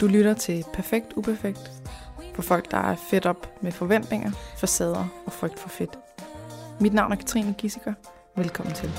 Du 0.00 0.06
lytter 0.06 0.34
til 0.34 0.64
Perfekt 0.74 1.12
Uperfekt 1.16 1.70
for 2.34 2.42
folk, 2.42 2.70
der 2.70 2.76
er 2.76 2.96
fedt 3.10 3.26
op 3.26 3.62
med 3.62 3.72
forventninger, 3.72 4.30
facader 4.60 5.22
og 5.26 5.32
frygt 5.32 5.58
for 5.58 5.68
fedt. 5.68 5.98
Mit 6.80 6.94
navn 6.94 7.12
er 7.12 7.16
Katrine 7.16 7.54
Gissiker. 7.58 7.94
Velkommen 8.36 8.74
til. 8.74 8.90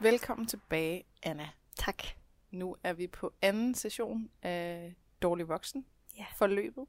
Velkommen 0.00 0.46
tilbage, 0.46 1.04
Anna. 1.22 1.48
Tak. 1.76 2.02
Nu 2.50 2.76
er 2.84 2.92
vi 2.92 3.06
på 3.06 3.32
anden 3.42 3.74
session 3.74 4.28
af 4.42 4.94
Dårlig 5.22 5.48
Voksen 5.48 5.84
Ja. 6.18 6.24
forløbet. 6.36 6.84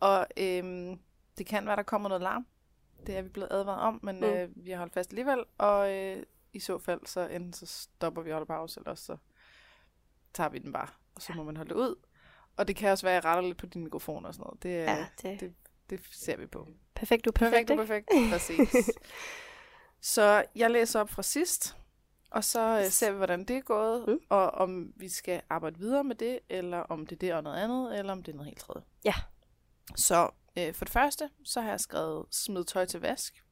Og 0.00 0.26
øhm, 0.36 0.98
det 1.38 1.46
kan 1.46 1.66
være, 1.66 1.76
der 1.76 1.82
kommer 1.82 2.08
noget 2.08 2.22
larm. 2.22 2.46
Det 3.06 3.16
er 3.16 3.22
vi 3.22 3.28
blevet 3.28 3.48
advaret 3.50 3.80
om, 3.80 4.00
men 4.02 4.16
Mm. 4.16 4.24
øh, 4.26 4.48
vi 4.56 4.70
har 4.70 4.78
holdt 4.78 4.92
fast 4.92 5.10
alligevel. 5.10 5.44
Og 5.58 5.92
øh, 5.96 6.22
i 6.52 6.60
så 6.60 6.78
fald, 6.78 7.00
så 7.06 7.20
enten 7.28 7.52
så 7.52 7.66
stopper 7.66 8.22
vi 8.22 8.30
og 8.30 8.34
holder 8.34 8.46
pause, 8.46 8.80
eller 8.80 8.90
også 8.90 9.04
så 9.04 9.16
tager 10.34 10.50
vi 10.50 10.58
den 10.58 10.72
bare. 10.72 10.88
Og 11.14 11.22
så 11.22 11.32
Ja. 11.32 11.36
må 11.36 11.42
man 11.44 11.56
holde 11.56 11.68
det 11.68 11.76
ud. 11.76 11.94
Og 12.56 12.68
det 12.68 12.76
kan 12.76 12.90
også 12.90 13.06
være, 13.06 13.16
at 13.16 13.24
jeg 13.24 13.30
retter 13.30 13.42
lidt 13.48 13.58
på 13.58 13.66
din 13.66 13.84
mikrofon 13.84 14.24
og 14.26 14.34
sådan 14.34 14.42
noget. 14.46 14.62
Det, 14.62 14.78
er, 14.78 14.92
Ja, 14.96 15.06
det, 15.22 15.40
det- 15.40 15.54
det 15.90 16.00
ser 16.12 16.36
vi 16.36 16.46
på. 16.46 16.68
perfekt 16.94 17.26
uperfekt, 17.26 17.68
Perfekt, 17.68 17.70
ikke? 17.70 18.10
perfekt. 18.30 18.32
Præcis. 18.32 18.90
så 20.00 20.44
jeg 20.54 20.70
læser 20.70 21.00
op 21.00 21.10
fra 21.10 21.22
sidst, 21.22 21.76
og 22.30 22.44
så 22.44 22.78
øh, 22.84 22.90
ser 22.90 23.10
vi, 23.10 23.16
hvordan 23.16 23.44
det 23.44 23.56
er 23.56 23.60
gået, 23.60 24.04
mm. 24.08 24.18
og 24.28 24.50
om 24.50 24.92
vi 24.96 25.08
skal 25.08 25.42
arbejde 25.50 25.78
videre 25.78 26.04
med 26.04 26.16
det, 26.16 26.38
eller 26.48 26.78
om 26.78 27.06
det 27.06 27.16
er 27.16 27.18
det 27.18 27.34
og 27.34 27.42
noget 27.42 27.56
andet, 27.56 27.98
eller 27.98 28.12
om 28.12 28.22
det 28.22 28.32
er 28.32 28.36
noget 28.36 28.46
helt 28.48 28.58
tredje. 28.60 28.82
Ja. 29.04 29.14
Så 29.96 30.30
øh, 30.58 30.74
for 30.74 30.84
det 30.84 30.92
første, 30.92 31.30
så 31.44 31.60
har 31.60 31.70
jeg 31.70 31.80
skrevet 31.80 32.26
smid 32.30 32.64
tøj 32.64 32.84
til 32.84 33.00
vask, 33.00 33.42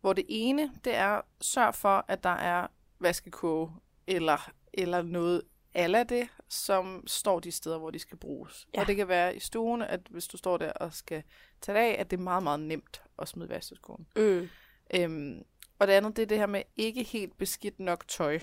hvor 0.00 0.12
det 0.12 0.24
ene, 0.28 0.72
det 0.84 0.94
er 0.94 1.20
sørg 1.40 1.74
for, 1.74 2.04
at 2.08 2.24
der 2.24 2.30
er 2.30 2.66
vaskekoge, 3.00 3.70
eller, 4.06 4.50
eller 4.72 5.02
noget 5.02 5.42
ala 5.74 6.02
det, 6.02 6.28
som 6.48 7.06
står 7.06 7.40
de 7.40 7.52
steder, 7.52 7.78
hvor 7.78 7.90
de 7.90 7.98
skal 7.98 8.18
bruges. 8.18 8.66
Ja. 8.74 8.80
Og 8.80 8.86
det 8.86 8.96
kan 8.96 9.08
være 9.08 9.36
i 9.36 9.40
stuen, 9.40 9.82
at 9.82 10.00
hvis 10.10 10.26
du 10.26 10.36
står 10.36 10.56
der 10.56 10.72
og 10.72 10.92
skal 10.92 11.22
tage 11.60 11.78
det 11.78 11.84
af, 11.84 11.96
at 12.00 12.10
det 12.10 12.18
er 12.18 12.22
meget, 12.22 12.42
meget 12.42 12.60
nemt 12.60 13.02
at 13.18 13.28
smide 13.28 13.48
vaskekogen. 13.48 14.06
Mm. 14.16 14.48
Øhm, 14.94 15.42
og 15.78 15.86
det 15.86 15.92
andet, 15.92 16.16
det 16.16 16.22
er 16.22 16.26
det 16.26 16.38
her 16.38 16.46
med 16.46 16.62
ikke 16.76 17.02
helt 17.02 17.38
beskidt 17.38 17.80
nok 17.80 18.08
tøj. 18.08 18.40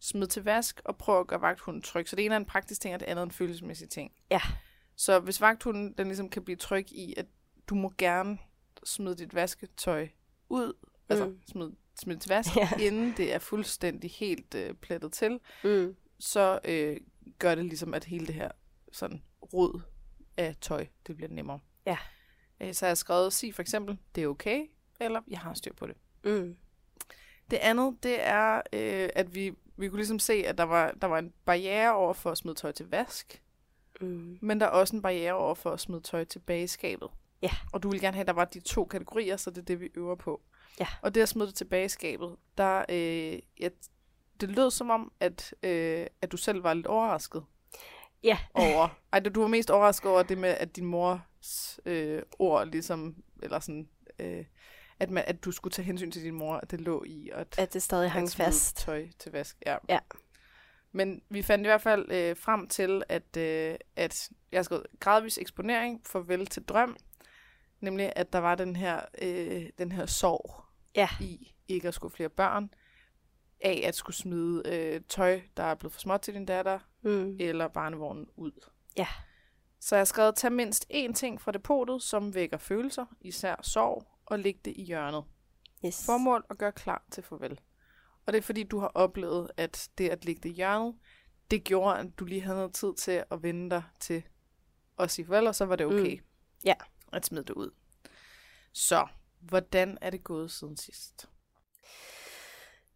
Smid 0.00 0.26
til 0.26 0.44
vask 0.44 0.80
og 0.84 0.96
prøv 0.96 1.20
at 1.20 1.26
gøre 1.26 1.40
vagthunden 1.40 1.82
tryg. 1.82 2.08
Så 2.08 2.16
det 2.16 2.24
ene 2.24 2.34
er 2.34 2.38
en 2.38 2.44
praktisk 2.44 2.80
ting, 2.80 2.94
og 2.94 3.00
det 3.00 3.06
andet 3.06 3.22
er 3.22 3.26
en 3.26 3.30
følelsesmæssig 3.30 3.90
ting. 3.90 4.12
Ja. 4.30 4.40
Så 4.96 5.18
hvis 5.20 5.40
vagthunden 5.40 5.92
den 5.98 6.06
ligesom 6.06 6.28
kan 6.30 6.44
blive 6.44 6.56
tryg 6.56 6.92
i, 6.92 7.14
at 7.16 7.26
du 7.68 7.74
må 7.74 7.92
gerne 7.98 8.38
smide 8.84 9.16
dit 9.16 9.34
vasketøj 9.34 10.08
ud, 10.48 10.72
mm. 10.82 10.88
altså 11.08 11.34
smid, 11.46 11.70
smid 12.00 12.16
til 12.16 12.28
vask, 12.28 12.56
Ja. 12.56 12.68
inden 12.80 13.14
det 13.16 13.34
er 13.34 13.38
fuldstændig 13.38 14.10
helt 14.10 14.54
øh, 14.54 14.74
plettet 14.74 15.12
til, 15.12 15.40
Mm. 15.64 15.96
så 16.18 16.60
øh, 16.64 16.96
gør 17.38 17.54
det 17.54 17.64
ligesom, 17.64 17.94
at 17.94 18.04
hele 18.04 18.26
det 18.26 18.34
her 18.34 18.50
sådan 18.92 19.22
rod 19.54 19.80
af 20.36 20.56
tøj, 20.60 20.86
det 21.06 21.16
bliver 21.16 21.30
nemmere. 21.30 21.58
Ja. 21.86 21.98
Øh, 22.60 22.74
så 22.74 22.84
har 22.84 22.90
jeg 22.90 22.98
skrevet, 22.98 23.32
sig 23.32 23.54
for 23.54 23.62
eksempel, 23.62 23.98
det 24.14 24.22
er 24.24 24.28
okay, 24.28 24.66
eller 25.00 25.20
jeg 25.28 25.38
har 25.38 25.54
styr 25.54 25.72
på 25.72 25.86
det. 25.86 25.96
Mm. 26.24 26.56
Det 27.50 27.56
andet, 27.56 27.96
det 28.02 28.16
er, 28.26 28.54
øh, 28.72 29.08
at 29.14 29.34
vi, 29.34 29.52
vi 29.76 29.88
kunne 29.88 29.98
ligesom 29.98 30.18
se, 30.18 30.32
at 30.32 30.58
der 30.58 30.64
var, 30.64 30.90
der 30.90 31.06
var 31.06 31.18
en 31.18 31.32
barriere 31.44 31.94
over 31.94 32.12
for 32.12 32.30
at 32.30 32.38
smide 32.38 32.54
tøj 32.54 32.72
til 32.72 32.86
vask, 32.90 33.42
Mm. 34.00 34.38
men 34.42 34.60
der 34.60 34.66
er 34.66 34.70
også 34.70 34.96
en 34.96 35.02
barriere 35.02 35.32
over 35.32 35.54
for 35.54 35.70
at 35.70 35.80
smide 35.80 36.00
tøj 36.00 36.24
tilbage 36.24 36.62
i 36.62 36.66
skabet. 36.66 37.08
Ja. 37.42 37.50
Og 37.72 37.82
du 37.82 37.90
vil 37.90 38.00
gerne 38.00 38.14
have, 38.14 38.20
at 38.20 38.26
der 38.26 38.32
var 38.32 38.44
de 38.44 38.60
to 38.60 38.84
kategorier, 38.84 39.36
så 39.36 39.50
det 39.50 39.58
er 39.58 39.62
det, 39.62 39.80
vi 39.80 39.88
øver 39.94 40.14
på. 40.14 40.40
Ja. 40.80 40.86
Og 41.02 41.14
det 41.14 41.20
at 41.22 41.28
smide 41.28 41.46
det 41.48 41.54
tilbage 41.54 41.84
i 41.84 41.88
skabet, 41.88 42.36
der, 42.58 42.84
øh, 42.88 43.38
ja, 43.60 43.68
det 44.40 44.48
lød 44.50 44.70
som 44.70 44.90
om, 44.90 45.12
at, 45.20 45.54
øh, 45.62 46.06
at 46.22 46.32
du 46.32 46.36
selv 46.36 46.62
var 46.64 46.74
lidt 46.74 46.86
overrasket 46.86 47.44
Ja. 48.22 48.38
over... 48.54 48.88
Ej, 49.12 49.20
du 49.20 49.40
var 49.40 49.48
mest 49.48 49.70
overrasket 49.70 50.10
over 50.10 50.22
det 50.22 50.38
med, 50.38 50.48
at 50.48 50.76
din 50.76 50.84
mors 50.84 51.80
øh, 51.86 52.22
ord 52.38 52.66
ligesom, 52.68 53.16
eller 53.42 53.60
sådan, 53.60 53.88
øh, 54.18 54.44
at, 55.00 55.10
man, 55.10 55.24
at 55.26 55.44
du 55.44 55.50
skulle 55.52 55.72
tage 55.72 55.86
hensyn 55.86 56.10
til 56.10 56.22
din 56.22 56.34
mor, 56.34 56.54
at 56.56 56.70
det 56.70 56.80
lå 56.80 57.04
i, 57.06 57.30
at, 57.32 57.58
At 57.58 57.74
det 57.74 57.82
stadig 57.82 58.10
hang 58.10 58.26
at 58.26 58.34
fast. 58.34 58.76
tøj 58.76 59.06
til 59.18 59.32
vask. 59.32 59.56
Ja. 59.66 59.76
Ja. 59.88 59.98
Men 60.96 61.22
vi 61.28 61.42
fandt 61.42 61.66
i 61.66 61.68
hvert 61.68 61.80
fald 61.82 62.12
øh, 62.12 62.36
frem 62.36 62.68
til, 62.68 63.02
at, 63.08 63.36
øh, 63.36 63.74
at 63.96 64.30
jeg 64.52 64.58
har 64.58 64.62
skrevet 64.62 64.86
gradvis 65.00 65.38
eksponering, 65.38 66.00
farvel 66.06 66.46
til 66.46 66.62
drøm, 66.64 66.96
nemlig 67.80 68.12
at 68.16 68.32
der 68.32 68.38
var 68.38 68.54
den 68.54 68.76
her, 68.76 69.00
øh, 69.22 69.66
den 69.78 69.92
her 69.92 70.06
sorg 70.06 70.64
Ja. 70.96 71.08
i 71.20 71.54
ikke 71.68 71.88
at 71.88 71.94
skulle 71.94 72.14
flere 72.14 72.28
børn, 72.28 72.70
af 73.60 73.82
at 73.84 73.94
skulle 73.94 74.16
smide 74.16 74.62
øh, 74.66 75.00
tøj, 75.08 75.40
der 75.56 75.62
er 75.62 75.74
blevet 75.74 75.92
for 75.92 76.00
småt 76.00 76.20
til 76.20 76.34
din 76.34 76.46
datter, 76.46 76.78
Mm. 77.02 77.36
eller 77.40 77.68
barnevognen 77.68 78.26
ud. 78.36 78.52
Ja. 78.96 79.06
Så 79.80 79.94
jeg 79.96 80.00
har 80.00 80.04
skrevet, 80.04 80.36
tag 80.36 80.52
mindst 80.52 80.86
én 80.92 81.12
ting 81.12 81.40
fra 81.40 81.52
depotet, 81.52 82.02
som 82.02 82.34
vækker 82.34 82.56
følelser, 82.58 83.04
især 83.20 83.56
sorg, 83.62 84.06
og 84.26 84.38
læg 84.38 84.60
det 84.64 84.72
i 84.76 84.82
hjørnet. 84.84 85.24
Yes. 85.86 86.06
Formål 86.06 86.44
at 86.50 86.58
gøre 86.58 86.72
klar 86.72 87.04
til 87.10 87.22
farvel. 87.22 87.60
Og 88.26 88.32
det 88.32 88.38
er 88.38 88.42
fordi, 88.42 88.62
du 88.62 88.78
har 88.78 88.88
oplevet, 88.94 89.50
at 89.56 89.88
det 89.98 90.08
at 90.08 90.24
lægge 90.24 90.40
det 90.42 90.52
hjørnet, 90.54 90.94
det 91.50 91.64
gjorde, 91.64 91.98
at 91.98 92.06
du 92.18 92.24
lige 92.24 92.40
havde 92.40 92.56
noget 92.56 92.74
tid 92.74 92.94
til 92.94 93.24
at 93.30 93.42
vende 93.42 93.70
dig 93.70 93.82
til 94.00 94.22
at 94.98 95.10
sige 95.10 95.26
farvel, 95.26 95.46
og 95.46 95.54
så 95.54 95.64
var 95.64 95.76
det 95.76 95.86
okay 95.86 96.16
Mm. 96.18 96.24
Ja. 96.64 96.74
at 97.12 97.26
smide 97.26 97.44
det 97.44 97.50
ud. 97.54 97.70
Så, 98.72 99.06
hvordan 99.40 99.98
er 100.00 100.10
det 100.10 100.24
gået 100.24 100.50
siden 100.50 100.76
sidst? 100.76 101.28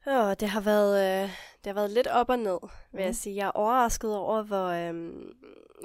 Åh, 0.07 0.35
det 0.41 0.49
har 0.49 0.61
været, 0.61 1.23
øh, 1.25 1.31
det 1.65 1.67
har 1.67 1.75
været 1.75 1.91
lidt 1.91 2.07
op 2.07 2.29
og 2.31 2.39
ned, 2.39 2.59
vil 2.63 2.71
Mm. 2.93 2.99
jeg 2.99 3.17
sige. 3.17 3.37
Jeg 3.37 3.47
er 3.47 3.51
overrasket 3.51 4.17
over, 4.17 4.43
hvor, 4.43 4.67
øhm, 4.67 5.33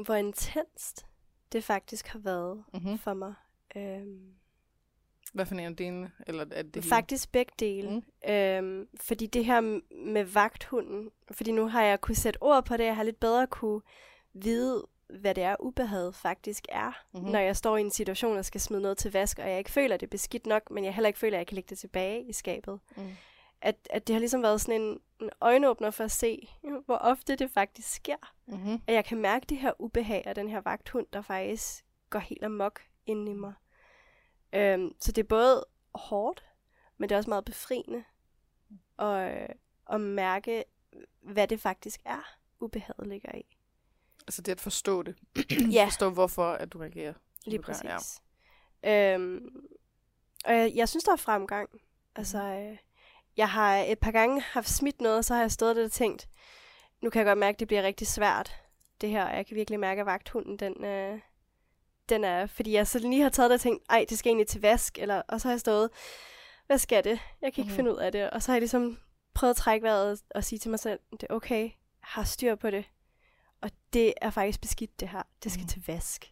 hvor 0.06 0.16
intenst 0.16 1.06
det 1.52 1.64
faktisk 1.64 2.08
har 2.08 2.20
været 2.20 2.64
Mm-hmm. 2.74 2.98
for 2.98 3.14
mig. 3.14 3.34
Øhm, 3.75 4.34
Hvad 5.34 5.46
for 5.46 5.56
en 5.56 5.60
af 5.60 5.76
delene? 5.76 6.12
Eller 6.28 6.46
er 6.52 6.62
det 6.64 6.76
hele? 6.76 6.90
Faktisk 6.90 7.32
begge 7.32 7.52
dele. 7.60 7.90
Mm. 7.90 8.32
Øhm, 8.34 8.88
fordi 9.02 9.26
det 9.28 9.46
her 9.46 9.62
med 10.06 10.24
vagthunden, 10.24 11.10
fordi 11.32 11.52
nu 11.52 11.68
har 11.68 11.84
jeg 11.84 12.02
kunne 12.02 12.16
sætte 12.16 12.42
ord 12.44 12.66
på 12.66 12.78
det, 12.78 12.84
jeg 12.86 12.96
har 12.96 13.04
lidt 13.04 13.20
bedre 13.20 13.48
kunne 13.48 13.82
vide, 14.34 14.88
hvad 15.22 15.36
det 15.36 15.44
er, 15.44 15.56
ubehaget 15.60 16.16
faktisk 16.16 16.66
er, 16.70 16.88
Mhm. 16.88 17.20
mm-hmm. 17.20 17.32
når 17.32 17.40
jeg 17.40 17.58
står 17.58 17.78
i 17.78 17.82
en 17.82 17.92
situation 17.92 18.38
og 18.38 18.46
skal 18.46 18.62
smide 18.62 18.82
noget 18.82 18.98
til 18.98 19.12
vask, 19.12 19.40
og 19.40 19.50
jeg 19.50 19.58
ikke 19.58 19.72
føler, 19.72 19.98
det 19.98 20.06
er 20.06 20.10
beskidt 20.10 20.46
nok, 20.46 20.72
men 20.72 20.86
jeg 20.86 20.94
heller 20.94 21.08
ikke 21.08 21.20
føler, 21.20 21.38
at 21.38 21.40
jeg 21.40 21.48
kan 21.48 21.56
lægge 21.56 21.70
det 21.70 21.78
tilbage 21.78 22.24
i 22.30 22.34
skabet. 22.34 22.80
Mm. 22.98 23.04
At, 23.62 23.76
at 23.90 24.08
det 24.08 24.14
har 24.14 24.20
ligesom 24.20 24.44
været 24.44 24.62
sådan 24.62 24.82
en, 24.82 25.00
en 25.22 25.30
øjenåbner 25.42 25.92
for 25.92 26.04
at 26.04 26.12
se, 26.12 26.50
hvor 26.86 26.96
ofte 26.98 27.36
det 27.36 27.52
faktisk 27.52 27.94
sker. 27.96 28.34
Mm-hmm. 28.48 28.82
At 28.88 28.94
jeg 28.96 29.06
kan 29.06 29.18
mærke 29.18 29.46
det 29.50 29.58
her 29.58 29.72
ubehag 29.82 30.24
af 30.26 30.36
den 30.36 30.50
her 30.50 30.62
vagthund, 30.62 31.06
der 31.14 31.22
faktisk 31.22 31.86
går 32.10 32.20
helt 32.20 32.44
amok 32.44 32.82
inde 33.06 33.32
i 33.32 33.34
mig. 33.34 33.54
Øhm, 34.53 34.96
så 35.00 35.12
det 35.12 35.24
er 35.24 35.28
både 35.28 35.66
hårdt, 35.96 36.44
men 36.97 37.09
det 37.09 37.16
er 37.16 37.18
også 37.18 37.30
meget 37.30 37.46
befriende 37.46 38.03
at, 39.00 39.47
at 39.91 40.02
mærke, 40.02 40.64
hvad 41.22 41.47
det 41.47 41.59
faktisk 41.62 42.00
er, 42.06 42.36
ubehaget 42.59 43.08
ligger 43.08 43.36
i. 43.36 43.58
Altså 44.28 44.42
det 44.42 44.52
at 44.52 44.62
forstå 44.62 45.03
det. 45.03 45.16
Ja. 45.74 45.86
Forstå, 45.86 46.09
hvorfor 46.09 46.52
at 46.52 46.74
du 46.74 46.78
reagerer. 46.80 47.13
Lige 47.46 47.58
du 47.58 47.63
gør, 47.63 47.74
ja. 47.84 47.96
præcis. 47.96 48.22
Ja. 48.84 49.13
Øhm, 49.13 49.66
og 50.46 50.53
jeg, 50.53 50.72
jeg 50.75 50.90
synes, 50.90 51.03
der 51.03 51.12
er 51.12 51.16
fremgang. 51.16 51.69
Altså, 52.16 52.38
Mhm. 52.44 52.72
øh, 52.72 52.78
jeg 53.38 53.50
har 53.50 53.75
et 53.78 54.00
par 54.00 54.12
gange 54.12 54.42
haft 54.42 54.69
smidt 54.69 55.02
noget, 55.02 55.18
og 55.18 55.25
så 55.25 55.34
har 55.34 55.42
jeg 55.42 55.52
stået 55.52 55.75
der 55.75 55.84
og 55.86 55.92
tænkt, 55.92 56.30
nu 57.02 57.09
kan 57.09 57.19
jeg 57.19 57.25
godt 57.25 57.38
mærke, 57.40 57.56
at 57.56 57.59
det 57.59 57.68
bliver 57.68 57.84
rigtig 57.84 58.08
svært, 58.08 58.62
det 59.02 59.09
her. 59.09 59.25
Og 59.30 59.36
jeg 59.36 59.46
kan 59.46 59.56
virkelig 59.56 59.80
mærke, 59.80 60.00
at 60.02 60.06
vagthunden, 60.06 60.58
den, 60.59 60.86
øh, 60.86 61.19
den 62.09 62.24
er... 62.24 62.46
Fordi 62.46 62.72
jeg 62.74 62.88
så 62.88 63.00
lige 63.00 63.22
har 63.22 63.30
taget 63.30 63.50
det 63.50 63.56
og 63.56 63.62
tænkt, 63.62 63.84
ej, 63.90 64.06
det 64.09 64.19
skal 64.19 64.30
egentlig 64.30 64.48
til 64.48 64.62
vask. 64.62 64.98
Eller, 65.00 65.22
og 65.28 65.42
så 65.42 65.48
har 65.48 65.54
jeg 65.54 65.60
stået, 65.60 65.89
hvad 66.68 66.78
skal 66.78 67.04
det? 67.04 67.19
Jeg 67.42 67.54
kan 67.54 67.62
ikke 67.62 67.69
Mhm. 67.69 67.75
finde 67.75 67.92
ud 67.94 67.98
af 67.98 68.12
det. 68.12 68.30
Og 68.30 68.44
så 68.44 68.51
har 68.51 68.56
jeg 68.56 68.62
ligesom 68.62 69.00
prøvet 69.33 69.50
at 69.51 69.57
trække 69.57 69.83
vejret 69.83 70.22
og, 70.36 70.44
sige 70.44 70.60
til 70.60 70.69
mig 70.72 70.80
selv, 70.80 71.00
det 71.12 71.24
er 71.30 71.33
okay, 71.33 71.62
jeg 71.63 71.72
har 72.01 72.24
styr 72.24 72.56
på 72.56 72.69
det. 72.69 72.86
Og 73.62 73.69
det 73.94 74.13
er 74.22 74.30
faktisk 74.30 74.62
beskidt, 74.62 75.00
det 75.00 75.10
her. 75.10 75.22
Det 75.44 75.51
skal 75.51 75.62
Mhm. 75.62 75.69
til 75.69 75.83
vask. 75.88 76.30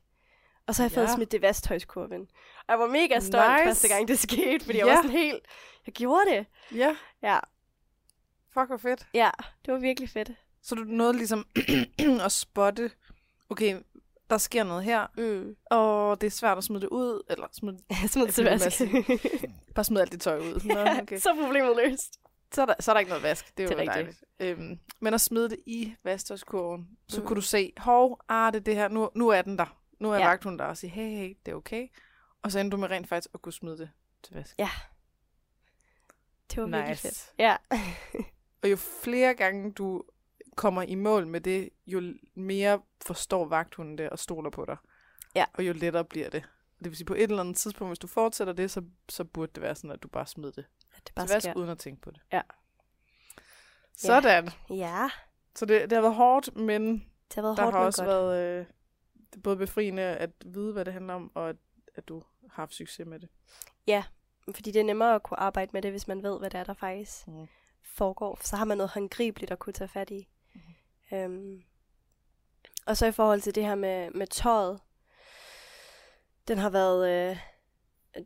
Og 0.68 0.76
så 0.76 0.82
har 0.82 0.90
jeg 0.90 0.92
fået 0.92 1.08
Ja. 1.08 1.16
smidt 1.16 1.32
det 1.32 1.42
vasktøjskurven. 1.42 2.22
Og 2.58 2.66
jeg 2.68 2.80
var 2.80 2.88
mega 2.88 3.20
stolt 3.20 3.52
Nice. 3.54 3.64
første 3.66 3.88
gang, 3.88 4.08
det 4.08 4.20
skete, 4.20 4.66
fordi 4.66 4.78
jeg 4.78 4.88
Ja. 4.88 4.94
var 4.94 5.02
sådan 5.02 5.18
helt... 5.18 5.46
Jeg 5.86 5.94
gjorde 5.94 6.30
det. 6.32 6.46
Ja, 6.76 6.96
Ja, 7.24 7.40
fuck 8.54 8.68
hvor 8.68 8.78
fedt. 8.78 9.08
ja, 9.14 9.30
det 9.66 9.74
var 9.74 9.80
virkelig 9.80 10.10
fedt. 10.10 10.32
Så 10.62 10.76
du 10.76 10.84
nåede 10.84 11.14
ligesom 11.14 11.48
at 12.26 12.32
spotte, 12.32 12.92
okay, 13.50 13.82
der 14.32 14.38
sker 14.38 14.64
noget 14.64 14.84
her, 14.84 15.08
Mm. 15.18 15.56
og 15.72 16.22
det 16.22 16.28
er 16.28 16.32
svært 16.32 16.58
at 16.58 16.64
smide 16.64 16.82
det 16.82 16.88
ud, 16.90 17.22
eller 17.30 17.48
smide, 17.52 17.78
smed 18.08 18.26
det 18.26 18.34
til 18.36 18.44
vask. 18.44 18.82
bare 19.76 19.84
smide 19.84 20.02
alt 20.02 20.12
det 20.12 20.22
tøj 20.22 20.40
ud. 20.40 20.62
Nå, 20.68 20.80
ja, 20.80 21.02
okay. 21.02 21.18
Så 21.20 21.30
er 21.30 21.44
problemet 21.44 21.76
løst. 21.86 22.18
Så 22.54 22.62
er, 22.62 22.66
der, 22.66 22.74
så 22.80 22.92
er 22.92 22.94
der 22.94 23.00
ikke 23.00 23.10
noget 23.10 23.24
vask. 23.24 23.58
Det 23.58 23.64
er 23.64 23.68
jo 23.76 23.80
Det 23.80 23.88
er 23.88 23.94
dejligt. 23.94 24.24
Øhm, 24.40 24.80
men 25.00 25.14
at 25.14 25.22
smide 25.22 25.50
det 25.50 25.60
i 25.66 25.94
vasktøjskurven, 26.04 26.88
så 27.08 27.22
Mm. 27.22 27.28
kunne 27.28 27.36
du 27.36 27.42
se, 27.42 27.74
hov, 27.78 28.20
ah, 28.30 28.54
det 28.54 28.60
er 28.60 28.64
det 28.64 28.76
her, 28.76 28.88
nu, 28.88 29.10
nu 29.16 29.30
er 29.30 29.42
den 29.42 29.58
der. 29.58 29.78
Nu 30.00 30.12
er 30.12 30.18
Ja. 30.18 30.28
vagthunden 30.28 30.60
der 30.60 30.66
og 30.66 30.78
sige, 30.78 30.90
hey, 30.90 31.10
hey, 31.18 31.38
det 31.46 31.52
er 31.52 31.56
okay. 31.56 31.88
Og 32.42 32.52
så 32.52 32.60
endte 32.60 32.76
du 32.76 32.80
med 32.82 32.90
rent 32.92 33.08
faktisk 33.10 33.30
at 33.34 33.42
kunne 33.42 33.54
smide 33.54 33.78
det 33.78 33.90
til 34.24 34.34
vask. 34.36 34.56
Ja. 34.60 34.70
Det 36.52 36.62
var 36.62 36.68
virkelig 36.68 36.90
Nice. 36.90 37.02
fedt. 37.02 37.32
Ja. 37.38 37.56
Og 38.64 38.72
jo 38.72 38.76
flere 38.76 39.34
gange 39.34 39.72
du 39.72 40.04
kommer 40.56 40.82
i 40.82 40.96
mål 40.96 41.28
med 41.28 41.42
det, 41.42 41.70
jo 41.88 42.14
mere 42.34 42.82
forstår 43.06 43.46
vagthunden 43.46 43.98
det 43.98 44.10
og 44.10 44.20
stoler 44.20 44.50
på 44.50 44.66
dig. 44.66 44.78
Ja. 45.36 45.46
Og 45.54 45.68
jo 45.68 45.74
lettere 45.74 46.06
bliver 46.06 46.30
det. 46.30 46.44
Det 46.80 46.90
vil 46.90 46.96
sige, 46.96 47.06
på 47.06 47.14
et 47.14 47.24
eller 47.24 47.40
andet 47.40 47.58
tidspunkt, 47.58 47.90
hvis 47.90 48.00
du 48.00 48.08
fortsætter 48.08 48.54
det, 48.54 48.72
så, 48.72 48.84
så 49.10 49.24
burde 49.24 49.52
det 49.56 49.62
være 49.64 49.76
sådan, 49.76 49.92
at 49.92 50.04
du 50.04 50.08
bare 50.08 50.28
smider 50.28 50.52
det 50.52 50.66
At 50.96 50.98
det 50.98 51.06
til 51.06 51.14
bare 51.14 51.28
vask, 51.30 51.44
sker. 51.46 51.54
uden 51.58 51.70
at 51.70 51.78
tænke 51.80 52.02
på 52.02 52.12
det. 52.12 52.22
Ja. 52.34 52.42
Sådan. 53.98 54.50
Ja, 54.70 55.10
Så 55.56 55.66
det, 55.66 55.82
det 55.82 55.92
har 55.92 56.02
været 56.02 56.16
hårdt, 56.16 56.56
men 56.56 56.94
det 56.94 57.36
har 57.36 57.42
været 57.42 57.58
der 57.58 57.64
hårdt, 57.64 57.76
har 57.78 57.86
også 57.86 58.04
godt. 58.06 58.10
været 58.16 58.60
øh, 58.60 58.66
det 59.32 59.38
er 59.38 59.42
både 59.42 59.58
befriende 59.58 60.02
at 60.04 60.30
vide, 60.46 60.74
hvad 60.74 60.86
det 60.86 60.94
handler 60.94 61.14
om, 61.14 61.32
og 61.36 61.50
at, 61.50 61.56
at 61.96 62.08
du 62.08 62.24
har 62.42 62.62
haft 62.62 62.74
succes 62.74 63.08
med 63.08 63.20
det. 63.20 63.30
Fordi 64.56 64.72
det 64.72 64.80
er 64.80 64.84
nemmere 64.84 65.16
at 65.16 65.24
kunne 65.24 65.40
arbejde 65.40 65.70
med 65.74 65.82
det, 65.82 65.92
hvis 65.92 66.08
man 66.08 66.24
ved, 66.24 66.40
hvad 66.40 66.50
det 66.50 66.60
er, 66.60 66.64
der 66.64 66.74
faktisk 66.74 67.28
Mm. 67.28 67.48
foregår. 67.84 68.40
Så 68.42 68.56
har 68.56 68.66
man 68.66 68.78
noget 68.78 68.90
håndgribeligt 68.92 69.52
at 69.52 69.60
kunne 69.60 69.74
tage 69.74 69.88
fat 69.88 70.10
i. 70.12 70.28
Mhm. 71.12 71.20
Øhm. 71.20 71.64
Og 72.86 72.98
så 72.98 73.06
i 73.06 73.12
forhold 73.12 73.42
til 73.42 73.56
det 73.56 73.66
her 73.66 73.76
med, 73.76 74.12
med 74.12 74.28
tøjet. 74.28 74.80
Den 76.48 76.58
har 76.58 76.70
været, 76.70 77.10
øh, 77.32 77.38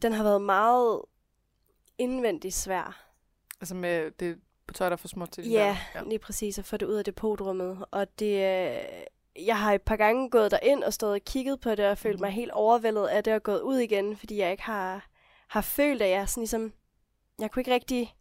den 0.02 0.14
har 0.14 0.24
været 0.24 0.42
meget 0.42 1.02
indvendigt 1.98 2.54
svær. 2.54 3.08
Altså 3.62 3.76
med 3.76 4.12
det 4.12 4.40
på 4.68 4.74
tøj, 4.74 4.90
der 4.90 4.94
er 4.94 4.98
for 4.98 5.08
småt 5.08 5.30
til. 5.30 5.50
Ja, 5.50 5.78
der. 5.94 6.04
lige 6.04 6.20
præcis, 6.20 6.60
at 6.60 6.66
få 6.66 6.78
det 6.78 6.86
ud 6.86 6.96
af 6.96 7.06
depotrummet. 7.06 7.86
Og 7.92 8.20
det, 8.20 8.32
øh, 8.36 8.84
jeg 9.46 9.60
har 9.60 9.74
et 9.74 9.82
par 9.82 9.96
gange 9.96 10.30
gået 10.30 10.52
derind 10.52 10.84
og 10.84 10.94
stået 10.94 11.14
og 11.14 11.22
kigget 11.26 11.60
på 11.60 11.76
det, 11.76 11.86
og 11.86 11.98
følt 11.98 12.16
Mhm. 12.16 12.22
mig 12.22 12.32
helt 12.32 12.52
overvældet 12.52 13.08
af 13.08 13.24
det, 13.24 13.34
og 13.34 13.44
gået 13.44 13.62
ud 13.62 13.78
igen, 13.78 14.18
fordi 14.18 14.38
jeg 14.38 14.52
ikke 14.52 14.64
har, 14.64 15.08
har 15.48 15.62
følt, 15.62 16.02
at 16.02 16.10
jeg 16.10 16.30
sådan 16.30 16.42
ligesom, 16.42 16.74
jeg 17.40 17.52
kunne 17.52 17.62
ikke 17.62 17.74
rigtig 17.74 18.16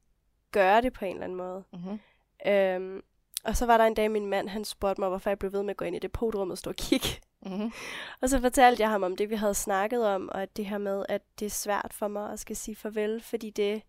gøre 0.53 0.83
det 0.83 0.93
på 0.93 1.05
en 1.05 1.11
eller 1.11 1.25
anden 1.25 1.37
måde. 1.39 1.65
Mm-hmm. 1.73 2.01
Øhm, 2.47 3.03
og 3.45 3.57
så 3.57 3.67
var 3.67 3.77
der 3.79 3.85
en 3.85 3.95
dag, 3.95 4.11
min 4.11 4.27
mand, 4.27 4.49
han 4.49 4.65
spurgte 4.65 5.01
mig, 5.01 5.09
hvorfor 5.09 5.31
jeg 5.31 5.39
blev 5.39 5.53
ved 5.53 5.63
med 5.63 5.71
at 5.71 5.77
gå 5.77 5.85
ind 5.85 5.97
i 5.97 5.99
depotrummet 5.99 6.53
og 6.53 6.59
stå 6.59 6.71
og 6.71 6.77
kigge. 6.77 7.09
Mm-hmm. 7.43 7.73
Og 8.23 8.29
så 8.29 8.41
fortalte 8.41 8.83
jeg 8.83 8.91
ham 8.91 9.03
om 9.03 9.17
det, 9.17 9.31
vi 9.31 9.35
havde 9.35 9.55
snakket 9.55 10.07
om, 10.07 10.29
og 10.29 10.43
at 10.43 10.57
det 10.57 10.67
her 10.67 10.79
med, 10.79 11.05
at 11.09 11.23
det 11.39 11.47
er 11.47 11.51
svært 11.51 11.93
for 11.95 12.09
mig 12.09 12.33
at 12.33 12.41
skal 12.41 12.57
sige 12.57 12.77
farvel, 12.77 13.23
fordi 13.23 13.51
det 13.51 13.83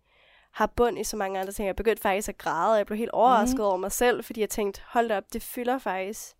har 0.50 0.66
bund 0.66 0.98
i 0.98 1.04
så 1.04 1.16
mange 1.16 1.40
andre 1.40 1.52
ting. 1.52 1.66
Jeg 1.66 1.76
begyndte 1.76 2.02
faktisk 2.02 2.28
at 2.28 2.38
græde, 2.38 2.72
og 2.72 2.78
jeg 2.78 2.86
blev 2.86 2.98
helt 2.98 3.10
overrasket 3.10 3.54
Mhm. 3.58 3.64
over 3.64 3.76
mig 3.76 3.92
selv, 3.92 4.24
fordi 4.24 4.40
jeg 4.40 4.50
tænkte, 4.50 4.80
hold 4.86 5.08
da 5.08 5.16
op, 5.16 5.32
det 5.32 5.42
fylder 5.42 5.78
faktisk 5.78 6.36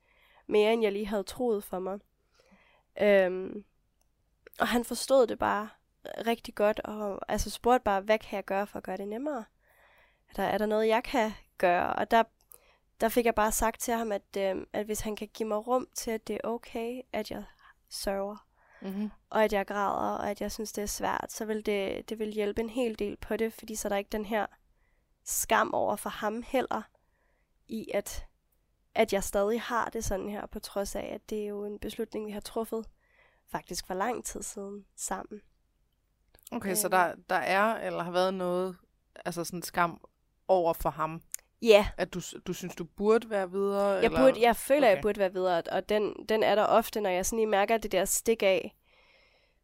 mere, 0.47 0.73
end 0.73 0.83
jeg 0.83 0.93
lige 0.93 1.07
havde 1.07 1.23
troet 1.23 1.65
for 1.65 1.79
mig. 1.79 1.99
Øhm, 3.01 3.65
og 4.61 4.69
han 4.69 4.85
forstod 4.85 5.27
det 5.27 5.39
bare 5.39 5.69
rigtig 6.27 6.55
godt, 6.55 6.81
og 6.81 7.19
altså 7.29 7.51
spurgte 7.51 7.85
bare, 7.85 8.01
hvad 8.01 8.19
kan 8.19 8.37
jeg 8.37 8.45
gøre 8.45 8.67
for 8.67 8.77
at 8.77 8.83
gøre 8.83 8.97
det 8.97 9.09
nemmere? 9.09 9.45
Er 10.31 10.35
der, 10.37 10.43
er 10.43 10.59
der 10.59 10.67
noget, 10.67 10.89
jeg 10.89 11.03
kan 11.05 11.33
gøre? 11.59 11.93
Og 11.93 12.11
der, 12.11 12.23
der 13.01 13.09
fik 13.09 13.25
jeg 13.27 13.35
bare 13.35 13.53
sagt 13.53 13.81
til 13.81 13.95
ham, 13.95 14.13
at, 14.13 14.37
øh, 14.39 14.67
at 14.73 14.87
hvis 14.87 15.01
han 15.01 15.17
kan 15.17 15.29
give 15.35 15.49
mig 15.49 15.67
rum 15.67 15.89
til, 15.95 16.11
at 16.11 16.27
det 16.29 16.35
er 16.35 16.49
okay, 16.49 17.01
at 17.13 17.31
jeg 17.31 17.45
sørger, 17.89 18.37
Mm-hmm. 18.81 19.11
og 19.31 19.45
at 19.45 19.53
jeg 19.53 19.67
græder, 19.67 20.17
og 20.19 20.31
at 20.31 20.41
jeg 20.41 20.53
synes, 20.53 20.73
det 20.73 20.83
er 20.83 20.87
svært, 20.87 21.33
så 21.33 21.45
vil 21.45 21.67
det, 21.67 22.09
det 22.09 22.19
vil 22.19 22.29
hjælpe 22.33 22.61
en 22.61 22.71
hel 22.71 22.99
del 22.99 23.17
på 23.17 23.37
det, 23.37 23.53
fordi 23.53 23.75
så 23.75 23.89
er 23.89 23.91
der 23.91 23.97
ikke 23.97 24.11
den 24.13 24.25
her 24.25 24.47
skam 25.25 25.75
over 25.75 25.97
for 25.97 26.11
ham 26.11 26.43
heller, 26.47 26.83
i 27.69 27.91
at, 27.95 28.27
at 28.95 29.13
jeg 29.13 29.25
stadig 29.25 29.63
har 29.63 29.89
det 29.89 30.05
sådan 30.05 30.29
her, 30.29 30.47
på 30.47 30.59
trods 30.59 30.95
af, 30.97 31.11
at 31.15 31.31
det 31.31 31.43
er 31.43 31.47
jo 31.47 31.65
en 31.65 31.79
beslutning, 31.79 32.27
vi 32.27 32.33
har 32.33 32.41
truffet 32.41 32.87
faktisk 33.49 33.87
for 33.87 33.95
lang 33.95 34.25
tid 34.25 34.43
siden 34.43 34.87
sammen. 34.97 35.41
Okay, 36.53 36.75
så 36.75 36.87
Øhm. 36.87 36.91
der, 36.91 37.15
der 37.29 37.37
er, 37.37 37.75
eller 37.87 38.03
har 38.03 38.11
været 38.11 38.35
noget, 38.35 38.77
altså 39.25 39.45
sådan 39.45 39.63
skam 39.63 40.01
over 40.49 40.73
for 40.73 40.91
ham, 40.91 41.23
Ja, 41.63 41.89
at 41.97 42.15
du, 42.15 42.21
du 42.47 42.53
synes, 42.53 42.75
du 42.77 42.85
burde 42.85 43.31
være 43.31 43.51
videre? 43.51 43.87
jeg, 43.87 44.05
eller? 44.05 44.21
burde, 44.21 44.43
jeg 44.43 44.57
føler, 44.57 44.87
okay. 44.89 44.95
Jeg 44.95 45.03
burde 45.03 45.19
være 45.21 45.33
videre, 45.33 45.63
og 45.73 45.89
den, 45.89 46.27
den 46.29 46.43
er 46.43 46.55
der 46.55 46.65
ofte, 46.65 47.01
når 47.01 47.11
jeg 47.11 47.27
sådan 47.27 47.37
lige 47.37 47.47
mærker 47.47 47.77
det 47.79 47.93
der 47.93 48.05
stik 48.05 48.43
af. 48.43 48.77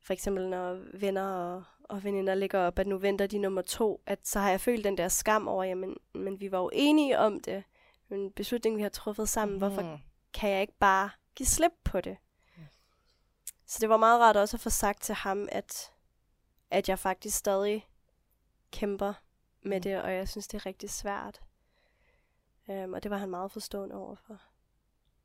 For 0.01 0.13
eksempel 0.13 0.49
når 0.49 0.79
venner 0.99 1.33
og, 1.33 1.63
og 1.85 2.05
veninder 2.05 2.35
ligger 2.35 2.59
op, 2.59 2.79
at 2.79 2.87
nu 2.87 2.99
venter 2.99 3.27
de 3.27 3.39
nummer 3.39 3.63
to, 3.63 4.03
at 4.07 4.29
så 4.29 4.41
har 4.41 4.51
jeg 4.51 4.61
følt 4.61 4.85
den 4.85 4.99
der 4.99 5.09
skam 5.09 5.49
over, 5.49 5.65
jamen, 5.65 5.97
men 6.15 6.41
vi 6.41 6.53
var 6.53 6.59
jo 6.59 6.71
enige 6.73 7.19
om 7.19 7.41
det. 7.41 7.65
En 8.11 8.33
beslutning, 8.33 8.77
vi 8.77 8.83
har 8.83 8.89
truffet 8.89 9.29
sammen. 9.29 9.55
Mm. 9.55 9.59
Hvorfor 9.59 10.01
kan 10.35 10.51
jeg 10.51 10.61
ikke 10.61 10.79
bare 10.81 11.11
give 11.35 11.47
slip 11.47 11.73
på 11.85 12.01
det? 12.01 12.17
Så 13.67 13.79
det 13.81 13.89
var 13.89 13.97
meget 13.97 14.21
rart 14.21 14.37
også 14.37 14.57
at 14.57 14.61
få 14.61 14.71
sagt 14.71 15.03
til 15.03 15.15
ham, 15.15 15.49
at, 15.53 15.93
at 16.71 16.89
jeg 16.89 16.99
faktisk 16.99 17.37
stadig 17.39 17.89
kæmper 18.71 19.13
med 19.63 19.77
Mm. 19.77 19.83
det, 19.83 20.03
og 20.03 20.13
jeg 20.15 20.29
synes, 20.29 20.49
det 20.49 20.59
er 20.59 20.67
rigtig 20.67 20.91
svært. 20.91 21.41
Um, 22.69 22.93
og 22.93 23.03
det 23.03 23.11
var 23.11 23.17
han 23.17 23.31
meget 23.31 23.53
forstående 23.53 23.95
overfor. 23.95 24.41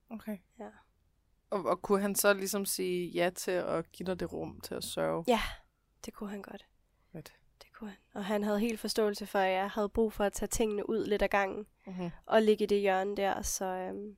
Okay. 0.09 0.37
Ja. 0.59 0.67
Og, 1.49 1.65
og 1.65 1.81
kunne 1.81 2.01
han 2.01 2.15
så 2.15 2.33
ligesom 2.33 2.65
sige 2.65 3.07
ja 3.09 3.29
til 3.29 3.51
at 3.51 3.91
give 3.91 4.07
dig 4.07 4.19
det 4.19 4.33
rum 4.33 4.61
til 4.61 4.75
at 4.75 4.83
sørge? 4.83 5.23
Ja, 5.27 5.41
det 6.05 6.13
kunne 6.13 6.29
han 6.29 6.41
godt. 6.41 6.65
Fedt. 7.11 7.33
Det 7.61 7.73
kunne 7.73 7.89
han. 7.89 7.97
Og 8.13 8.25
han 8.25 8.43
havde 8.43 8.59
helt 8.59 8.79
forståelse 8.79 9.25
for, 9.25 9.39
at 9.39 9.51
jeg 9.53 9.69
havde 9.69 9.89
brug 9.89 10.13
for 10.13 10.23
at 10.23 10.33
tage 10.33 10.47
tingene 10.47 10.89
ud 10.89 11.05
lidt 11.05 11.21
ad 11.21 11.27
gangen, 11.27 11.65
Mm-hmm. 11.87 12.09
og 12.25 12.41
ligge 12.41 12.63
i 12.63 12.67
det 12.67 12.81
hjørne 12.81 13.15
der. 13.17 13.41
Så, 13.41 13.65
øhm, 13.65 14.17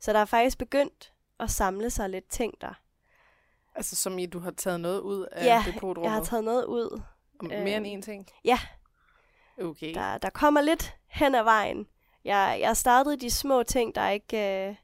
så 0.00 0.12
der 0.12 0.18
er 0.18 0.24
faktisk 0.24 0.58
begyndt 0.58 1.12
at 1.40 1.50
samle 1.50 1.90
sig 1.90 2.10
lidt 2.10 2.28
ting 2.28 2.54
der. 2.60 2.74
Altså 3.74 3.96
som 3.96 4.18
i, 4.18 4.26
du 4.26 4.38
har 4.38 4.50
taget 4.50 4.80
noget 4.80 5.00
ud 5.00 5.26
af 5.32 5.44
Ja, 5.44 5.62
depotrummet? 5.66 6.02
Jeg 6.02 6.12
har 6.12 6.24
taget 6.24 6.44
noget 6.44 6.64
ud. 6.64 7.02
Og 7.38 7.44
mere 7.46 7.76
end 7.76 7.86
øhm, 7.86 7.98
én 7.98 8.02
ting? 8.02 8.26
ja. 8.44 8.58
Okay. 9.62 9.94
Der, 9.94 10.18
der 10.18 10.30
kommer 10.30 10.60
lidt 10.60 10.96
hen 11.06 11.34
ad 11.34 11.42
vejen. 11.42 11.86
Jeg, 12.28 12.58
jeg 12.60 12.76
startede 12.76 13.16
de 13.16 13.30
små 13.30 13.62
ting, 13.62 13.94
der 13.94 14.08
ikke, 14.08 14.36
øh, 14.68 14.74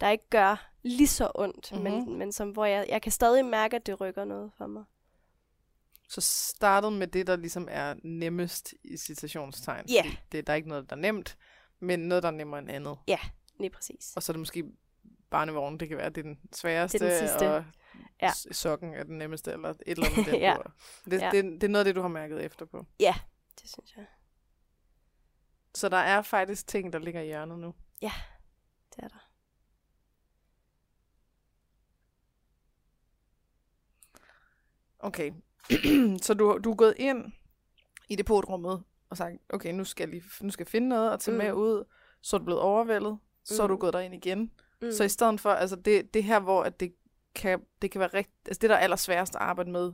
der 0.00 0.10
ikke 0.10 0.28
gør 0.30 0.70
lige 0.82 1.06
så 1.08 1.30
ondt, 1.34 1.72
mm-hmm. 1.72 1.84
men, 1.92 2.04
Mhm. 2.04 2.12
men 2.18 2.32
som, 2.32 2.50
hvor 2.50 2.64
jeg, 2.64 2.86
jeg 2.88 3.02
kan 3.02 3.12
stadig 3.12 3.44
mærke, 3.44 3.76
at 3.76 3.86
det 3.86 4.00
rykker 4.00 4.24
noget 4.24 4.52
for 4.58 4.66
mig. 4.66 4.84
Så 6.08 6.20
startet 6.20 6.92
med 6.92 7.06
det, 7.06 7.26
der 7.26 7.36
ligesom 7.36 7.68
er 7.70 7.94
nemmest 8.02 8.74
i 8.84 8.96
citationstegn. 8.96 9.84
Ja. 9.88 10.02
fordi 10.02 10.16
Det, 10.32 10.46
der 10.46 10.52
er 10.52 10.56
ikke 10.56 10.68
noget, 10.68 10.90
der 10.90 10.96
er 10.96 11.00
nemt, 11.00 11.36
men 11.80 12.00
noget, 12.00 12.22
der 12.22 12.28
er 12.28 12.32
nemmere 12.32 12.60
end 12.60 12.70
andet. 12.70 12.96
Lige 13.60 13.70
præcis. 13.70 14.12
Og 14.16 14.22
så 14.22 14.32
er 14.32 14.34
det 14.34 14.38
måske 14.40 14.64
barnevognen, 15.30 15.80
det 15.80 15.88
kan 15.88 15.96
være, 15.96 16.08
det 16.08 16.18
er 16.18 16.22
den 16.22 16.38
sværeste, 16.52 16.98
Det 16.98 17.06
er 17.06 17.18
den 17.18 17.28
sidste. 17.28 17.54
og 17.56 17.64
Ja. 18.22 18.30
sokken 18.52 18.94
er 18.94 19.04
den 19.04 19.18
nemmeste, 19.18 19.52
eller 19.52 19.68
et 19.70 19.76
eller 19.86 20.06
andet. 20.16 20.40
Ja. 20.40 20.56
det, 21.04 21.20
Ja. 21.20 21.30
det, 21.32 21.44
det 21.44 21.62
er 21.64 21.68
noget 21.68 21.80
af 21.80 21.84
det, 21.84 21.94
du 21.96 22.00
har 22.00 22.08
mærket 22.08 22.44
efter 22.44 22.66
på. 22.66 22.86
Det 23.60 23.70
synes 23.70 23.96
jeg. 23.96 24.04
Så 25.74 25.88
der 25.88 25.96
er 25.96 26.22
faktisk 26.22 26.66
ting, 26.66 26.92
der 26.92 26.98
ligger 26.98 27.20
i 27.20 27.26
hjørnet 27.26 27.58
nu. 27.58 27.74
Det 28.96 29.04
er 29.04 29.08
der. 29.08 29.30
Okay. 34.98 35.32
så 36.22 36.34
du, 36.34 36.58
du 36.64 36.70
er 36.70 36.76
gået 36.76 36.94
ind 36.96 37.32
i 38.08 38.16
depotrummet 38.16 38.82
og 39.10 39.16
sagt, 39.16 39.36
okay, 39.48 39.72
nu 39.72 39.84
skal 39.84 40.04
jeg, 40.04 40.10
lige, 40.10 40.22
nu 40.40 40.50
skal 40.50 40.64
jeg 40.64 40.68
finde 40.70 40.88
noget 40.88 41.12
og 41.12 41.20
tage 41.20 41.32
mm. 41.32 41.38
med 41.38 41.52
Mm. 41.52 41.58
ud. 41.58 41.84
Så 42.22 42.36
er 42.36 42.38
du 42.38 42.44
blevet 42.44 42.60
overvældet. 42.62 43.18
Så 43.44 43.62
er 43.62 43.66
du 43.66 43.74
Mm. 43.74 43.80
gået 43.80 43.92
derind 43.92 44.14
igen. 44.14 44.50
Mm. 44.82 44.92
Så 44.92 45.04
i 45.04 45.08
stedet 45.08 45.40
for, 45.40 45.50
altså 45.50 45.76
det, 45.76 46.14
det 46.14 46.24
her, 46.24 46.40
hvor 46.40 46.62
at 46.62 46.80
det 46.80 46.94
kan, 47.34 47.60
det 47.82 47.90
kan 47.90 47.98
være 48.00 48.14
rigtig, 48.14 48.34
altså 48.46 48.58
det, 48.60 48.70
der 48.70 48.76
er 48.76 48.80
allersværest 48.80 49.34
at 49.34 49.40
arbejde 49.42 49.70
med 49.70 49.92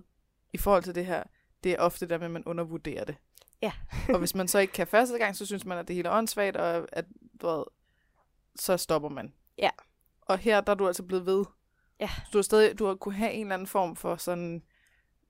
i 0.52 0.59
forhold 0.59 0.83
til 0.83 0.95
det 0.95 1.06
her, 1.06 1.23
det 1.64 1.73
er 1.73 1.78
ofte 1.78 2.06
der 2.09 2.18
med, 2.18 2.25
at 2.26 2.30
man 2.30 2.45
undervurderer 2.45 3.04
det. 3.04 3.16
Ja. 3.63 3.73
og 4.13 4.19
hvis 4.19 4.35
man 4.35 4.49
så 4.49 4.59
ikke 4.59 4.73
kan 4.73 4.87
første 4.87 5.19
gang, 5.19 5.37
så 5.37 5.47
synes 5.47 5.65
man, 5.65 5.79
at 5.79 5.89
det 5.89 5.97
hele 5.97 6.09
er 6.09 6.13
åndssvagt, 6.19 6.57
og 6.57 6.89
at, 6.93 7.05
du 7.41 7.47
ved, 7.47 7.65
så 8.57 8.77
stopper 8.77 9.09
man. 9.09 9.33
Ja. 9.59 9.71
Og 10.23 10.39
her, 10.39 10.61
der 10.61 10.73
er 10.73 10.77
du 10.77 10.87
altså 10.87 11.03
blevet 11.03 11.27
ved. 11.27 11.45
Ja. 12.01 12.09
Så 12.09 12.31
du 12.33 12.39
har 12.39 12.43
stadig, 12.43 12.79
du 12.79 12.87
har 12.87 12.95
kunne 12.95 13.15
have 13.15 13.33
en 13.33 13.41
eller 13.47 13.55
anden 13.55 13.67
form 13.69 13.97
for 13.97 14.17
sådan, 14.17 14.63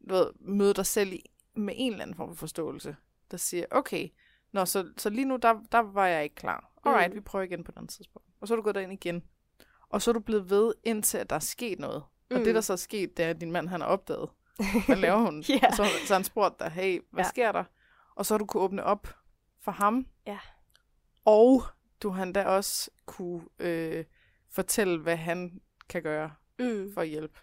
du 0.09 0.14
ved, 0.14 0.26
møde 0.40 0.75
dig 0.75 0.87
selv 0.87 1.12
i, 1.12 1.23
med 1.54 1.75
en 1.76 1.92
eller 1.92 2.02
anden 2.02 2.16
form 2.16 2.28
for 2.28 2.37
forståelse, 2.37 2.97
der 3.30 3.37
siger, 3.37 3.64
okay, 3.71 4.09
Nå, 4.52 4.64
så, 4.64 4.88
så 4.97 5.11
lige 5.11 5.25
nu, 5.25 5.37
der, 5.37 5.54
der 5.73 5.78
var 5.78 6.06
jeg 6.06 6.23
ikke 6.25 6.35
klar. 6.35 6.73
Alright, 6.85 7.11
Mm. 7.11 7.14
vi 7.16 7.21
prøver 7.21 7.45
igen 7.45 7.64
på 7.64 7.73
et 7.73 7.76
andet 7.76 7.90
tidspunkt. 7.90 8.28
Og 8.40 8.49
så 8.49 8.54
er 8.54 8.56
du 8.56 8.62
gået 8.62 8.75
derind 8.75 8.92
igen. 8.92 9.23
Og 9.88 10.02
så 10.02 10.11
er 10.11 10.12
du 10.12 10.21
blevet 10.21 10.50
ved, 10.50 10.75
indtil 10.85 11.18
at 11.18 11.30
der 11.30 11.37
er 11.37 11.40
sket 11.40 11.78
noget. 11.78 11.97
Og 12.30 12.38
Mm. 12.38 12.45
det, 12.45 12.54
der 12.54 12.61
så 12.61 12.73
er 12.73 12.76
sket, 12.76 13.16
det 13.16 13.25
er, 13.25 13.30
at 13.30 13.40
din 13.40 13.52
mand 13.52 13.68
han 13.68 13.80
har 13.80 13.88
opdaget, 13.88 14.28
hvad 14.87 14.97
laver 14.97 15.16
hun? 15.18 15.38
Og 15.68 15.76
så, 15.76 15.87
så 16.06 16.14
han 16.14 16.25
spurgt 16.25 16.61
dig, 16.61 16.71
hey, 16.71 17.00
hvad 17.11 17.25
Ja. 17.25 17.28
sker 17.28 17.52
der? 17.52 17.64
Og 18.16 18.26
så 18.26 18.38
du 18.38 18.46
kunne 18.46 18.62
åbne 18.62 18.85
op 18.85 19.08
for 19.61 19.73
ham. 19.73 20.06
Ja. 20.26 20.38
Og 21.25 21.62
du 22.02 22.11
har 22.11 22.23
endda 22.23 22.44
også 22.44 22.90
kunne 23.06 23.42
øh, 23.58 24.04
fortælle, 24.50 24.99
hvad 25.00 25.16
han 25.16 25.61
kan 25.88 26.02
gøre 26.02 26.30
Mm. 26.58 26.92
for 26.94 27.00
at 27.00 27.08
hjælpe. 27.08 27.38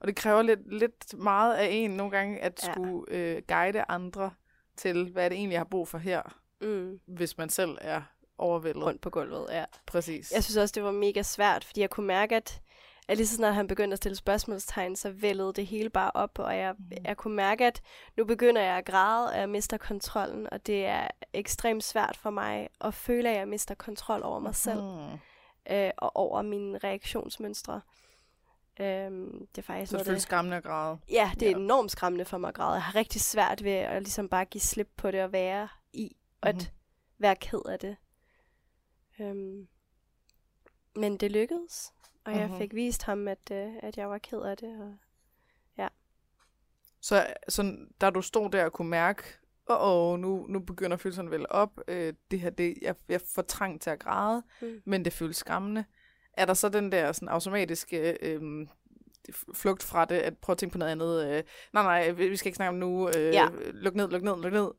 Og 0.00 0.06
det 0.08 0.16
kræver 0.16 0.42
lidt, 0.42 0.74
lidt 0.78 1.18
meget 1.18 1.54
af 1.54 1.68
en 1.70 1.90
nogle 1.90 2.10
gange, 2.16 2.40
at 2.40 2.60
Ja. 2.66 2.72
skulle 2.72 3.12
øh, 3.14 3.42
guide 3.48 3.84
andre 3.88 4.30
til, 4.76 5.10
hvad 5.12 5.30
det 5.30 5.36
egentlig, 5.38 5.58
har 5.58 5.64
brug 5.64 5.88
for 5.88 5.98
her, 5.98 6.22
Mm. 6.60 7.00
hvis 7.06 7.38
man 7.38 7.50
selv 7.50 7.78
er 7.80 8.02
overvældet. 8.38 8.84
Rundt 8.84 9.00
på 9.00 9.10
gulvet, 9.10 9.46
ja. 9.50 9.64
Præcis. 9.86 10.32
Jeg 10.32 10.44
synes 10.44 10.56
også, 10.56 10.72
det 10.72 10.82
var 10.82 10.90
mega 10.92 11.22
svært, 11.22 11.64
fordi 11.64 11.80
jeg 11.80 11.90
kunne 11.90 12.06
mærke, 12.06 12.36
at, 12.36 12.60
at 13.10 13.16
lige 13.16 13.26
så 13.26 13.34
snart 13.36 13.54
han 13.54 13.66
begyndte 13.66 13.92
at 13.94 13.98
stille 13.98 14.16
spørgsmålstegn, 14.16 14.96
så 14.96 15.10
vældede 15.10 15.52
det 15.52 15.66
hele 15.66 15.90
bare 15.90 16.10
op, 16.14 16.38
og 16.38 16.56
jeg, 16.56 16.74
Mhm. 16.78 16.92
jeg 17.04 17.16
kunne 17.16 17.36
mærke, 17.36 17.66
at 17.66 17.82
nu 18.16 18.24
begynder 18.24 18.62
jeg 18.62 18.76
at 18.76 18.84
græde, 18.84 19.28
og 19.32 19.38
jeg 19.38 19.48
mister 19.48 19.76
kontrollen, 19.76 20.48
og 20.52 20.66
det 20.66 20.86
er 20.86 21.08
ekstremt 21.32 21.84
svært 21.84 22.16
for 22.16 22.30
mig 22.30 22.68
at 22.80 22.94
føle, 22.94 23.30
at 23.30 23.36
jeg 23.36 23.48
mister 23.48 23.74
kontrol 23.74 24.22
over 24.22 24.38
mig 24.38 24.54
selv, 24.54 24.80
Mm. 24.82 25.18
øh, 25.74 25.90
og 25.96 26.16
over 26.16 26.42
mine 26.42 26.78
reaktionsmønstre. 26.78 27.80
Øhm, 28.80 29.46
det 29.46 29.58
er 29.58 29.62
faktisk 29.62 29.90
Så 29.90 29.94
noget 29.96 30.06
det 30.06 30.10
føles 30.10 30.22
skræmmende 30.22 30.56
at 30.56 30.62
græde. 30.62 30.98
Ja, 31.10 31.30
det 31.34 31.42
er 31.46 31.50
Ja. 31.50 31.56
enormt 31.56 31.90
skræmmende 31.90 32.24
for 32.24 32.38
mig 32.38 32.48
at 32.48 32.54
græde. 32.54 32.72
Jeg 32.72 32.82
har 32.82 32.94
rigtig 32.94 33.20
svært 33.20 33.64
ved 33.64 33.72
at 33.72 34.02
ligesom 34.02 34.28
bare 34.28 34.44
give 34.44 34.60
slip 34.60 34.88
på 34.96 35.10
det 35.10 35.22
og 35.22 35.32
være 35.32 35.68
i, 35.92 36.16
og 36.40 36.48
at 36.48 36.54
Mhm. 36.54 36.64
være 37.18 37.36
ked 37.36 37.62
af 37.68 37.78
det. 37.78 37.96
Øhm, 39.20 39.68
men 40.96 41.16
det 41.16 41.30
lykkedes, 41.30 41.92
og 42.30 42.40
jeg 42.40 42.48
Mhm. 42.48 42.58
fik 42.58 42.74
vist 42.74 43.02
ham, 43.02 43.28
at, 43.28 43.50
øh, 43.52 43.72
at 43.82 43.96
jeg 43.96 44.10
var 44.10 44.18
ked 44.18 44.38
af 44.40 44.56
det. 44.56 44.80
Og 44.80 44.94
Så, 47.02 47.26
så 47.48 47.76
da 48.00 48.10
du 48.10 48.22
stod 48.22 48.50
der 48.50 48.64
og 48.64 48.72
kunne 48.72 48.88
mærke, 48.90 49.22
åh, 49.70 49.76
oh, 50.12 50.18
nu, 50.18 50.46
nu 50.48 50.58
begynder 50.60 50.96
følelserne 50.96 51.30
vel 51.30 51.46
op, 51.50 51.80
øh, 51.88 52.14
det 52.30 52.40
her, 52.40 52.50
det, 52.50 52.74
jeg, 52.82 52.94
jeg 53.08 53.20
får 53.34 53.42
trang 53.42 53.80
til 53.80 53.90
at 53.90 53.98
græde, 53.98 54.42
Mm. 54.62 54.82
men 54.86 55.04
det 55.04 55.12
føles 55.12 55.36
skræmmende. 55.36 55.84
Er 56.32 56.44
der 56.46 56.54
så 56.54 56.68
den 56.68 56.92
der 56.92 57.12
sådan 57.12 57.28
automatiske 57.28 58.18
øh, 58.22 58.66
flugt 59.54 59.82
fra 59.82 60.04
det, 60.04 60.14
at 60.14 60.38
prøve 60.38 60.54
at 60.54 60.58
tænke 60.58 60.72
på 60.72 60.78
noget 60.78 60.92
andet? 60.92 61.24
Øh, 61.26 61.42
nej, 61.72 61.82
nej, 61.82 62.10
vi 62.10 62.36
skal 62.36 62.48
ikke 62.48 62.56
snakke 62.56 62.68
om 62.68 62.74
nu. 62.74 63.08
Øh, 63.08 63.14
Ja. 63.34 63.48
Luk 63.72 63.94
ned, 63.94 64.08
luk 64.08 64.22
ned, 64.22 64.36
luk 64.42 64.52
ned. 64.52 64.70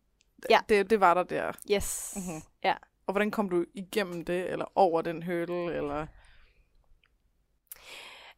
Ja. 0.50 0.60
Det, 0.70 0.90
det 0.90 1.00
var 1.00 1.14
der 1.14 1.24
der. 1.24 1.52
yes, 1.72 2.14
Mhm. 2.16 2.42
ja. 2.64 2.76
Og 3.06 3.14
hvordan 3.14 3.32
kom 3.32 3.50
du 3.50 3.66
igennem 3.74 4.26
det, 4.26 4.50
eller 4.52 4.66
over 4.76 5.02
den 5.02 5.24
hurdle, 5.24 5.74
eller... 5.74 6.08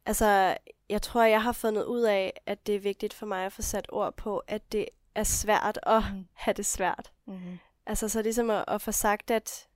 Altså, 0.06 0.56
jeg 0.88 1.02
tror, 1.02 1.22
jeg 1.22 1.42
har 1.42 1.52
fundet 1.52 1.84
ud 1.84 2.00
af, 2.02 2.40
at 2.46 2.66
det 2.66 2.74
er 2.74 2.80
vigtigt 2.80 3.14
for 3.14 3.26
mig 3.26 3.46
at 3.46 3.52
få 3.52 3.62
sat 3.62 3.86
ord 3.92 4.16
på, 4.16 4.38
at 4.38 4.72
det 4.72 4.88
er 5.14 5.24
svært 5.24 5.78
at 5.82 6.02
Mhm. 6.12 6.26
have 6.32 6.54
det 6.54 6.66
svært. 6.66 7.12
Mm-hmm. 7.26 7.58
Altså, 7.86 8.08
så 8.08 8.22
ligesom 8.22 8.50
at, 8.50 8.64
at 8.68 8.82
få 8.82 8.92
sagt, 8.92 9.30
at... 9.30 9.68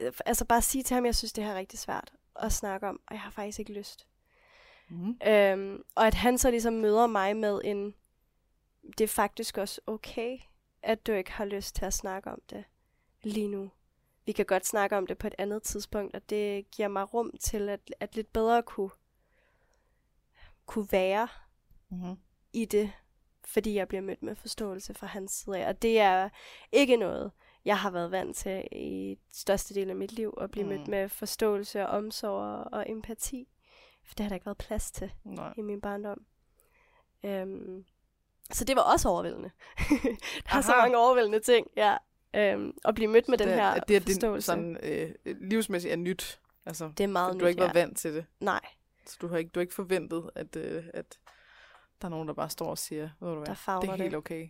øh, 0.00 0.12
Altså, 0.26 0.44
bare 0.44 0.62
sige 0.62 0.82
til 0.84 0.94
ham, 0.94 1.04
at 1.04 1.06
jeg 1.06 1.14
synes, 1.14 1.32
det 1.32 1.44
her 1.44 1.52
er 1.52 1.56
rigtig 1.58 1.78
svært 1.78 2.12
at 2.36 2.52
snakke 2.52 2.88
om, 2.88 3.00
og 3.06 3.14
jeg 3.14 3.20
har 3.20 3.30
faktisk 3.30 3.58
ikke 3.58 3.72
lyst. 3.72 4.06
Mm-hmm. 4.88 5.18
Øhm, 5.28 5.82
og 5.94 6.06
at 6.06 6.14
han 6.14 6.38
så 6.38 6.50
ligesom 6.50 6.72
møder 6.74 7.06
mig 7.06 7.36
med 7.36 7.60
en, 7.64 7.94
det 8.98 9.04
er 9.04 9.08
faktisk 9.08 9.58
også 9.58 9.80
okay, 9.86 10.38
at 10.82 11.06
du 11.06 11.12
ikke 11.12 11.32
har 11.32 11.44
lyst 11.44 11.74
til 11.76 11.84
at 11.84 11.94
snakke 11.94 12.30
om 12.30 12.40
det 12.50 12.64
lige 13.22 13.48
nu. 13.48 13.70
Vi 14.26 14.32
kan 14.32 14.44
godt 14.46 14.66
snakke 14.66 14.96
om 14.96 15.06
det 15.06 15.18
på 15.18 15.26
et 15.26 15.34
andet 15.38 15.62
tidspunkt, 15.62 16.14
og 16.14 16.30
det 16.30 16.70
giver 16.70 16.88
mig 16.88 17.14
rum 17.14 17.30
til 17.40 17.68
at, 17.68 17.80
at 18.00 18.16
lidt 18.16 18.32
bedre 18.32 18.62
kunne, 18.62 18.90
kunne 20.66 20.88
være 20.90 21.28
Mm-hmm. 21.90 22.16
i 22.52 22.64
det, 22.64 22.92
fordi 23.44 23.74
jeg 23.74 23.88
bliver 23.88 24.00
mødt 24.02 24.22
med 24.22 24.34
forståelse 24.34 24.94
fra 24.94 25.06
hans 25.06 25.32
side 25.32 25.58
af. 25.58 25.68
Og 25.68 25.82
det 25.82 26.00
er 26.00 26.28
ikke 26.72 26.96
noget, 26.96 27.30
jeg 27.64 27.78
har 27.78 27.90
været 27.90 28.10
vant 28.10 28.36
til 28.36 28.68
i 28.72 29.18
største 29.32 29.74
del 29.74 29.90
af 29.90 29.96
mit 29.96 30.12
liv, 30.12 30.38
at 30.40 30.50
blive 30.50 30.64
Mm. 30.64 30.70
mødt 30.72 30.88
med 30.88 31.08
forståelse 31.08 31.86
og 31.86 31.98
omsorg 31.98 32.68
og, 32.72 32.90
empati. 32.90 33.48
For 34.04 34.14
det 34.14 34.24
har 34.24 34.28
der 34.28 34.34
ikke 34.36 34.46
været 34.46 34.58
plads 34.58 34.90
til 34.90 35.12
Nej. 35.24 35.54
i 35.56 35.62
min 35.62 35.80
barndom. 35.80 36.24
Øhm, 37.24 37.84
så 38.52 38.64
det 38.64 38.76
var 38.76 38.82
også 38.82 39.08
overvældende. 39.08 39.50
der 40.50 40.56
er 40.56 40.60
så 40.60 40.72
Aha. 40.72 40.80
mange 40.82 40.98
overvældende 40.98 41.40
ting, 41.40 41.66
ja. 41.76 41.96
Øhm, 42.34 42.78
at 42.84 42.94
blive 42.94 43.08
mødt 43.10 43.28
med 43.28 43.38
den 43.38 43.48
det, 43.48 43.54
her 43.56 43.74
det, 43.74 43.88
det 43.88 44.02
forståelse. 44.02 44.46
sådan 44.46 44.76
øh, 44.82 45.14
livsmæssigt 45.40 45.92
er 45.92 45.96
nyt. 45.96 46.40
Altså, 46.66 46.92
det 46.98 47.04
er 47.04 47.08
meget 47.08 47.34
du 47.34 47.38
har 47.38 47.48
ikke 47.48 47.60
nyt, 47.60 47.64
været 47.64 47.74
vant 47.74 47.98
til 47.98 48.14
det. 48.14 48.26
Nej, 48.40 48.60
Så 49.08 49.18
du 49.20 49.28
har 49.28 49.36
ikke, 49.38 49.50
du 49.50 49.60
har 49.60 49.62
ikke 49.62 49.74
forventet, 49.74 50.30
at, 50.34 50.56
øh, 50.56 50.84
at 50.94 51.18
der 52.02 52.06
er 52.06 52.10
nogen, 52.10 52.28
der 52.28 52.34
bare 52.34 52.50
står 52.50 52.70
og 52.70 52.78
siger, 52.78 53.10
ved 53.20 53.28
du 53.28 53.34
hvad, 53.34 53.46
det 53.46 53.88
er 53.88 53.96
helt 53.96 54.02
det. 54.02 54.14
okay. 54.14 54.48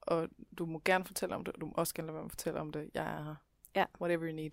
Og 0.00 0.28
du 0.58 0.66
må 0.66 0.82
gerne 0.84 1.04
fortælle 1.04 1.34
om 1.34 1.44
det, 1.44 1.54
og 1.54 1.60
du 1.60 1.66
må 1.66 1.72
også 1.76 1.94
gerne 1.94 2.06
lade 2.06 2.14
være 2.14 2.22
med 2.22 2.28
at 2.30 2.32
fortælle 2.32 2.60
om 2.60 2.72
det. 2.72 2.90
Jeg 2.94 3.04
er 3.04 3.24
her. 3.24 3.34
Ja. 3.74 3.84
Whatever 4.00 4.28
you 4.28 4.34
need. 4.34 4.50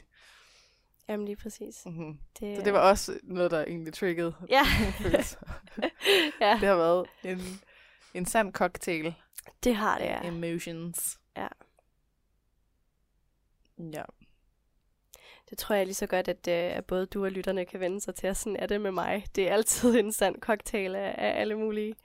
jamen 1.10 1.26
lige 1.26 1.36
præcis. 1.36 1.86
Mm-hmm. 1.86 2.20
Det, 2.40 2.58
Så 2.58 2.64
det 2.64 2.74
var 2.74 2.80
også 2.90 3.20
noget, 3.24 3.52
der 3.52 3.64
egentlig 3.64 3.94
triggede 3.94 4.36
Ja. 4.50 4.62
ja, 6.42 6.58
Det 6.60 6.68
har 6.68 6.76
været 6.76 7.08
en, 7.24 7.40
en 8.14 8.26
sand 8.26 8.54
cocktail 8.54 9.16
det 9.64 9.76
har 9.76 9.98
det, 9.98 10.06
ja. 10.06 10.28
emotions. 10.28 11.20
Ja. 11.38 11.48
Ja. 13.78 14.04
Det 15.52 15.60
tror 15.60 15.76
jeg 15.76 15.86
lige 15.86 15.96
så 15.96 16.08
godt, 16.08 16.28
at, 16.28 16.48
øh, 16.48 16.78
at 16.78 16.86
både 16.86 17.06
du 17.06 17.26
og 17.26 17.32
lytterne 17.32 17.66
kan 17.66 17.80
vende 17.80 18.02
sig 18.02 18.16
til, 18.16 18.28
at 18.28 18.38
sådan 18.38 18.56
er 18.56 18.66
det 18.68 18.82
med 18.82 18.92
mig. 18.92 19.26
Det 19.36 19.48
er 19.48 19.54
altid 19.54 20.00
en 20.00 20.12
sand 20.12 20.40
cocktail 20.42 20.96
af, 20.96 21.16
af 21.18 21.40
alle 21.42 21.56
mulige 21.56 21.96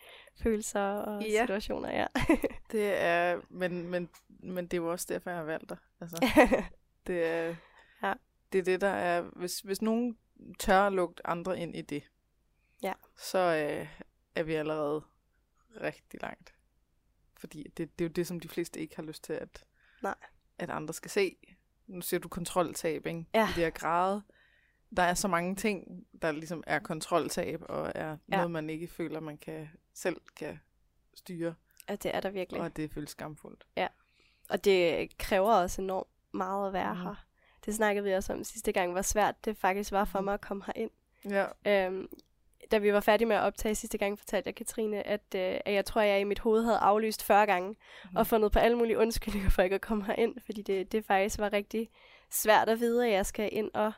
følelser 0.42 0.80
og 0.80 1.22
Ja. 1.22 1.40
situationer, 1.42 1.90
ja. 1.90 2.06
Det 2.72 3.02
er, 3.02 3.40
men, 3.50 3.88
men, 3.88 4.10
men 4.28 4.64
det 4.64 4.74
er 4.74 4.78
jo 4.82 4.90
også 4.92 5.06
derfor, 5.08 5.30
jeg 5.30 5.38
har 5.38 5.44
valgt 5.44 5.68
dig. 5.68 5.76
Altså, 6.00 6.16
det 7.06 7.26
er, 7.26 7.54
Ja. 8.02 8.12
det 8.52 8.58
er 8.58 8.62
det, 8.62 8.80
der 8.80 8.88
er, 8.88 9.20
hvis, 9.22 9.60
hvis 9.60 9.82
nogen 9.82 10.18
tør 10.58 10.80
at 10.86 10.92
lugte 10.92 11.26
andre 11.26 11.58
ind 11.60 11.76
i 11.76 11.82
det, 11.82 12.02
Ja. 12.82 12.92
så 13.16 13.38
øh, 13.38 13.88
er 14.34 14.42
vi 14.42 14.54
allerede 14.54 15.02
rigtig 15.80 16.22
langt. 16.22 16.54
Fordi 17.36 17.62
det, 17.76 17.98
det 17.98 18.04
er 18.04 18.08
jo 18.08 18.12
det, 18.12 18.26
som 18.26 18.40
de 18.40 18.48
fleste 18.48 18.80
ikke 18.80 18.96
har 18.96 19.02
lyst 19.02 19.24
til, 19.24 19.32
at, 19.32 19.64
Nej. 20.02 20.14
at 20.58 20.70
andre 20.70 20.94
skal 20.94 21.10
se. 21.10 21.36
Nu 21.86 22.00
siger 22.00 22.20
du 22.20 22.28
kontroltab, 22.28 23.06
ikke? 23.06 23.24
Ja. 23.34 23.44
I 23.44 23.46
det 23.46 23.54
her 23.54 23.70
grad. 23.70 24.20
Der 24.96 25.02
er 25.02 25.14
så 25.14 25.28
mange 25.28 25.56
ting, 25.56 26.06
der 26.22 26.32
ligesom 26.32 26.62
er 26.66 26.78
kontroltab, 26.78 27.62
og 27.68 27.92
er 27.94 28.16
Ja. 28.30 28.36
noget, 28.36 28.50
man 28.50 28.70
ikke 28.70 28.88
føler, 28.88 29.20
man 29.20 29.38
kan 29.38 29.68
selv 29.94 30.20
kan 30.36 30.60
styre, 31.14 31.54
at 31.88 32.02
det 32.02 32.14
er 32.16 32.20
der 32.20 32.30
virkelig. 32.30 32.60
og 32.62 32.76
det 32.76 32.90
føles 32.92 33.10
skamfuldt. 33.10 33.66
Og 34.50 34.64
det 34.64 35.18
kræver 35.18 35.52
også 35.52 35.82
enormt 35.82 36.08
meget 36.34 36.66
at 36.66 36.72
være 36.72 36.94
mm. 36.94 37.00
her. 37.00 37.26
Det 37.64 37.74
snakkede 37.74 38.04
vi 38.04 38.12
også 38.12 38.32
om 38.32 38.44
sidste 38.44 38.72
gang, 38.72 38.92
hvor 38.92 39.02
svært 39.02 39.44
det 39.44 39.56
faktisk 39.56 39.92
var 39.92 40.04
for 40.04 40.18
Mhm. 40.18 40.24
mig 40.24 40.34
at 40.34 40.40
komme 40.40 40.62
herind. 40.66 40.90
Ja. 41.24 41.46
Øhm, 41.86 42.08
da 42.70 42.78
vi 42.78 42.92
var 42.92 43.00
færdige 43.00 43.28
med 43.28 43.37
at 43.37 43.42
optage 43.42 43.75
sidste 43.75 43.99
gang, 43.99 44.18
fortalte 44.18 44.49
jeg 44.49 44.54
Katrine, 44.54 45.06
at, 45.06 45.35
øh, 45.35 45.40
at 45.64 45.73
jeg 45.75 45.85
tror, 45.85 46.00
at 46.00 46.08
jeg 46.08 46.20
i 46.20 46.25
mit 46.25 46.38
hoved 46.38 46.64
havde 46.64 46.78
aflyst 46.78 47.23
40 47.23 47.46
gange, 47.46 47.68
Mhm. 48.04 48.16
og 48.16 48.26
fundet 48.26 48.52
på 48.52 48.58
alle 48.58 48.76
mulige 48.78 48.99
undskyldninger 48.99 49.50
for 49.50 49.62
ikke 49.62 49.75
at 49.75 49.80
komme 49.80 50.04
herind, 50.04 50.35
fordi 50.44 50.62
det, 50.62 50.92
det 50.92 51.04
faktisk 51.04 51.38
var 51.38 51.52
rigtig 51.52 51.90
svært 52.30 52.68
at 52.68 52.80
vide, 52.80 53.06
at 53.06 53.12
jeg 53.12 53.26
skal 53.26 53.49
ind 53.52 53.70
og 53.75 53.92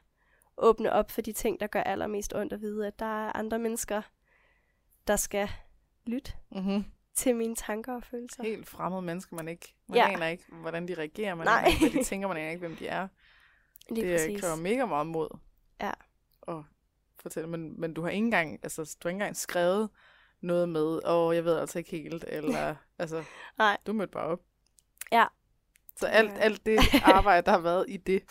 åbne 0.57 0.93
op 0.93 1.11
for 1.11 1.21
de 1.21 1.33
ting, 1.33 1.61
der 1.61 1.67
gør 1.67 1.83
allermest 1.83 2.35
ondt 2.35 2.53
at 2.53 2.61
vide, 2.61 2.87
at 2.87 2.99
der 2.99 3.27
er 3.27 3.37
andre 3.37 3.59
mennesker, 3.59 4.03
der 5.07 5.17
skal 5.17 5.49
lytte 6.07 6.33
Mm-hmm. 6.51 6.85
til 7.15 7.37
mine 7.37 7.55
tanker 7.57 7.95
og 7.95 8.03
følelser. 8.03 8.43
Helt 8.43 8.69
fremmede 8.69 9.03
mennesker, 9.03 9.37
man 9.37 9.49
ikke, 9.49 9.75
man 9.89 9.97
Ja. 9.97 10.09
aner 10.13 10.27
ikke, 10.27 10.45
hvordan 10.53 10.89
de 10.89 10.95
reagerer, 10.95 11.35
man 11.35 11.47
Nej. 11.47 11.59
aner 11.59 11.67
ikke, 11.69 11.81
hvad 11.91 11.91
de 12.01 12.05
tænker, 12.05 12.29
man 12.29 12.37
aner 12.37 12.51
ikke, 12.51 12.61
hvem 12.67 12.77
de 12.77 12.89
er. 12.89 13.09
Lige 13.91 14.07
det 14.07 14.15
præcis. 14.15 14.41
kræver 14.41 14.57
mega 14.57 14.85
meget 14.87 15.07
mod. 15.07 15.39
Ja. 15.81 15.91
At 16.49 16.55
fortælle, 17.23 17.49
men, 17.49 17.81
men 17.81 17.95
du 17.95 18.03
har 18.03 18.11
ikke 18.11 18.25
engang, 18.25 18.59
altså, 18.63 18.97
du 19.03 19.09
har 19.09 19.11
ikke 19.11 19.15
engang 19.17 19.37
skrevet 19.37 19.91
noget 20.41 20.69
med, 20.69 21.01
åh, 21.07 21.35
jeg 21.37 21.45
ved 21.45 21.59
altså 21.59 21.79
ikke 21.79 21.91
helt, 21.91 22.25
eller, 22.29 22.75
altså, 22.99 23.25
Nej. 23.59 23.77
du 23.87 23.93
mødte 23.93 24.11
bare 24.11 24.25
op. 24.27 24.41
Ja. 25.13 25.27
Så 25.97 26.07
alt, 26.07 26.31
Ja. 26.31 26.37
alt 26.39 26.67
det 26.67 26.79
arbejde, 27.15 27.47
der 27.47 27.53
har 27.53 27.59
været 27.61 27.85
i 27.89 27.97
det, 27.97 28.23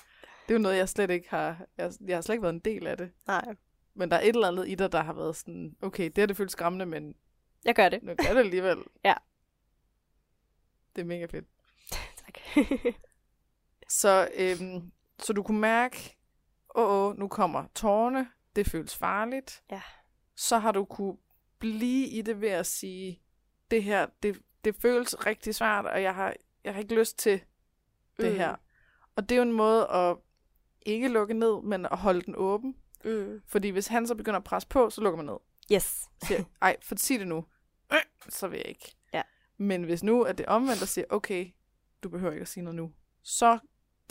det 0.47 0.53
er 0.53 0.57
jo 0.57 0.61
noget, 0.61 0.77
jeg 0.77 0.89
slet 0.89 1.09
ikke 1.09 1.29
har, 1.29 1.65
jeg, 1.77 1.91
jeg 2.05 2.17
har 2.17 2.21
slet 2.21 2.33
ikke 2.33 2.43
været 2.43 2.53
en 2.53 2.59
del 2.59 2.87
af 2.87 2.97
det. 2.97 3.11
Nej, 3.27 3.55
Men 3.93 4.11
der 4.11 4.17
er 4.17 4.21
et 4.21 4.27
eller 4.35 4.47
andet 4.47 4.67
i 4.69 4.75
dig, 4.75 4.91
der 4.91 5.01
har 5.03 5.13
været 5.13 5.35
sådan, 5.35 5.75
okay, 5.81 6.03
det 6.05 6.17
her 6.17 6.25
det 6.25 6.37
føles 6.37 6.51
skræmmende, 6.51 6.85
men 6.85 7.15
jeg 7.65 7.75
gør 7.75 7.89
det. 7.89 8.03
nu 8.03 8.13
gør 8.15 8.33
det 8.33 8.39
alligevel. 8.39 8.77
Ja. 9.05 9.13
Det 10.95 11.01
er 11.01 11.05
mega 11.05 11.25
fedt. 11.25 11.45
Tak. 11.91 12.65
Så, 13.89 14.29
øhm, 14.35 14.91
så 15.19 15.33
du 15.33 15.43
kunne 15.43 15.59
mærke, 15.59 16.17
åh, 16.75 16.89
åh, 17.09 17.17
nu 17.17 17.27
kommer 17.27 17.63
tårne, 17.75 18.27
det 18.57 18.67
føles 18.67 18.95
farligt. 18.95 19.63
Ja. 19.71 19.81
Så 20.35 20.57
har 20.57 20.71
du 20.71 20.85
kunne 20.85 21.17
blive 21.59 22.07
i 22.07 22.21
det 22.21 22.41
ved 22.41 22.49
at 22.49 22.65
sige, 22.65 23.21
det 23.71 23.83
her, 23.83 24.07
det, 24.23 24.41
det 24.63 24.75
føles 24.75 25.25
rigtig 25.25 25.55
svært, 25.55 25.85
og 25.85 26.01
jeg 26.01 26.15
har, 26.15 26.33
jeg 26.63 26.73
har 26.73 26.81
ikke 26.81 26.95
lyst 26.95 27.17
til 27.19 27.41
det 28.19 28.31
Mm. 28.31 28.37
her. 28.37 28.55
Og 29.15 29.29
det 29.29 29.35
er 29.35 29.37
jo 29.37 29.41
en 29.43 29.51
måde 29.51 29.87
at 29.87 30.17
ikke 30.81 31.07
lukke 31.07 31.33
ned, 31.33 31.61
men 31.63 31.85
at 31.85 31.97
holde 31.97 32.21
den 32.21 32.33
åben. 32.37 32.75
mm. 33.05 33.41
Fordi 33.47 33.69
hvis 33.69 33.87
han 33.87 34.07
så 34.07 34.15
begynder 34.15 34.37
at 34.39 34.43
presse 34.43 34.67
på, 34.67 34.89
så 34.89 35.01
lukker 35.01 35.17
man 35.17 35.25
ned. 35.25 35.37
Yes. 35.75 36.05
Siger, 36.23 36.43
ej, 36.61 36.77
for 36.81 36.95
sig 36.95 37.19
det 37.19 37.27
nu. 37.27 37.45
Øh, 37.93 37.99
så 38.29 38.47
vil 38.47 38.57
jeg 38.57 38.67
ikke. 38.67 38.95
Ja. 39.13 39.21
Men 39.57 39.83
hvis 39.83 40.03
nu 40.03 40.21
er 40.23 40.31
det 40.31 40.45
omvendt 40.45 40.81
og 40.81 40.87
siger, 40.87 41.05
okay, 41.09 41.47
du 42.03 42.09
behøver 42.09 42.31
ikke 42.33 42.41
at 42.41 42.47
sige 42.47 42.63
noget 42.63 42.75
nu, 42.75 42.93
så 43.23 43.59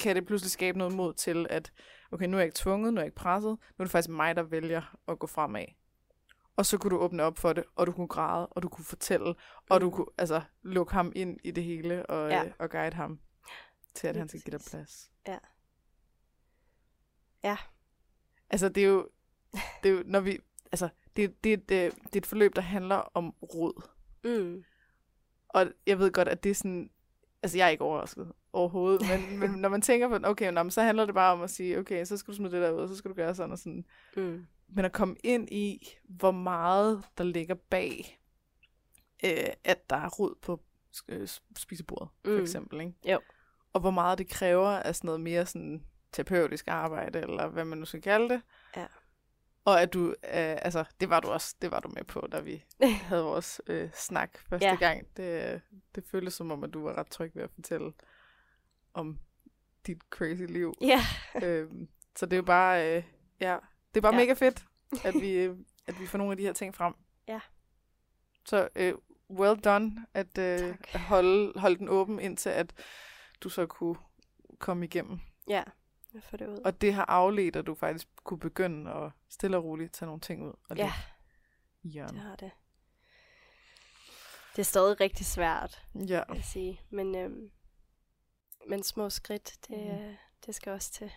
kan 0.07 0.17
det 0.17 0.27
pludselig 0.27 0.51
skabe 0.51 0.79
noget 0.79 0.95
mod 0.95 1.15
til, 1.15 1.47
at 1.51 1.73
okay, 2.13 2.27
nu 2.27 2.37
er 2.37 2.41
jeg 2.41 2.47
ikke 2.47 2.57
tvunget, 2.59 2.95
nu 2.95 2.99
er 2.99 3.03
jeg 3.03 3.07
ikke 3.07 3.17
presset, 3.17 3.51
nu 3.51 3.59
er 3.79 3.85
det 3.85 3.91
faktisk 3.91 4.09
mig, 4.09 4.37
der 4.37 4.43
vælger 4.43 4.97
at 5.09 5.19
gå 5.19 5.27
fremad. 5.27 5.65
Og 6.57 6.67
så 6.67 6.79
kunne 6.79 6.91
du 6.91 6.99
åbne 6.99 7.23
op 7.23 7.39
for 7.39 7.53
det, 7.53 7.65
og 7.77 7.87
du 7.87 7.93
kunne 7.93 8.09
græde, 8.09 8.47
og 8.47 8.63
du 8.63 8.69
kunne 8.69 8.85
fortælle, 8.85 9.35
og 9.71 9.81
du 9.81 9.87
Mm. 9.87 9.93
kunne 9.93 10.07
altså 10.19 10.43
lukke 10.63 10.93
ham 10.93 11.13
ind 11.17 11.39
i 11.45 11.51
det 11.51 11.65
hele, 11.65 12.07
og, 12.07 12.31
Ja. 12.31 12.43
ja. 12.43 12.53
og 12.59 12.71
guide 12.71 12.95
ham 12.97 13.21
til, 13.95 14.07
at 14.07 14.15
Lige 14.15 14.19
han 14.21 14.29
skal 14.29 14.41
give 14.41 14.59
dig 14.59 14.67
plads. 14.71 15.11
Ja. 15.29 15.39
Ja. 17.45 17.57
Altså, 18.51 18.69
det 18.69 18.83
er 18.83 18.89
jo, 18.89 19.09
det 19.83 19.89
er 19.91 19.95
jo 19.95 20.03
når 20.07 20.21
vi, 20.21 20.39
altså, 20.73 20.89
det, 21.17 21.45
det, 21.45 21.53
er 21.53 21.57
et, 21.57 21.71
øh, 21.71 21.93
det 22.05 22.15
er 22.15 22.21
et 22.21 22.27
forløb, 22.27 22.57
der 22.57 22.63
handler 22.63 22.97
om 23.15 23.31
rod. 23.43 23.89
Mm. 24.25 24.65
Og 25.49 25.67
jeg 25.87 25.99
ved 25.99 26.13
godt, 26.13 26.29
at 26.29 26.43
det 26.45 26.51
er 26.51 26.55
sådan... 26.55 26.91
Altså, 27.43 27.59
jeg 27.59 27.65
er 27.67 27.69
ikke 27.71 27.85
overrasket 27.85 28.33
overhovedet, 28.57 29.03
men, 29.11 29.39
men 29.41 29.51
når 29.61 29.69
man 29.69 29.83
tænker 29.83 30.09
på, 30.09 30.19
okay, 30.29 30.53
nå, 30.53 30.63
men 30.63 30.71
så 30.71 30.83
handler 30.83 31.05
det 31.05 31.15
bare 31.15 31.33
om 31.33 31.43
at 31.43 31.51
sige, 31.51 31.79
okay, 31.79 32.05
så 32.05 32.17
skal 32.17 32.33
du 32.33 32.37
smide 32.37 32.53
det 32.53 32.63
der 32.63 32.71
ud, 32.71 32.79
og 32.81 32.89
så 32.89 32.97
skal 32.97 33.09
du 33.11 33.15
gøre 33.15 33.35
sådan 33.35 33.53
og 33.53 33.59
sådan. 33.59 33.85
Mm. 34.17 34.47
Men 34.69 34.85
at 34.85 34.93
komme 34.93 35.17
ind 35.25 35.49
i, 35.53 35.97
hvor 36.05 36.31
meget 36.31 37.03
der 37.19 37.25
ligger 37.25 37.55
bag, 37.55 38.19
øh, 39.25 39.47
at 39.65 39.91
der 39.91 39.97
er 39.97 40.09
rod 40.09 40.35
på 40.43 40.61
øh, 41.09 41.29
spisebordet, 41.57 42.09
for 42.25 42.31
Mm. 42.33 42.41
eksempel, 42.41 42.81
ikke? 42.81 42.93
Jo. 43.13 43.21
Og 43.73 43.81
hvor 43.81 43.91
meget 43.91 44.19
det 44.19 44.29
kræver 44.29 44.69
af 44.69 44.95
sådan 44.97 45.09
noget 45.09 45.21
mere 45.21 45.47
sådan 45.47 45.85
terapeutisk 46.13 46.69
arbejde, 46.69 47.19
eller 47.21 47.47
hvad 47.49 47.65
man 47.65 47.79
nu 47.79 47.85
skal 47.85 48.03
kalde 48.03 48.29
det. 48.29 48.43
Ja. 48.77 48.87
Og 49.65 49.83
at 49.83 49.93
du, 49.93 50.09
øh, 50.09 50.15
altså, 50.63 50.85
det 51.01 51.11
var 51.11 51.21
du 51.21 51.29
også, 51.29 51.55
det 51.63 51.71
var 51.71 51.81
du 51.81 51.89
med 51.89 52.05
på, 52.05 52.29
da 52.33 52.41
vi 52.41 52.65
havde 53.09 53.23
vores 53.25 53.61
øh, 53.67 53.91
snak 53.95 54.39
første 54.49 54.67
Ja. 54.69 54.75
gang. 54.75 55.07
Det, 55.17 55.61
det 55.95 56.05
føltes 56.05 56.35
som 56.35 56.51
om, 56.53 56.65
at 56.65 56.75
du 56.75 56.83
var 56.83 56.99
ret 56.99 57.07
tryg 57.11 57.31
ved 57.35 57.43
at 57.43 57.51
fortælle 57.51 57.93
om 58.97 59.19
dit 59.87 59.99
crazy 60.11 60.43
liv. 60.49 60.75
Ja. 60.81 61.01
øhm, 61.43 61.89
så 62.17 62.27
det 62.27 62.33
er 62.33 62.37
jo 62.37 62.43
bare, 62.43 62.97
øh, 62.97 63.05
ja, 63.41 63.57
det 63.95 63.97
er 63.97 64.01
bare 64.01 64.15
Ja. 64.15 64.21
mega 64.21 64.33
fedt, 64.33 64.65
at 65.05 65.15
vi, 65.23 65.31
øh, 65.31 65.57
at 65.87 66.01
vi 66.01 66.07
får 66.07 66.19
nogle 66.19 66.31
af 66.33 66.37
de 66.37 66.43
her 66.43 66.53
ting 66.53 66.75
frem. 66.75 66.95
Ja. 67.29 67.41
Så 68.47 68.69
øh, 68.77 68.95
well 69.31 69.61
done 69.61 70.07
at 70.15 70.39
øh, 70.39 70.59
Tak. 70.59 70.95
at 70.95 71.01
holde, 71.01 71.53
holde 71.61 71.79
den 71.79 71.89
åben, 71.89 72.21
indtil 72.21 72.51
at 72.51 72.73
du 73.41 73.49
så 73.49 73.67
kunne 73.67 73.97
komme 74.59 74.85
igennem. 74.85 75.19
Ja. 75.49 75.63
Jeg 76.15 76.23
får 76.23 76.37
det 76.37 76.49
ud. 76.49 76.59
Og 76.65 76.81
det 76.81 76.95
har 76.95 77.05
afledt, 77.05 77.57
at 77.57 77.67
du 77.67 77.75
faktisk 77.75 78.09
kunne 78.25 78.41
begynde 78.41 78.91
at 78.93 79.13
stille 79.31 79.57
og 79.57 79.65
roligt 79.65 79.93
tage 79.93 80.07
nogle 80.07 80.21
ting 80.21 80.43
ud 80.47 80.53
og 80.69 80.77
Ja. 80.77 80.93
Det 81.85 82.19
har 82.21 82.37
det. 82.37 82.51
Det 84.53 84.59
er 84.59 84.65
stadig 84.67 85.01
rigtig 85.01 85.27
svært, 85.27 85.87
Ja. 86.09 86.23
jeg 86.35 86.45
sige. 86.45 86.81
Men, 86.91 87.15
øhm, 87.17 87.51
men 88.69 88.83
små 88.83 89.11
skridt, 89.11 89.55
det, 89.69 89.77
øh, 89.77 90.15
det 90.47 90.55
skal 90.55 90.73
også 90.73 90.93
til. 90.93 91.11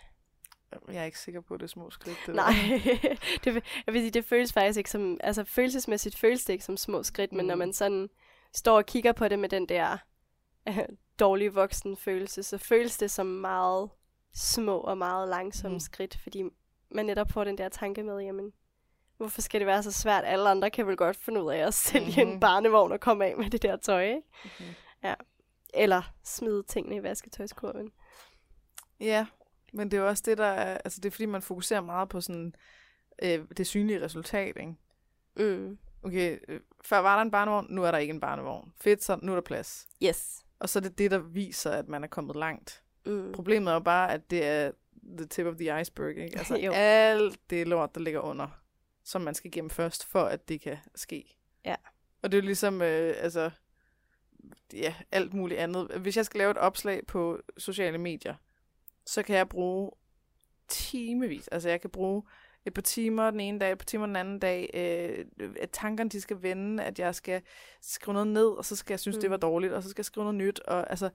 Jeg 0.88 0.96
er 1.02 1.06
ikke 1.06 1.20
sikker 1.20 1.42
på, 1.42 1.54
at 1.54 1.60
det 1.60 1.66
er 1.66 1.70
små 1.70 1.90
skridt. 1.90 2.18
Det 2.26 2.36
Nej, 2.36 2.54
det, 3.44 3.64
jeg 3.86 3.94
vil 3.94 4.02
sige, 4.02 4.12
det 4.12 4.26
føles 4.26 4.54
faktisk 4.54 4.78
ikke 4.78 4.90
som, 4.92 5.18
altså 5.24 5.44
følelsesmæssigt 5.44 6.18
føles 6.20 6.46
det 6.46 6.54
ikke 6.54 6.66
som 6.66 6.78
små 6.78 7.04
skridt, 7.04 7.32
men 7.34 7.46
når 7.46 7.56
Mm. 7.56 7.60
man 7.60 7.74
sådan 7.74 8.10
står 8.54 8.78
og 8.78 8.86
kigger 8.86 9.12
på 9.12 9.28
det 9.28 9.40
med 9.40 9.50
den 9.50 9.66
der 9.70 9.98
øh, 10.68 10.78
dårlige 11.20 11.54
voksen 11.54 11.98
følelse, 11.98 12.44
så 12.44 12.58
føles 12.58 12.98
det 12.98 13.12
som 13.12 13.26
meget 13.26 13.90
små 14.34 14.78
og 14.78 14.98
meget 14.98 15.30
langsomme 15.30 15.76
Mm. 15.76 15.80
skridt, 15.80 16.18
fordi 16.24 16.44
man 16.90 17.06
netop 17.06 17.32
får 17.32 17.44
den 17.44 17.58
der 17.58 17.70
tanke 17.70 18.04
med, 18.04 18.20
jamen, 18.20 18.54
hvorfor 19.18 19.42
skal 19.42 19.60
det 19.60 19.68
være 19.68 19.84
så 19.84 19.92
svært? 19.92 20.24
Alle 20.26 20.50
andre 20.50 20.70
kan 20.70 20.88
vel 20.88 20.98
godt 20.98 21.18
finde 21.18 21.44
ud 21.44 21.52
af 21.52 21.58
at 21.68 21.74
sælge 21.74 22.24
Mhm. 22.26 22.32
en 22.34 22.40
barnevogn 22.40 22.92
og 22.92 23.00
komme 23.00 23.26
af 23.26 23.38
med 23.38 23.50
det 23.50 23.62
der 23.62 23.78
tøj, 23.78 24.04
ikke? 24.06 24.22
Mhm. 24.44 24.66
Eller 25.74 26.14
smide 26.24 26.64
tingene 26.64 26.96
i 26.96 27.04
vasketøjskurven. 27.04 27.92
Ja, 29.00 29.26
men 29.74 29.92
det 29.92 29.98
er 29.98 30.02
jo 30.02 30.08
også 30.08 30.24
det, 30.26 30.38
der 30.38 30.46
er, 30.46 30.78
altså 30.78 31.02
det 31.02 31.10
er 31.10 31.12
fordi, 31.12 31.26
man 31.26 31.42
fokuserer 31.42 31.82
meget 31.82 32.10
på 32.10 32.22
sådan, 32.22 32.56
øh, 33.24 33.46
det 33.58 33.68
synlige 33.68 34.02
resultat, 34.02 34.58
ikke? 34.58 34.76
Mm. 35.38 35.78
Okay, 36.04 36.38
øh, 36.48 36.60
før 36.84 37.00
var 37.00 37.16
der 37.16 37.22
en 37.22 37.32
barnevogn, 37.32 37.68
nu 37.70 37.84
er 37.84 37.92
der 37.92 37.98
ikke 37.98 38.14
en 38.14 38.20
barnevogn. 38.20 38.74
Fedt, 38.82 39.04
så 39.04 39.20
nu 39.22 39.32
er 39.32 39.36
der 39.36 39.42
plads. 39.42 39.88
Yes. 40.04 40.46
Og 40.60 40.70
så 40.70 40.80
er 40.80 40.82
det 40.82 40.98
det, 40.98 41.12
der 41.12 41.18
viser, 41.18 41.72
at 41.72 41.88
man 41.88 42.04
er 42.04 42.08
kommet 42.08 42.36
langt. 42.36 42.84
Mm. 43.06 43.32
Problemet 43.32 43.70
er 43.70 43.74
jo 43.74 43.80
bare, 43.80 44.14
at 44.14 44.30
det 44.30 44.46
er 44.46 44.72
the 45.18 45.26
tip 45.26 45.46
of 45.46 45.56
the 45.56 45.82
iceberg, 45.82 46.18
ikke? 46.18 46.38
Altså 46.38 46.56
alt 46.74 47.40
det 47.50 47.68
lort, 47.68 47.96
der 47.96 48.02
ligger 48.02 48.20
under, 48.20 48.48
som 49.04 49.22
man 49.22 49.36
skal 49.36 49.48
igennem 49.48 49.70
først, 49.70 50.06
for 50.06 50.22
at 50.22 50.50
det 50.50 50.62
kan 50.62 50.78
ske. 50.96 51.38
Ja. 51.66 51.76
Og 52.22 52.32
det 52.32 52.38
er 52.38 52.42
jo 52.42 52.46
ligesom, 52.46 52.82
øh, 52.82 53.14
altså, 53.18 53.52
ja, 54.74 54.96
alt 55.12 55.34
muligt 55.34 55.60
andet. 55.60 55.92
Hvis 56.02 56.18
jeg 56.18 56.26
skal 56.26 56.38
lave 56.38 56.52
et 56.52 56.58
opslag 56.58 57.06
på 57.08 57.40
sociale 57.58 57.98
medier, 57.98 58.36
så 59.06 59.24
kan 59.24 59.36
jeg 59.36 59.50
bruge 59.50 59.92
timevis. 60.68 61.48
Altså 61.48 61.70
jeg 61.70 61.82
kan 61.82 61.90
bruge 61.90 62.24
et 62.66 62.74
par 62.74 62.82
timer 62.82 63.32
den 63.32 63.40
ene 63.40 63.60
dag, 63.60 63.72
et 63.72 63.78
par 63.78 63.86
timer 63.86 64.06
den 64.06 64.16
anden 64.16 64.40
dag, 64.40 64.70
øh, 64.74 65.50
at 65.60 65.70
tankerne 65.72 66.10
de 66.10 66.22
skal 66.22 66.42
vende, 66.42 66.84
at 66.84 67.00
jeg 67.00 67.16
skal 67.16 67.42
skrive 67.82 68.14
noget 68.14 68.28
ned, 68.28 68.48
og 68.48 68.66
så 68.66 68.76
skal 68.76 68.94
jeg 68.94 69.00
synes, 69.00 69.18
mm. 69.18 69.22
det 69.22 69.30
var 69.30 69.38
dårligt, 69.38 69.74
og 69.74 69.84
så 69.84 69.90
skal 69.90 70.02
jeg 70.02 70.06
skrive 70.06 70.24
noget 70.24 70.36
nyt, 70.36 70.60
og 70.60 70.90
altså 70.90 71.10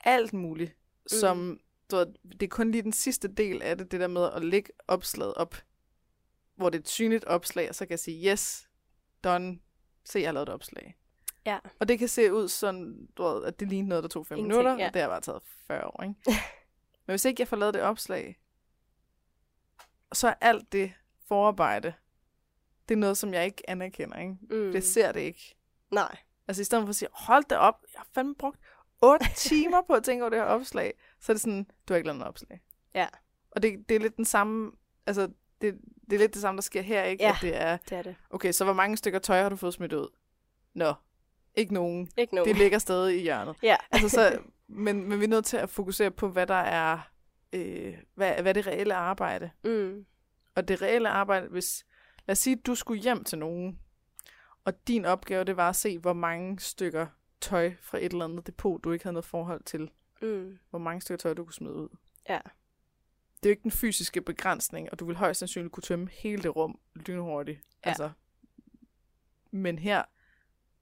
alt 0.00 0.32
muligt, 0.32 0.70
mm. 0.70 1.08
som, 1.08 1.60
du 1.90 1.96
ved, 1.96 2.06
det 2.06 2.42
er 2.42 2.48
kun 2.48 2.70
lige 2.70 2.82
den 2.82 2.92
sidste 2.92 3.28
del 3.28 3.62
af 3.62 3.78
det, 3.78 3.92
det 3.92 4.00
der 4.00 4.06
med 4.06 4.30
at 4.34 4.44
lægge 4.44 4.72
opslaget 4.88 5.34
op, 5.34 5.56
hvor 6.56 6.70
det 6.70 6.78
er 6.78 6.82
et 6.82 6.88
synligt 6.88 7.24
opslag, 7.24 7.68
og 7.68 7.74
så 7.74 7.86
kan 7.86 7.90
jeg 7.90 7.98
sige, 7.98 8.30
yes, 8.30 8.68
done, 9.24 9.58
se, 10.04 10.18
jeg 10.18 10.28
har 10.28 10.32
lavet 10.32 10.48
et 10.48 10.54
opslag. 10.54 10.96
Ja. 11.46 11.58
Og 11.80 11.88
det 11.88 11.98
kan 11.98 12.08
se 12.08 12.32
ud 12.32 12.48
sådan, 12.48 13.08
du 13.16 13.22
ved, 13.22 13.44
at 13.44 13.60
det 13.60 13.68
lignede 13.68 13.88
noget, 13.88 14.02
der 14.02 14.08
tog 14.08 14.26
fem 14.26 14.38
Ingenting, 14.38 14.58
minutter, 14.58 14.82
ja. 14.84 14.88
og 14.88 14.94
det 14.94 15.02
har 15.02 15.08
bare 15.08 15.20
taget 15.20 15.42
40 15.66 15.84
år, 15.86 16.02
ikke? 16.02 16.14
Men 17.06 17.12
hvis 17.12 17.24
ikke 17.24 17.40
jeg 17.40 17.48
får 17.48 17.56
lavet 17.56 17.74
det 17.74 17.82
opslag, 17.82 18.40
så 20.12 20.28
er 20.28 20.34
alt 20.40 20.72
det 20.72 20.92
forarbejde, 21.28 21.94
det 22.88 22.94
er 22.94 22.98
noget, 22.98 23.18
som 23.18 23.34
jeg 23.34 23.44
ikke 23.44 23.70
anerkender, 23.70 24.16
ikke? 24.18 24.36
Mm. 24.50 24.72
Det 24.72 24.84
ser 24.84 25.12
det 25.12 25.20
ikke. 25.20 25.56
Nej. 25.90 26.16
Altså 26.48 26.60
i 26.60 26.64
stedet 26.64 26.82
for 26.84 26.88
at 26.88 26.96
sige, 26.96 27.08
hold 27.12 27.44
det 27.50 27.58
op, 27.58 27.74
jeg 27.94 27.98
har 27.98 28.06
fandme 28.14 28.34
brugt 28.34 28.58
8 29.02 29.26
timer 29.48 29.82
på 29.86 29.92
at 29.92 30.04
tænke 30.04 30.22
over 30.24 30.30
det 30.30 30.38
her 30.38 30.46
opslag, 30.46 30.94
så 31.20 31.32
er 31.32 31.34
det 31.34 31.40
sådan, 31.40 31.64
du 31.88 31.92
har 31.92 31.96
ikke 31.96 32.06
lavet 32.06 32.18
noget 32.18 32.28
opslag. 32.28 32.60
Ja. 32.94 33.06
Og 33.50 33.62
det, 33.62 33.88
det 33.88 33.94
er 33.94 34.00
lidt 34.00 34.16
den 34.16 34.24
samme, 34.24 34.72
altså 35.06 35.28
det, 35.60 35.78
det 36.10 36.12
er 36.12 36.18
lidt 36.18 36.34
det 36.34 36.42
samme, 36.42 36.56
der 36.56 36.62
sker 36.62 36.82
her, 36.82 37.02
ikke? 37.04 37.24
Ja. 37.24 37.30
At 37.30 37.36
det 37.42 37.56
er, 37.56 37.76
Det 37.76 37.98
er 37.98 38.02
det. 38.02 38.16
okay, 38.30 38.52
så 38.52 38.64
hvor 38.64 38.72
mange 38.72 38.96
stykker 38.96 39.18
tøj 39.18 39.42
har 39.42 39.48
du 39.48 39.56
fået 39.56 39.74
smidt 39.74 39.92
ud? 39.92 40.08
Nå, 40.74 40.94
ikke 41.58 41.74
nogen. 41.74 42.08
Ikke 42.16 42.34
nogen. 42.34 42.48
Det 42.48 42.58
ligger 42.58 42.78
stadig 42.78 43.18
i 43.18 43.22
hjørnet. 43.22 43.56
Ja. 43.62 43.76
Altså 43.90 44.08
så, 44.08 44.38
men, 44.84 45.08
men 45.08 45.18
vi 45.18 45.24
er 45.24 45.28
nødt 45.28 45.44
til 45.44 45.56
at 45.56 45.70
fokusere 45.70 46.10
på, 46.10 46.28
hvad 46.28 46.46
der 46.46 46.54
er, 46.54 46.98
øh, 47.52 47.94
hvad, 48.14 48.42
hvad 48.42 48.54
det 48.54 48.66
reelle 48.66 48.94
arbejde. 48.94 49.50
Mm. 49.64 50.06
Og 50.54 50.68
det 50.68 50.82
reelle 50.82 51.08
arbejde, 51.08 51.48
hvis, 51.48 51.86
lad 52.26 52.32
os 52.32 52.38
sige, 52.38 52.56
at 52.56 52.66
du 52.66 52.74
skulle 52.74 53.02
hjem 53.02 53.24
til 53.24 53.38
nogen, 53.38 53.78
og 54.64 54.88
din 54.88 55.04
opgave, 55.04 55.44
det 55.44 55.56
var 55.56 55.68
at 55.68 55.76
se, 55.76 55.98
hvor 55.98 56.12
mange 56.12 56.60
stykker 56.60 57.06
tøj 57.40 57.72
fra 57.80 57.98
et 57.98 58.12
eller 58.12 58.24
andet 58.24 58.46
depot, 58.46 58.84
du 58.84 58.92
ikke 58.92 59.04
havde 59.04 59.12
noget 59.12 59.24
forhold 59.24 59.62
til. 59.64 59.90
Mm. 60.22 60.58
Hvor 60.70 60.78
mange 60.78 61.00
stykker 61.00 61.18
tøj, 61.18 61.34
du 61.34 61.44
kunne 61.44 61.54
smide 61.54 61.74
ud. 61.74 61.88
Ja. 62.28 62.38
Det 63.36 63.46
er 63.46 63.50
jo 63.50 63.52
ikke 63.52 63.62
den 63.62 63.70
fysiske 63.70 64.20
begrænsning, 64.20 64.88
og 64.92 65.00
du 65.00 65.06
vil 65.06 65.16
højst 65.16 65.38
sandsynligt 65.38 65.72
kunne 65.72 65.82
tømme 65.82 66.08
hele 66.12 66.42
det 66.42 66.56
rum 66.56 66.78
lynhurtigt. 66.94 67.60
Ja. 67.84 67.88
Altså, 67.88 68.10
men 69.50 69.78
her, 69.78 70.02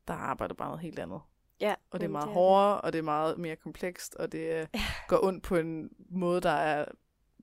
der 0.09 0.15
arbejder 0.15 0.55
bare 0.55 0.69
noget 0.69 0.83
helt 0.83 0.99
andet. 0.99 1.21
Ja. 1.61 1.75
Og 1.91 2.01
det 2.01 2.07
er 2.07 2.09
jamen, 2.09 2.13
meget 2.13 2.27
det 2.27 2.35
hårdere, 2.35 2.81
og 2.81 2.93
det 2.93 2.99
er 2.99 3.03
meget 3.03 3.39
mere 3.39 3.57
komplekst, 3.57 4.15
og 4.15 4.33
det 4.33 4.61
øh, 4.61 4.67
går 5.09 5.25
ondt 5.25 5.45
på 5.45 5.57
en 5.57 5.91
måde, 6.11 6.41
der 6.41 6.51
er, 6.51 6.85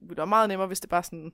det 0.08 0.18
er 0.18 0.24
meget 0.24 0.48
nemmere, 0.48 0.66
hvis 0.66 0.80
det 0.80 0.90
bare 0.90 1.02
sådan, 1.02 1.32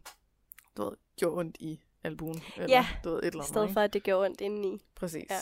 du 0.76 0.84
ved, 0.84 0.96
gjorde 1.16 1.38
ondt 1.38 1.56
i 1.60 1.82
albuen. 2.04 2.42
Eller, 2.56 2.68
Ja, 2.68 2.86
du 3.04 3.10
ved, 3.10 3.18
et 3.18 3.24
eller 3.24 3.34
I 3.34 3.38
andet. 3.38 3.48
stedet 3.48 3.66
ikke? 3.66 3.72
for, 3.72 3.80
at 3.80 3.92
det 3.92 4.02
gjorde 4.02 4.24
ondt 4.26 4.40
indeni. 4.40 4.82
Præcis. 4.94 5.30
Ja. 5.30 5.38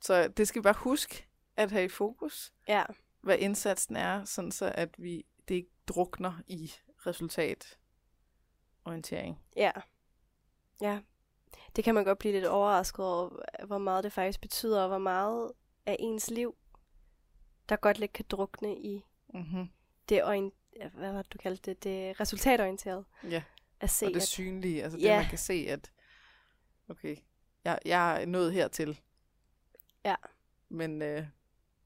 Så 0.00 0.28
det 0.28 0.48
skal 0.48 0.60
vi 0.60 0.62
bare 0.62 0.74
huske 0.78 1.26
at 1.56 1.70
have 1.70 1.84
i 1.84 1.88
fokus, 1.88 2.52
Ja. 2.68 2.84
hvad 3.20 3.38
indsatsen 3.38 3.96
er, 3.96 4.24
sådan 4.24 4.52
så 4.52 4.72
at 4.74 4.94
vi 4.98 5.24
det 5.48 5.54
ikke 5.54 5.70
drukner 5.88 6.32
i 6.46 6.72
resultatorientering. 7.06 9.40
Ja. 9.56 9.70
Ja. 10.80 11.00
Det 11.76 11.84
kan 11.84 11.94
man 11.94 12.04
godt 12.04 12.18
blive 12.18 12.32
lidt 12.32 12.44
overrasket 12.44 13.04
over, 13.04 13.42
hvor 13.66 13.78
meget 13.78 14.04
det 14.04 14.12
faktisk 14.12 14.40
betyder, 14.40 14.82
og 14.82 14.88
hvor 14.88 14.98
meget 14.98 15.50
af 15.86 15.96
ens 15.98 16.30
liv, 16.30 16.56
der 17.68 17.76
godt 17.76 17.98
lidt 17.98 18.12
kan 18.12 18.24
drukne 18.30 18.76
i 18.78 19.04
Mm-hmm. 19.34 19.68
det, 20.08 20.24
orient- 20.24 20.54
hvad 20.94 21.12
var 21.12 21.22
det, 21.22 21.32
du 21.32 21.38
kaldte 21.38 21.70
det, 21.70 21.84
det 21.84 22.20
resultatorienterede. 22.20 23.04
Ja, 23.30 23.42
At 23.80 23.90
se, 23.90 24.06
og 24.06 24.10
det 24.10 24.16
at, 24.16 24.22
synlige, 24.28 24.82
altså 24.82 24.96
det, 24.98 25.04
Ja. 25.04 25.16
man 25.20 25.28
kan 25.28 25.38
se, 25.38 25.66
at 25.68 25.92
okay, 26.88 27.16
jeg, 27.64 27.78
jeg 27.84 28.22
er 28.22 28.26
nået 28.26 28.52
hertil. 28.52 29.00
Ja. 30.04 30.14
Men 30.68 31.02
øh, 31.02 31.26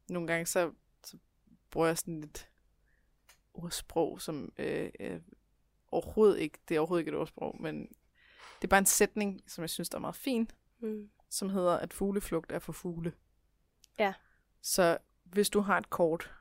nogle 0.09 0.29
gange 0.29 0.47
så, 0.47 0.73
så 1.05 1.17
bruger 1.71 1.87
jeg 1.87 1.99
sådan 1.99 2.23
et 2.23 2.49
ordsprog, 3.55 4.21
som 4.21 4.53
øh, 4.59 4.91
øh, 5.01 5.21
overhovedet 5.91 6.39
ikke, 6.39 6.59
det 6.69 6.75
er 6.75 6.81
overhovedet 6.81 7.01
ikke 7.03 7.11
et 7.11 7.19
ordsprog, 7.19 7.57
men 7.61 7.89
det 8.57 8.65
er 8.65 8.69
bare 8.69 8.79
en 8.79 8.87
sætning, 8.87 9.43
som 9.47 9.63
jeg 9.63 9.71
synes, 9.71 9.89
der 9.89 9.97
er 9.97 10.01
meget 10.01 10.17
fin, 10.17 10.51
mm, 10.79 11.11
som 11.31 11.49
hedder, 11.51 11.77
at 11.79 11.93
fugleflugt 11.93 12.53
er 12.53 12.59
for 12.59 12.73
fugle. 12.73 13.13
Ja. 13.99 14.15
Så 14.63 14.99
hvis 15.25 15.51
du 15.51 15.61
har 15.61 15.79
et 15.79 15.91
kort, 15.91 16.35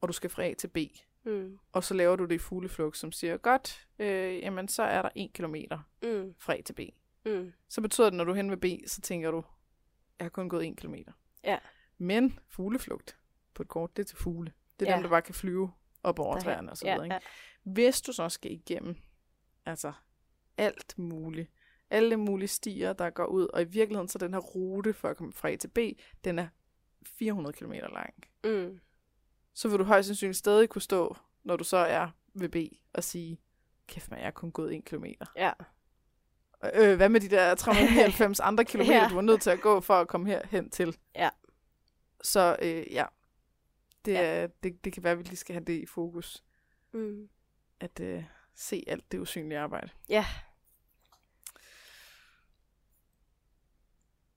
og 0.00 0.08
du 0.08 0.12
skal 0.12 0.30
fra 0.30 0.44
A 0.44 0.54
til 0.54 0.68
B, 0.68 0.76
mm, 1.24 1.58
og 1.72 1.84
så 1.84 1.94
laver 1.94 2.16
du 2.16 2.24
det 2.24 2.34
i 2.34 2.38
fugleflugt, 2.38 2.96
som 2.96 3.12
siger, 3.12 3.36
godt, 3.36 3.88
øh, 3.98 4.38
jamen 4.38 4.68
så 4.68 4.82
er 4.82 5.02
der 5.02 5.08
en 5.14 5.30
kilometer 5.34 5.78
mm, 6.02 6.34
fra 6.38 6.54
A 6.58 6.60
til 6.60 6.72
B. 6.72 6.80
mm, 7.24 7.52
Så 7.68 7.80
betyder 7.80 8.10
det, 8.10 8.16
når 8.16 8.24
du 8.24 8.30
er 8.30 8.36
hen 8.36 8.50
ved 8.50 8.56
B, 8.56 8.88
så 8.88 9.00
tænker 9.00 9.30
du, 9.30 9.44
jeg 10.18 10.24
har 10.24 10.28
kun 10.30 10.48
gået 10.48 10.64
en 10.66 10.76
kilometer. 10.76 11.12
Ja. 11.44 11.58
Men 11.98 12.38
fugleflugt 12.48 13.16
på 13.54 13.62
et 13.62 13.68
kort, 13.68 13.96
det 13.96 14.02
er 14.02 14.06
til 14.06 14.16
fugle. 14.16 14.52
Det 14.80 14.86
er 14.88 14.90
Ja. 14.90 14.96
dem, 14.96 15.02
der 15.02 15.10
bare 15.10 15.22
kan 15.22 15.34
flyve 15.34 15.72
op 16.02 16.18
over 16.18 16.40
træerne 16.40 16.70
og 16.70 16.76
så 16.76 16.86
ja, 16.86 16.92
videre. 16.94 17.06
Ikke? 17.06 17.14
ja, 17.14 17.20
Hvis 17.62 18.00
du 18.00 18.12
så 18.12 18.28
skal 18.28 18.52
igennem, 18.52 18.96
altså 19.66 19.92
alt 20.58 20.98
muligt, 20.98 21.50
alle 21.90 22.16
mulige 22.16 22.48
stier, 22.48 22.92
der 22.92 23.10
går 23.10 23.26
ud, 23.26 23.46
og 23.46 23.62
i 23.62 23.64
virkeligheden 23.64 24.08
så 24.08 24.18
den 24.18 24.32
her 24.32 24.40
rute 24.40 24.92
for 24.94 25.08
at 25.08 25.16
komme 25.16 25.32
fra 25.32 25.50
A 25.50 25.56
til 25.56 25.68
B, 25.68 25.78
den 26.24 26.38
er 26.38 26.48
400 27.06 27.52
km 27.56 27.72
lang. 27.72 28.14
Mm. 28.44 28.80
Så 29.54 29.68
vil 29.68 29.78
du 29.78 29.84
højst 29.84 30.06
sandsynligt 30.06 30.38
stadig 30.38 30.68
kunne 30.68 30.82
stå, 30.82 31.16
når 31.44 31.56
du 31.56 31.64
så 31.64 31.76
er 31.76 32.08
ved 32.34 32.48
B, 32.48 32.56
og 32.92 33.04
sige, 33.04 33.40
kæft 33.86 34.10
man, 34.10 34.18
jeg 34.18 34.26
har 34.26 34.30
kun 34.32 34.52
gået 34.52 34.74
en 34.74 34.82
kilometer. 34.82 35.26
Ja. 35.36 35.52
Øh, 36.74 36.96
hvad 36.96 37.08
med 37.08 37.20
de 37.20 37.28
der 37.28 37.54
399 37.54 38.40
andre 38.50 38.64
kilometer, 38.64 38.96
Ja. 39.02 39.08
du 39.08 39.14
var 39.14 39.22
nødt 39.22 39.40
til 39.42 39.50
at 39.50 39.60
gå 39.60 39.80
for 39.80 39.94
at 39.94 40.08
komme 40.08 40.26
herhen 40.28 40.70
til? 40.70 40.96
Ja. 41.14 41.28
Så 42.22 42.56
øh, 42.62 42.92
ja, 42.92 43.04
det, 44.04 44.12
Ja. 44.12 44.22
er, 44.42 44.46
det, 44.62 44.84
det 44.84 44.92
kan 44.92 45.02
være, 45.02 45.12
at 45.12 45.18
vi 45.18 45.22
lige 45.22 45.36
skal 45.36 45.52
have 45.54 45.64
det 45.64 45.82
i 45.82 45.86
fokus, 45.86 46.44
Mm. 46.92 47.28
at 47.80 48.00
øh, 48.00 48.24
se 48.54 48.84
alt 48.86 49.12
det 49.12 49.18
usynlige 49.18 49.58
arbejde. 49.58 49.88
Ja. 50.08 50.24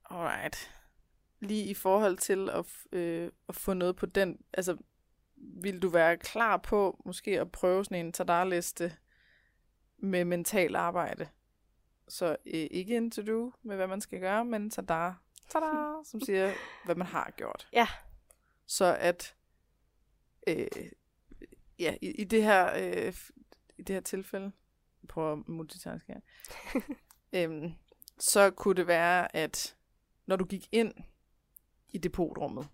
Alright. 0.10 0.72
Lige 1.40 1.66
i 1.66 1.74
forhold 1.74 2.18
til 2.18 2.50
at, 2.50 2.66
øh, 2.92 3.32
at 3.50 3.56
få 3.56 3.74
noget 3.74 3.96
på 3.96 4.06
den, 4.06 4.42
altså 4.54 4.78
vil 5.38 5.82
du 5.82 5.90
være 5.90 6.18
klar 6.18 6.58
på 6.58 7.02
måske 7.06 7.42
at 7.42 7.52
prøve 7.52 7.86
sådan 7.86 8.06
en 8.06 8.12
tadarliste 8.14 8.98
med 9.98 10.26
mental 10.26 10.76
arbejde? 10.76 11.30
Så 12.08 12.30
øh, 12.30 12.68
ikke 12.72 12.98
en 12.98 13.12
to-do 13.12 13.52
med, 13.64 13.76
hvad 13.76 13.88
man 13.88 14.02
skal 14.02 14.20
gøre, 14.20 14.46
men 14.46 14.70
tadar, 14.70 15.22
tada, 15.50 15.66
som 16.06 16.22
siger, 16.22 16.54
hvad 16.86 16.96
man 16.96 17.08
har 17.08 17.32
gjort. 17.38 17.68
Ja. 17.74 17.88
Så 18.66 18.98
at 19.00 19.36
øh, 20.48 20.68
ja, 21.80 21.96
i, 22.02 22.12
i, 22.12 22.24
det 22.24 22.44
her, 22.44 22.74
øh, 22.76 23.14
i 23.78 23.82
det 23.82 23.96
her 23.96 24.02
tilfælde, 24.02 24.52
prøv 25.10 25.32
at 25.32 25.48
multitaske 25.48 26.14
her, 26.14 26.22
øhm, 27.44 27.74
så 28.20 28.52
kunne 28.52 28.76
det 28.76 28.88
være, 28.88 29.36
at 29.36 29.76
når 30.30 30.36
du 30.36 30.46
gik 30.46 30.70
ind 30.72 30.94
i 31.90 31.98
depotrummet, 31.98 32.68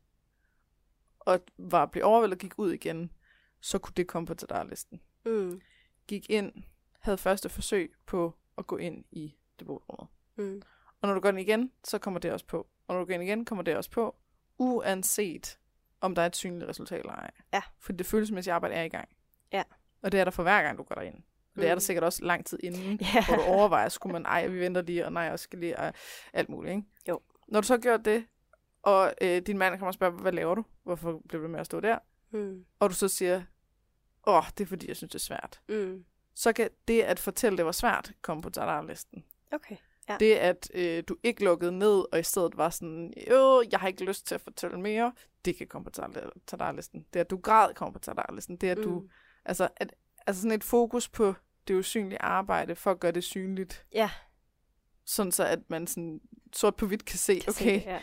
og 1.19 1.39
var 1.57 1.85
blevet 1.85 2.03
overvældet 2.05 2.35
og 2.35 2.39
gik 2.39 2.59
ud 2.59 2.71
igen, 2.73 3.11
så 3.61 3.77
kunne 3.79 3.93
det 3.97 4.07
komme 4.07 4.25
på 4.25 4.33
tadarlisten. 4.33 5.01
Mm. 5.25 5.61
Gik 6.07 6.29
ind, 6.29 6.51
havde 6.99 7.17
første 7.17 7.49
forsøg 7.49 7.93
på 8.05 8.35
at 8.57 8.67
gå 8.67 8.77
ind 8.77 9.05
i 9.11 9.35
depotrummet. 9.59 10.07
Mm. 10.35 10.61
Og 11.01 11.07
når 11.07 11.13
du 11.15 11.19
går 11.21 11.29
ind 11.29 11.39
igen, 11.39 11.71
så 11.83 11.97
kommer 11.97 12.19
det 12.19 12.31
også 12.31 12.45
på. 12.45 12.67
Og 12.87 12.95
når 12.95 12.99
du 12.99 13.05
går 13.05 13.13
ind 13.13 13.23
igen, 13.23 13.45
kommer 13.45 13.63
det 13.63 13.77
også 13.77 13.91
på, 13.91 14.15
uanset 14.57 15.59
om 16.01 16.15
der 16.15 16.21
er 16.21 16.25
et 16.25 16.35
synligt 16.35 16.69
resultat 16.69 16.99
eller 16.99 17.13
ej. 17.13 17.31
Ja. 17.53 17.61
For 17.79 17.93
det 17.93 18.05
følelsesmæssige 18.05 18.53
arbejde 18.53 18.75
er 18.75 18.83
i 18.83 18.89
gang. 18.89 19.09
Ja. 19.51 19.63
Og 20.01 20.11
det 20.11 20.19
er 20.19 20.23
der 20.23 20.31
for 20.31 20.43
hver 20.43 20.63
gang, 20.63 20.77
du 20.77 20.83
går 20.83 20.95
derind. 20.95 21.15
Og 21.55 21.61
det 21.61 21.63
er 21.63 21.67
der 21.69 21.75
Mm. 21.75 21.79
sikkert 21.79 22.03
også 22.03 22.23
lang 22.25 22.45
tid 22.45 22.59
inden, 22.63 22.99
Ja. 23.01 23.25
hvor 23.27 23.35
du 23.35 23.41
overvejer, 23.41 23.89
skulle 23.89 24.13
man, 24.13 24.25
ej, 24.25 24.47
vi 24.47 24.59
venter 24.59 24.81
lige, 24.81 25.05
og 25.05 25.13
nej, 25.13 25.23
jeg 25.23 25.39
skal 25.39 25.59
lige, 25.59 25.79
og 25.79 25.93
alt 26.33 26.49
muligt, 26.49 26.75
ikke? 26.75 26.87
Jo. 27.09 27.21
Når 27.47 27.61
du 27.61 27.67
så 27.67 27.73
har 27.73 27.79
gjort 27.81 28.05
det, 28.05 28.25
og 28.83 29.13
øh, 29.21 29.41
din 29.41 29.57
mand 29.57 29.73
kommer 29.73 29.87
og 29.87 29.93
spørger, 29.93 30.13
hvad 30.17 30.31
laver 30.31 30.55
du? 30.55 30.65
Hvorfor 30.83 31.21
blev 31.29 31.43
du 31.43 31.47
med 31.47 31.59
at 31.59 31.65
stå 31.65 31.79
der? 31.79 31.97
Mm. 32.31 32.65
Og 32.79 32.89
du 32.89 32.95
så 32.95 33.07
siger, 33.07 33.43
åh, 34.27 34.43
det 34.57 34.63
er 34.63 34.67
fordi, 34.67 34.87
jeg 34.87 34.95
synes, 34.95 35.11
det 35.11 35.19
er 35.19 35.23
svært. 35.23 35.61
Mm. 35.69 36.05
Så 36.35 36.53
kan 36.53 36.69
det 36.87 37.01
at 37.01 37.19
fortælle, 37.19 37.57
det 37.57 37.65
var 37.65 37.71
svært, 37.71 38.11
komme 38.21 38.41
på 38.43 38.49
tadarlisten. 38.49 39.23
Okay. 39.51 39.75
Ja. 40.09 40.17
Det, 40.19 40.35
at 40.35 40.71
øh, 40.73 41.03
du 41.07 41.15
ikke 41.23 41.43
lukkede 41.43 41.71
ned, 41.71 42.05
og 42.11 42.19
i 42.19 42.23
stedet 42.23 42.57
var 42.57 42.69
sådan, 42.69 43.13
jo, 43.31 43.63
jeg 43.71 43.79
har 43.79 43.87
ikke 43.87 44.03
lyst 44.05 44.27
til 44.27 44.35
at 44.35 44.41
fortælle 44.41 44.79
mere, 44.79 45.13
det 45.45 45.57
kan 45.57 45.67
komme 45.67 45.85
på 45.85 45.91
tar- 45.91 46.31
tadarlisten. 46.47 47.05
Det, 47.13 47.19
at 47.19 47.29
du 47.29 47.37
græd, 47.37 47.73
kommer 47.73 47.93
på 47.93 47.99
tadarlisten. 47.99 48.55
Det, 48.57 48.69
at 48.69 48.77
du, 48.77 48.99
Mm. 48.99 49.09
altså, 49.45 49.69
at, 49.77 49.95
altså 50.27 50.41
sådan 50.41 50.55
et 50.55 50.63
fokus 50.63 51.09
på 51.09 51.33
det 51.67 51.73
usynlige 51.75 52.21
arbejde, 52.21 52.75
for 52.75 52.91
at 52.91 52.99
gøre 52.99 53.11
det 53.11 53.23
synligt. 53.23 53.85
Ja. 53.93 54.09
Sådan 55.05 55.31
så, 55.31 55.45
at 55.45 55.59
man 55.69 55.87
sådan 55.87 56.21
sort 56.53 56.75
på 56.75 56.87
hvidt 56.87 57.05
kan 57.05 57.17
se, 57.17 57.39
Kan 57.39 57.53
se 57.53 57.61
okay, 57.63 57.73
det, 57.75 57.85
ja. 57.85 57.99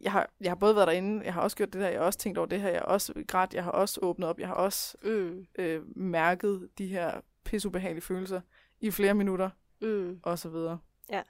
jeg, 0.00 0.12
har, 0.12 0.30
jeg 0.40 0.50
har 0.50 0.54
både 0.56 0.74
været 0.76 0.86
derinde, 0.88 1.24
jeg 1.24 1.34
har 1.34 1.40
også 1.42 1.56
gjort 1.56 1.72
det 1.72 1.80
der, 1.80 1.88
jeg 1.88 1.98
har 2.00 2.06
også 2.06 2.18
tænkt 2.18 2.38
over 2.38 2.46
det 2.46 2.60
her, 2.60 2.68
jeg 2.68 2.78
har 2.80 2.86
også 2.86 3.24
grædt, 3.28 3.54
jeg 3.54 3.64
har 3.64 3.70
også 3.70 3.98
åbnet 4.02 4.28
op, 4.28 4.38
jeg 4.38 4.48
har 4.48 4.54
også 4.54 4.96
Mm. 5.02 5.46
øh, 5.58 5.96
mærket 5.98 6.68
de 6.78 6.86
her 6.86 7.20
pisubehagelige 7.44 8.02
følelser 8.02 8.40
i 8.80 8.90
flere 8.90 9.14
minutter, 9.14 9.50
Mm. 9.80 10.20
og 10.22 10.38
så 10.38 10.48
videre. 10.48 10.78
Ja. 11.10 11.22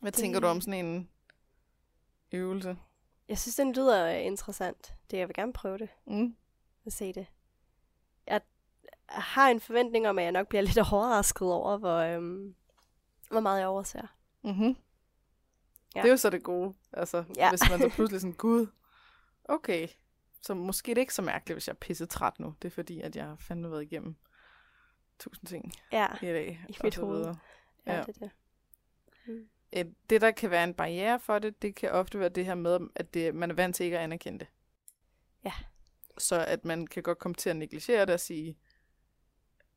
Hvad 0.00 0.12
Det- 0.12 0.18
tænker 0.20 0.40
du 0.40 0.46
om 0.46 0.60
sådan 0.60 0.84
en 0.86 1.08
øvelse? 2.32 2.76
Jeg 3.28 3.38
synes, 3.38 3.56
den 3.56 3.72
lyder 3.72 4.06
øh, 4.18 4.24
interessant. 4.26 4.94
Det 5.10 5.16
jeg 5.18 5.28
vil 5.28 5.34
gerne 5.34 5.52
prøve 5.52 5.78
det. 5.78 5.88
Mm. 6.06 6.36
At 6.86 6.92
se 6.92 7.12
det. 7.12 7.26
Jeg 8.26 8.40
har 9.08 9.48
en 9.48 9.60
forventning 9.60 10.08
om, 10.08 10.18
at 10.18 10.24
jeg 10.24 10.32
nok 10.32 10.48
bliver 10.48 10.62
lidt 10.62 10.78
overrasket 10.92 11.52
over, 11.52 11.76
hvor, 11.76 11.96
øhm, 11.98 12.54
hvor 13.30 13.40
meget 13.40 13.60
jeg 13.60 13.68
overser. 13.68 14.06
Mm-hmm. 14.44 14.76
Ja. 15.94 16.00
Det 16.02 16.08
er 16.08 16.12
jo 16.12 16.16
så 16.16 16.30
det 16.30 16.42
gode. 16.42 16.74
Altså, 16.92 17.24
Ja. 17.36 17.50
hvis 17.50 17.60
man 17.70 17.80
så 17.80 17.88
pludselig 17.94 18.20
sådan, 18.20 18.34
gud, 18.34 18.66
okay. 19.44 19.88
Så 20.42 20.54
måske 20.54 20.90
er 20.90 20.94
det 20.94 21.00
ikke 21.00 21.14
så 21.14 21.22
mærkeligt, 21.22 21.54
hvis 21.54 21.68
jeg 21.68 21.72
er 21.74 21.78
pisse 21.78 22.06
træt 22.06 22.40
nu. 22.40 22.54
Det 22.62 22.68
er 22.68 22.72
fordi, 22.72 23.00
at 23.00 23.16
jeg 23.16 23.24
har 23.24 23.36
fandme 23.36 23.70
været 23.70 23.82
igennem 23.82 24.16
tusind 25.18 25.46
ting 25.48 25.72
Ja, 25.92 26.06
i 26.22 26.26
dag. 26.26 26.64
I 26.68 26.72
og 26.72 26.84
mit 26.84 26.94
så 26.94 27.00
hoved. 27.00 27.18
videre. 27.18 27.36
ja, 27.86 27.94
Ja. 27.94 28.02
det 28.02 28.08
er 28.08 28.12
det. 28.20 28.30
Mm. 29.26 29.48
Øh, 29.76 29.84
Det, 30.10 30.20
der 30.20 30.30
kan 30.30 30.50
være 30.50 30.64
en 30.64 30.74
barriere 30.74 31.20
for 31.20 31.38
det, 31.38 31.62
det 31.62 31.74
kan 31.74 31.90
ofte 31.90 32.18
være 32.20 32.28
det 32.28 32.44
her 32.46 32.54
med, 32.54 32.78
at 32.94 33.14
det, 33.14 33.34
man 33.34 33.50
er 33.50 33.54
vant 33.54 33.76
til 33.76 33.84
ikke 33.84 33.98
at 33.98 34.04
anerkende 34.04 34.38
det. 34.38 34.48
Ja. 35.44 35.52
Så 36.18 36.44
at 36.48 36.64
man 36.64 36.86
kan 36.86 37.02
godt 37.02 37.18
komme 37.18 37.34
til 37.34 37.50
at 37.50 37.56
negligere 37.56 38.06
det 38.06 38.14
og 38.14 38.20
sige, 38.20 38.58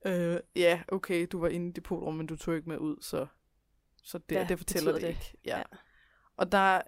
øh, 0.05 0.39
ja, 0.55 0.81
okay, 0.87 1.27
du 1.31 1.39
var 1.39 1.47
inde 1.47 1.69
i 1.69 1.71
depotrum, 1.71 2.13
men 2.15 2.27
du 2.27 2.35
tog 2.35 2.55
ikke 2.55 2.69
med 2.69 2.77
ud, 2.77 2.97
så, 3.01 3.27
så 4.07 4.17
det, 4.17 4.35
Ja, 4.35 4.43
det 4.49 4.57
fortæller 4.57 4.91
det, 4.99 5.07
ikke. 5.07 5.33
Ja. 5.45 5.57
Ja. 5.57 5.63
Og 6.37 6.51
der, 6.51 6.81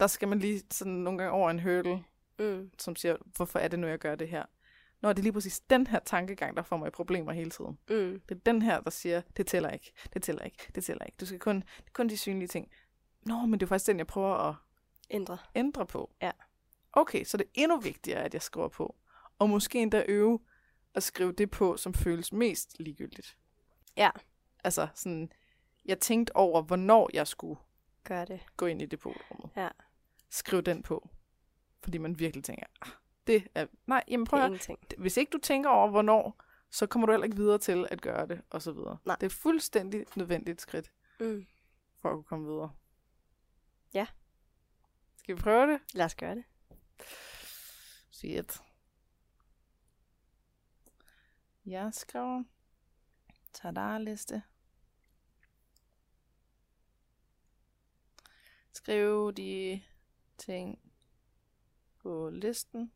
der 0.00 0.06
skal 0.06 0.28
man 0.28 0.38
lige 0.38 0.62
sådan 0.70 0.92
nogle 0.92 1.18
gange 1.18 1.32
over 1.32 1.50
en 1.50 1.60
hurdle, 1.60 2.04
Mm. 2.38 2.70
som 2.78 2.96
siger, 2.96 3.16
hvorfor 3.36 3.58
er 3.58 3.68
det 3.68 3.78
nu, 3.78 3.86
jeg 3.86 3.98
gør 3.98 4.14
det 4.14 4.28
her? 4.28 4.44
Når 5.02 5.12
det 5.12 5.18
er 5.18 5.22
lige 5.22 5.32
præcis 5.32 5.60
den 5.60 5.86
her 5.86 5.98
tankegang, 5.98 6.56
der 6.56 6.62
får 6.62 6.76
mig 6.76 6.86
i 6.86 6.90
problemer 6.90 7.32
hele 7.32 7.50
tiden. 7.50 7.78
Mm. 7.90 8.20
Det 8.28 8.34
er 8.34 8.40
den 8.46 8.62
her, 8.62 8.80
der 8.80 8.90
siger, 8.90 9.22
det 9.36 9.46
tæller 9.46 9.70
ikke, 9.70 9.92
det 10.14 10.22
tæller 10.22 10.42
ikke, 10.44 10.70
det 10.74 10.84
tæller 10.84 11.04
ikke. 11.04 11.16
Du 11.20 11.26
skal 11.26 11.38
kun, 11.38 11.56
det 11.56 11.86
er 11.86 11.90
kun 11.92 12.08
de 12.08 12.16
synlige 12.16 12.48
ting. 12.48 12.70
Nå, 13.22 13.40
men 13.46 13.60
det 13.60 13.62
er 13.62 13.68
faktisk 13.68 13.86
den, 13.86 13.98
jeg 13.98 14.06
prøver 14.06 14.34
at 14.48 14.54
Ændre. 15.10 15.38
ændre 15.54 15.86
på. 15.86 16.14
Ja. 16.22 16.30
Okay, 16.92 17.24
så 17.24 17.36
det 17.36 17.44
er 17.46 17.50
endnu 17.54 17.80
vigtigere, 17.80 18.20
at 18.22 18.34
jeg 18.34 18.42
skriver 18.42 18.68
på. 18.68 18.96
Og 19.38 19.50
måske 19.50 19.82
endda 19.82 20.04
øve 20.08 20.38
at 20.94 21.02
skrive 21.02 21.32
det 21.32 21.50
på, 21.50 21.76
som 21.76 21.94
føles 21.94 22.32
mest 22.32 22.78
ligegyldigt. 22.78 23.36
Ja. 23.96 24.10
Altså 24.64 24.88
sådan, 24.94 25.32
jeg 25.84 26.00
tænkte 26.00 26.36
over, 26.36 26.62
hvornår 26.62 27.10
jeg 27.14 27.26
skulle 27.26 27.60
Gør 28.04 28.24
det. 28.24 28.40
gå 28.56 28.66
ind 28.66 28.82
i 28.82 28.86
depotrummet. 28.86 29.50
Ja. 29.56 29.68
Skriv 30.30 30.62
den 30.62 30.82
på. 30.82 31.08
Fordi 31.82 31.98
man 31.98 32.18
virkelig 32.18 32.44
tænker, 32.44 32.64
ah, 32.82 32.88
det 33.26 33.48
er... 33.54 33.66
Nej, 33.86 34.04
jamen 34.08 34.24
Det 34.24 34.30
prøv 34.30 34.40
er 34.40 34.44
at. 34.44 34.94
Hvis 34.98 35.16
ikke 35.16 35.30
du 35.30 35.38
tænker 35.38 35.70
over, 35.70 35.90
hvornår, 35.90 36.42
så 36.70 36.86
kommer 36.86 37.06
du 37.06 37.12
heller 37.12 37.24
ikke 37.24 37.36
videre 37.36 37.58
til 37.58 37.86
at 37.90 38.00
gøre 38.00 38.26
det, 38.28 38.42
og 38.50 38.62
så 38.62 38.72
videre. 38.72 38.98
Nej. 39.04 39.16
Det 39.20 39.26
er 39.26 39.30
fuldstændig 39.30 40.06
nødvendigt 40.16 40.60
skridt, 40.60 40.92
Mm. 41.20 41.46
for 42.02 42.08
at 42.08 42.14
kunne 42.14 42.24
komme 42.24 42.46
videre. 42.46 42.72
Ja. 43.94 44.06
Skal 45.16 45.36
vi 45.36 45.40
prøve 45.40 45.72
det? 45.72 45.80
Lad 45.94 46.04
os 46.04 46.14
gøre 46.14 46.34
det. 46.34 46.44
Shit. 48.10 48.60
Jeg 51.66 51.94
skriver 51.94 52.42
tada-liste. 53.52 54.42
Skriv 58.74 59.32
de 59.32 59.82
ting 60.38 60.92
på 61.98 62.30
listen, 62.30 62.92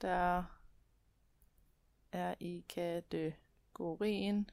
der 0.00 0.44
er 2.12 2.34
i 2.40 2.64
kategorien 2.68 4.50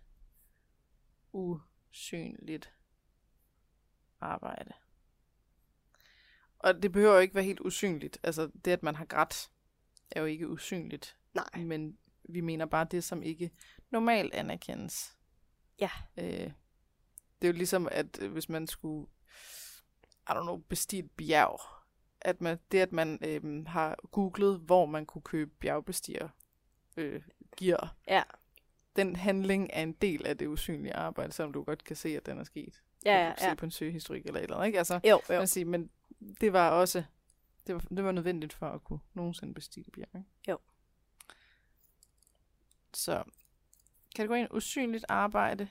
usynligt 1.31 2.73
arbejde. 4.19 4.73
Og 6.59 6.83
det 6.83 6.91
behøver 6.91 7.13
jo 7.13 7.19
ikke 7.19 7.35
være 7.35 7.43
helt 7.43 7.59
usynligt. 7.59 8.19
Altså 8.23 8.51
det, 8.65 8.71
at 8.71 8.83
man 8.83 8.95
har 8.95 9.05
grædt, 9.05 9.51
er 10.11 10.19
jo 10.19 10.25
ikke 10.25 10.49
usynligt. 10.49 11.17
Nej. 11.33 11.63
Men 11.63 11.97
vi 12.23 12.41
mener 12.41 12.65
bare 12.65 12.87
det, 12.91 13.03
som 13.03 13.23
ikke 13.23 13.51
normalt 13.89 14.33
anerkendes. 14.33 15.17
Ja. 15.79 15.89
Øh, 16.17 16.51
det 17.41 17.47
er 17.47 17.47
jo 17.47 17.53
ligesom, 17.53 17.87
at 17.91 18.19
øh, 18.21 18.31
hvis 18.31 18.49
man 18.49 18.67
skulle, 18.67 19.07
I 20.29 20.31
don't 20.31 20.41
know, 20.43 20.57
bestige 20.57 21.03
et 21.03 21.11
bjerg, 21.11 21.59
at 22.21 22.41
man, 22.41 22.59
det, 22.71 22.79
at 22.79 22.91
man 22.91 23.19
øh, 23.27 23.65
har 23.67 23.95
googlet, 24.11 24.59
hvor 24.59 24.85
man 24.85 25.05
kunne 25.05 25.21
købe 25.21 25.51
bjergbestiger 25.59 26.29
øh, 26.97 27.21
gear, 27.57 27.95
Ja. 28.07 28.23
den 28.95 29.15
handling 29.15 29.69
er 29.73 29.83
en 29.83 29.93
del 29.93 30.25
af 30.25 30.37
det 30.37 30.47
usynlige 30.47 30.95
arbejde, 30.95 31.31
selvom 31.31 31.53
du 31.53 31.63
godt 31.63 31.83
kan 31.83 31.95
se, 31.95 32.09
at 32.17 32.25
den 32.25 32.37
er 32.37 32.43
sket. 32.43 32.81
Ja, 33.05 33.13
ja, 33.15 33.27
ja. 33.41 33.49
Se 33.49 33.55
på 33.55 33.65
en 33.65 33.71
søgehistorik 33.71 34.25
eller 34.25 34.39
et 34.39 34.43
eller 34.43 34.55
andet, 34.55 34.67
ikke? 34.67 34.77
Altså, 34.77 34.99
Jo, 35.03 35.21
jo. 35.29 35.37
man 35.37 35.47
sige, 35.47 35.65
men 35.65 35.89
det 36.41 36.53
var 36.53 36.69
også 36.69 37.03
det 37.67 37.75
var, 37.75 37.81
det 37.81 38.03
var 38.03 38.11
nødvendigt 38.11 38.53
for 38.53 38.67
at 38.69 38.83
kunne 38.83 38.99
nogensinde 39.13 39.53
bestige 39.53 39.91
bjerg. 39.91 40.09
Ikke? 40.15 40.27
Jo. 40.47 40.57
Så 42.93 43.23
kategorien 44.15 44.47
usynligt 44.51 45.05
arbejde, 45.09 45.67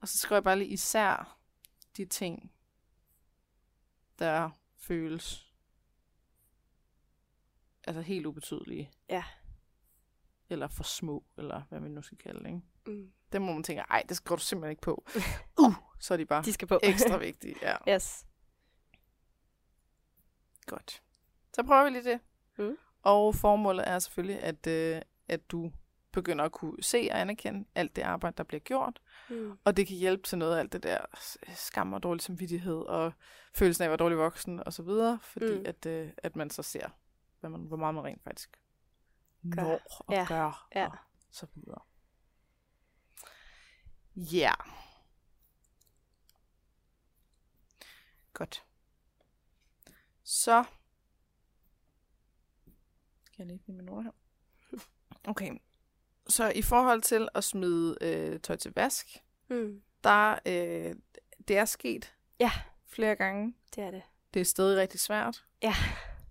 og 0.00 0.08
så 0.08 0.14
skriver 0.18 0.36
jeg 0.36 0.44
bare 0.44 0.58
lige 0.58 0.70
især 0.70 1.38
de 1.96 2.04
ting, 2.04 2.52
der 4.18 4.50
føles 4.76 5.52
altså 7.84 8.00
helt 8.00 8.26
ubetydelige. 8.26 8.90
Ja. 9.08 9.24
Eller 10.50 10.68
for 10.68 10.82
små, 10.84 11.24
eller 11.38 11.62
hvad 11.68 11.80
man 11.80 11.90
nu 11.90 12.02
skal 12.02 12.18
kalde 12.18 12.38
det, 12.38 12.46
ikke? 12.46 12.60
Mm. 12.86 13.12
Dem 13.32 13.42
må 13.42 13.52
man 13.52 13.62
tænke, 13.62 13.82
ej, 13.90 14.04
det 14.08 14.16
skal 14.16 14.36
du 14.36 14.40
simpelthen 14.40 14.70
ikke 14.70 14.82
på. 14.82 15.06
Uh, 15.62 15.74
så 16.00 16.14
er 16.14 16.18
de 16.18 16.26
bare 16.26 16.42
De 16.42 16.52
skal 16.52 16.68
på. 16.68 16.80
ekstra 16.82 17.16
vigtige. 17.28 17.54
Ja, 17.62 17.94
yes. 17.94 18.26
godt. 20.66 21.02
Så 21.54 21.62
prøver 21.62 21.84
vi 21.84 21.90
lige 21.90 22.04
det. 22.04 22.20
Mm. 22.58 22.76
Og 23.02 23.34
formålet 23.34 23.88
er 23.88 23.98
selvfølgelig, 23.98 24.42
at, 24.42 24.66
øh, 24.66 25.02
at 25.28 25.50
du 25.50 25.72
begynder 26.16 26.44
at 26.44 26.52
kunne 26.52 26.82
se 26.82 27.08
og 27.12 27.20
anerkende 27.20 27.68
alt 27.74 27.96
det 27.96 28.02
arbejde, 28.02 28.36
der 28.36 28.44
bliver 28.44 28.60
gjort. 28.60 29.00
Mm. 29.30 29.58
Og 29.64 29.76
det 29.76 29.86
kan 29.86 29.96
hjælpe 29.96 30.22
til 30.22 30.38
noget 30.38 30.54
af 30.56 30.60
alt 30.60 30.72
det 30.72 30.82
der 30.82 30.98
skam 31.54 31.92
og 31.92 32.02
dårlig 32.02 32.22
samvittighed 32.22 32.76
og 32.76 33.12
følelsen 33.54 33.82
af 33.82 33.86
at 33.86 33.90
være 33.90 33.96
dårlig 33.96 34.18
voksen 34.18 34.62
og 34.66 34.72
så 34.72 34.82
videre, 34.82 35.18
fordi 35.22 35.58
Mm. 35.58 35.64
at, 35.66 35.86
øh, 35.86 36.12
at 36.16 36.36
man 36.36 36.50
så 36.50 36.62
ser, 36.62 36.88
hvad 37.40 37.50
man, 37.50 37.60
hvor 37.60 37.76
meget 37.76 37.94
man 37.94 38.04
rent 38.04 38.22
faktisk 38.22 38.60
Gør. 39.56 39.62
når 39.62 39.80
og 39.90 40.12
Ja. 40.14 40.24
gør 40.28 40.68
Ja. 40.74 40.86
og 40.86 40.96
så 41.30 41.46
videre. 41.54 41.80
Ja. 44.16 44.36
Yeah. 44.46 44.56
Godt. 48.32 48.64
Så 50.24 50.64
skal 53.24 53.34
jeg 53.38 53.46
lige 53.46 53.62
finde 53.66 53.78
mine 53.78 53.92
ord 53.92 54.04
her. 54.04 54.10
Okay. 55.28 55.58
Så 56.28 56.52
i 56.54 56.62
forhold 56.62 57.02
til 57.02 57.28
at 57.34 57.44
smide 57.44 57.96
øh, 58.00 58.40
tøj 58.40 58.56
til 58.56 58.72
vask, 58.76 59.06
Mm. 59.50 59.80
der 60.04 60.32
øh, 60.46 60.94
det 61.48 61.58
er 61.58 61.64
sket 61.64 62.14
Ja. 62.40 62.50
flere 62.86 63.16
gange. 63.16 63.54
Det 63.76 63.84
er 63.84 63.90
det. 63.90 64.02
Det 64.34 64.40
er 64.40 64.44
stadig 64.44 64.78
rigtig 64.78 65.00
svært. 65.00 65.44
Ja. 65.62 65.74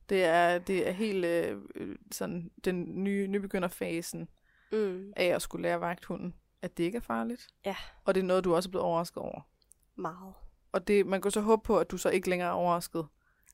Det 0.10 0.24
er, 0.24 0.58
det 0.58 0.88
er 0.88 0.92
helt 0.92 1.26
øh, 1.26 1.62
øh, 1.76 1.96
sådan 2.12 2.52
den 2.66 3.04
nye 3.04 3.28
nybegynderfasen 3.28 4.30
Mm. 4.72 5.14
af 5.16 5.26
at 5.26 5.42
skulle 5.42 5.62
lære 5.64 5.82
vagthunden, 5.82 6.36
at 6.62 6.78
det 6.78 6.84
ikke 6.84 6.96
er 6.96 7.02
farligt. 7.02 7.48
Ja. 7.66 7.76
Og 8.06 8.16
det 8.16 8.22
er 8.22 8.26
noget, 8.26 8.44
du 8.44 8.56
også 8.56 8.70
er 8.70 8.72
blevet 8.72 8.86
overrasket 8.86 9.18
over. 9.18 9.42
Meget. 9.96 10.34
Og 10.72 10.88
det, 10.88 11.06
man 11.06 11.22
kan 11.22 11.32
så 11.32 11.42
håbe 11.42 11.62
på, 11.64 11.80
at 11.80 11.92
du 11.92 11.98
så 11.98 12.10
ikke 12.10 12.30
længere 12.30 12.50
er 12.50 12.54
overrasket. 12.54 13.06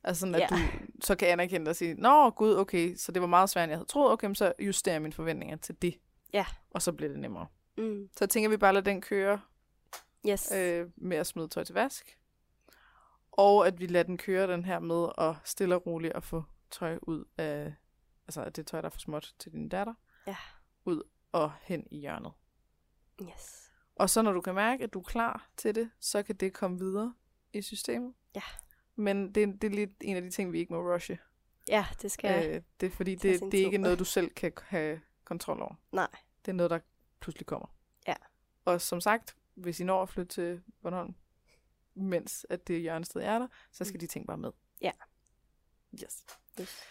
Altså 0.03 0.19
sådan, 0.19 0.35
at 0.35 0.41
Ja. 0.41 0.47
du 0.49 0.55
så 1.01 1.15
kan 1.15 1.27
anerkende 1.27 1.65
dig 1.65 1.69
og 1.69 1.75
sige, 1.75 1.93
Nå, 1.93 2.29
gud, 2.29 2.55
okay, 2.55 2.95
så 2.95 3.11
det 3.11 3.21
var 3.21 3.27
meget 3.27 3.49
svært, 3.49 3.63
end 3.63 3.69
jeg 3.71 3.77
havde 3.77 3.87
troet. 3.89 4.11
Okay, 4.11 4.33
så 4.33 4.53
justerer 4.59 4.93
jeg 4.95 5.01
mine 5.01 5.13
forventninger 5.13 5.55
til 5.57 5.81
det. 5.81 5.95
Ja. 6.33 6.45
Og 6.71 6.81
så 6.81 6.91
bliver 6.91 7.09
det 7.09 7.19
nemmere. 7.19 7.47
Mm. 7.77 8.09
Så 8.17 8.27
tænker, 8.27 8.49
vi 8.49 8.57
bare 8.57 8.73
lader 8.73 8.83
den 8.91 9.01
køre 9.01 9.41
Yes. 10.29 10.51
øh, 10.55 10.89
med 10.95 11.17
at 11.17 11.27
smide 11.27 11.47
tøj 11.47 11.63
til 11.63 11.73
vask. 11.75 12.17
Og 13.31 13.67
at 13.67 13.79
vi 13.79 13.87
lader 13.87 14.03
den 14.03 14.17
køre 14.17 14.51
den 14.51 14.65
her 14.65 14.79
med 14.79 15.09
at 15.17 15.35
stille 15.43 15.75
og 15.75 15.85
roligt 15.87 16.13
at 16.13 16.23
få 16.23 16.43
tøj 16.71 16.99
ud 17.01 17.25
af, 17.37 17.73
altså 18.27 18.49
det 18.49 18.67
tøj, 18.67 18.81
der 18.81 18.85
er 18.85 18.89
for 18.91 18.99
småt 18.99 19.33
til 19.39 19.51
din 19.51 19.69
datter. 19.69 19.93
Ja. 20.27 20.35
Ud 20.85 21.03
og 21.31 21.51
hen 21.61 21.87
i 21.91 21.99
hjørnet. 21.99 22.31
Yes. 23.21 23.71
Og 23.95 24.09
så 24.09 24.21
når 24.21 24.31
du 24.31 24.41
kan 24.41 24.55
mærke, 24.55 24.83
at 24.83 24.93
du 24.93 24.99
er 24.99 25.03
klar 25.03 25.49
til 25.57 25.75
det, 25.75 25.89
så 25.99 26.23
kan 26.23 26.35
det 26.35 26.53
komme 26.53 26.79
videre 26.79 27.13
i 27.53 27.61
systemet. 27.61 28.13
Ja. 28.35 28.41
Men 28.95 29.35
det, 29.35 29.61
det 29.61 29.63
er 29.63 29.75
lidt 29.75 29.91
en 30.01 30.15
af 30.15 30.21
de 30.21 30.29
ting, 30.29 30.51
vi 30.51 30.59
ikke 30.59 30.73
må 30.73 30.93
rushe. 30.93 31.17
Ja, 31.67 31.85
det 32.01 32.11
skal 32.11 32.49
Øh, 32.55 32.61
det 32.79 32.85
er 32.85 32.91
fordi, 32.91 33.15
det, 33.15 33.41
det 33.51 33.61
er 33.61 33.65
ikke 33.65 33.77
noget, 33.77 33.99
du 33.99 34.05
selv 34.05 34.29
kan 34.29 34.51
have 34.63 35.01
kontrol 35.31 35.61
over. 35.61 35.75
Nej. 35.91 36.07
Det 36.45 36.51
er 36.51 36.55
noget, 36.55 36.69
der 36.69 36.79
pludselig 37.19 37.45
kommer. 37.47 37.67
Ja. 38.07 38.13
Og 38.65 38.81
som 38.81 39.01
sagt, 39.01 39.35
hvis 39.55 39.79
I 39.79 39.83
når 39.83 40.01
at 40.01 40.09
flytte 40.09 40.33
til 40.33 40.61
Bornholm, 40.81 41.15
mens 41.95 42.45
at 42.49 42.67
det 42.67 42.81
hjørnested 42.81 43.21
er 43.21 43.39
der, 43.39 43.47
så 43.71 43.83
skal 43.83 43.95
Mm. 43.95 43.99
de 43.99 44.07
ting 44.07 44.27
bare 44.27 44.37
med. 44.37 44.51
Ja. 44.81 44.91
Yes. 46.03 46.25
Yes. 46.61 46.83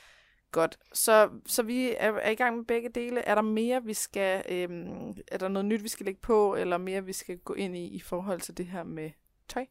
Godt. 0.52 0.78
Så, 0.92 1.30
så 1.46 1.62
vi 1.62 1.90
er, 1.98 2.12
er 2.12 2.30
i 2.30 2.34
gang 2.34 2.56
med 2.56 2.64
begge 2.64 2.88
dele. 2.88 3.20
Er 3.20 3.34
der 3.34 3.42
mere, 3.42 3.84
vi 3.84 3.94
skal... 3.94 4.44
Øhm, 4.48 5.16
er 5.28 5.38
der 5.38 5.48
noget 5.48 5.64
nyt, 5.66 5.82
vi 5.82 5.88
skal 5.88 6.06
lægge 6.06 6.20
på, 6.20 6.54
eller 6.54 6.78
mere, 6.78 7.04
vi 7.04 7.12
skal 7.12 7.38
gå 7.38 7.54
ind 7.54 7.76
i 7.76 7.86
i 7.88 8.00
forhold 8.00 8.40
til 8.40 8.56
det 8.56 8.66
her 8.66 8.82
med 8.82 9.10
tøj? 9.48 9.66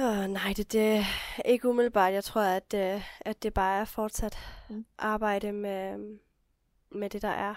Oh, 0.00 0.26
nej, 0.30 0.52
det, 0.56 0.72
det 0.72 0.96
er 0.96 1.04
ikke 1.44 1.68
umiddelbart. 1.68 2.12
Jeg 2.12 2.24
tror, 2.24 2.40
at, 2.40 2.74
øh, 2.74 3.02
at 3.20 3.42
det 3.42 3.54
bare 3.54 3.80
er 3.80 3.84
fortsat 3.84 4.38
Mm. 4.70 4.86
arbejde 4.98 5.52
med, 5.52 6.18
med 6.90 7.10
det, 7.10 7.22
der 7.22 7.28
er. 7.28 7.54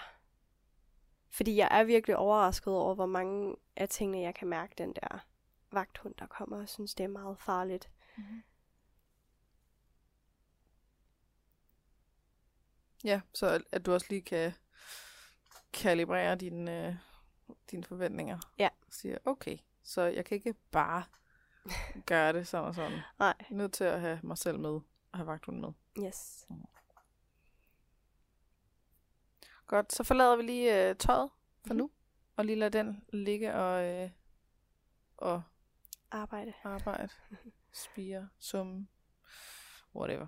Fordi 1.30 1.56
jeg 1.56 1.68
er 1.70 1.84
virkelig 1.84 2.16
overrasket 2.16 2.74
over, 2.74 2.94
hvor 2.94 3.06
mange 3.06 3.56
af 3.76 3.88
tingene, 3.88 4.20
jeg 4.20 4.34
kan 4.34 4.48
mærke, 4.48 4.74
den 4.78 4.92
der 4.92 5.26
vagthund, 5.70 6.14
der 6.14 6.26
kommer, 6.26 6.62
og 6.62 6.68
synes, 6.68 6.94
det 6.94 7.04
er 7.04 7.08
meget 7.08 7.38
farligt. 7.38 7.90
Mm-hmm. 8.16 8.42
Ja, 13.04 13.20
så 13.34 13.46
at, 13.46 13.62
at 13.72 13.86
du 13.86 13.92
også 13.92 14.06
lige 14.10 14.22
kan 14.22 14.52
kalibrere 15.72 16.36
dine, 16.36 16.86
øh, 16.88 16.94
dine 17.70 17.84
forventninger. 17.84 18.38
Ja. 18.58 18.68
Og 18.86 18.92
siger, 18.92 19.18
okay, 19.24 19.58
så 19.82 20.02
jeg 20.02 20.24
kan 20.24 20.34
ikke 20.34 20.54
bare 20.70 21.04
gøre 22.06 22.32
det 22.32 22.46
sådan 22.48 22.66
og 22.66 22.74
sådan. 22.74 22.92
Nej. 23.18 23.34
Jeg 23.38 23.46
er 23.50 23.54
nødt 23.54 23.72
til 23.72 23.84
at 23.84 24.00
have 24.00 24.20
mig 24.22 24.38
selv 24.38 24.58
med, 24.58 24.70
og 25.12 25.18
have 25.18 25.26
vagthunden 25.26 25.62
med. 25.62 26.06
Yes. 26.06 26.46
Godt, 29.66 29.92
så 29.92 30.04
forlader 30.04 30.36
vi 30.36 30.42
lige 30.42 30.88
øh, 30.88 30.96
tøjet 30.96 31.30
for 31.66 31.74
Mhm. 31.74 31.76
nu, 31.78 31.90
og 32.36 32.44
lige 32.44 32.56
lader 32.58 32.82
den 32.82 33.04
ligge 33.12 33.54
og, 33.54 33.84
øh, 33.84 34.10
og 35.16 35.42
Arbejde. 36.10 36.52
arbejde, 36.64 37.08
spire, 37.84 38.28
summe, 38.38 38.88
whatever. 39.94 40.26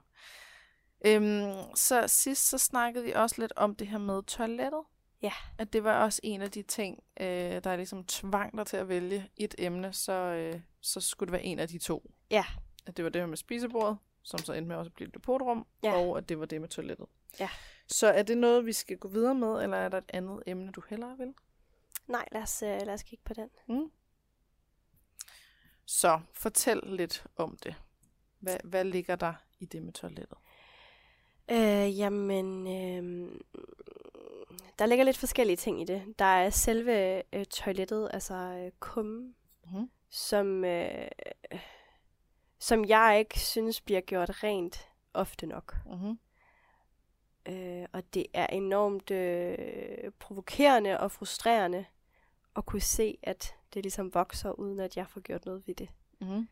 Øhm, 1.06 1.74
så 1.76 2.08
sidst 2.08 2.48
så 2.48 2.58
snakkede 2.58 3.04
vi 3.04 3.12
også 3.12 3.40
lidt 3.40 3.52
om 3.56 3.74
det 3.76 3.86
her 3.88 3.98
med 3.98 4.22
toilettet. 4.22 4.82
Ja. 5.24 5.32
At 5.58 5.72
det 5.72 5.84
var 5.84 6.04
også 6.04 6.20
en 6.22 6.42
af 6.42 6.50
de 6.50 6.62
ting, 6.62 7.02
øh, 7.20 7.26
der 7.64 7.76
ligesom 7.76 8.04
tvang 8.04 8.56
dig 8.56 8.66
til 8.66 8.76
at 8.76 8.88
vælge 8.88 9.30
et 9.36 9.54
emne, 9.58 9.92
så, 9.92 10.12
øh, 10.12 10.60
så 10.80 11.00
skulle 11.00 11.26
det 11.26 11.32
være 11.32 11.42
en 11.42 11.58
af 11.58 11.68
de 11.68 11.78
to. 11.78 12.10
Ja. 12.30 12.44
At 12.86 12.96
det 12.96 13.04
var 13.04 13.10
det 13.10 13.22
her 13.22 13.26
med 13.26 13.36
spisebordet, 13.36 13.98
som 14.22 14.38
så 14.38 14.52
endte 14.52 14.68
med 14.68 14.76
også 14.76 14.88
at 14.88 14.94
blive 14.94 15.08
et 15.08 15.14
depotrum, 15.14 15.66
Ja. 15.82 15.92
og 15.92 16.18
at 16.18 16.28
det 16.28 16.38
var 16.40 16.46
det 16.46 16.60
med 16.60 16.68
toilettet. 16.68 17.06
Ja. 17.40 17.48
Så 17.88 18.06
er 18.06 18.22
det 18.22 18.38
noget, 18.38 18.66
vi 18.66 18.72
skal 18.72 18.96
gå 18.98 19.08
videre 19.08 19.34
med, 19.34 19.62
eller 19.62 19.76
er 19.76 19.88
der 19.88 19.98
et 19.98 20.10
andet 20.12 20.42
emne, 20.46 20.72
du 20.72 20.82
hellere 20.88 21.16
vil? 21.18 21.34
Nej, 22.06 22.28
lad 22.32 22.42
os, 22.42 22.62
øh, 22.62 22.68
lad 22.68 22.94
os 22.94 23.02
kigge 23.02 23.22
på 23.24 23.34
den. 23.34 23.48
Mm. 23.68 23.90
Så 25.86 26.20
fortæl 26.32 26.80
lidt 26.84 27.26
om 27.36 27.56
det. 27.62 27.74
Hvad, 28.38 28.56
hvad 28.64 28.84
ligger 28.84 29.16
der 29.16 29.34
i 29.60 29.64
det 29.64 29.82
med 29.82 29.92
toilettet? 29.92 30.38
Øh, 31.50 31.98
jamen, 31.98 32.66
øh, 32.66 33.30
der 34.78 34.86
ligger 34.86 35.04
lidt 35.04 35.18
forskellige 35.18 35.56
ting 35.56 35.80
i 35.82 35.84
det. 35.84 36.14
Der 36.18 36.24
er 36.24 36.50
selve 36.50 37.22
øh, 37.34 37.44
toilettet, 37.44 38.10
altså 38.12 38.34
øh, 38.34 38.70
kummen, 38.80 39.34
Mm-hmm. 39.66 39.90
som, 40.10 40.64
øh, 40.64 41.08
som 42.58 42.84
jeg 42.84 43.16
ikke 43.18 43.40
synes 43.40 43.80
bliver 43.80 44.00
gjort 44.00 44.42
rent 44.44 44.88
ofte 45.14 45.46
nok. 45.46 45.76
Mm-hmm. 45.86 46.18
Øh, 47.48 47.86
og 47.92 48.14
det 48.14 48.26
er 48.32 48.46
enormt 48.46 49.10
øh, 49.10 50.10
provokerende 50.18 51.00
og 51.00 51.10
frustrerende 51.10 51.84
at 52.56 52.66
kunne 52.66 52.80
se, 52.80 53.18
at 53.22 53.54
det 53.74 53.82
ligesom 53.82 54.14
vokser, 54.14 54.50
uden 54.50 54.80
at 54.80 54.96
jeg 54.96 55.08
får 55.08 55.20
gjort 55.20 55.46
noget 55.46 55.66
ved 55.66 55.74
det. 55.74 55.88
Mm-hmm. 56.20 56.48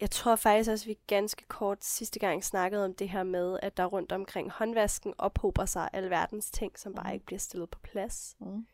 Jeg 0.00 0.10
tror 0.10 0.36
faktisk 0.36 0.70
også, 0.70 0.84
at 0.84 0.88
vi 0.88 0.98
ganske 1.06 1.44
kort 1.48 1.84
sidste 1.84 2.18
gang 2.18 2.44
snakkede 2.44 2.84
om 2.84 2.94
det 2.94 3.08
her 3.08 3.22
med, 3.22 3.58
at 3.62 3.76
der 3.76 3.84
rundt 3.84 4.12
omkring 4.12 4.50
håndvasken 4.50 5.14
ophober 5.18 5.64
sig 5.64 5.90
alverdens 5.92 6.50
ting, 6.50 6.78
som 6.78 6.94
bare 6.94 7.04
Mhm. 7.06 7.14
ikke 7.14 7.26
bliver 7.26 7.38
stillet 7.38 7.70
på 7.70 7.78
plads, 7.78 8.36
Mm. 8.38 8.66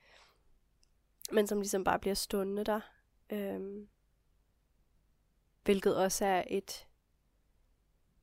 men 1.33 1.47
som 1.47 1.59
ligesom 1.59 1.85
bare 1.85 1.99
bliver 1.99 2.15
stående 2.15 2.65
der. 2.65 2.81
Øhm, 3.31 3.89
hvilket 5.65 5.97
også 5.97 6.25
er 6.25 6.45
et 6.47 6.87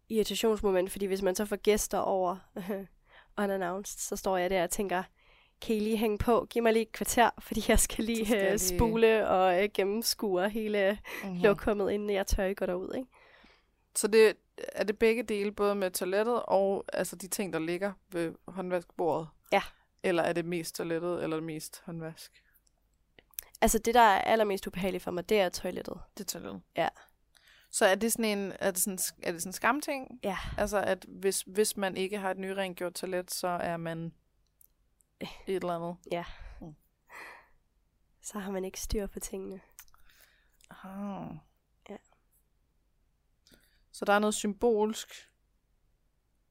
irritationsmoment, 0.10 0.92
fordi 0.92 1.06
hvis 1.06 1.22
man 1.22 1.36
så 1.36 1.46
får 1.46 1.56
gæster 1.56 1.98
over 1.98 2.38
unannounced, 3.44 4.00
så 4.00 4.16
står 4.16 4.38
jeg 4.38 4.50
der 4.50 4.64
og 4.64 4.70
tænker, 4.70 5.04
kan 5.62 5.76
I 5.76 5.80
lige 5.80 5.98
hænge 5.98 6.18
på? 6.18 6.48
Giv 6.50 6.64
mig 6.64 6.74
lige 6.74 6.84
et 6.84 6.92
kvarter, 6.92 7.30
fordi 7.48 7.64
jeg 7.68 7.80
skal 7.80 8.06
lige, 8.06 8.26
skal 8.26 8.38
øh, 8.44 8.50
lige- 8.50 8.60
spule 8.60 9.28
og 9.28 9.64
øh, 9.64 9.70
gennemskue 9.74 10.50
hele 10.50 11.00
Mm-hmm. 11.24 11.40
lokummet, 11.42 11.92
inden 11.92 12.10
jeg 12.10 12.28
tør 12.28 12.54
gå 12.54 12.66
derud. 12.66 12.94
Ikke? 12.98 13.08
Så 13.96 14.08
det, 14.08 14.34
er 14.58 14.84
det 14.84 15.00
begge 15.00 15.24
dele, 15.24 15.52
både 15.52 15.76
med 15.76 15.92
toilettet 15.92 16.42
og 16.44 16.86
altså 16.94 17.16
de 17.16 17.28
ting, 17.28 17.54
der 17.54 17.60
ligger 17.60 17.92
ved 18.10 18.34
håndvaskbordet? 18.48 19.28
Ja. 19.52 19.62
Eller 20.04 20.24
er 20.24 20.34
det 20.34 20.46
mest 20.46 20.76
toilettet, 20.76 21.24
eller 21.24 21.38
det 21.38 21.44
mest 21.44 21.82
håndvask? 21.86 22.32
Altså 23.62 23.80
det, 23.80 23.94
der 23.94 24.02
er 24.02 24.22
allermest 24.22 24.68
ubehageligt 24.68 25.04
for 25.04 25.12
mig, 25.12 25.30
det 25.30 25.40
er 25.40 25.50
toilettet. 25.50 25.98
Det 26.18 26.24
er 26.24 26.28
toilettet. 26.40 26.62
Ja. 26.78 26.88
Så 27.72 27.86
er 27.86 27.96
det 27.96 28.12
sådan 28.12 28.26
en, 28.38 28.54
er 28.60 28.72
det 28.72 28.80
sådan, 28.82 29.00
er 29.24 29.32
det 29.32 29.42
sådan 29.42 29.50
en 29.50 29.54
skamting? 29.54 30.20
Ja. 30.24 30.38
Altså, 30.58 30.78
at 30.82 31.06
hvis, 31.08 31.42
hvis 31.42 31.78
man 31.78 31.98
ikke 31.98 32.18
har 32.18 32.32
et 32.32 32.38
nyrengjort 32.38 32.94
toilet, 32.94 33.32
så 33.32 33.48
er 33.48 33.78
man 33.78 34.14
et 35.22 35.30
eller 35.48 35.76
andet. 35.76 35.98
Så 38.22 38.40
har 38.40 38.52
man 38.52 38.66
ikke 38.66 38.82
styr 38.82 39.08
på 39.08 39.20
tingene. 39.20 39.62
Ah. 40.70 41.36
Ja. 41.90 41.98
Så 43.92 44.06
der 44.06 44.14
er 44.14 44.20
noget 44.20 44.34
symbolsk 44.34 45.30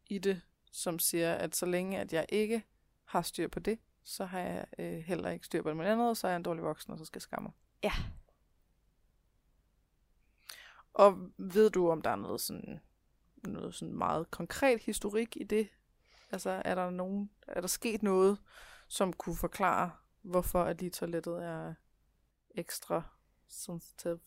i 0.07 0.19
det, 0.19 0.43
som 0.73 0.99
siger, 0.99 1.35
at 1.35 1.57
så 1.57 1.67
længe 1.67 1.99
at 1.99 2.13
jeg 2.13 2.27
ikke 2.29 2.65
har 3.05 3.23
styr 3.23 3.49
på 3.49 3.61
det, 3.61 3.79
så 4.03 4.25
har 4.25 4.39
jeg 4.39 4.67
øh, 4.79 4.99
heller 4.99 5.31
ikke 5.31 5.47
styr 5.47 5.63
på 5.63 5.69
det 5.69 5.77
med 5.77 5.87
andet, 5.87 6.09
og 6.09 6.17
så 6.17 6.27
er 6.27 6.31
jeg 6.31 6.37
en 6.37 6.43
dårlig 6.43 6.65
voksen, 6.65 6.93
og 6.93 6.99
så 6.99 7.05
skal 7.05 7.19
jeg 7.19 7.23
skamme. 7.23 7.53
Ja. 7.83 7.93
Og 10.95 11.31
ved 11.37 11.71
du, 11.71 11.91
om 11.91 12.03
der 12.03 12.11
er 12.11 12.17
noget 12.17 12.41
sådan, 12.41 12.81
noget 13.37 13.75
sådan 13.75 13.95
meget 13.95 14.31
konkret 14.31 14.81
historik 14.81 15.37
i 15.37 15.45
det? 15.45 15.69
Altså, 16.37 16.63
er 16.65 16.75
der, 16.75 16.91
nogen, 16.91 17.31
er 17.49 17.61
der 17.61 17.69
sket 17.69 18.03
noget, 18.03 18.39
som 18.89 19.13
kunne 19.13 19.37
forklare, 19.37 19.91
hvorfor 20.23 20.63
at 20.63 20.81
lige 20.81 20.91
toilettet 20.91 21.45
er 21.45 21.75
ekstra 22.55 23.03
sensitive? 23.49 24.21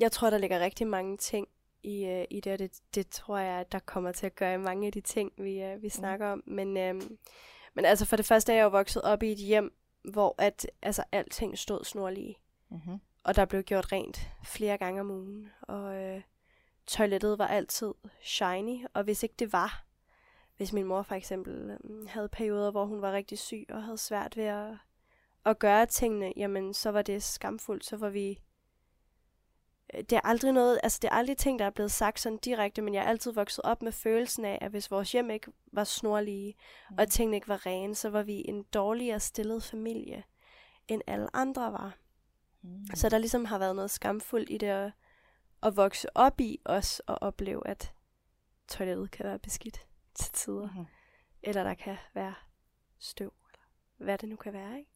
Jeg 0.00 0.12
tror, 0.12 0.30
der 0.30 0.38
ligger 0.38 0.60
rigtig 0.60 0.86
mange 0.86 1.16
ting 1.16 1.48
i, 1.82 2.04
øh, 2.04 2.24
i 2.30 2.40
det, 2.40 2.52
og 2.52 2.58
det, 2.58 2.80
det 2.94 3.08
tror 3.08 3.38
jeg, 3.38 3.60
at 3.60 3.72
der 3.72 3.78
kommer 3.78 4.12
til 4.12 4.26
at 4.26 4.34
gøre 4.34 4.58
mange 4.58 4.86
af 4.86 4.92
de 4.92 5.00
ting, 5.00 5.32
vi, 5.38 5.62
øh, 5.62 5.82
vi 5.82 5.88
snakker 5.88 6.26
om. 6.26 6.42
Men, 6.46 6.76
øh, 6.76 6.94
men 7.74 7.84
altså 7.84 8.04
for 8.04 8.16
det 8.16 8.26
første 8.26 8.52
er 8.52 8.56
jeg 8.56 8.64
jo 8.64 8.68
vokset 8.68 9.02
op 9.02 9.22
i 9.22 9.32
et 9.32 9.38
hjem, 9.38 9.74
hvor 10.02 10.34
at, 10.38 10.66
altså, 10.82 11.04
alting 11.12 11.58
stod 11.58 11.84
snorlige. 11.84 12.36
Mm-hmm. 12.68 13.00
Og 13.24 13.36
der 13.36 13.44
blev 13.44 13.62
gjort 13.62 13.92
rent 13.92 14.30
flere 14.44 14.78
gange 14.78 15.00
om 15.00 15.10
ugen. 15.10 15.50
Og 15.62 15.96
øh, 15.96 16.22
toilettet 16.86 17.38
var 17.38 17.46
altid 17.46 17.94
shiny. 18.22 18.86
Og 18.94 19.04
hvis 19.04 19.22
ikke 19.22 19.34
det 19.38 19.52
var, 19.52 19.87
hvis 20.58 20.72
min 20.72 20.86
mor 20.86 21.02
for 21.02 21.14
eksempel 21.14 21.78
øh, 21.84 22.08
havde 22.08 22.28
perioder, 22.28 22.70
hvor 22.70 22.84
hun 22.84 23.02
var 23.02 23.12
rigtig 23.12 23.38
syg 23.38 23.66
og 23.68 23.82
havde 23.82 23.98
svært 23.98 24.36
ved 24.36 24.44
at, 24.44 24.74
at 25.44 25.58
gøre 25.58 25.86
tingene, 25.86 26.32
jamen 26.36 26.74
så 26.74 26.90
var 26.90 27.02
det 27.02 27.22
skamfuldt. 27.22 27.84
Så 27.84 27.96
var 27.96 28.08
vi... 28.08 28.40
øh, 29.94 30.00
Det 30.00 30.12
er 30.12 30.20
aldrig 30.24 30.52
noget, 30.52 30.80
altså 30.82 30.98
det 31.02 31.08
er 31.08 31.14
aldrig 31.14 31.36
ting, 31.36 31.58
der 31.58 31.64
er 31.64 31.70
blevet 31.70 31.92
sagt 31.92 32.20
sådan 32.20 32.38
direkte, 32.38 32.82
men 32.82 32.94
jeg 32.94 33.04
er 33.04 33.08
altid 33.08 33.32
vokset 33.32 33.64
op 33.64 33.82
med 33.82 33.92
følelsen 33.92 34.44
af, 34.44 34.58
at 34.60 34.70
hvis 34.70 34.90
vores 34.90 35.12
hjem 35.12 35.30
ikke 35.30 35.52
var 35.72 35.84
snorlige, 35.84 36.54
mm. 36.90 36.96
og 36.98 37.08
tingene 37.08 37.36
ikke 37.36 37.48
var 37.48 37.66
rene, 37.66 37.94
så 37.94 38.10
var 38.10 38.22
vi 38.22 38.44
en 38.48 38.62
dårligere 38.62 39.20
stillet 39.20 39.62
familie, 39.62 40.24
end 40.88 41.02
alle 41.06 41.36
andre 41.36 41.72
var. 41.72 41.96
Mm. 42.62 42.86
Så 42.94 43.08
der 43.08 43.18
ligesom 43.18 43.44
har 43.44 43.58
været 43.58 43.76
noget 43.76 43.90
skamfuldt 43.90 44.50
i 44.50 44.58
det 44.58 44.66
at, 44.66 44.92
at 45.62 45.76
vokse 45.76 46.16
op 46.16 46.40
i 46.40 46.60
os 46.64 47.00
og 47.00 47.18
opleve, 47.20 47.66
at 47.66 47.92
toilettet 48.68 49.10
kan 49.10 49.26
være 49.26 49.38
beskidt 49.38 49.87
til 50.18 50.32
tider. 50.32 50.68
Mhm. 50.74 50.84
Eller 51.42 51.62
der 51.64 51.74
kan 51.74 51.96
være 52.14 52.34
støv, 52.98 53.32
eller 53.48 53.64
hvad 53.96 54.18
det 54.18 54.28
nu 54.28 54.36
kan 54.36 54.52
være, 54.52 54.78
ikke? 54.78 54.90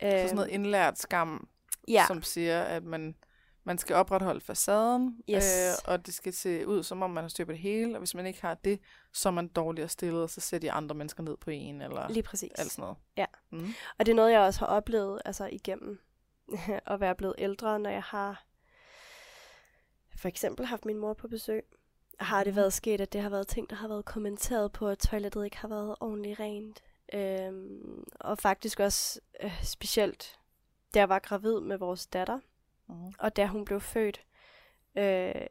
Så 0.00 0.22
sådan 0.28 0.34
noget 0.36 0.48
indlært 0.50 0.98
skam, 0.98 1.34
Øhm, 1.34 1.48
ja, 1.88 2.04
som 2.06 2.22
siger, 2.22 2.62
at 2.62 2.84
man, 2.84 3.16
man 3.64 3.78
skal 3.78 3.96
opretholde 3.96 4.40
facaden, 4.40 5.22
Yes. 5.30 5.76
øh, 5.86 5.92
og 5.92 6.06
det 6.06 6.14
skal 6.14 6.32
se 6.32 6.66
ud, 6.66 6.82
som 6.82 7.02
om 7.02 7.10
man 7.10 7.24
har 7.24 7.28
styr 7.28 7.44
på 7.44 7.52
det 7.52 7.60
hele, 7.60 7.94
og 7.94 7.98
hvis 7.98 8.14
man 8.14 8.26
ikke 8.26 8.40
har 8.42 8.54
det, 8.54 8.80
så 9.12 9.28
er 9.28 9.32
man 9.32 9.48
dårligere 9.48 9.88
stillet, 9.88 10.22
og 10.22 10.30
så 10.30 10.40
sætter 10.40 10.68
de 10.68 10.72
andre 10.72 10.94
mennesker 10.94 11.22
ned 11.22 11.36
på 11.36 11.50
en, 11.50 11.80
eller 11.80 12.08
lige 12.08 12.22
præcis. 12.22 12.52
alt 12.58 12.70
sådan 12.72 12.82
noget. 12.82 12.96
Ja. 13.16 13.26
Mm. 13.50 13.68
Og 13.98 14.06
det 14.06 14.12
er 14.12 14.16
noget, 14.16 14.32
jeg 14.32 14.40
også 14.40 14.60
har 14.60 14.66
oplevet 14.66 15.22
altså 15.24 15.48
igennem 15.52 16.00
at 16.86 17.00
være 17.00 17.14
blevet 17.14 17.34
ældre, 17.38 17.78
når 17.78 17.90
jeg 17.90 18.02
har 18.02 18.44
for 20.16 20.28
eksempel 20.28 20.66
haft 20.66 20.84
min 20.84 20.98
mor 20.98 21.14
på 21.14 21.28
besøg. 21.28 21.64
Har 22.16 22.44
det 22.44 22.56
været 22.56 22.72
sket, 22.72 23.00
at 23.00 23.12
det 23.12 23.20
har 23.20 23.30
været 23.30 23.48
ting, 23.48 23.70
der 23.70 23.76
har 23.76 23.88
været 23.88 24.04
kommenteret 24.04 24.72
på, 24.72 24.88
at 24.88 24.98
toilettet 24.98 25.44
ikke 25.44 25.56
har 25.56 25.68
været 25.68 25.94
ordentligt 26.00 26.40
rent. 26.40 26.82
Øhm, 27.14 28.04
og 28.20 28.38
faktisk 28.38 28.80
også 28.80 29.20
øh, 29.42 29.64
specielt, 29.64 30.38
da 30.94 30.98
jeg 30.98 31.08
var 31.08 31.18
gravid 31.18 31.60
med 31.60 31.78
vores 31.78 32.06
datter, 32.06 32.38
Mm. 32.88 33.12
og 33.18 33.36
da 33.36 33.46
hun 33.46 33.64
blev 33.64 33.80
født. 33.80 34.24
Øh, 34.98 35.46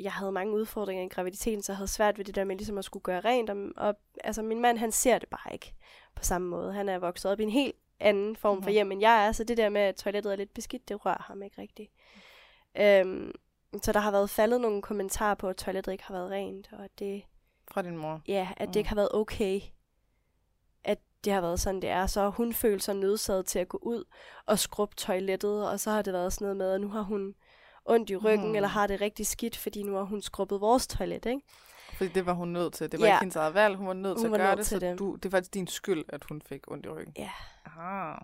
jeg 0.00 0.12
havde 0.12 0.32
mange 0.32 0.54
udfordringer 0.54 1.04
i 1.04 1.08
graviditeten, 1.08 1.62
så 1.62 1.72
jeg 1.72 1.76
havde 1.76 1.88
svært 1.88 2.18
ved 2.18 2.24
det 2.24 2.34
der 2.34 2.44
med 2.44 2.56
ligesom 2.56 2.78
at 2.78 2.84
skulle 2.84 3.02
gøre 3.02 3.20
rent. 3.20 3.50
Og, 3.50 3.56
og 3.76 3.94
altså, 4.24 4.42
min 4.42 4.60
mand, 4.60 4.78
han 4.78 4.92
ser 4.92 5.18
det 5.18 5.28
bare 5.28 5.52
ikke 5.52 5.74
på 6.14 6.24
samme 6.24 6.48
måde. 6.48 6.72
Han 6.72 6.88
er 6.88 6.98
vokset 6.98 7.30
op 7.30 7.40
i 7.40 7.42
en 7.42 7.50
helt 7.50 7.76
anden 8.00 8.36
form 8.36 8.62
for 8.62 8.68
Mhm. 8.70 8.72
hjem, 8.72 8.92
end 8.92 9.00
jeg 9.00 9.26
er, 9.26 9.32
så 9.32 9.44
det 9.44 9.56
der 9.56 9.68
med, 9.68 9.80
at 9.80 9.96
toilettet 9.96 10.32
er 10.32 10.36
lidt 10.36 10.54
beskidt, 10.54 10.88
det 10.88 11.06
rører 11.06 11.22
ham 11.22 11.42
ikke 11.42 11.60
rigtigt. 11.62 11.92
Øhm, 12.76 13.32
så 13.82 13.92
der 13.92 14.00
har 14.00 14.10
været 14.10 14.30
faldet 14.30 14.60
nogle 14.60 14.82
kommentarer 14.82 15.34
på, 15.34 15.48
at 15.48 15.56
toilettet 15.56 15.92
ikke 15.92 16.04
har 16.04 16.14
været 16.14 16.30
rent, 16.30 16.68
og 16.72 16.84
at 16.84 16.90
det, 16.98 17.22
Fra 17.70 17.82
din 17.82 17.96
mor. 17.96 18.20
ja, 18.28 18.48
at 18.56 18.58
det 18.60 18.68
Mhm. 18.74 18.78
ikke 18.78 18.88
har 18.88 18.96
været 18.96 19.08
okay, 19.14 19.60
at 20.84 20.98
det 21.24 21.32
har 21.32 21.40
været 21.40 21.60
sådan, 21.60 21.82
det 21.82 21.90
er. 21.90 22.06
Så 22.06 22.30
hun 22.30 22.52
følt 22.52 22.82
sig 22.82 22.94
nødsaget 22.96 23.46
til 23.46 23.58
at 23.58 23.68
gå 23.68 23.78
ud 23.82 24.04
og 24.46 24.58
skrubbe 24.58 24.94
toilettet, 24.96 25.68
og 25.70 25.80
så 25.80 25.90
har 25.90 26.02
det 26.02 26.12
været 26.12 26.32
sådan 26.32 26.44
noget 26.44 26.56
med, 26.56 26.70
at 26.72 26.80
nu 26.80 26.88
har 26.88 27.02
hun 27.02 27.34
ondt 27.84 28.10
i 28.10 28.16
ryggen, 28.16 28.46
Mhm. 28.46 28.54
eller 28.56 28.68
har 28.68 28.86
det 28.86 29.00
rigtig 29.00 29.26
skidt, 29.26 29.56
fordi 29.56 29.82
nu 29.82 29.94
har 29.96 30.02
hun 30.02 30.22
skrubbet 30.22 30.60
vores 30.60 30.86
toilet, 30.86 31.26
ikke? 31.26 31.40
Fordi 31.92 32.10
det 32.12 32.26
var 32.26 32.32
hun 32.32 32.48
nødt 32.48 32.72
til. 32.72 32.92
Det 32.92 33.00
var 33.00 33.06
Ja. 33.06 33.12
ikke 33.14 33.20
hendes 33.20 33.36
eget 33.36 33.54
valg. 33.54 33.76
Hun 33.76 33.86
var 33.86 33.92
nødt 33.94 34.18
til 34.18 34.28
Hun 34.28 34.34
at 34.34 34.40
var 34.40 34.46
gøre 34.46 34.56
det, 34.56 34.66
til 34.66 34.80
så 34.80 34.86
det. 34.86 34.98
Du, 34.98 35.14
det 35.14 35.24
er 35.24 35.30
faktisk 35.30 35.54
din 35.54 35.66
skyld, 35.66 36.04
at 36.08 36.24
hun 36.28 36.42
fik 36.42 36.70
ondt 36.70 36.86
i 36.86 36.88
ryggen. 36.88 37.14
Ja. 37.18 37.30
Aha. 37.66 38.14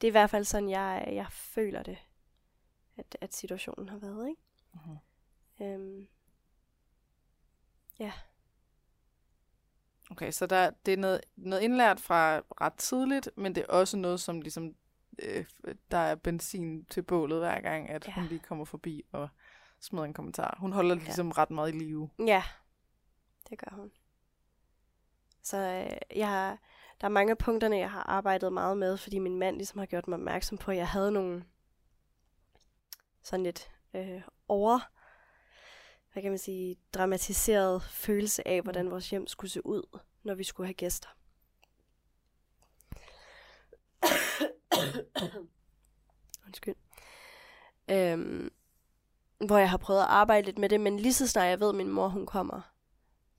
Det 0.00 0.06
er 0.06 0.10
i 0.10 0.10
hvert 0.10 0.30
fald 0.30 0.44
sådan, 0.44 0.68
jeg, 0.70 1.08
jeg 1.12 1.26
føler 1.30 1.82
det, 1.82 1.98
at, 3.04 3.16
at 3.20 3.34
situationen 3.34 3.88
har 3.88 3.98
været, 3.98 4.28
ikke? 4.28 4.40
Mhm. 4.74 4.98
Øhm, 5.66 6.08
Okay, 10.10 10.30
så 10.30 10.46
der, 10.46 10.70
det 10.86 10.94
er 10.94 10.96
noget, 10.98 11.20
noget 11.36 11.62
indlært 11.62 12.00
fra 12.00 12.38
ret 12.60 12.72
tidligt, 12.74 13.30
men 13.36 13.54
det 13.54 13.60
er 13.68 13.72
også 13.72 13.96
noget, 13.96 14.20
som 14.20 14.40
ligesom, 14.40 14.74
øh, 15.18 15.44
der 15.90 15.96
er 15.98 16.14
benzin 16.14 16.84
til 16.84 17.02
bålet 17.02 17.38
hver 17.38 17.60
gang, 17.60 17.90
at 17.90 18.08
Ja. 18.08 18.12
hun 18.12 18.24
lige 18.24 18.38
kommer 18.38 18.64
forbi 18.64 19.02
og 19.12 19.28
smider 19.80 20.04
en 20.04 20.14
kommentar. 20.14 20.56
Hun 20.60 20.72
holder 20.72 20.94
det 20.94 21.00
Ja. 21.02 21.06
ligesom 21.06 21.30
ret 21.30 21.50
meget 21.50 21.74
i 21.74 21.78
live. 21.78 22.10
ja, 22.18 22.42
det 23.50 23.58
gør 23.58 23.76
hun. 23.76 23.90
Så 25.42 25.56
øh, 25.56 26.18
jeg 26.18 26.28
har, 26.28 26.58
der 27.00 27.04
er 27.06 27.08
mange 27.12 27.30
af 27.30 27.38
punkterne, 27.38 27.76
jeg 27.76 27.90
har 27.90 28.02
arbejdet 28.02 28.52
meget 28.52 28.78
med, 28.78 28.96
fordi 28.96 29.18
min 29.18 29.38
mand 29.38 29.56
ligesom 29.56 29.78
har 29.78 29.86
gjort 29.86 30.08
mig 30.08 30.16
opmærksom 30.16 30.58
på, 30.58 30.70
at 30.70 30.76
jeg 30.76 30.88
havde 30.88 31.12
nogle 31.12 31.44
sådan 33.22 33.42
lidt 33.44 33.70
øh, 33.94 34.22
over, 34.48 34.78
hvad 36.12 36.22
kan 36.22 36.30
man 36.32 36.38
sige, 36.38 36.76
dramatiseret 36.94 37.82
følelse 37.82 38.48
af, 38.48 38.62
hvordan 38.62 38.90
vores 38.90 39.10
hjem 39.10 39.26
skulle 39.26 39.50
se 39.50 39.66
ud, 39.66 39.98
når 40.22 40.34
vi 40.34 40.44
skulle 40.44 40.66
have 40.66 40.74
gæster. 40.74 41.08
Undskyld. 46.46 46.74
Øhm, 47.90 48.50
hvor 49.46 49.58
jeg 49.58 49.70
har 49.70 49.76
prøvet 49.76 50.00
at 50.00 50.06
arbejde 50.08 50.46
lidt 50.46 50.58
med 50.58 50.68
det, 50.68 50.80
men 50.80 50.96
lige 51.00 51.12
så 51.14 51.26
snart 51.28 51.46
jeg 51.48 51.60
ved, 51.60 51.68
at 51.68 51.74
min 51.74 51.88
mor 51.88 52.08
hun 52.08 52.26
kommer, 52.26 52.60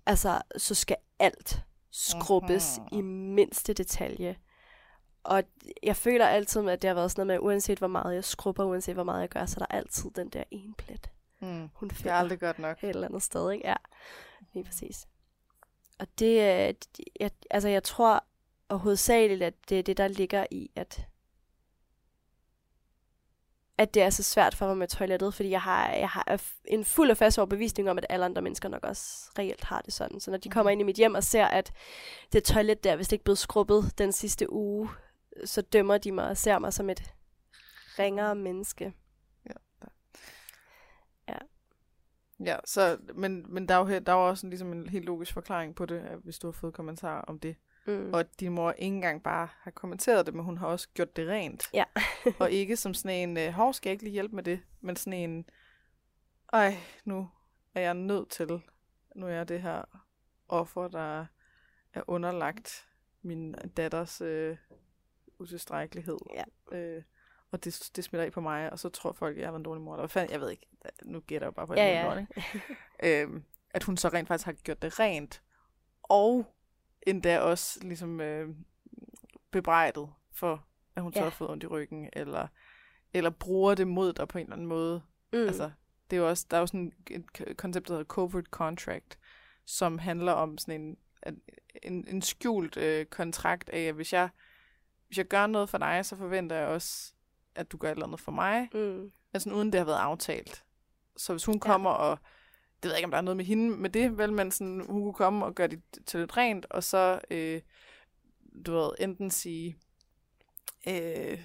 altså, 0.06 0.42
så 0.58 0.76
skal 0.76 0.96
alt 1.20 1.64
skrubbes 1.92 2.78
Mhm. 2.80 2.88
i 2.92 3.02
mindste 3.02 3.74
detalje. 3.74 4.38
Og 5.24 5.44
jeg 5.84 5.96
føler 5.96 6.28
altid, 6.28 6.70
at 6.70 6.82
det 6.82 6.88
har 6.88 6.96
været 6.96 7.12
sådan 7.12 7.28
noget 7.28 7.42
med, 7.42 7.48
uanset 7.50 7.78
hvor 7.78 7.88
meget 7.88 8.16
jeg 8.16 8.24
skrubber, 8.24 8.64
uanset 8.66 8.94
hvor 8.94 9.04
meget 9.04 9.22
jeg 9.22 9.30
gør, 9.30 9.46
så 9.46 9.56
er 9.62 9.66
der 9.66 9.76
altid 9.78 10.10
den 10.12 10.30
der 10.30 10.44
ene 10.52 10.74
plet, 10.78 11.10
Mm. 11.40 11.70
hun 11.74 11.90
Det 11.90 12.06
er 12.06 12.14
aldrig 12.14 12.40
godt 12.40 12.60
nok. 12.60 12.84
et 12.84 12.90
eller 12.90 13.08
andet 13.08 13.24
sted, 13.24 13.52
ikke? 13.52 13.68
Ja, 13.68 13.76
lige 14.54 14.64
præcis. 14.64 15.08
Og 16.00 16.08
det, 16.20 16.26
øh, 16.68 16.74
jeg, 17.20 17.32
altså 17.52 17.70
jeg 17.70 17.84
tror 17.84 18.24
og 18.70 18.80
hovedsageligt, 18.80 19.44
at 19.44 19.54
det 19.70 19.80
er 19.80 19.84
det, 19.84 19.98
der 19.98 20.08
ligger 20.08 20.46
i, 20.52 20.72
at 20.76 21.08
at 23.78 23.94
det 23.94 24.02
er 24.04 24.10
så 24.10 24.24
svært 24.24 24.56
for 24.56 24.68
mig 24.68 24.78
med 24.78 24.88
toilettet, 24.88 25.34
fordi 25.34 25.50
jeg 25.50 25.62
har, 25.62 25.90
jeg 25.90 26.10
har 26.10 26.42
en 26.66 26.86
fuld 26.86 27.12
og 27.12 27.18
fast 27.18 27.38
overbevisning 27.40 27.90
om, 27.90 27.98
at 27.98 28.06
alle 28.10 28.26
andre 28.26 28.42
mennesker 28.42 28.70
nok 28.70 28.84
også 28.84 29.32
reelt 29.40 29.64
har 29.64 29.82
det 29.82 29.94
sådan. 29.94 30.20
Så 30.20 30.32
når 30.32 30.38
de 30.38 30.50
kommer 30.50 30.70
ind 30.72 30.82
i 30.82 30.84
mit 30.84 30.96
hjem 30.96 31.16
og 31.16 31.24
ser, 31.24 31.46
at 31.46 31.72
det 32.34 32.44
toilet 32.44 32.84
der, 32.84 32.96
hvis 32.96 33.08
det 33.08 33.14
ikke 33.14 33.24
blevet 33.24 33.38
skrubbet 33.38 33.94
den 33.98 34.12
sidste 34.12 34.52
uge, 34.54 34.90
så 35.46 35.62
dømmer 35.62 35.98
de 35.98 36.12
mig 36.12 36.30
og 36.30 36.38
ser 36.38 36.60
mig 36.60 36.74
som 36.74 36.90
et 36.90 37.14
ringere 38.00 38.36
menneske. 38.36 38.94
Ja, 42.46 42.58
så, 42.66 42.98
men, 43.16 43.46
men 43.54 43.68
der 43.68 43.76
er 43.76 43.80
jo, 43.80 44.00
der 44.00 44.12
er 44.12 44.16
jo 44.16 44.28
også 44.28 44.48
en, 44.48 44.50
ligesom 44.50 44.72
en 44.72 44.90
helt 44.90 45.06
logisk 45.06 45.34
forklaring 45.34 45.76
på 45.76 45.86
det, 45.86 46.02
hvis 46.24 46.40
du 46.40 46.48
har 46.48 46.52
fået 46.52 46.74
kommentarer 46.74 47.22
om 47.22 47.40
det. 47.40 47.56
Mm. 47.88 48.14
Og 48.14 48.20
at 48.20 48.40
din 48.40 48.52
mor 48.52 48.72
ikke 48.72 48.96
engang 48.96 49.24
bare 49.24 49.48
har 49.60 49.72
kommenteret 49.72 50.26
det, 50.26 50.34
men 50.34 50.46
hun 50.46 50.58
har 50.58 50.68
også 50.68 50.88
gjort 50.94 51.16
det 51.16 51.28
rent. 51.28 51.64
Ja. 51.74 51.84
og 52.40 52.52
ikke 52.52 52.76
som 52.76 52.94
sådan 52.94 53.30
en, 53.30 53.38
øh, 53.38 53.54
hov, 53.54 53.74
skal 53.74 53.90
jeg 53.90 53.94
ikke 53.94 54.04
lige 54.04 54.14
hjælpe 54.14 54.36
med 54.36 54.44
det? 54.44 54.60
Men 54.82 54.96
sådan 54.96 55.20
en, 55.20 55.46
ej, 56.54 56.78
nu 57.06 57.30
er 57.76 57.82
jeg 57.82 57.94
nødt 57.94 58.30
til, 58.30 58.62
nu 59.16 59.26
er 59.26 59.32
jeg 59.32 59.50
det 59.50 59.62
her 59.62 59.84
offer, 60.48 60.88
der 60.88 61.26
er 61.94 62.02
underlagt 62.08 62.88
min 63.22 63.56
datters 63.78 64.22
øh, 64.22 64.58
utilstrækkelighed. 65.44 66.18
Ja. 66.72 66.78
Øh, 66.78 67.04
og 67.52 67.64
det, 67.64 67.92
det 67.96 68.04
smitter 68.04 68.26
af 68.26 68.32
på 68.32 68.42
mig, 68.42 68.72
og 68.72 68.80
så 68.80 68.90
tror 68.90 69.12
folk, 69.12 69.38
at 69.38 69.42
jeg 69.42 69.52
været 69.52 69.60
en 69.60 69.64
dårlig 69.66 69.84
mor. 69.84 69.96
Eller 69.96 70.08
fanden, 70.08 70.32
jeg 70.32 70.42
ved 70.42 70.50
ikke. 70.52 70.68
Nu 71.04 71.20
gætter 71.20 71.48
jeg 71.48 71.54
bare 71.54 71.68
på, 71.68 71.74
at 71.74 71.80
Ja, 71.80 72.16
ja. 72.16 72.26
øhm, 73.24 73.44
at 73.70 73.84
hun 73.84 73.98
så 73.98 74.08
rent 74.10 74.28
faktisk 74.28 74.46
har 74.46 74.54
gjort 74.54 74.82
det 74.82 75.00
rent, 75.00 75.42
og 76.04 76.46
endda 77.08 77.40
også 77.40 77.80
ligesom 77.82 78.22
øh, 78.22 78.50
bebrejdet 79.52 80.10
for, 80.32 80.66
at 80.96 81.04
hun 81.04 81.14
så 81.14 81.20
Ja. 81.20 81.24
har 81.24 81.30
fået 81.32 81.50
ondt 81.50 81.64
i 81.64 81.68
ryggen, 81.68 82.10
eller 82.14 82.48
eller 83.16 83.30
bruger 83.30 83.76
det 83.76 83.88
mod 83.88 84.14
dig 84.14 84.28
på 84.28 84.38
en 84.38 84.44
eller 84.44 84.56
anden 84.56 84.68
måde. 84.68 85.02
Mm. 85.34 85.40
Altså, 85.40 85.72
det 86.10 86.18
er 86.18 86.22
jo 86.22 86.30
også, 86.30 86.46
der 86.52 86.58
er 86.58 86.62
jo 86.62 86.68
sådan 86.68 86.94
et 87.12 87.58
koncept, 87.58 87.88
der 87.88 87.94
hedder 87.94 88.06
covert 88.06 88.46
contract, 88.46 89.20
som 89.66 89.98
handler 89.98 90.32
om 90.32 90.58
sådan 90.58 90.82
en, 90.82 90.98
en, 91.28 91.42
en, 91.84 92.08
en 92.08 92.22
skjult 92.22 92.78
øh, 92.78 93.06
kontrakt 93.06 93.70
af, 93.70 93.80
at 93.82 93.94
hvis 93.96 94.14
jeg, 94.14 94.30
hvis 95.14 95.18
jeg 95.18 95.26
gør 95.28 95.48
noget 95.48 95.70
for 95.70 95.78
dig, 95.78 96.06
så 96.06 96.16
forventer 96.16 96.56
jeg 96.56 96.68
også, 96.68 97.14
at 97.56 97.72
du 97.72 97.78
gør 97.78 97.88
et 97.88 97.92
eller 97.92 98.06
andet 98.06 98.20
for 98.20 98.32
mig, 98.32 98.70
Mm. 98.74 99.12
sådan 99.40 99.54
uden 99.54 99.72
det 99.72 99.80
har 99.80 99.86
været 99.86 99.98
aftalt. 99.98 100.64
Så 101.18 101.34
hvis 101.34 101.46
hun 101.46 101.56
Ja. 101.56 101.60
kommer 101.60 101.90
og, 101.90 102.18
det 102.76 102.84
ved 102.84 102.92
jeg 102.92 102.98
ikke, 103.00 103.06
om 103.06 103.12
der 103.12 103.18
er 103.18 103.22
noget 103.22 103.38
med 103.38 103.46
hende 103.46 103.78
med 103.78 103.90
det, 103.90 104.18
vel, 104.18 104.34
men 104.34 104.52
sådan, 104.52 104.86
hun 104.90 105.02
kunne 105.04 105.14
komme 105.14 105.46
og 105.46 105.56
gøre 105.56 105.68
det 105.68 105.82
til 106.06 106.20
lidt 106.20 106.38
rent, 106.38 106.66
og 106.70 106.84
så, 106.84 107.20
øh, 107.32 107.62
du 108.66 108.72
ved, 108.74 108.92
enten 109.00 109.32
sige, 109.32 109.78
øh, 110.88 111.40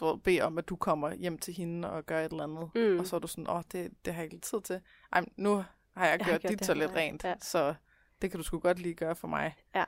du 0.00 0.04
ved, 0.06 0.18
bede 0.18 0.40
om, 0.40 0.58
at 0.58 0.68
du 0.68 0.76
kommer 0.76 1.14
hjem 1.14 1.38
til 1.38 1.54
hende 1.54 1.90
og 1.90 2.06
gør 2.06 2.20
et 2.24 2.30
eller 2.32 2.44
andet, 2.44 2.70
Mm. 2.74 2.98
og 2.98 3.06
så 3.06 3.16
er 3.16 3.20
du 3.20 3.26
sådan, 3.26 3.50
åh, 3.50 3.62
det, 3.72 3.90
det 4.04 4.14
har 4.14 4.22
jeg 4.22 4.32
ikke 4.32 4.46
tid 4.46 4.60
til. 4.60 4.80
Ej, 5.12 5.24
nu 5.36 5.54
har 5.96 6.06
jeg, 6.06 6.10
Jeg 6.10 6.18
gjort, 6.18 6.30
har 6.30 6.38
gjort 6.38 6.50
dit 6.50 6.58
toilet 6.66 6.90
rent, 6.94 7.24
Ja. 7.24 7.34
så 7.40 7.74
det 8.22 8.30
kan 8.30 8.38
du 8.38 8.44
sgu 8.44 8.58
godt 8.58 8.78
lige 8.78 8.94
gøre 8.94 9.16
for 9.16 9.28
mig. 9.28 9.54
Ja. 9.74 9.84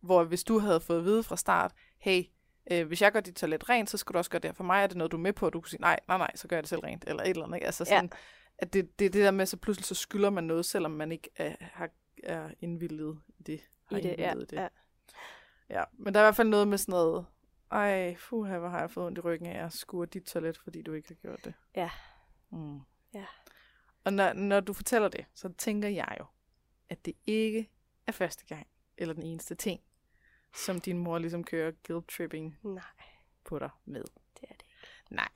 Hvor 0.00 0.24
hvis 0.24 0.44
du 0.44 0.58
havde 0.58 0.80
fået 0.80 0.98
at 0.98 1.04
vide 1.04 1.22
fra 1.22 1.36
start, 1.36 1.72
hey, 1.98 2.22
øh, 2.72 2.86
hvis 2.86 3.02
jeg 3.02 3.12
gør 3.12 3.20
dit 3.20 3.34
toilet 3.34 3.68
rent, 3.68 3.90
så 3.90 3.96
skal 3.96 4.12
du 4.12 4.18
også 4.18 4.30
gøre 4.30 4.40
det 4.40 4.56
for 4.56 4.64
mig. 4.64 4.82
Er 4.82 4.86
det 4.86 4.96
noget, 4.96 5.12
du 5.12 5.16
er 5.16 5.20
med 5.20 5.32
på? 5.32 5.50
Du 5.50 5.60
kunne 5.60 5.70
sige, 5.70 5.80
nej, 5.80 6.00
nej, 6.08 6.18
nej, 6.18 6.30
så 6.34 6.48
gør 6.48 6.56
jeg 6.56 6.62
det 6.62 6.68
selv 6.68 6.80
rent. 6.80 7.04
Eller 7.06 7.22
et 7.22 7.28
eller 7.30 7.44
andet. 7.44 7.56
Ikke? 7.56 7.66
Altså 7.66 7.84
Ja. 7.88 7.96
sådan, 7.96 8.10
at 8.58 8.72
det, 8.72 8.98
det 8.98 9.12
det 9.12 9.24
der 9.24 9.30
med, 9.30 9.46
så 9.46 9.56
pludselig 9.56 9.84
så 9.84 9.94
skylder 9.94 10.30
man 10.30 10.44
noget, 10.44 10.66
selvom 10.66 10.90
man 10.90 11.12
ikke 11.12 11.30
er, 11.36 11.54
har, 11.60 11.90
er 12.24 12.50
indvildet 12.60 13.20
i 13.38 13.42
det. 13.42 13.60
Har 13.84 13.96
I 13.96 14.00
det, 14.00 14.14
ja. 14.18 14.34
det. 14.34 14.52
ja. 14.52 14.68
ja. 15.70 15.84
Men 15.92 16.14
der 16.14 16.20
er 16.20 16.24
i 16.24 16.26
hvert 16.26 16.36
fald 16.36 16.48
noget 16.48 16.68
med 16.68 16.78
sådan 16.78 16.92
noget, 16.92 17.26
ej, 17.70 18.16
fuha, 18.16 18.58
hvor 18.58 18.68
har 18.68 18.80
jeg 18.80 18.90
fået 18.90 19.06
ondt 19.06 19.18
i 19.18 19.20
ryggen 19.20 19.46
af 19.46 19.64
at 19.64 19.72
skure 19.72 20.06
dit 20.06 20.22
toilet, 20.22 20.58
fordi 20.58 20.82
du 20.82 20.92
ikke 20.92 21.08
har 21.08 21.14
gjort 21.14 21.44
det. 21.44 21.54
Ja. 21.76 21.90
Mm. 22.52 22.80
Ja. 23.14 23.24
Og 24.04 24.12
når, 24.12 24.32
når 24.32 24.60
du 24.60 24.72
fortæller 24.72 25.08
det, 25.08 25.26
så 25.34 25.52
tænker 25.58 25.88
jeg 25.88 26.16
jo, 26.20 26.24
at 26.88 27.04
det 27.04 27.14
ikke 27.26 27.70
er 28.06 28.12
første 28.12 28.46
gang, 28.46 28.66
eller 28.98 29.14
den 29.14 29.22
eneste 29.22 29.54
ting, 29.54 29.80
som 30.54 30.80
din 30.80 30.98
mor 30.98 31.18
ligesom 31.18 31.44
kører 31.44 31.72
guilt-tripping 31.88 32.58
Nej, 32.62 32.84
på 33.44 33.58
dig 33.58 33.70
med. 33.84 34.04
det 34.40 34.42
er 34.48 34.54
det 34.54 34.62
ikke. 34.62 35.14
Nej. 35.14 35.28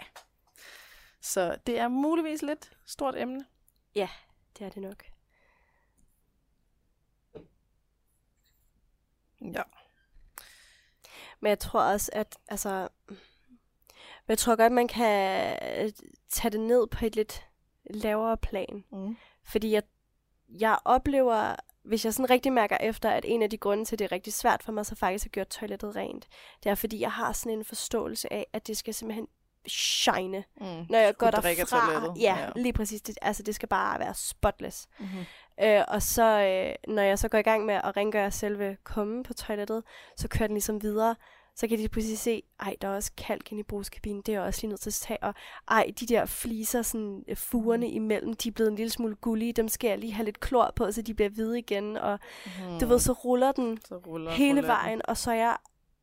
Så 1.20 1.56
det 1.66 1.78
er 1.78 1.88
muligvis 1.88 2.42
lidt 2.42 2.76
stort 2.86 3.16
emne. 3.16 3.46
Det 4.58 4.66
er 4.66 4.70
det 4.70 4.82
nok. 4.82 5.04
Ja. 9.40 9.62
Men 11.40 11.48
jeg 11.48 11.58
tror 11.58 11.80
også, 11.82 12.10
at 12.14 12.38
altså, 12.48 12.88
men 13.08 14.28
jeg 14.28 14.38
tror 14.38 14.56
godt, 14.56 14.72
man 14.72 14.88
kan 14.88 15.56
øh, 15.84 15.92
tage 16.28 16.50
det 16.52 16.60
ned 16.60 16.86
på 16.86 17.06
et 17.06 17.16
lidt 17.16 17.46
lavere 17.84 18.36
plan. 18.36 18.84
Mm. 18.92 19.16
Fordi 19.44 19.70
jeg, 19.72 19.82
jeg 20.48 20.78
oplever, 20.84 21.56
hvis 21.84 22.04
jeg 22.04 22.14
sådan 22.14 22.30
rigtig 22.30 22.52
mærker 22.52 22.76
efter, 22.80 23.10
at 23.10 23.24
en 23.28 23.42
af 23.42 23.50
de 23.50 23.56
grunde 23.56 23.84
til, 23.84 23.94
at 23.94 23.98
det 23.98 24.04
er 24.04 24.12
rigtig 24.12 24.32
svært 24.32 24.62
for 24.62 24.72
mig, 24.72 24.86
så 24.86 24.94
faktisk 24.94 25.26
at 25.26 25.32
gøre 25.32 25.44
toilettet 25.44 25.96
rent, 25.96 26.28
det 26.64 26.70
er, 26.70 26.74
fordi 26.74 27.00
jeg 27.00 27.12
har 27.12 27.32
sådan 27.32 27.58
en 27.58 27.64
forståelse 27.64 28.32
af, 28.32 28.46
at 28.52 28.66
det 28.66 28.76
skal 28.76 28.94
simpelthen 28.94 29.26
shine, 29.68 30.44
Mm. 30.60 30.66
når 30.90 30.98
jeg 30.98 31.16
går 31.16 31.26
derfra. 31.30 31.48
Ja, 32.20 32.38
Ja. 32.38 32.48
lige 32.56 32.72
præcis. 32.72 33.02
Det, 33.02 33.18
altså, 33.22 33.42
det 33.42 33.54
skal 33.54 33.68
bare 33.68 33.98
være 34.00 34.14
spotless. 34.14 34.86
Mm-hmm. 34.98 35.24
Øh, 35.64 35.84
og 35.88 36.02
så, 36.02 36.22
øh, 36.24 36.94
når 36.94 37.02
jeg 37.02 37.18
så 37.18 37.28
går 37.28 37.38
i 37.38 37.42
gang 37.42 37.64
med 37.64 37.74
at 37.74 37.96
rengøre 37.96 38.30
selve 38.30 38.76
kummen 38.84 39.22
på 39.22 39.34
toilettet, 39.34 39.82
så 40.16 40.28
kører 40.28 40.46
den 40.46 40.54
ligesom 40.54 40.82
videre. 40.82 41.16
Så 41.56 41.68
kan 41.68 41.78
de 41.78 41.88
pludselig 41.88 42.18
se, 42.18 42.42
ej, 42.60 42.76
der 42.82 42.88
er 42.88 42.94
også 42.94 43.10
kalk 43.16 43.52
inde 43.52 43.60
i 43.60 43.64
brugskabinen, 43.64 44.22
det 44.26 44.28
er 44.28 44.32
jeg 44.38 44.42
også 44.46 44.60
lige 44.62 44.68
nødt 44.68 44.80
til 44.80 44.90
at 44.90 44.94
tage. 44.94 45.22
Og 45.22 45.34
ej, 45.68 45.92
de 46.00 46.06
der 46.06 46.26
fliser, 46.26 46.82
sådan 46.82 47.24
øh, 47.28 47.36
fugerne 47.36 47.90
imellem, 47.90 48.34
de 48.34 48.48
er 48.48 48.52
blevet 48.52 48.70
en 48.70 48.76
lille 48.76 48.90
smule 48.90 49.14
gullige, 49.16 49.52
dem 49.52 49.68
skal 49.68 49.88
jeg 49.88 49.98
lige 49.98 50.12
have 50.12 50.24
lidt 50.24 50.40
klor 50.40 50.72
på, 50.76 50.92
så 50.92 51.02
de 51.02 51.14
bliver 51.14 51.28
hvide 51.30 51.58
igen. 51.58 51.96
Og 51.96 52.18
Mm. 52.60 52.78
du 52.80 52.86
ved, 52.86 52.98
så 52.98 53.12
ruller 53.12 53.52
den 53.52 53.78
så 53.88 53.96
ruller 53.96 54.30
hele 54.30 54.48
rouletten. 54.50 54.68
vejen, 54.68 55.00
og 55.08 55.16
så 55.16 55.30
er 55.30 55.34
jeg 55.36 55.56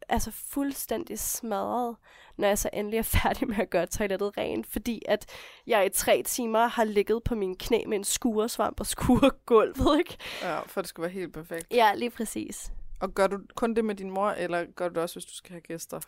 altså 0.09 0.31
fuldstændig 0.31 1.19
smadret, 1.19 1.95
når 2.37 2.47
jeg 2.47 2.57
så 2.57 2.69
endelig 2.73 2.97
er 2.97 3.01
færdig 3.23 3.47
med 3.47 3.59
at 3.59 3.69
gøre 3.69 3.85
toilettet 3.85 4.37
rent, 4.37 4.67
fordi 4.67 5.01
at 5.07 5.25
jeg 5.67 5.85
i 5.85 5.89
tre 5.89 6.23
timer 6.25 6.67
har 6.67 6.83
ligget 6.83 7.23
på 7.23 7.35
mine 7.35 7.55
knæ 7.55 7.83
med 7.87 7.97
en 7.97 8.03
skuresvamp 8.03 8.79
og 8.79 8.85
skuregulvet, 8.95 9.99
ikke? 9.99 10.17
Ja, 10.41 10.59
for 10.59 10.81
det 10.81 10.87
skulle 10.89 11.03
være 11.03 11.13
helt 11.13 11.33
perfekt. 11.33 11.67
Ja, 11.71 11.93
lige 11.95 12.09
præcis. 12.09 12.71
Og 12.99 13.13
gør 13.13 13.27
du 13.27 13.39
kun 13.55 13.73
det 13.75 13.85
med 13.85 13.95
din 13.95 14.11
mor, 14.11 14.29
eller 14.29 14.65
gør 14.75 14.87
du 14.89 14.93
det 14.95 15.03
også, 15.03 15.15
hvis 15.15 15.25
du 15.25 15.33
skal 15.33 15.51
have 15.51 15.61
gæster 15.61 15.99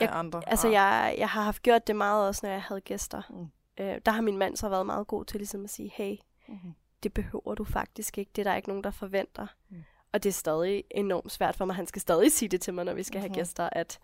Jeg- 0.00 0.08
af 0.08 0.18
andre? 0.18 0.42
Altså, 0.46 0.66
Ah. 0.66 0.72
jeg, 0.72 1.14
jeg 1.18 1.28
har 1.28 1.42
haft 1.42 1.62
gjort 1.62 1.86
det 1.86 1.96
meget 1.96 2.26
også, 2.28 2.46
når 2.46 2.50
jeg 2.52 2.62
havde 2.62 2.80
gæster. 2.80 3.22
Mm. 3.30 3.84
Øh, 3.84 4.00
der 4.06 4.12
har 4.12 4.20
min 4.22 4.38
mand 4.38 4.56
så 4.56 4.68
været 4.68 4.86
meget 4.86 5.06
god 5.06 5.24
til 5.24 5.38
ligesom 5.40 5.64
at 5.64 5.70
sige, 5.70 5.92
hey, 5.94 6.16
Mhm. 6.48 6.74
det 7.02 7.14
behøver 7.14 7.54
du 7.54 7.64
faktisk 7.64 8.18
ikke. 8.18 8.30
Det 8.36 8.46
er 8.46 8.50
der 8.50 8.56
ikke 8.56 8.68
nogen, 8.68 8.84
der 8.84 8.90
forventer. 8.90 9.46
Mm. 9.68 9.84
Og 10.12 10.22
det 10.22 10.28
er 10.28 10.32
stadig 10.32 10.84
enormt 10.90 11.32
svært 11.32 11.56
for 11.56 11.64
mig. 11.64 11.76
Han 11.76 11.86
skal 11.86 12.02
stadig 12.02 12.32
sige 12.32 12.48
det 12.48 12.60
til 12.60 12.74
mig, 12.74 12.84
når 12.84 12.94
vi 12.94 13.02
skal 13.02 13.20
have 13.20 13.28
Mhm. 13.28 13.34
gæster, 13.34 13.68
at 13.72 13.98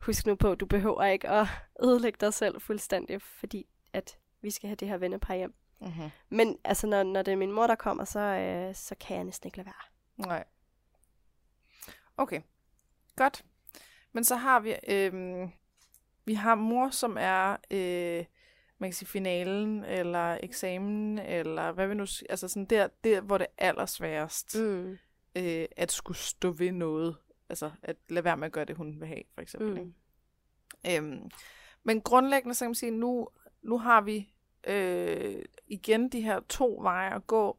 husk 0.00 0.26
nu 0.26 0.34
på, 0.34 0.54
du 0.54 0.66
behøver 0.66 1.04
ikke 1.04 1.28
at 1.28 1.46
ødelægge 1.82 2.16
dig 2.20 2.34
selv 2.34 2.60
fuldstændig, 2.60 3.22
fordi 3.22 3.66
at 3.92 4.18
vi 4.40 4.50
skal 4.50 4.68
have 4.68 4.76
det 4.76 4.88
her 4.88 4.96
vennepar 4.96 5.34
hjem. 5.34 5.54
Mm-hmm. 5.80 6.10
Men 6.28 6.58
altså, 6.64 6.86
når, 6.86 7.02
når 7.02 7.22
det 7.22 7.32
er 7.32 7.36
min 7.36 7.52
mor, 7.52 7.66
der 7.66 7.74
kommer, 7.74 8.04
så, 8.04 8.20
øh, 8.20 8.74
så 8.74 8.94
kan 9.00 9.16
jeg 9.16 9.24
næsten 9.24 9.46
ikke 9.48 9.56
lade 9.58 9.66
være. 9.66 10.26
Nej. 10.28 10.44
Okay, 12.16 12.40
godt. 13.16 13.44
Men 14.12 14.24
så 14.24 14.36
har 14.36 14.60
vi, 14.60 14.74
øhm, 14.88 15.50
vi 16.24 16.34
har 16.34 16.54
mor, 16.54 16.90
som 16.90 17.16
er, 17.20 17.56
øh, 17.70 18.24
man 18.78 18.90
kan 18.90 18.94
sige 18.94 19.08
finalen, 19.08 19.84
eller 19.84 20.38
eksamen, 20.42 21.18
eller 21.18 21.72
hvad 21.72 21.86
vi 21.88 21.94
nu 21.94 22.06
altså 22.30 22.48
sådan 22.48 22.64
der, 22.66 22.88
der 23.04 23.20
hvor 23.20 23.38
det 23.38 23.46
er 23.58 23.68
allersværest, 23.68 24.56
Mm. 24.58 24.98
øh, 25.36 25.66
at 25.76 25.92
skulle 25.92 26.18
stå 26.18 26.50
ved 26.50 26.72
noget. 26.72 27.16
Altså 27.48 27.70
at 27.82 27.96
lade 28.08 28.24
være 28.24 28.36
med 28.36 28.46
at 28.46 28.52
gøre 28.52 28.64
det, 28.64 28.76
hun 28.76 29.00
vil 29.00 29.08
have, 29.08 29.22
for 29.34 29.40
eksempel. 29.40 29.70
Mm. 29.82 29.94
Ikke? 30.84 30.98
Øhm, 30.98 31.30
men 31.84 32.00
grundlæggende, 32.00 32.54
så 32.54 32.64
kan 32.64 32.68
man 32.70 32.74
sige, 32.74 32.90
nu, 32.90 33.28
nu 33.62 33.78
har 33.78 34.00
vi 34.00 34.32
øh, 34.66 35.42
igen 35.66 36.08
de 36.08 36.20
her 36.20 36.40
to 36.48 36.78
veje 36.82 37.14
at 37.14 37.26
gå, 37.26 37.58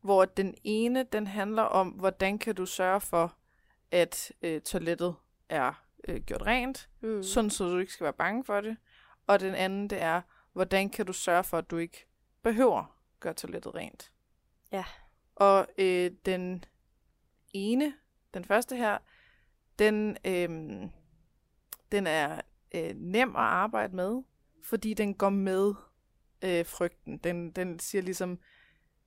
hvor 0.00 0.24
den 0.24 0.54
ene, 0.64 1.02
den 1.02 1.26
handler 1.26 1.62
om, 1.62 1.88
hvordan 1.88 2.38
kan 2.38 2.54
du 2.54 2.66
sørge 2.66 3.00
for, 3.00 3.36
at 3.96 4.32
øh, 4.42 4.60
toilettet 4.60 5.14
er 5.48 5.84
øh, 6.08 6.20
gjort 6.20 6.42
rent, 6.42 6.88
Mm. 7.00 7.22
sådan 7.22 7.50
så 7.50 7.64
du 7.64 7.78
ikke 7.78 7.92
skal 7.92 8.04
være 8.04 8.12
bange 8.12 8.44
for 8.44 8.60
det. 8.60 8.76
Og 9.26 9.40
den 9.40 9.54
anden, 9.54 9.90
det 9.90 10.02
er, 10.02 10.20
hvordan 10.52 10.90
kan 10.90 11.06
du 11.06 11.12
sørge 11.12 11.44
for, 11.44 11.58
at 11.58 11.70
du 11.70 11.76
ikke 11.76 12.06
behøver 12.42 12.98
gøre 13.20 13.34
toilettet 13.34 13.74
rent. 13.74 14.12
Ja. 14.72 14.84
Og 15.34 15.66
øh, 15.78 16.10
den 16.26 16.64
ene, 17.52 17.94
den 18.34 18.44
første 18.44 18.76
her, 18.76 18.98
den, 19.78 20.16
øh, 20.24 20.48
den 21.92 22.06
er 22.06 22.40
øh, 22.74 22.94
nem 22.96 23.36
at 23.36 23.42
arbejde 23.42 23.96
med, 23.96 24.22
fordi 24.64 24.94
den 24.94 25.14
går 25.14 25.28
med 25.28 25.74
øh, 26.44 26.66
frygten. 26.66 27.18
Den, 27.18 27.50
den 27.50 27.78
siger 27.78 28.02
ligesom, 28.02 28.38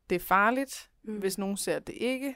det 0.10 0.16
er 0.16 0.20
farligt, 0.20 0.90
Mm. 1.04 1.18
hvis 1.20 1.38
nogen 1.38 1.58
ser, 1.58 1.80
det 1.80 1.94
ikke 1.96 2.36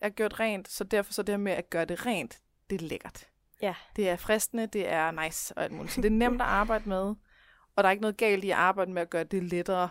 er 0.00 0.08
gjort 0.10 0.40
rent, 0.40 0.68
så 0.68 0.84
derfor 0.84 1.12
så 1.12 1.22
det 1.22 1.32
her 1.32 1.36
med 1.38 1.52
at 1.52 1.70
gøre 1.70 1.84
det 1.84 2.06
rent, 2.06 2.40
det 2.70 2.82
er 2.82 2.86
lækkert. 2.86 3.28
Ja. 3.62 3.74
Det 3.96 4.08
er 4.08 4.16
fristende, 4.16 4.66
det 4.66 4.88
er 4.88 5.10
nice 5.10 5.54
og 5.58 5.64
alt 5.64 5.72
muligt. 5.72 5.94
Så 5.94 6.00
det 6.00 6.06
er 6.08 6.10
nemt 6.16 6.40
at 6.42 6.46
arbejde 6.48 6.88
med, 6.88 7.14
og 7.76 7.84
der 7.84 7.84
er 7.84 7.90
ikke 7.90 8.00
noget 8.02 8.16
galt 8.16 8.44
i 8.44 8.50
at 8.50 8.56
arbejde 8.56 8.92
med 8.92 9.02
at 9.02 9.10
gøre 9.10 9.24
det 9.24 9.42
lettere. 9.42 9.90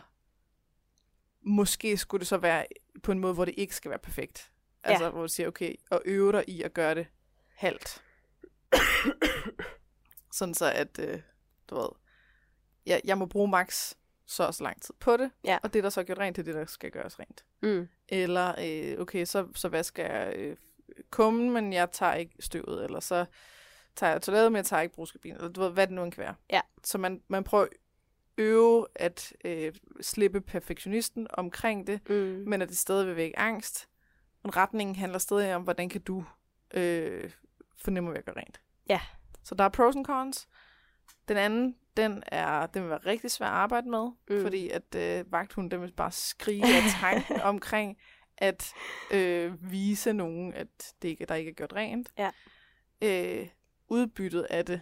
Måske 1.41 1.97
skulle 1.97 2.19
det 2.19 2.27
så 2.27 2.37
være 2.37 2.65
på 3.03 3.11
en 3.11 3.19
måde, 3.19 3.33
hvor 3.33 3.45
det 3.45 3.53
ikke 3.57 3.75
skal 3.75 3.89
være 3.89 3.99
perfekt. 3.99 4.51
Altså, 4.83 5.03
Ja. 5.03 5.09
hvor 5.09 5.21
du 5.21 5.27
siger, 5.27 5.47
okay, 5.47 5.75
og 5.91 6.01
øve 6.05 6.31
dig 6.31 6.43
i 6.49 6.61
at 6.61 6.73
gøre 6.73 6.95
det 6.95 7.07
halvt. 7.55 8.03
Sådan 10.31 10.53
så, 10.53 10.71
at, 10.71 10.99
øh, 10.99 11.21
du 11.69 11.75
ved, 11.75 11.89
jeg, 12.85 13.01
jeg 13.05 13.17
må 13.17 13.25
bruge 13.25 13.47
max 13.47 13.93
så 14.25 14.43
og 14.43 14.53
så 14.53 14.63
lang 14.63 14.81
tid 14.81 14.93
på 14.99 15.17
det, 15.17 15.31
Ja. 15.43 15.57
og 15.63 15.73
det, 15.73 15.83
der 15.83 15.89
så 15.89 15.99
er 15.99 16.03
gjort 16.03 16.17
rent, 16.19 16.35
det 16.35 16.41
er 16.41 16.45
det, 16.45 16.55
der 16.55 16.65
skal 16.65 16.91
gøres 16.91 17.19
rent. 17.19 17.45
Mm. 17.61 17.87
Eller, 18.09 18.55
øh, 18.95 19.01
okay, 19.01 19.25
så, 19.25 19.47
så 19.55 19.67
vasker 19.69 20.05
jeg 20.13 20.33
øh, 20.35 20.57
kummen, 21.09 21.51
men 21.51 21.73
jeg 21.73 21.91
tager 21.91 22.13
ikke 22.13 22.35
støvet. 22.39 22.83
Eller 22.83 22.99
så 22.99 23.25
tager 23.95 24.11
jeg 24.11 24.21
toilettet, 24.21 24.51
men 24.51 24.57
jeg 24.57 24.65
tager 24.65 24.81
ikke 24.81 24.95
brugskabinen. 24.95 25.37
Eller 25.37 25.49
du 25.51 25.61
ved, 25.61 25.69
hvad 25.71 25.87
det 25.87 25.95
nu 25.95 26.03
end 26.03 26.11
kan 26.11 26.21
være. 26.23 26.35
Ja. 26.51 26.61
Så 26.83 26.97
man, 26.97 27.21
man 27.27 27.43
prøver 27.43 27.67
øve 28.37 28.87
at 28.95 29.33
øh, 29.45 29.73
slippe 30.01 30.41
perfektionisten 30.41 31.27
omkring 31.29 31.87
det, 31.87 32.09
Mm. 32.09 32.15
men 32.47 32.61
at 32.61 32.69
det 32.69 32.77
stadig 32.77 33.07
vil 33.07 33.15
vække 33.15 33.39
angst. 33.39 33.89
Men 34.43 34.55
retningen 34.55 34.95
handler 34.95 35.19
stadig 35.19 35.55
om, 35.55 35.61
hvordan 35.63 35.89
kan 35.89 36.01
du 36.01 36.25
øh, 36.73 37.31
fornemme 37.77 38.17
at 38.17 38.25
gøre 38.25 38.35
rent. 38.37 38.61
Ja. 38.89 38.99
Så 39.43 39.55
der 39.55 39.63
er 39.63 39.69
pros 39.69 39.95
and 39.95 40.05
cons. 40.05 40.47
Den 41.27 41.37
anden, 41.37 41.75
den, 41.97 42.23
er, 42.27 42.65
den 42.65 42.81
vil 42.81 42.89
være 42.89 42.99
rigtig 43.05 43.31
svær 43.31 43.47
at 43.47 43.51
arbejde 43.53 43.89
med, 43.89 44.09
Mm. 44.29 44.41
fordi 44.41 44.69
at 44.69 44.95
øh, 44.95 45.31
vagthunden, 45.31 45.71
den 45.71 45.81
vil 45.81 45.91
bare 45.93 46.11
skrige 46.11 46.65
af 46.65 46.81
tanken 47.01 47.41
omkring 47.53 47.97
at 48.37 48.73
øh, 49.11 49.71
vise 49.71 50.13
nogen, 50.13 50.53
at 50.53 50.67
det 51.01 51.07
ikke, 51.07 51.25
der 51.25 51.35
ikke 51.35 51.51
er 51.51 51.55
gjort 51.55 51.73
rent. 51.73 52.09
Ja. 52.17 52.31
Øh, 53.01 53.47
udbyttet 53.87 54.41
af 54.49 54.65
det 54.65 54.81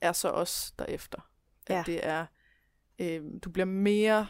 er 0.00 0.12
så 0.12 0.28
også 0.28 0.72
derefter. 0.78 1.30
At 1.66 1.74
Ja. 1.76 1.82
det 1.86 2.06
er, 2.06 2.26
øh, 2.98 3.22
du 3.44 3.50
bliver 3.50 3.66
mere, 3.66 4.26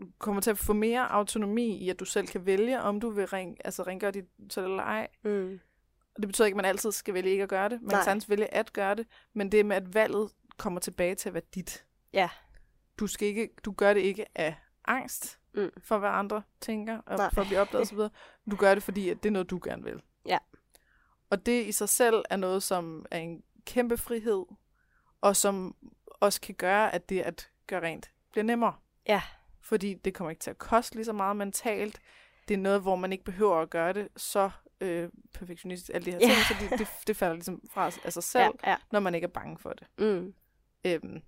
du 0.00 0.06
kommer 0.18 0.42
til 0.42 0.50
at 0.50 0.58
få 0.58 0.72
mere 0.72 1.12
autonomi 1.12 1.76
i, 1.78 1.88
at 1.90 2.00
du 2.00 2.04
selv 2.04 2.26
kan 2.26 2.46
vælge, 2.46 2.80
om 2.80 3.00
du 3.00 3.10
vil 3.10 3.26
ring, 3.26 3.56
altså 3.64 3.82
rengøre 3.82 4.10
dit 4.10 4.24
toilet 4.50 4.70
eller 4.70 4.82
ej. 4.82 5.08
Mm. 5.24 5.60
Og 6.14 6.22
det 6.22 6.28
betyder 6.28 6.46
ikke, 6.46 6.54
at 6.54 6.56
man 6.56 6.64
altid 6.64 6.92
skal 6.92 7.14
vælge 7.14 7.30
ikke 7.30 7.42
at 7.42 7.48
gøre 7.48 7.68
det. 7.68 7.82
Man 7.82 7.88
Nej. 7.88 7.98
kan 7.98 8.04
sagtens 8.04 8.28
vælge 8.30 8.54
at 8.54 8.72
gøre 8.72 8.94
det, 8.94 9.06
men 9.32 9.52
det 9.52 9.66
med, 9.66 9.76
at 9.76 9.94
valget 9.94 10.30
kommer 10.60 10.80
tilbage 10.80 11.14
til 11.14 11.28
at 11.28 11.34
være 11.34 11.42
dit. 11.54 11.84
Ja. 12.12 12.28
Du, 12.98 13.06
skal 13.06 13.28
ikke, 13.28 13.48
du 13.64 13.72
gør 13.72 13.94
det 13.94 14.00
ikke 14.00 14.26
af 14.34 14.54
angst 14.84 15.36
Mm. 15.54 15.70
for, 15.84 15.98
hvad 15.98 16.08
andre 16.10 16.42
tænker, 16.60 16.98
og 17.06 17.16
Nej. 17.18 17.30
for 17.32 17.40
at 17.40 17.46
blive 17.46 17.60
opdaget 17.60 17.82
osv. 17.82 17.98
Du 18.50 18.56
gør 18.56 18.74
det, 18.74 18.82
fordi 18.82 19.08
at 19.08 19.22
det 19.22 19.28
er 19.28 19.32
noget, 19.32 19.50
du 19.50 19.60
gerne 19.64 19.82
vil. 19.84 20.02
Ja. 20.26 20.38
Og 21.30 21.46
det 21.46 21.66
i 21.66 21.72
sig 21.72 21.88
selv 21.88 22.24
er 22.30 22.36
noget, 22.36 22.62
som 22.62 23.06
er 23.10 23.18
en 23.18 23.42
kæmpe 23.66 23.96
frihed, 23.96 24.44
og 25.20 25.36
som 25.36 25.76
også 26.06 26.40
kan 26.40 26.54
gøre, 26.54 26.94
at 26.94 27.08
det 27.08 27.20
at 27.20 27.50
gøre 27.66 27.82
rent 27.82 28.10
bliver 28.30 28.44
nemmere. 28.44 28.74
Ja. 29.08 29.22
Fordi 29.60 29.94
det 29.94 30.14
kommer 30.14 30.30
ikke 30.30 30.40
til 30.40 30.50
at 30.50 30.58
koste 30.58 30.94
lige 30.96 31.04
så 31.04 31.12
meget 31.12 31.36
mentalt. 31.36 32.00
Det 32.48 32.54
er 32.54 32.58
noget, 32.58 32.80
hvor 32.80 32.96
man 32.96 33.12
ikke 33.12 33.24
behøver 33.24 33.56
at 33.56 33.70
gøre 33.70 33.92
det 33.92 34.08
så 34.16 34.50
øh, 34.80 35.08
perfektionistisk, 35.34 35.90
alle 35.94 36.04
de 36.06 36.10
her 36.10 36.18
Ja. 36.18 36.26
ting, 36.26 36.36
så 36.36 36.54
det, 36.70 36.78
det, 36.78 36.88
det 37.06 37.16
falder 37.16 37.34
ligesom 37.34 37.62
fra 37.70 37.90
af 38.04 38.12
sig 38.12 38.22
selv, 38.22 38.52
Ja, 38.64 38.70
ja. 38.70 38.76
når 38.92 39.00
man 39.00 39.14
ikke 39.14 39.24
er 39.24 39.28
bange 39.28 39.58
for 39.58 39.72
det. 39.72 39.86
Mm. 39.98 40.34
Øhm, 40.84 41.22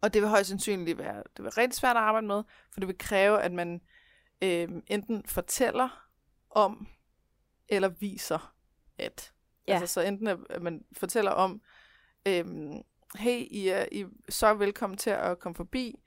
og 0.00 0.14
det 0.14 0.22
vil 0.22 0.28
højst 0.28 0.48
sandsynligt 0.48 0.98
være, 0.98 1.22
det 1.36 1.44
vil 1.44 1.52
rigtig 1.52 1.74
svært 1.74 1.96
at 1.96 2.02
arbejde 2.02 2.26
med, 2.26 2.42
for 2.72 2.80
det 2.80 2.88
vil 2.88 2.98
kræve, 2.98 3.42
at 3.42 3.52
man 3.52 3.80
øhm, 4.42 4.82
enten 4.86 5.24
fortæller 5.26 6.08
om, 6.50 6.86
eller 7.68 7.88
viser 7.88 8.54
at. 8.98 9.32
Ja. 9.68 9.72
Altså 9.74 9.94
så 9.94 10.00
enten 10.00 10.26
at 10.26 10.38
at 10.50 10.62
man 10.62 10.84
fortæller 10.92 11.30
om, 11.30 11.62
øhm, 12.28 12.72
hey, 13.16 13.38
I 13.50 13.68
er, 13.68 13.86
I 13.92 14.00
er 14.00 14.06
så 14.28 14.54
velkommen 14.54 14.96
til 14.96 15.10
at 15.10 15.38
komme 15.38 15.54
forbi. 15.56 15.98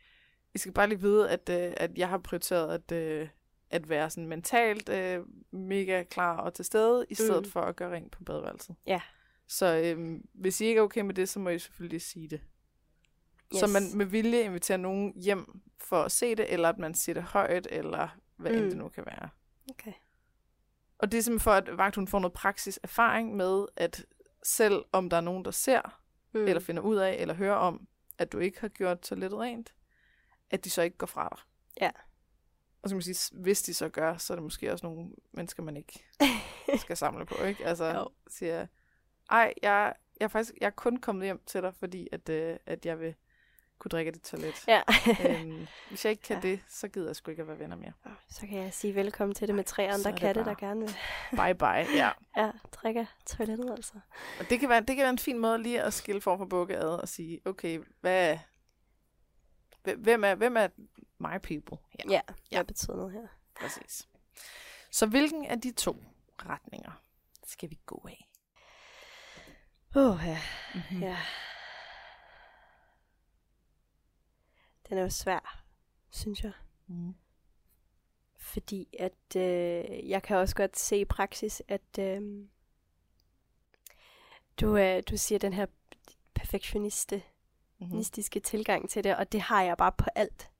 I 0.53 0.57
skal 0.57 0.73
bare 0.73 0.89
lige 0.89 1.01
vide, 1.01 1.29
at, 1.29 1.49
øh, 1.49 1.73
at 1.77 1.97
jeg 1.97 2.09
har 2.09 2.17
prioriteret 2.17 2.73
at, 2.73 2.91
øh, 2.91 3.29
at 3.69 3.89
være 3.89 4.09
sådan 4.09 4.27
mentalt 4.27 4.89
øh, 4.89 5.19
mega 5.51 6.03
klar 6.03 6.37
og 6.37 6.53
til 6.53 6.65
stede, 6.65 7.05
i 7.09 7.15
stedet 7.15 7.45
Mm. 7.45 7.51
for 7.51 7.61
at 7.61 7.75
gøre 7.75 7.91
rent 7.91 8.11
på 8.11 8.23
badeværelset. 8.23 8.75
Ja. 8.87 9.01
Så 9.47 9.81
øhm, 9.85 10.25
hvis 10.33 10.61
I 10.61 10.65
ikke 10.65 10.79
er 10.79 10.83
okay 10.83 11.01
med 11.01 11.13
det, 11.13 11.29
så 11.29 11.39
må 11.39 11.49
I 11.49 11.59
selvfølgelig 11.59 12.01
sige 12.01 12.27
det. 12.27 12.41
Yes. 13.53 13.59
Så 13.59 13.67
man 13.67 13.83
med 13.97 14.05
vilje 14.05 14.43
inviterer 14.43 14.77
nogen 14.77 15.13
hjem 15.21 15.61
for 15.77 16.01
at 16.03 16.11
se 16.11 16.35
det, 16.35 16.53
eller 16.53 16.69
at 16.69 16.77
man 16.77 16.93
siger 16.93 17.13
det 17.13 17.23
højt, 17.23 17.67
eller 17.71 18.07
hvad 18.35 18.51
mm. 18.51 18.57
end 18.57 18.63
Mm. 18.65 18.69
det 18.69 18.77
nu 18.79 18.89
kan 18.89 19.05
være. 19.05 19.29
Okay. 19.69 19.93
Og 20.97 21.11
det 21.11 21.17
er 21.17 21.21
simpelthen 21.21 21.43
for, 21.43 21.51
at 21.51 21.77
vagthunden 21.77 22.07
får 22.11 22.19
noget 22.19 22.33
praksis 22.33 22.79
erfaring 22.83 23.35
med, 23.35 23.65
at 23.75 24.05
selv 24.43 24.85
om 24.91 25.09
der 25.09 25.17
er 25.17 25.21
nogen, 25.21 25.45
der 25.45 25.51
ser, 25.51 26.01
Mm. 26.33 26.39
mm. 26.39 26.47
eller 26.47 26.59
finder 26.59 26.81
ud 26.83 26.95
af, 26.95 27.13
eller 27.13 27.33
hører 27.33 27.55
om, 27.55 27.87
at 28.17 28.31
du 28.31 28.39
ikke 28.39 28.61
har 28.61 28.67
gjort 28.67 28.99
toilettet 29.01 29.39
rent, 29.39 29.73
at 30.49 30.65
de 30.65 30.69
så 30.69 30.81
ikke 30.81 30.97
går 30.97 31.07
fra 31.07 31.29
dig. 31.29 31.39
Ja. 31.81 31.91
Og 32.81 32.89
så 32.89 32.93
kan 32.93 32.97
man 32.97 33.15
sige, 33.15 33.41
hvis 33.41 33.61
de 33.61 33.73
så 33.73 33.89
gør, 33.89 34.17
så 34.17 34.33
er 34.33 34.35
det 34.35 34.43
måske 34.43 34.71
også 34.71 34.85
nogle 34.85 35.09
mennesker, 35.33 35.63
man 35.63 35.77
ikke 35.77 36.05
skal 36.83 36.97
samle 36.97 37.25
på, 37.25 37.43
ikke? 37.43 37.65
Altså, 37.65 37.85
Jo. 37.85 38.09
siger, 38.27 38.67
ej, 39.29 39.53
jeg, 39.61 39.93
jeg, 40.19 40.25
er 40.25 40.27
faktisk, 40.27 40.53
jeg 40.61 40.67
er 40.67 40.71
kun 40.71 40.97
kommet 40.97 41.25
hjem 41.25 41.41
til 41.45 41.61
dig, 41.61 41.75
fordi 41.75 42.07
at, 42.11 42.29
øh, 42.29 42.57
at 42.65 42.85
jeg 42.85 42.99
vil 42.99 43.15
kunne 43.79 43.89
drikke 43.89 44.11
dit 44.11 44.21
toilet. 44.21 44.63
Ja. 44.67 44.81
øhm, 45.29 45.67
hvis 45.89 46.05
jeg 46.05 46.11
ikke 46.11 46.23
kan 46.23 46.35
Ja. 46.43 46.49
det, 46.49 46.59
så 46.67 46.87
gider 46.87 47.07
jeg 47.09 47.15
sgu 47.15 47.31
ikke 47.31 47.41
at 47.41 47.47
være 47.47 47.59
venner 47.59 47.75
mere. 47.75 47.91
så 48.29 48.47
kan 48.47 48.57
jeg 48.63 48.73
sige 48.73 48.95
velkommen 48.95 49.35
til 49.35 49.47
det 49.47 49.55
med 49.55 49.63
tre 49.63 49.87
andre 49.91 50.11
det 50.11 50.19
katte, 50.19 50.45
der 50.45 50.55
gerne 50.55 50.79
vil 50.79 50.95
Bye 51.31 51.55
bye, 51.55 51.97
ja. 51.97 52.09
ja, 52.43 52.51
drikke 52.71 53.07
toilettet 53.25 53.71
altså. 53.71 53.93
Og 54.39 54.49
det 54.49 54.59
kan, 54.59 54.69
være, 54.69 54.79
det 54.79 54.87
kan 54.95 54.97
være 55.03 55.09
en 55.09 55.19
fin 55.19 55.37
måde 55.39 55.63
lige 55.63 55.81
at 55.81 55.93
skille 55.93 56.21
form 56.21 56.37
for 56.37 56.45
bukke 56.45 56.77
ad 56.77 56.87
og 56.89 57.09
sige, 57.09 57.41
okay, 57.45 57.79
hvad, 58.01 58.37
hv- 59.87 59.95
hvem 59.97 60.23
er, 60.23 60.35
hvem 60.35 60.57
er 60.57 60.67
my 61.19 61.37
people? 61.43 61.77
Ja, 61.99 62.03
Ja, 62.09 62.21
ja. 62.51 62.57
hvad 62.57 62.65
betyder 62.65 62.95
noget 62.95 63.11
her? 63.13 63.27
præcis. 63.59 64.07
Så 64.91 65.05
hvilken 65.05 65.45
af 65.45 65.61
de 65.61 65.71
to 65.71 66.03
retninger 66.49 67.01
skal 67.47 67.69
vi 67.69 67.79
gå 67.85 68.05
af? 68.09 68.29
Åh, 69.95 70.11
oh, 70.11 70.19
ja. 70.25 70.39
Mm-hmm. 70.75 71.01
ja. 71.03 71.17
Den 74.89 74.97
er 74.97 75.01
jo 75.01 75.09
svær, 75.09 75.63
synes 76.09 76.43
jeg. 76.43 76.51
Mm. 76.87 77.15
Fordi 78.37 78.87
at 78.99 79.35
øh, 79.35 80.09
jeg 80.09 80.23
kan 80.23 80.37
også 80.37 80.55
godt 80.55 80.77
se 80.79 80.97
i 80.99 81.05
praksis, 81.05 81.61
at 81.67 81.99
øh, 81.99 82.45
du, 84.61 84.77
øh, 84.77 85.03
du 85.09 85.17
siger 85.17 85.39
den 85.39 85.53
her 85.53 85.65
perfektioniste 86.33 87.15
Mm-hmm. 87.15 87.85
perfektionistiske 87.87 88.39
tilgang 88.39 88.89
til 88.89 89.03
det, 89.03 89.15
og 89.15 89.31
det 89.31 89.41
har 89.41 89.61
jeg 89.61 89.77
bare 89.77 89.91
på 89.91 90.05
alt 90.15 90.51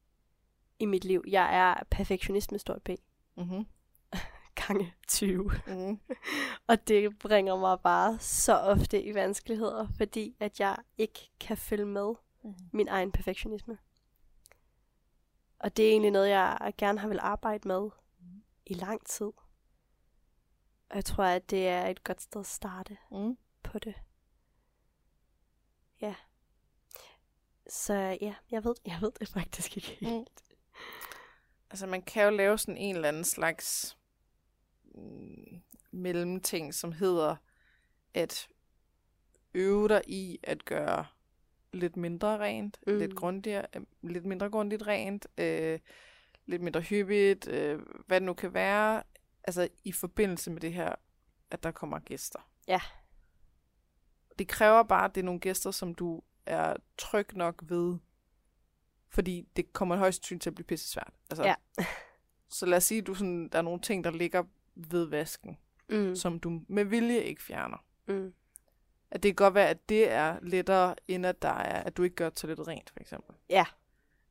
i 0.80 0.86
mit 0.86 1.06
liv. 1.06 1.24
Jeg 1.28 1.56
er 1.58 1.84
perfektionist 1.92 2.52
med 2.52 2.60
stort 2.60 2.82
B. 2.82 2.90
Mm-hmm. 3.36 3.66
Gange 4.68 4.94
20. 5.08 5.52
Mm-hmm. 5.68 6.00
Og 6.68 6.88
det 6.88 7.20
bringer 7.20 7.56
mig 7.56 7.80
bare 7.80 8.20
så 8.20 8.58
ofte 8.58 9.04
i 9.04 9.14
vanskeligheder, 9.14 9.88
fordi 9.98 10.36
at 10.40 10.60
jeg 10.60 10.78
ikke 10.98 11.30
kan 11.40 11.58
følge 11.58 11.86
med 11.86 12.14
Mm-hmm. 12.44 12.70
min 12.74 12.88
egen 12.88 13.12
perfektionisme. 13.12 13.78
Og 15.60 15.78
det 15.78 15.86
er 15.86 15.91
egentlig 15.91 16.12
noget, 16.12 16.30
jeg 16.30 16.74
gerne 16.78 16.99
har 16.99 17.08
vil 17.08 17.20
arbejde 17.22 17.68
med 17.68 17.89
i 18.66 18.74
lang 18.74 19.06
tid. 19.06 19.32
Og 20.89 20.95
jeg 20.95 21.06
tror, 21.06 21.24
at 21.24 21.49
det 21.49 21.68
er 21.68 21.88
et 21.88 22.03
godt 22.03 22.22
sted 22.22 22.41
at 22.41 22.47
starte 22.47 22.97
Mm. 23.12 23.38
på 23.64 23.80
det. 23.80 23.95
Ja. 26.01 26.16
Så 27.70 27.93
ja, 28.22 28.36
jeg 28.51 28.64
ved, 28.64 28.76
jeg 28.86 28.97
ved 29.01 29.12
det 29.20 29.28
faktisk 29.28 29.78
ikke 29.78 29.89
helt. 29.89 30.43
Mm. 30.49 30.56
Altså, 31.70 31.88
man 31.88 32.01
kan 32.01 32.24
jo 32.24 32.30
lave 32.30 32.58
sådan 32.58 32.78
en 32.78 32.95
eller 32.95 33.08
anden 33.08 33.24
slags 33.24 33.97
mm, 34.84 35.62
mellemting, 35.91 36.74
som 36.74 36.91
hedder 36.91 37.36
at 38.14 38.47
øve 39.53 39.88
dig 39.88 40.01
i 40.08 40.39
at 40.43 40.66
gøre 40.66 41.06
lidt 41.76 41.98
mindre 41.98 42.38
rent, 42.40 42.80
Mm. 42.88 42.98
lidt, 42.98 43.16
grundigere, 43.16 43.66
øh, 43.76 43.82
lidt 44.02 44.26
mindre 44.26 44.50
grundigt 44.50 44.88
rent, 44.88 45.28
øh, 45.38 45.80
lidt 46.46 46.62
mindre 46.62 46.82
hyppigt, 46.82 47.48
øh, 47.48 47.80
hvad 48.08 48.20
det 48.20 48.26
nu 48.26 48.34
kan 48.34 48.54
være, 48.54 49.04
altså 49.44 49.68
i 49.84 49.92
forbindelse 49.92 50.52
med 50.52 50.62
det 50.62 50.74
her, 50.74 50.96
at 51.52 51.64
der 51.64 51.72
kommer 51.72 52.00
gæster. 52.00 52.50
Ja. 52.68 52.80
Det 54.40 54.48
kræver 54.48 54.84
bare, 54.84 55.06
at 55.06 55.16
det 55.16 55.22
er 55.22 55.26
nogle 55.26 55.40
gæster, 55.40 55.72
som 55.72 55.96
du 55.96 56.22
er 56.46 56.74
tryg 56.98 57.28
nok 57.34 57.64
ved, 57.68 57.98
fordi 59.10 59.48
det 59.56 59.74
kommer 59.74 59.96
højst 59.96 60.16
sandsynligt 60.18 60.42
til 60.44 60.50
at 60.50 60.56
blive 60.56 60.66
pisse 60.66 60.88
svært. 60.90 61.14
Altså, 61.30 61.44
Ja. 61.44 61.56
Så 62.50 62.66
lad 62.66 62.78
os 62.78 62.84
sige, 62.84 63.02
at 63.02 63.08
du 63.08 63.14
sådan, 63.14 63.50
der 63.50 63.58
er 63.58 63.62
nogle 63.62 63.82
ting, 63.82 64.04
der 64.04 64.12
ligger 64.12 64.44
ved 64.76 65.06
vasken, 65.06 65.58
mm. 65.90 66.16
som 66.16 66.40
du 66.40 66.62
med 66.68 66.86
vilje 66.86 67.20
ikke 67.20 67.44
fjerner. 67.44 67.86
Mm. 68.08 68.34
At 69.12 69.24
det 69.24 69.30
kan 69.30 69.36
godt 69.36 69.53
være, 69.53 69.70
at 69.70 69.89
det 69.89 70.12
er 70.12 70.39
lettere, 70.41 70.95
end 71.08 71.26
at, 71.26 71.41
der 71.41 71.49
er, 71.49 71.84
at 71.84 71.97
du 71.97 72.03
ikke 72.03 72.16
gør 72.16 72.30
toilettet 72.30 72.68
rent, 72.68 72.89
for 72.89 72.99
eksempel. 72.99 73.36
Ja. 73.49 73.66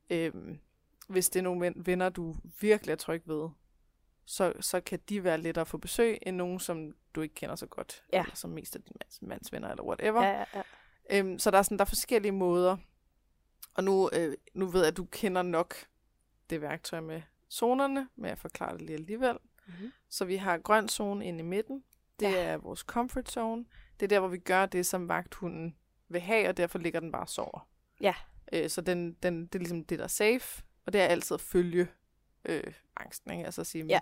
Øhm, 0.09 0.59
hvis 1.07 1.29
det 1.29 1.39
er 1.39 1.43
nogle 1.43 1.61
ven- 1.61 1.85
venner, 1.85 2.09
du 2.09 2.35
virkelig 2.59 2.91
er 2.91 2.95
tryg 2.95 3.21
ved, 3.25 3.49
så, 4.25 4.53
så 4.59 4.79
kan 4.81 4.99
de 5.09 5.23
være 5.23 5.37
lettere 5.37 5.61
at 5.61 5.67
få 5.67 5.77
besøg, 5.77 6.17
end 6.21 6.35
nogen, 6.35 6.59
som 6.59 6.95
du 7.15 7.21
ikke 7.21 7.35
kender 7.35 7.55
så 7.55 7.65
godt. 7.65 8.03
Ja. 8.13 8.21
Eller 8.21 8.35
som 8.35 8.49
mest 8.49 8.75
af 8.75 8.81
din 8.81 8.95
mands, 9.01 9.21
mands 9.21 9.51
venner, 9.51 9.69
eller 9.69 9.83
whatever. 9.83 10.23
Ja, 10.23 10.31
ja, 10.39 10.45
ja. 10.55 10.61
Øhm, 11.19 11.39
så 11.39 11.51
der 11.51 11.57
er, 11.57 11.61
sådan, 11.61 11.77
der 11.77 11.83
er 11.85 11.89
forskellige 11.89 12.31
måder. 12.31 12.77
Og 13.73 13.83
nu, 13.83 14.09
øh, 14.13 14.33
nu 14.53 14.65
ved 14.67 14.79
jeg, 14.81 14.87
at 14.87 14.97
du 14.97 15.05
kender 15.05 15.41
nok 15.41 15.75
det 16.49 16.61
værktøj 16.61 16.99
med 16.99 17.21
zonerne, 17.51 18.09
men 18.15 18.29
jeg 18.29 18.37
forklarer 18.37 18.71
det 18.71 18.81
lige 18.81 18.95
alligevel. 18.95 19.37
Mhm. 19.67 19.91
Så 20.09 20.25
vi 20.25 20.35
har 20.35 20.57
grøn 20.57 20.89
zone 20.89 21.25
inde 21.25 21.39
i 21.39 21.43
midten. 21.43 21.83
Det 22.19 22.31
ja. 22.31 22.43
er 22.43 22.57
vores 22.57 22.79
comfort 22.79 23.29
zone. 23.31 23.65
Det 23.99 24.03
er 24.05 24.07
der, 24.07 24.19
hvor 24.19 24.27
vi 24.29 24.37
gør 24.37 24.65
det, 24.65 24.85
som 24.85 25.07
vagthunden 25.07 25.75
vil 26.09 26.21
have, 26.21 26.49
og 26.49 26.57
derfor 26.57 26.79
ligger 26.79 26.99
den 26.99 27.11
bare 27.11 27.21
og 27.21 27.29
sover. 27.29 27.67
Ja. 28.01 28.13
Øh, 28.53 28.69
så 28.69 28.81
den, 28.81 29.13
den, 29.13 29.45
det 29.47 29.55
er 29.55 29.59
ligesom 29.59 29.85
det, 29.85 29.97
der 29.99 30.03
er 30.03 30.07
safe, 30.09 30.63
og 30.85 30.93
det 30.93 31.01
er 31.01 31.05
altid 31.05 31.33
at 31.33 31.41
følge 31.41 31.87
øh, 32.45 32.73
angsten. 32.97 33.31
Ikke? 33.31 33.45
Altså 33.45 33.61
at 33.61 33.67
sige, 33.67 33.85
Ja. 33.85 33.99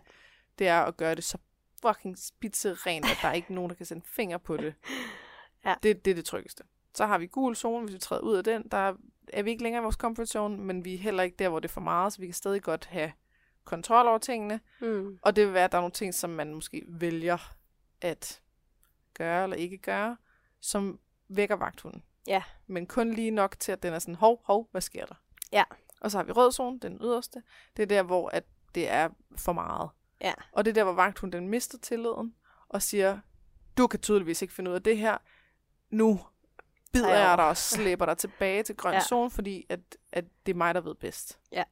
det 0.59 0.67
er 0.67 0.81
at 0.81 0.97
gøre 0.97 1.15
det 1.15 1.23
så 1.23 1.37
fucking 1.81 2.17
spidse 2.17 2.73
rent, 2.73 3.05
at 3.05 3.17
der 3.21 3.27
er 3.27 3.33
ikke 3.33 3.53
nogen, 3.53 3.69
der 3.69 3.75
kan 3.75 3.85
sætte 3.85 3.99
en 3.99 4.05
finger 4.05 4.37
på 4.37 4.57
det. 4.57 4.73
Ja. 5.65 5.75
det. 5.83 6.05
Det 6.05 6.11
er 6.11 6.15
det 6.15 6.25
tryggeste. 6.25 6.63
Så 6.95 7.05
har 7.05 7.17
vi 7.17 7.27
gul 7.27 7.55
zone, 7.55 7.85
hvis 7.85 7.93
vi 7.93 7.99
træder 7.99 8.21
ud 8.21 8.35
af 8.35 8.43
den. 8.43 8.67
Der 8.71 8.93
er 9.33 9.43
vi 9.43 9.49
ikke 9.51 9.63
længere 9.63 9.81
i 9.81 9.83
vores 9.83 9.95
comfort 9.95 10.27
zone, 10.29 10.57
men 10.57 10.85
vi 10.85 10.93
er 10.93 10.97
heller 10.97 11.23
ikke 11.23 11.35
der, 11.39 11.49
hvor 11.49 11.59
det 11.59 11.69
er 11.69 11.73
for 11.73 11.81
meget, 11.81 12.13
så 12.13 12.19
vi 12.19 12.25
kan 12.27 12.33
stadig 12.33 12.61
godt 12.61 12.85
have 12.85 13.11
kontrol 13.63 14.07
over 14.07 14.17
tingene. 14.17 14.59
Mm. 14.81 15.19
Og 15.21 15.35
det 15.35 15.45
vil 15.45 15.53
være, 15.53 15.63
at 15.63 15.71
der 15.71 15.77
er 15.77 15.81
nogle 15.81 15.91
ting, 15.91 16.13
som 16.13 16.29
man 16.29 16.53
måske 16.53 16.83
vælger 16.87 17.53
at 18.01 18.41
gøre 19.13 19.43
eller 19.43 19.55
ikke 19.57 19.77
gøre, 19.77 20.17
som 20.61 20.99
vækker 21.27 21.55
vagthunden. 21.55 22.03
Ja. 22.27 22.43
Men 22.67 22.87
kun 22.87 23.13
lige 23.13 23.31
nok 23.31 23.55
til, 23.59 23.71
at 23.71 23.83
den 23.83 23.93
er 23.93 23.99
sådan, 23.99 24.15
hov, 24.15 24.41
hov, 24.45 24.67
hvad 24.71 24.81
sker 24.81 25.05
der? 25.05 25.15
Ja. 25.51 25.63
Og 26.01 26.11
så 26.11 26.17
har 26.17 26.23
vi 26.23 26.31
rød 26.31 26.51
zone, 26.51 26.79
den 26.79 26.97
yderste. 27.01 27.43
Det 27.77 27.83
er 27.83 27.87
der, 27.87 28.03
hvor 28.03 28.29
at 28.29 28.43
det 28.75 28.89
er 28.89 29.09
for 29.37 29.53
meget. 29.53 29.89
Ja. 30.21 30.33
Og 30.51 30.65
det 30.65 30.71
er 30.71 30.75
der, 30.75 30.83
hvor 30.83 30.93
vagthunden 30.93 31.41
den 31.41 31.49
mister 31.49 31.77
tilliden 31.77 32.35
og 32.69 32.81
siger, 32.81 33.19
du 33.77 33.87
kan 33.87 33.99
tydeligvis 33.99 34.41
ikke 34.41 34.53
finde 34.53 34.69
ud 34.71 34.75
af 34.75 34.83
det 34.83 34.97
her. 34.97 35.17
Nu 35.89 36.19
bider 36.93 37.07
Tager 37.07 37.29
jeg 37.29 37.37
dig 37.37 37.47
og 37.47 37.57
slæber 37.57 38.05
dig 38.05 38.17
tilbage 38.17 38.63
til 38.63 38.75
grøn 38.75 38.93
Ja. 38.93 38.99
zone, 39.01 39.31
fordi 39.31 39.65
at, 39.69 39.79
at 40.11 40.25
det 40.45 40.51
er 40.51 40.57
mig, 40.57 40.75
der 40.75 40.81
ved 40.81 40.95
bedst. 40.95 41.39
Ja. 41.51 41.63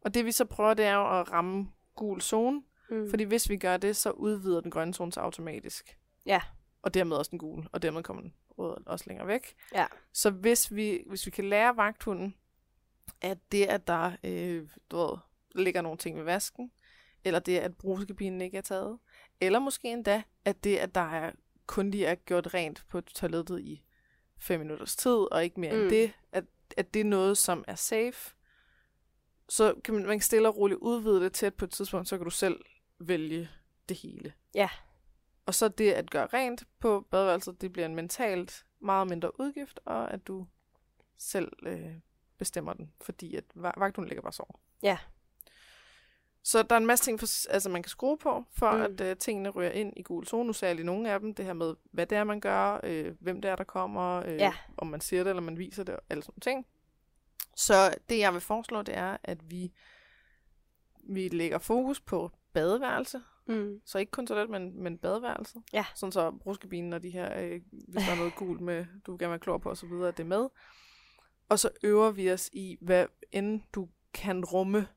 Og 0.00 0.14
det 0.14 0.24
vi 0.24 0.32
så 0.32 0.44
prøver, 0.44 0.74
det 0.74 0.84
er 0.84 0.94
jo 0.94 1.20
at 1.20 1.32
ramme 1.32 1.68
gul 1.94 2.20
zone, 2.20 2.62
Mm. 2.90 3.10
fordi 3.10 3.24
hvis 3.24 3.48
vi 3.48 3.56
gør 3.56 3.76
det, 3.76 3.96
så 3.96 4.10
udvider 4.10 4.60
den 4.60 4.70
grønne 4.70 4.94
zone 4.94 5.12
sig 5.12 5.22
automatisk. 5.22 5.98
Ja. 6.26 6.40
Og 6.82 6.94
dermed 6.94 7.16
også 7.16 7.30
den 7.30 7.38
gule, 7.38 7.68
og 7.72 7.82
dermed 7.82 8.02
kommer 8.02 8.22
den 8.22 8.34
røde 8.58 8.82
også 8.86 9.04
længere 9.08 9.26
væk. 9.26 9.54
Ja. 9.74 9.86
Så 10.12 10.30
hvis 10.30 10.74
vi, 10.74 11.02
hvis 11.06 11.26
vi 11.26 11.30
kan 11.30 11.44
lære 11.44 11.76
vagthunden, 11.76 12.34
at 13.20 13.38
det, 13.52 13.64
at 13.66 13.86
der 13.86 14.12
øh, 14.24 14.68
du 14.90 14.96
ved, 14.96 15.18
ligger 15.54 15.82
nogle 15.82 15.98
ting 15.98 16.16
ved 16.16 16.24
vasken, 16.24 16.72
eller 17.24 17.40
det, 17.40 17.58
at 17.58 17.76
brugskabinen 17.76 18.40
ikke 18.40 18.56
er 18.58 18.62
taget, 18.62 18.98
eller 19.40 19.58
måske 19.58 19.88
endda, 19.88 20.22
at 20.44 20.64
det, 20.64 20.76
at 20.76 20.94
der 20.94 21.10
er 21.10 21.32
kun 21.66 21.90
lige 21.90 22.06
er 22.06 22.14
gjort 22.14 22.54
rent 22.54 22.84
på 22.88 23.00
toilettet 23.00 23.60
i 23.60 23.82
fem 24.38 24.60
minutters 24.60 24.96
tid, 24.96 25.32
og 25.32 25.44
ikke 25.44 25.60
mere 25.60 25.72
mm. 25.72 25.80
End 25.80 25.90
det, 25.90 26.12
at, 26.32 26.44
at 26.76 26.94
det 26.94 27.00
er 27.00 27.04
noget, 27.04 27.38
som 27.38 27.64
er 27.68 27.74
safe, 27.74 28.34
så 29.48 29.74
kan 29.84 29.94
man, 29.94 30.06
man 30.06 30.18
kan 30.18 30.22
stille 30.22 30.48
og 30.48 30.56
roligt 30.56 30.78
udvide 30.78 31.20
det 31.20 31.32
til, 31.32 31.46
at 31.46 31.54
på 31.54 31.64
et 31.64 31.70
tidspunkt, 31.70 32.08
så 32.08 32.16
kan 32.16 32.24
du 32.24 32.30
selv 32.30 32.60
vælge 32.98 33.48
det 33.88 33.96
hele. 33.96 34.32
Ja. 34.54 34.68
Og 35.46 35.54
så 35.54 35.68
det 35.68 35.92
at 35.92 36.10
gøre 36.10 36.26
rent 36.26 36.64
på 36.80 37.06
badeværelset, 37.10 37.60
det 37.60 37.72
bliver 37.72 37.86
en 37.86 37.94
mentalt 37.94 38.66
meget 38.80 39.08
mindre 39.08 39.40
udgift, 39.40 39.80
og 39.84 40.12
at 40.12 40.26
du 40.26 40.46
selv 41.18 41.52
øh, 41.62 41.92
bestemmer 42.38 42.72
den, 42.72 42.92
fordi 43.00 43.36
at 43.36 43.44
va- 43.56 43.72
vagthunden 43.80 44.08
ligger 44.08 44.22
bare 44.22 44.28
og 44.30 44.34
sover. 44.34 44.60
Ja. 44.82 44.98
Så 46.42 46.62
der 46.62 46.74
er 46.74 46.80
en 46.80 46.86
masse 46.86 47.04
ting, 47.04 47.20
for, 47.20 47.50
altså 47.50 47.68
man 47.70 47.82
kan 47.82 47.90
skrue 47.90 48.18
på, 48.18 48.44
for 48.52 48.72
mm. 48.72 48.82
At 48.82 49.00
øh, 49.00 49.16
tingene 49.16 49.48
ryger 49.48 49.70
ind 49.70 49.92
i 49.96 50.02
gul 50.02 50.26
zone. 50.26 50.46
Nu 50.46 50.52
sagde 50.52 50.70
jeg 50.70 50.76
lige 50.76 50.86
nogle 50.86 51.10
af 51.12 51.20
dem, 51.20 51.34
det 51.34 51.44
her 51.44 51.52
med, 51.52 51.74
hvad 51.92 52.06
det 52.06 52.18
er, 52.18 52.24
man 52.24 52.40
gør, 52.40 52.80
øh, 52.82 53.14
hvem 53.20 53.40
det 53.42 53.50
er, 53.50 53.56
der 53.56 53.64
kommer, 53.64 54.16
øh, 54.26 54.34
Ja. 54.34 54.52
om 54.76 54.86
man 54.86 55.00
siger 55.00 55.22
det, 55.24 55.30
eller 55.30 55.42
man 55.42 55.58
viser 55.58 55.84
det, 55.84 55.96
og 55.96 56.02
alle 56.10 56.22
sådan 56.22 56.32
nogle 56.32 56.40
ting. 56.56 56.66
Så 57.56 57.94
det, 58.08 58.18
jeg 58.18 58.32
vil 58.32 58.40
foreslå, 58.40 58.82
det 58.82 58.96
er, 58.96 59.16
at 59.24 59.50
vi, 59.50 59.72
vi 61.08 61.28
lægger 61.28 61.58
fokus 61.58 62.00
på 62.00 62.30
badeværelse, 62.52 63.22
Mm. 63.46 63.80
så 63.84 63.98
ikke 63.98 64.10
kun 64.10 64.26
toilet, 64.26 64.50
men, 64.50 64.82
men 64.82 64.98
badeværelset. 64.98 65.62
Ja. 65.72 65.84
Sådan 65.94 66.12
så 66.12 66.30
brugskabinen 66.30 66.92
og 66.92 67.02
de 67.02 67.10
her, 67.10 67.40
øh, 67.42 67.60
hvis 67.70 68.04
der 68.04 68.12
er 68.12 68.16
noget 68.16 68.34
gult 68.34 68.60
med, 68.60 68.86
du 69.06 69.12
vil 69.12 69.18
gerne 69.18 69.30
være 69.30 69.38
klog 69.38 69.60
på 69.60 69.70
osv., 69.70 69.92
at 69.92 70.16
det 70.16 70.22
er 70.22 70.28
med. 70.28 70.48
Og 71.48 71.58
så 71.58 71.70
øver 71.82 72.10
vi 72.10 72.32
os 72.32 72.50
i, 72.52 72.78
hvad 72.80 73.06
end 73.32 73.60
du 73.74 73.88
kan 74.14 74.44
rumme, 74.44 74.88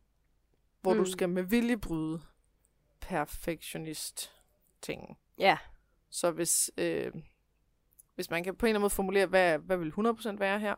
hvor 0.82 0.94
mm. 0.94 1.00
du 1.00 1.12
skal 1.12 1.30
med 1.30 1.44
vilje 1.44 1.78
bryde 1.78 2.22
perfektionist 3.00 4.32
tingen. 4.82 5.18
Ja. 5.38 5.58
Så 6.10 6.32
hvis, 6.32 6.72
øh, 6.78 7.12
hvis 8.16 8.30
man 8.30 8.44
kan 8.44 8.56
på 8.56 8.66
en 8.66 8.70
eller 8.70 8.76
anden 8.76 8.82
måde 8.82 8.90
formulere, 8.90 9.26
hvad, 9.26 9.60
hvad 9.60 9.78
vil 9.78 9.92
100% 9.92 10.38
være 10.38 10.60
her? 10.60 10.76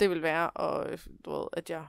Det 0.00 0.10
vil 0.10 0.22
være, 0.22 0.50
og, 0.50 0.92
øh, 0.92 0.98
du 1.24 1.30
ved, 1.30 1.46
at 1.52 1.70
jeg 1.70 1.86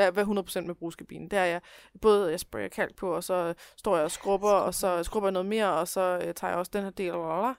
hvad, 0.00 0.12
hvad 0.12 0.62
100% 0.62 0.66
med 0.66 0.74
brugskabinen. 0.74 1.30
Det 1.30 1.38
er 1.38 1.44
jeg, 1.44 1.60
både 2.00 2.30
jeg 2.30 2.40
sprayer 2.40 2.68
kalk 2.68 2.96
på, 2.96 3.14
og 3.14 3.24
så 3.24 3.54
står 3.76 3.96
jeg 3.96 4.04
og 4.04 4.10
skrubber, 4.10 4.50
og 4.50 4.74
så 4.74 5.02
skrubber 5.02 5.28
jeg 5.28 5.32
noget 5.32 5.48
mere, 5.48 5.72
og 5.72 5.88
så 5.88 6.20
øh, 6.26 6.34
tager 6.34 6.50
jeg 6.50 6.58
også 6.58 6.70
den 6.72 6.82
her 6.82 6.90
del, 6.90 7.12
og 7.12 7.54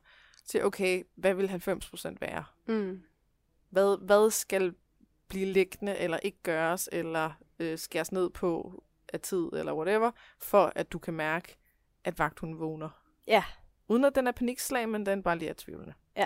til 0.46 0.66
okay, 0.66 1.04
hvad 1.16 1.34
vil 1.34 1.48
90% 1.48 2.16
være? 2.22 2.44
Mm. 2.68 3.04
Hvad, 3.70 4.06
hvad 4.06 4.32
skal 4.32 4.76
blive 5.28 5.46
liggende, 5.46 5.98
eller 5.98 6.18
ikke 6.18 6.38
gøres, 6.44 6.90
eller 6.92 7.32
øh, 7.60 7.78
skæres 7.78 8.12
ned 8.12 8.30
på 8.30 8.84
af 9.14 9.20
tid, 9.20 9.50
eller 9.54 9.74
whatever, 9.74 10.12
for 10.40 10.72
at 10.76 10.92
du 10.92 11.00
kan 11.00 11.14
mærke, 11.14 11.58
at 12.04 12.20
vagthunden 12.20 12.60
vågner. 12.60 12.90
Ja. 13.28 13.44
Uden 13.88 14.06
at 14.06 14.16
den 14.16 14.28
er 14.28 14.32
panikslag, 14.32 14.90
men 14.90 15.06
den 15.06 15.24
bare 15.24 15.38
lige 15.38 15.50
er 15.50 15.54
tvivlende. 15.58 15.94
Ja. 16.18 16.26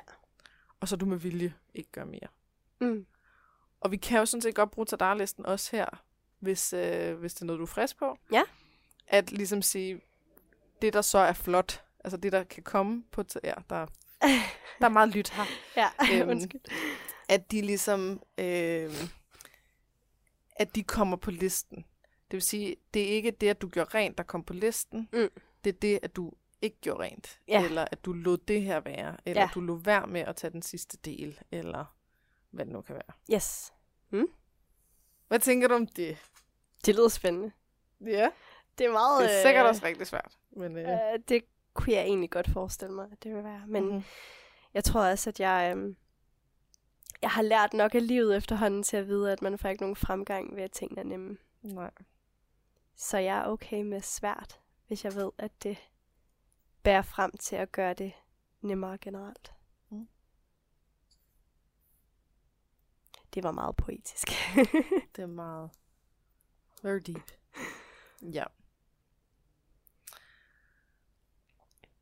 Og 0.80 0.88
så 0.88 0.96
du 0.96 1.06
med 1.06 1.18
vilje 1.18 1.54
ikke 1.74 1.92
gør 1.92 2.06
mere. 2.06 2.28
Mm. 2.82 3.06
Og 3.86 3.92
vi 3.92 3.98
kan 3.98 4.20
jo 4.20 4.26
sådan 4.26 4.42
set 4.42 4.56
godt 4.56 4.72
bruge 4.72 4.86
tadarlisten 4.86 5.46
også 5.46 5.76
her, 5.76 5.86
hvis, 6.40 6.74
øh, 6.74 7.16
hvis 7.20 7.34
det 7.34 7.42
er 7.42 7.46
noget, 7.46 7.60
du 7.60 7.64
er 7.64 7.68
frisk 7.68 7.98
på. 7.98 8.18
Ja. 8.32 8.44
At 9.08 9.32
ligesom 9.32 9.62
sige, 9.62 10.02
det 10.82 10.94
der 10.94 11.02
så 11.02 11.18
er 11.18 11.34
flot, 11.34 11.84
altså 12.04 12.18
det 12.18 12.32
der 12.32 12.44
kan 12.44 12.64
komme 12.64 13.04
på, 13.12 13.24
ja, 13.44 13.54
der, 13.70 13.86
der 14.80 14.86
er 14.86 14.90
meget 14.90 15.10
lyt 15.10 15.30
her, 15.30 15.44
Ja, 15.78 15.90
Øhm, 16.22 16.30
undskyld. 16.30 16.62
at 17.30 17.52
de 17.52 17.62
ligesom, 17.62 18.22
øh, 18.38 18.94
at 20.56 20.76
de 20.76 20.84
kommer 20.84 21.18
på 21.18 21.32
listen. 21.32 21.78
Det 22.32 22.34
vil 22.34 22.42
sige, 22.42 22.76
det 22.94 23.02
er 23.02 23.08
ikke 23.08 23.32
det, 23.32 23.50
at 23.50 23.62
du 23.62 23.70
gør 23.70 23.96
rent, 23.96 24.18
der 24.18 24.24
kommer 24.24 24.46
på 24.46 24.54
listen. 24.54 25.10
Mm. 25.14 25.30
Det 25.64 25.76
er 25.76 25.80
det, 25.80 26.00
at 26.04 26.16
du 26.16 26.32
ikke 26.62 26.78
gjorde 26.82 27.04
rent. 27.04 27.40
Ja. 27.48 27.66
Eller 27.66 27.86
at 27.92 28.06
du 28.06 28.14
lod 28.14 28.38
det 28.38 28.62
her 28.62 28.80
være. 28.80 29.18
Eller 29.26 29.42
Ja. 29.42 29.50
du 29.54 29.62
lod 29.62 29.80
være 29.84 30.08
med 30.08 30.22
at 30.22 30.36
tage 30.36 30.52
den 30.52 30.62
sidste 30.62 30.98
del. 30.98 31.40
Eller 31.52 31.86
hvad 32.52 32.66
det 32.66 32.74
nu 32.74 32.82
kan 32.82 32.96
være. 32.96 33.36
Yes. 33.36 33.74
Hvad 35.28 35.40
tænker 35.40 35.68
du 35.68 35.74
om 35.74 35.88
det? 35.88 36.18
Det 36.86 36.96
lyder 36.96 37.10
spændende. 37.10 37.52
Ja. 38.02 38.30
Det 38.78 38.86
er 38.86 38.92
meget... 38.92 39.30
Det 39.30 39.38
er 39.38 39.42
sikkert 39.42 39.66
også 39.66 39.86
rigtig 39.86 40.08
svært. 40.08 40.38
Men, 40.52 40.78
øh, 40.78 40.90
Øh, 40.90 41.20
det 41.30 41.46
kunne 41.74 41.94
jeg 41.94 42.04
egentlig 42.04 42.30
godt 42.30 42.50
forestille 42.50 42.94
mig, 42.94 43.08
at 43.12 43.24
det 43.24 43.36
vil 43.36 43.44
være. 43.44 43.64
Men 43.68 43.86
mhm. 43.86 44.04
jeg 44.74 44.84
tror 44.84 45.02
også, 45.06 45.30
at 45.30 45.40
jeg, 45.40 45.72
øhm, 45.72 45.96
jeg 47.22 47.30
har 47.30 47.42
lært 47.42 47.74
nok 47.74 47.96
af 47.96 48.08
livet 48.08 48.38
efterhånden 48.38 48.84
til 48.84 48.98
at 48.98 49.08
vide, 49.08 49.32
at 49.32 49.42
man 49.42 49.58
får 49.58 49.70
ikke 49.70 49.84
nogen 49.84 49.96
fremgang 49.96 50.56
ved, 50.56 50.64
at 50.64 50.72
tingene 50.72 51.02
er 51.02 51.06
nemme. 51.06 51.38
Nej. 51.62 51.92
Så 52.96 53.18
jeg 53.18 53.38
er 53.38 53.46
okay 53.46 53.82
med 53.82 54.02
svært, 54.02 54.60
hvis 54.88 55.06
jeg 55.06 55.16
ved, 55.16 55.32
at 55.38 55.64
det 55.64 55.78
bærer 56.84 57.02
frem 57.02 57.32
til 57.38 57.56
at 57.56 57.72
gøre 57.72 57.94
det 57.94 58.14
nemmere 58.62 58.98
generelt. 58.98 59.54
Mm. 59.90 60.08
Det 63.36 63.44
var 63.44 63.52
meget 63.52 63.76
poetisk. 63.76 64.28
Det 65.16 65.22
er 65.22 65.26
meget... 65.26 65.70
Very 66.84 67.00
deep. 67.08 67.32
Ja. 68.22 68.44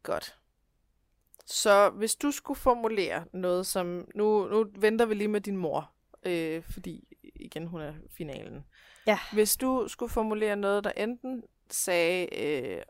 Godt. 0.03 0.39
Så 1.45 1.89
hvis 1.89 2.15
du 2.15 2.31
skulle 2.31 2.59
formulere 2.59 3.25
noget 3.33 3.65
som... 3.65 4.07
Nu, 4.15 4.47
nu 4.47 4.65
venter 4.75 5.05
vi 5.05 5.13
lige 5.13 5.27
med 5.27 5.41
din 5.41 5.57
mor, 5.57 5.91
øh, 6.23 6.63
fordi 6.63 7.07
igen, 7.35 7.67
hun 7.67 7.81
er 7.81 7.93
finalen. 8.17 8.65
Ja. 9.07 9.19
Hvis 9.33 9.57
du 9.57 9.87
skulle 9.87 10.11
formulere 10.11 10.55
noget, 10.55 10.83
der 10.83 10.91
enten 10.91 11.43
sagde 11.69 12.35
øh, 12.45 12.81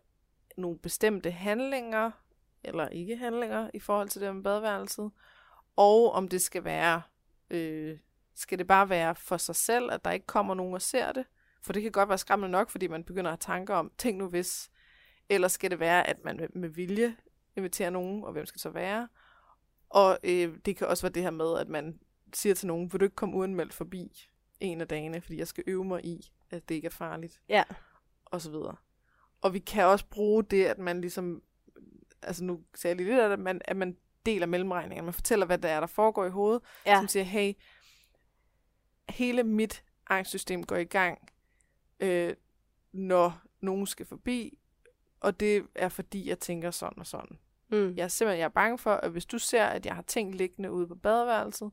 nogle 0.58 0.80
bestemte 0.80 1.32
handlinger, 1.32 2.12
eller 2.64 2.90
ikke 2.90 3.18
handlinger, 3.18 3.70
i 3.74 3.80
forhold 3.80 4.10
til 4.10 4.22
det 4.22 4.36
med 4.36 4.44
badeværelset, 4.44 5.12
og 5.76 6.12
om 6.12 6.28
det 6.28 6.42
skal 6.42 6.64
være... 6.64 7.02
Øh, 7.50 7.98
skal 8.36 8.58
det 8.60 8.68
bare 8.68 8.90
være 8.90 9.16
for 9.16 9.38
sig 9.38 9.56
selv, 9.56 9.92
at 9.92 10.06
der 10.06 10.12
ikke 10.12 10.26
kommer 10.26 10.54
nogen 10.54 10.74
og 10.74 10.82
ser 10.82 11.12
det? 11.12 11.26
For 11.62 11.74
det 11.74 11.82
kan 11.82 11.92
godt 11.92 12.10
være 12.10 12.18
skræmmende 12.18 12.52
nok, 12.52 12.70
fordi 12.70 12.88
man 12.88 13.04
begynder 13.04 13.32
at 13.32 13.44
have 13.48 13.56
tanker 13.58 13.76
om, 13.76 13.92
tænk 13.98 14.18
nu 14.18 14.28
hvis. 14.30 14.70
Eller 15.30 15.48
skal 15.48 15.72
det 15.72 15.80
være, 15.80 16.08
at 16.08 16.18
man 16.26 16.50
med- 16.56 16.70
vilje 16.70 17.16
inviterer 17.56 17.90
nogen, 17.90 18.24
og 18.24 18.32
hvem 18.32 18.46
skal 18.46 18.54
det 18.54 18.62
så 18.62 18.70
være? 18.70 19.08
Og 19.90 20.18
øh, 20.24 20.58
det 20.66 20.78
kan 20.78 20.88
også 20.88 21.04
være 21.04 21.12
det 21.14 21.24
her 21.24 21.32
med, 21.32 21.58
at 21.60 21.68
man 21.70 22.00
siger 22.34 22.56
til 22.56 22.68
nogen, 22.68 22.92
vil 22.94 23.00
du 23.00 23.06
ikke 23.06 23.16
komme 23.16 23.36
uanmeldt 23.36 23.74
forbi 23.74 24.28
en 24.60 24.82
af 24.82 24.88
dagene, 24.88 25.22
fordi 25.22 25.38
jeg 25.38 25.48
skal 25.48 25.64
øve 25.68 25.86
mig 25.86 26.06
i, 26.06 26.32
at 26.52 26.70
det 26.70 26.76
ikke 26.76 26.86
er 26.86 26.90
farligt, 26.90 27.42
ja. 27.50 27.64
og 28.26 28.42
så 28.42 28.52
videre. 28.52 28.76
Og 29.42 29.54
vi 29.54 29.60
kan 29.60 29.86
også 29.86 30.06
bruge 30.10 30.44
det, 30.44 30.66
at 30.66 30.78
man 30.78 31.02
ligesom, 31.02 31.42
altså 32.22 32.44
nu 32.44 32.64
sagde 32.76 32.92
jeg 32.92 32.98
lige 32.98 33.10
lidt 33.10 33.20
af 33.22 33.28
det, 33.30 33.34
at 33.34 33.40
man, 33.40 33.62
at 33.66 33.78
man 33.78 33.98
deler 34.26 34.46
mellemregninger, 34.46 35.04
man 35.04 35.14
fortæller, 35.14 35.46
hvad 35.46 35.58
der 35.58 35.70
er, 35.70 35.80
der 35.80 35.88
foregår 35.88 36.26
i 36.26 36.30
hovedet, 36.30 36.62
Ja. 36.86 36.96
som 36.98 37.08
siger, 37.08 37.24
hey, 37.24 37.54
hele 39.10 39.44
mit 39.44 39.84
angstsystem 40.08 40.64
går 40.64 40.76
i 40.76 40.84
gang, 40.84 41.30
øh, 42.00 42.34
når 42.92 43.42
nogen 43.62 43.88
skal 43.88 44.06
forbi, 44.06 44.60
og 45.20 45.40
det 45.40 45.68
er 45.76 45.90
fordi, 45.90 46.30
jeg 46.30 46.40
tænker 46.40 46.72
sådan 46.72 47.00
og 47.00 47.08
sådan. 47.08 47.40
Mm. 47.70 47.94
Jeg 47.96 48.04
er 48.04 48.08
simpelthen 48.08 48.40
jeg 48.40 48.46
er 48.46 48.50
bange 48.50 48.78
for, 48.78 48.94
at 48.94 49.12
hvis 49.12 49.26
du 49.26 49.40
ser, 49.40 49.66
at 49.66 49.86
jeg 49.86 49.96
har 49.96 50.02
ting 50.02 50.36
liggende 50.36 50.72
ude 50.72 50.88
på 50.88 50.96
badeværelset, 50.96 51.72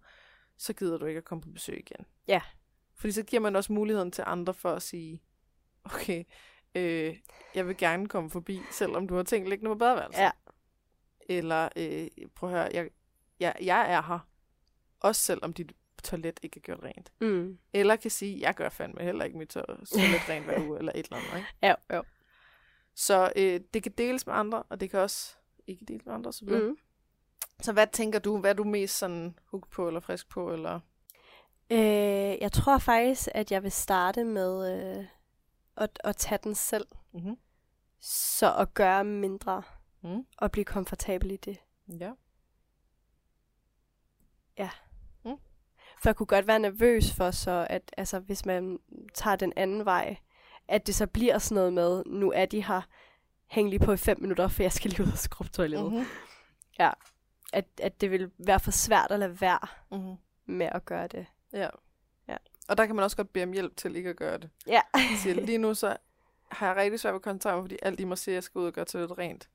så 0.56 0.72
gider 0.72 0.98
du 0.98 1.06
ikke 1.06 1.18
at 1.18 1.24
komme 1.24 1.42
på 1.42 1.50
besøg 1.50 1.78
igen. 1.78 2.06
Ja. 2.28 2.40
Fordi 2.94 3.12
så 3.12 3.22
giver 3.22 3.40
man 3.40 3.56
også 3.56 3.72
muligheden 3.72 4.12
til 4.12 4.24
andre 4.26 4.54
for 4.54 4.72
at 4.72 4.82
sige, 4.82 5.22
okay, 5.84 6.24
øh, 6.74 7.16
jeg 7.54 7.66
vil 7.66 7.76
gerne 7.76 8.08
komme 8.08 8.30
forbi, 8.30 8.60
selvom 8.70 9.08
du 9.08 9.16
har 9.16 9.22
ting 9.22 9.48
liggende 9.48 9.70
på 9.70 9.74
badeværelset. 9.78 10.20
Ja. 10.20 10.30
Eller, 11.20 11.68
øh, 11.76 12.08
prøv 12.34 12.50
at 12.50 12.56
høre, 12.56 12.70
jeg, 12.74 12.90
jeg, 13.40 13.56
jeg 13.62 13.92
er 13.92 14.02
her, 14.02 14.28
også 15.00 15.22
selvom 15.22 15.52
dit 15.52 15.72
toilet 16.00 16.40
ikke 16.42 16.56
er 16.58 16.60
gjort 16.62 16.82
rent. 16.82 17.12
Mm. 17.20 17.58
Eller 17.72 17.96
kan 17.96 18.10
sige, 18.10 18.40
jeg 18.40 18.54
gør 18.54 18.68
fandme 18.68 19.02
heller 19.02 19.24
ikke 19.24 19.38
mit 19.38 19.48
to- 19.48 19.60
toilet 19.66 20.28
rent 20.28 20.44
hver 20.44 20.60
uge, 20.68 20.78
eller 20.78 20.92
et 20.94 21.04
eller 21.04 21.16
andet. 21.16 21.36
Ikke? 21.36 21.48
Ja, 21.62 21.74
jo. 21.96 22.02
Så 22.94 23.32
øh, 23.36 23.60
det 23.74 23.82
kan 23.82 23.92
deles 23.92 24.26
med 24.26 24.34
andre, 24.34 24.62
og 24.62 24.80
det 24.80 24.90
kan 24.90 25.00
også 25.00 25.34
ikke 25.66 25.84
deles 25.84 26.06
med 26.06 26.14
andre 26.14 26.28
osv. 26.28 26.48
Mm. 26.48 26.54
Mm. 26.54 26.76
Så 27.62 27.72
hvad 27.72 27.86
tænker 27.92 28.18
du? 28.18 28.38
Hvad 28.38 28.50
er 28.50 28.54
du 28.54 28.64
mest 28.64 28.98
sådan 28.98 29.38
hooked 29.44 29.70
på, 29.70 29.86
eller 29.86 30.00
frisk 30.00 30.28
på? 30.28 30.52
Eller? 30.52 30.80
Øh, 31.70 31.78
jeg 32.40 32.52
tror 32.52 32.78
faktisk, 32.78 33.28
at 33.34 33.52
jeg 33.52 33.62
vil 33.62 33.72
starte 33.72 34.24
med 34.24 34.78
øh, 34.98 35.04
at, 35.76 36.00
at 36.04 36.16
tage 36.16 36.38
den 36.44 36.54
selv. 36.54 36.86
Mm-hmm. 37.12 37.36
Så 38.00 38.54
at 38.56 38.74
gøre 38.74 39.04
mindre 39.04 39.62
Mm. 40.02 40.26
og 40.38 40.50
blive 40.52 40.64
komfortabel 40.64 41.30
i 41.30 41.36
det. 41.36 41.58
Ja. 44.58 44.70
For 46.02 46.08
jeg 46.08 46.16
kunne 46.16 46.26
godt 46.26 46.46
være 46.46 46.58
nervøs 46.58 47.12
for 47.12 47.30
så, 47.30 47.66
at 47.70 47.94
altså, 47.96 48.18
hvis 48.18 48.46
man 48.46 48.78
tager 49.14 49.36
den 49.36 49.52
anden 49.56 49.84
vej, 49.84 50.16
at 50.68 50.86
det 50.86 50.94
så 50.94 51.06
bliver 51.06 51.38
sådan 51.38 51.54
noget 51.54 51.72
med, 51.72 52.02
nu 52.06 52.32
er 52.32 52.46
de 52.46 52.64
her, 52.64 52.82
hæng 53.46 53.68
lige 53.68 53.80
på 53.80 53.92
i 53.92 53.96
fem 53.96 54.20
minutter, 54.20 54.48
for 54.48 54.62
jeg 54.62 54.72
skal 54.72 54.90
lige 54.90 55.02
ud 55.02 55.12
og 55.12 55.18
skrubbe 55.18 55.52
toilettet. 55.52 55.92
Mm-hmm. 55.92 56.06
Mm-hmm. 56.78 56.92
At, 57.52 57.64
at 57.82 58.00
det 58.00 58.10
vil 58.10 58.30
være 58.38 58.60
for 58.60 58.70
svært 58.70 59.10
at 59.10 59.18
lade 59.18 59.40
være 59.40 59.68
Mm-hmm. 59.90 60.16
med 60.46 60.68
at 60.72 60.84
gøre 60.84 61.06
det. 61.06 61.26
Ja. 61.52 61.68
Ja. 62.28 62.36
Og 62.68 62.78
der 62.78 62.86
kan 62.86 62.96
man 62.96 63.04
også 63.04 63.16
godt 63.16 63.32
bede 63.32 63.44
om 63.44 63.52
hjælp 63.52 63.76
til 63.76 63.96
ikke 63.96 64.10
at 64.10 64.16
gøre 64.16 64.38
det. 64.38 64.50
Ja. 64.66 64.80
Siger, 65.22 65.34
lige 65.34 65.58
nu 65.58 65.74
så 65.74 65.96
har 66.48 66.66
jeg 66.66 66.76
rigtig 66.76 67.00
svært 67.00 67.12
ved 67.12 67.18
at 67.18 67.22
koncentrere 67.22 67.56
mig, 67.56 67.62
fordi 67.64 67.76
alt 67.82 68.00
i 68.00 68.04
mig 68.04 68.18
siger, 68.18 68.32
at 68.32 68.36
jeg 68.36 68.42
skal 68.42 68.58
ud 68.58 68.66
og 68.66 68.72
gøre 68.72 68.84
til 68.84 69.00
lidt 69.00 69.18
rent. 69.18 69.48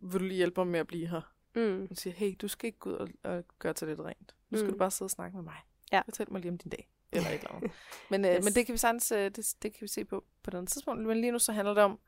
Vil 0.00 0.20
du 0.20 0.24
lige 0.24 0.36
hjælpe 0.36 0.60
mig 0.60 0.66
med 0.66 0.80
at 0.80 0.86
blive 0.86 1.08
her? 1.08 1.20
Mm. 1.56 1.78
Hun 1.86 1.96
siger, 1.96 2.14
hey, 2.14 2.34
du 2.40 2.48
skal 2.48 2.66
ikke 2.66 2.78
gå 2.78 2.90
ud 2.90 2.94
og, 2.94 3.08
og 3.24 3.44
gøre 3.58 3.72
til 3.72 3.88
lidt 3.88 4.00
rent. 4.00 4.34
Nu 4.50 4.58
skal 4.58 4.66
Mm. 4.66 4.72
du 4.72 4.78
bare 4.78 4.90
sidde 4.90 5.06
og 5.06 5.10
snakke 5.10 5.36
med 5.36 5.44
mig. 5.44 5.56
Ja. 5.92 6.02
Fortæl 6.04 6.32
mig 6.32 6.40
lige 6.40 6.50
om 6.52 6.58
din 6.58 6.70
dag. 6.70 6.88
Eller 7.12 7.28
et 7.30 7.34
eller 7.34 7.52
andet. 7.54 7.70
Men, 8.10 8.24
øh, 8.24 8.34
Yes. 8.36 8.44
men 8.44 8.52
det 8.54 8.66
kan 8.66 8.72
vi 8.72 8.78
sagtens, 8.78 9.12
øh, 9.12 9.24
det, 9.30 9.54
det 9.62 9.72
kan 9.72 9.78
vi 9.80 9.88
se 9.88 10.04
på 10.04 10.24
på 10.42 10.50
den 10.50 10.66
tidspunkt. 10.66 11.06
Men 11.06 11.20
lige 11.20 11.30
nu 11.32 11.38
så 11.38 11.52
handler 11.52 11.74
det 11.74 11.82
om 11.82 11.98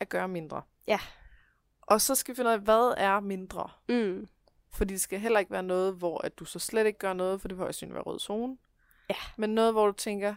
at 0.00 0.08
gøre 0.08 0.28
mindre. 0.28 0.62
Ja. 0.86 0.98
Og 1.80 2.00
så 2.00 2.14
skal 2.14 2.34
vi 2.34 2.36
finde 2.36 2.48
ud 2.48 2.52
af, 2.54 2.60
hvad 2.60 2.94
er 2.96 3.20
mindre? 3.20 3.70
Mm. 3.88 4.28
Fordi 4.72 4.94
det 4.94 5.00
skal 5.00 5.20
heller 5.20 5.38
ikke 5.40 5.50
være 5.52 5.62
noget, 5.62 5.94
hvor 5.94 6.24
at 6.24 6.38
du 6.38 6.44
så 6.44 6.58
slet 6.58 6.86
ikke 6.86 6.98
gør 6.98 7.12
noget, 7.12 7.40
for 7.40 7.48
det 7.48 7.56
vil 7.56 7.62
højst 7.62 7.82
være 7.90 8.02
rød 8.02 8.18
zone. 8.20 8.58
Ja. 9.10 9.14
Men 9.36 9.50
noget, 9.54 9.72
hvor 9.72 9.86
du 9.86 9.92
tænker, 9.92 10.34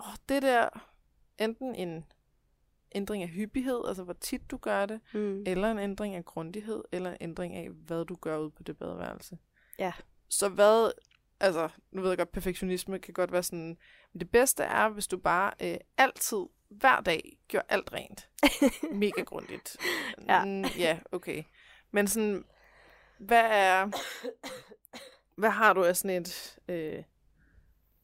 åh, 0.00 0.14
det 0.28 0.42
der, 0.42 0.68
enten 1.38 1.74
en 1.74 2.04
ændring 2.94 3.22
af 3.22 3.28
hyppighed, 3.28 3.82
altså 3.88 4.02
hvor 4.02 4.12
tit 4.12 4.50
du 4.50 4.56
gør 4.56 4.86
det, 4.86 5.00
Mm. 5.14 5.42
eller 5.46 5.70
en 5.70 5.78
ændring 5.78 6.14
af 6.14 6.24
grundighed, 6.24 6.84
eller 6.92 7.10
en 7.10 7.16
ændring 7.20 7.54
af, 7.54 7.68
hvad 7.70 8.04
du 8.04 8.14
gør 8.14 8.38
ud 8.38 8.50
på 8.50 8.62
det 8.62 8.78
badeværelse. 8.78 9.38
Ja. 9.78 9.92
Så 10.28 10.48
hvad, 10.48 10.90
altså, 11.40 11.68
nu 11.92 12.00
ved 12.02 12.08
jeg 12.10 12.18
godt, 12.18 12.32
perfektionisme 12.32 12.98
kan 12.98 13.14
godt 13.14 13.32
være 13.32 13.42
sådan, 13.42 13.78
men 14.12 14.20
det 14.20 14.30
bedste 14.30 14.62
er, 14.62 14.88
hvis 14.88 15.06
du 15.06 15.16
bare 15.16 15.52
øh, 15.62 15.76
altid, 15.98 16.38
hver 16.68 17.00
dag, 17.00 17.38
gør 17.52 17.60
alt 17.68 17.92
rent. 17.92 18.28
Mega 19.00 19.22
grundigt. 19.22 19.76
Ja. 20.28 20.44
Mm, 20.44 20.64
ja, 20.78 20.98
okay. 21.12 21.42
Men 21.90 22.06
sådan, 22.08 22.44
hvad 23.18 23.42
er, 23.50 23.90
hvad 25.36 25.50
har 25.50 25.72
du 25.72 25.84
af 25.84 25.96
sådan 25.96 26.22
et, 26.22 26.58
øh, 26.68 26.76
jamen 26.86 27.04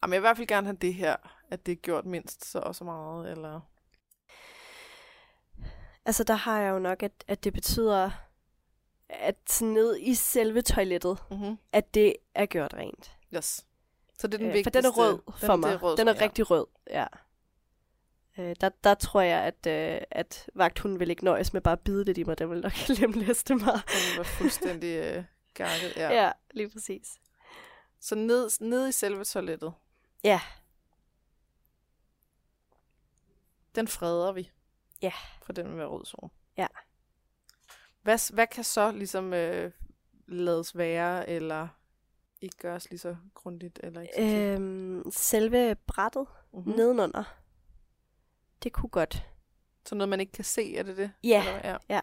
jeg 0.03 0.11
vil 0.11 0.17
i 0.17 0.21
hvert 0.21 0.37
fald 0.37 0.47
gerne 0.49 0.67
have 0.67 0.77
det 0.81 0.95
her, 0.95 1.17
at 1.51 1.67
det 1.67 1.73
er 1.73 1.77
gjort 1.77 2.07
mindst 2.07 2.45
så 2.45 2.59
og 2.59 2.75
så 2.75 2.85
meget, 2.85 3.31
eller... 3.31 3.61
Altså, 6.05 6.25
der 6.25 6.35
har 6.35 6.61
jeg 6.61 6.71
jo 6.71 6.79
nok, 6.79 7.03
at, 7.03 7.13
at 7.29 7.45
det 7.45 7.53
betyder, 7.53 8.11
at 9.09 9.59
ned 9.63 9.99
i 10.01 10.15
selve 10.15 10.63
toilettet, 10.63 11.19
Mm-hmm. 11.31 11.59
at 11.73 11.95
det 11.95 12.17
er 12.35 12.47
gjort 12.47 12.75
rent. 12.75 13.17
Yes. 13.35 13.67
Så 14.19 14.27
det 14.27 14.35
er 14.35 14.39
den 14.39 14.47
Øh, 14.47 14.55
vigtigste. 14.55 14.71
For 14.71 14.81
den 14.81 14.85
er 14.87 14.97
rød 15.11 15.19
for 15.39 15.53
den, 15.53 15.61
mig. 15.61 15.73
er 15.73 15.77
rød, 15.83 15.97
den 15.97 16.09
er 16.09 16.15
ja. 16.15 16.21
rigtig 16.21 16.51
rød, 16.51 16.67
ja. 16.91 17.07
Øh, 18.39 18.57
der, 18.61 18.69
der 18.85 18.95
tror 18.95 19.21
jeg, 19.21 19.39
at, 19.45 19.67
øh, 19.67 20.01
at 20.11 20.51
vagthunden 20.55 21.01
vil 21.01 21.11
ikke 21.11 21.25
nøjes 21.25 21.53
med 21.53 21.61
bare 21.61 21.73
at 21.73 21.81
bide 21.81 22.05
lidt 22.05 22.19
i 22.19 22.25
mig. 22.25 22.39
Den 22.39 22.51
vil 22.51 22.61
nok 22.61 22.73
lemlæste 23.01 23.55
mig. 23.55 23.75
Den 23.87 24.17
var 24.19 24.23
fuldstændig 24.23 24.97
øh, 24.97 25.25
gakket, 25.55 25.97
ja. 25.97 26.09
Ja. 26.11 26.23
ja, 26.25 26.33
lige 26.51 26.71
præcis. 26.71 27.15
Så 28.01 28.15
ned, 28.15 28.51
ned 28.61 28.89
i 28.89 28.93
selve 28.93 29.25
toilettet, 29.25 29.73
Ja, 30.25 30.41
den 33.75 33.89
freder 33.89 34.33
vi. 34.33 34.51
Ja. 35.03 35.13
For 35.43 35.53
den 35.53 35.77
være 35.77 35.87
rød 35.87 36.05
zone. 36.05 36.31
Ja. 36.57 36.67
Hvad, 38.03 38.33
hvad 38.35 38.47
kan 38.47 38.65
så 38.65 38.91
ligesom 38.93 39.33
øh, 39.35 39.73
lades 40.27 40.77
være, 40.77 41.29
eller 41.29 41.69
ikke 42.41 42.57
gøres 42.59 42.91
lige 42.91 42.99
så 42.99 43.17
grundigt, 43.35 43.81
eller 43.83 44.01
ikke 44.01 44.15
så 44.17 44.23
øhm, 44.23 45.03
selve 45.11 45.75
brættet 45.87 46.27
Mhm. 46.53 46.69
mm. 46.69 46.77
nedenunder, 46.77 47.25
det 48.63 48.73
kunne 48.73 48.89
godt. 48.91 49.27
Så 49.87 49.95
noget, 49.95 50.09
man 50.09 50.21
ikke 50.21 50.33
kan 50.33 50.45
se, 50.45 50.77
er 50.77 50.83
det 50.83 50.97
det? 50.97 51.13
Ja, 51.25 51.45
Eller 51.47 51.61
ja. 51.71 51.77
ja. 51.89 52.01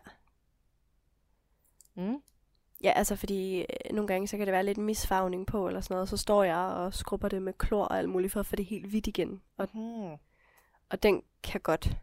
Mm. 1.95 2.21
Ja, 2.83 2.91
altså 2.95 3.15
fordi 3.15 3.59
øh, 3.59 3.65
nogle 3.93 4.07
gange, 4.07 4.27
så 4.27 4.37
kan 4.37 4.45
det 4.47 4.53
være 4.53 4.63
lidt 4.63 4.77
misfarvning 4.77 5.47
på 5.47 5.67
eller 5.67 5.81
sådan 5.81 5.95
noget, 5.95 6.09
så 6.09 6.17
står 6.17 6.43
jeg 6.43 6.57
og 6.57 6.93
skrubber 6.93 7.29
det 7.29 7.41
med 7.41 7.53
klor 7.53 7.85
og 7.85 7.97
alt 7.97 8.09
muligt 8.09 8.33
for 8.33 8.39
at 8.39 8.45
få 8.45 8.55
det 8.55 8.65
helt 8.65 8.87
hvidt 8.87 9.07
igen. 9.07 9.41
Og, 9.57 9.67
Mm. 9.73 10.11
og 10.89 11.03
den 11.03 11.23
kan 11.43 11.61
godt 11.61 11.97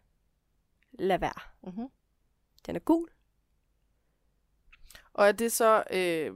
lade 0.98 1.20
være. 1.20 1.40
Mm-hmm. 1.62 1.88
Den 2.66 2.76
er 2.76 2.80
gul. 2.80 3.08
Og 5.12 5.28
er 5.28 5.32
det 5.32 5.52
så 5.52 5.84
øh, 5.90 6.32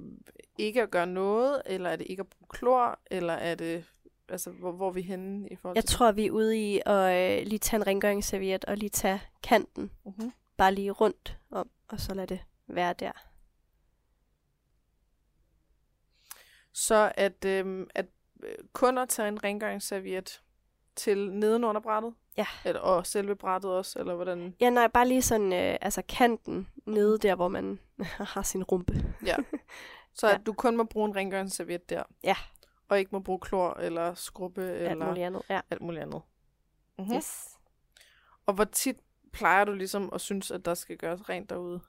ikke 0.58 0.82
at 0.82 0.90
gøre 0.90 1.06
noget, 1.06 1.62
eller 1.66 1.90
er 1.90 1.96
det 1.96 2.06
ikke 2.10 2.20
at 2.20 2.26
bruge 2.26 2.48
klor, 2.48 2.98
eller 3.10 3.32
er 3.32 3.54
det, 3.54 3.84
altså, 4.28 4.50
hvor, 4.50 4.72
hvor 4.72 4.88
er 4.88 4.92
vi 4.92 5.02
henne 5.02 5.48
i 5.48 5.56
forhold 5.56 5.76
Jeg 5.76 5.84
til 5.84 5.96
tror, 5.96 6.12
vi 6.12 6.26
er 6.26 6.30
ude 6.30 6.58
i 6.58 6.80
at 6.86 7.40
øh, 7.40 7.46
lige 7.46 7.58
tage 7.58 7.80
en 7.80 7.86
rengøringsserviet 7.86 8.64
og 8.64 8.76
lige 8.76 8.90
tage 8.90 9.22
kanten? 9.42 9.90
Mm-hmm. 10.04 10.32
bare 10.56 10.74
lige 10.74 10.90
rundt 10.90 11.38
om, 11.50 11.70
og 11.88 12.00
så 12.00 12.14
lade 12.14 12.26
det 12.26 12.40
være 12.66 12.92
der. 12.92 13.12
Så 16.72 17.12
at, 17.14 17.44
øh, 17.44 17.86
at 17.94 18.06
kun 18.72 18.98
at 18.98 19.08
tage 19.08 19.28
en 19.28 19.44
rengøringsserviet 19.44 20.42
til 20.96 21.30
nedenunder 21.30 21.80
brættet? 21.80 22.14
Ja. 22.38 22.46
Eller, 22.64 22.80
og 22.80 23.06
selve 23.06 23.36
brættet 23.36 23.70
også, 23.70 23.98
eller 23.98 24.14
hvordan? 24.14 24.54
Ja, 24.60 24.70
nej, 24.70 24.86
bare 24.88 25.08
lige 25.08 25.22
sådan, 25.22 25.52
øh, 25.52 25.76
altså 25.80 26.02
kanten 26.08 26.68
nede 26.86 27.18
der, 27.18 27.34
hvor 27.34 27.48
man 27.48 27.78
har 28.34 28.42
sin 28.42 28.64
rumpe. 28.64 29.14
Ja. 29.26 29.36
Så 30.14 30.28
Ja. 30.28 30.34
at 30.34 30.46
du 30.46 30.52
kun 30.52 30.76
må 30.76 30.84
bruge 30.84 31.08
en 31.08 31.16
rengøringsserviet 31.16 31.90
der? 31.90 32.02
Ja. 32.24 32.36
Og 32.88 32.98
ikke 32.98 33.08
må 33.12 33.20
bruge 33.20 33.38
klor 33.40 33.74
eller 33.74 34.14
skrubbe 34.14 34.62
eller 34.62 34.90
Alt 34.90 34.98
muligt 35.06 35.26
andet. 35.26 35.42
Ja. 35.50 35.60
alt 35.70 35.82
muligt 35.82 36.02
andet? 36.02 36.22
Mm-hmm. 36.98 37.14
Yes. 37.16 37.48
Og 38.46 38.54
hvor 38.54 38.64
tit 38.64 38.96
plejer 39.32 39.64
du 39.64 39.72
ligesom 39.72 40.10
at 40.12 40.20
synes, 40.20 40.50
at 40.50 40.64
der 40.64 40.74
skal 40.74 40.96
gøres 40.96 41.28
rent 41.28 41.50
derude? 41.50 41.80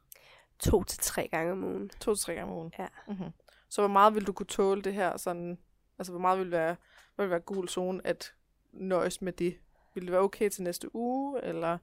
To 0.60 0.84
til 0.84 1.00
tre 1.00 1.28
gange 1.28 1.52
om 1.52 1.64
ugen. 1.64 1.90
To 1.90 2.16
til 2.16 2.26
tre 2.26 2.36
gange 2.36 2.52
om 2.52 2.58
ugen? 2.58 2.74
Ja. 2.80 2.88
Mm-hmm. 3.08 3.30
Så 3.70 3.82
hvor 3.82 3.90
meget 3.90 4.16
vil 4.16 4.28
du 4.28 4.34
kunne 4.34 4.46
tåle 4.48 4.82
det 4.82 4.94
her? 4.94 5.18
Sådan, 5.18 5.58
altså 6.00 6.12
hvor 6.12 6.22
meget 6.22 6.40
vil 6.40 6.52
være, 6.52 6.76
vil 7.18 7.30
være 7.30 7.40
gul 7.40 7.70
zone 7.70 8.08
at 8.08 8.34
nøjes 8.72 9.22
med 9.22 9.34
det? 9.34 9.58
Vil 9.94 10.04
det 10.04 10.12
være 10.12 10.22
okay 10.22 10.50
til 10.50 10.64
næste 10.64 10.96
uge, 10.96 11.44
eller 11.44 11.78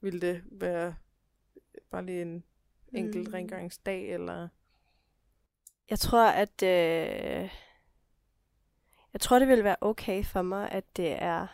vil 0.00 0.20
det 0.22 0.42
være 0.50 0.94
bare 1.90 2.04
lige 2.06 2.22
en 2.22 2.44
enkelt 2.92 3.28
Mm. 3.28 3.34
rengøringsdag, 3.34 4.14
eller... 4.14 4.48
Jeg 5.90 5.98
tror, 5.98 6.26
at 6.28 6.62
øh, 6.62 7.50
jeg 9.12 9.20
tror, 9.20 9.38
det 9.38 9.48
vil 9.48 9.64
være 9.64 9.76
okay 9.80 10.24
for 10.24 10.42
mig, 10.42 10.70
at 10.70 10.96
det 10.96 11.22
er 11.22 11.46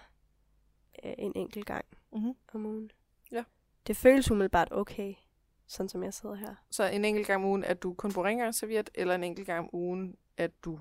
øh, 1.05 1.15
en 1.19 1.33
enkelt 1.37 1.67
gang 1.67 1.85
Mm-hmm. 2.13 2.35
om 2.55 2.67
ugen. 2.67 2.91
Ja. 3.33 3.45
Det 3.87 3.97
føles 3.97 4.31
umiddelbart 4.31 4.69
okay, 4.73 5.15
sådan 5.67 5.89
som 5.89 6.03
jeg 6.03 6.15
sidder 6.15 6.35
her. 6.35 6.55
Så 6.71 6.85
en 6.91 7.05
enkelt 7.05 7.27
gang 7.27 7.43
om 7.45 7.49
ugen, 7.51 7.65
at 7.65 7.83
du 7.83 7.95
kun 7.95 8.13
bruger 8.13 8.29
rengøringsserviet, 8.29 8.91
eller 8.95 9.15
en 9.15 9.25
enkelt 9.25 9.47
gang 9.47 9.59
om 9.61 9.71
ugen, 9.73 10.17
at 10.37 10.65
du 10.65 10.81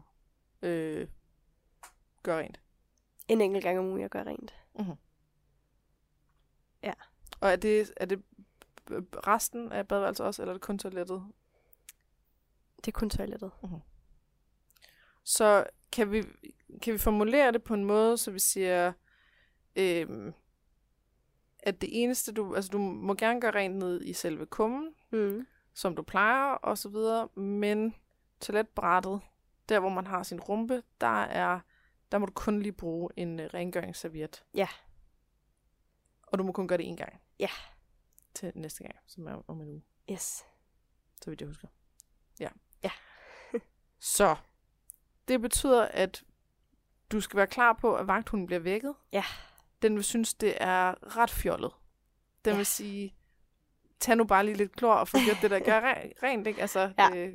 øh, 0.61 1.07
gør 2.23 2.39
rent? 2.39 2.61
En 3.27 3.41
enkelt 3.41 3.63
gang 3.63 3.79
om 3.79 3.85
ugen, 3.85 4.01
jeg 4.01 4.09
gør 4.09 4.23
rent. 4.23 4.55
Og 7.39 7.51
er 7.51 7.55
det, 7.55 7.93
er 7.97 8.05
det 8.05 8.23
resten 9.27 9.71
af 9.71 9.87
badeværelset 9.87 10.25
også, 10.25 10.41
eller 10.41 10.51
er 10.53 10.57
det 10.57 10.61
kun 10.61 10.77
toilettet? 10.79 11.23
Det 12.77 12.87
er 12.87 12.91
kun 12.91 13.09
toilettet. 13.09 13.51
Så 15.23 15.65
kan 15.91 16.11
vi, 16.11 16.23
kan 16.81 16.93
vi 16.93 16.97
formulere 16.97 17.51
det 17.51 17.63
på 17.63 17.73
en 17.73 17.85
måde, 17.85 18.17
så 18.17 18.31
vi 18.31 18.39
siger, 18.39 18.93
øhm, 19.75 20.33
at 21.59 21.81
det 21.81 21.89
eneste, 22.03 22.31
du, 22.33 22.55
altså 22.55 22.69
du 22.71 22.77
må 22.77 23.13
gerne 23.13 23.41
gøre 23.41 23.51
rent 23.55 23.75
ned 23.75 24.01
i 24.01 24.13
selve 24.13 24.45
kummen, 24.45 24.95
Mm. 25.11 25.47
som 25.73 25.95
du 25.95 26.01
plejer, 26.01 26.53
og 26.53 26.77
så 26.77 26.89
videre, 26.89 27.27
men 27.41 27.95
toiletbrættet, 28.41 29.21
der 29.69 29.79
hvor 29.79 29.89
man 29.89 30.07
har 30.07 30.23
sin 30.23 30.39
rumpe, 30.39 30.83
der 31.01 31.23
er, 31.23 31.59
der 32.11 32.17
må 32.17 32.25
du 32.25 32.31
kun 32.35 32.59
lige 32.61 32.71
bruge 32.71 33.09
en 33.15 33.39
øh, 33.39 33.49
rengøringsserviet. 33.53 34.43
Ja. 34.53 34.67
Og 36.35 36.39
du 36.39 36.43
må 36.43 36.51
kun 36.51 36.67
gøre 36.67 36.77
det 36.77 36.87
en 36.87 36.97
gang. 36.97 37.21
Ja. 37.39 37.49
Til 38.33 38.51
næste 38.55 38.83
gang, 38.83 38.95
som 39.07 39.27
er 39.27 39.41
om 39.47 39.61
en 39.61 39.67
uge, 39.69 39.81
Yes. 40.11 40.45
så 41.21 41.29
vidt 41.29 41.41
jeg 41.41 41.47
husker. 41.47 41.67
Ja. 42.39 42.49
Ja. 42.83 42.91
så, 43.99 44.35
det 45.27 45.41
betyder, 45.41 45.85
at 45.85 46.23
du 47.11 47.21
skal 47.21 47.37
være 47.37 47.47
klar 47.47 47.73
på, 47.73 47.95
at 47.95 48.07
vagthunden 48.07 48.45
bliver 48.45 48.59
vækket. 48.59 48.95
Ja. 49.11 49.23
Den 49.81 49.95
vil 49.95 50.03
synes, 50.03 50.33
det 50.33 50.53
er 50.61 51.17
ret 51.17 51.29
fjollet. 51.29 51.71
Den 52.45 52.51
Ja. 52.51 52.57
vil 52.57 52.65
sige, 52.65 53.15
tag 53.99 54.17
nu 54.17 54.23
bare 54.23 54.45
lige 54.45 54.55
lidt 54.57 54.75
klor 54.75 54.93
og 54.93 55.07
få 55.07 55.17
gjort 55.25 55.37
det, 55.41 55.51
der 55.51 55.59
gør 55.59 55.93
re- 55.93 56.11
rent, 56.23 56.47
ikke? 56.47 56.61
Altså, 56.61 56.93
Ja. 56.97 57.15
øh, 57.15 57.33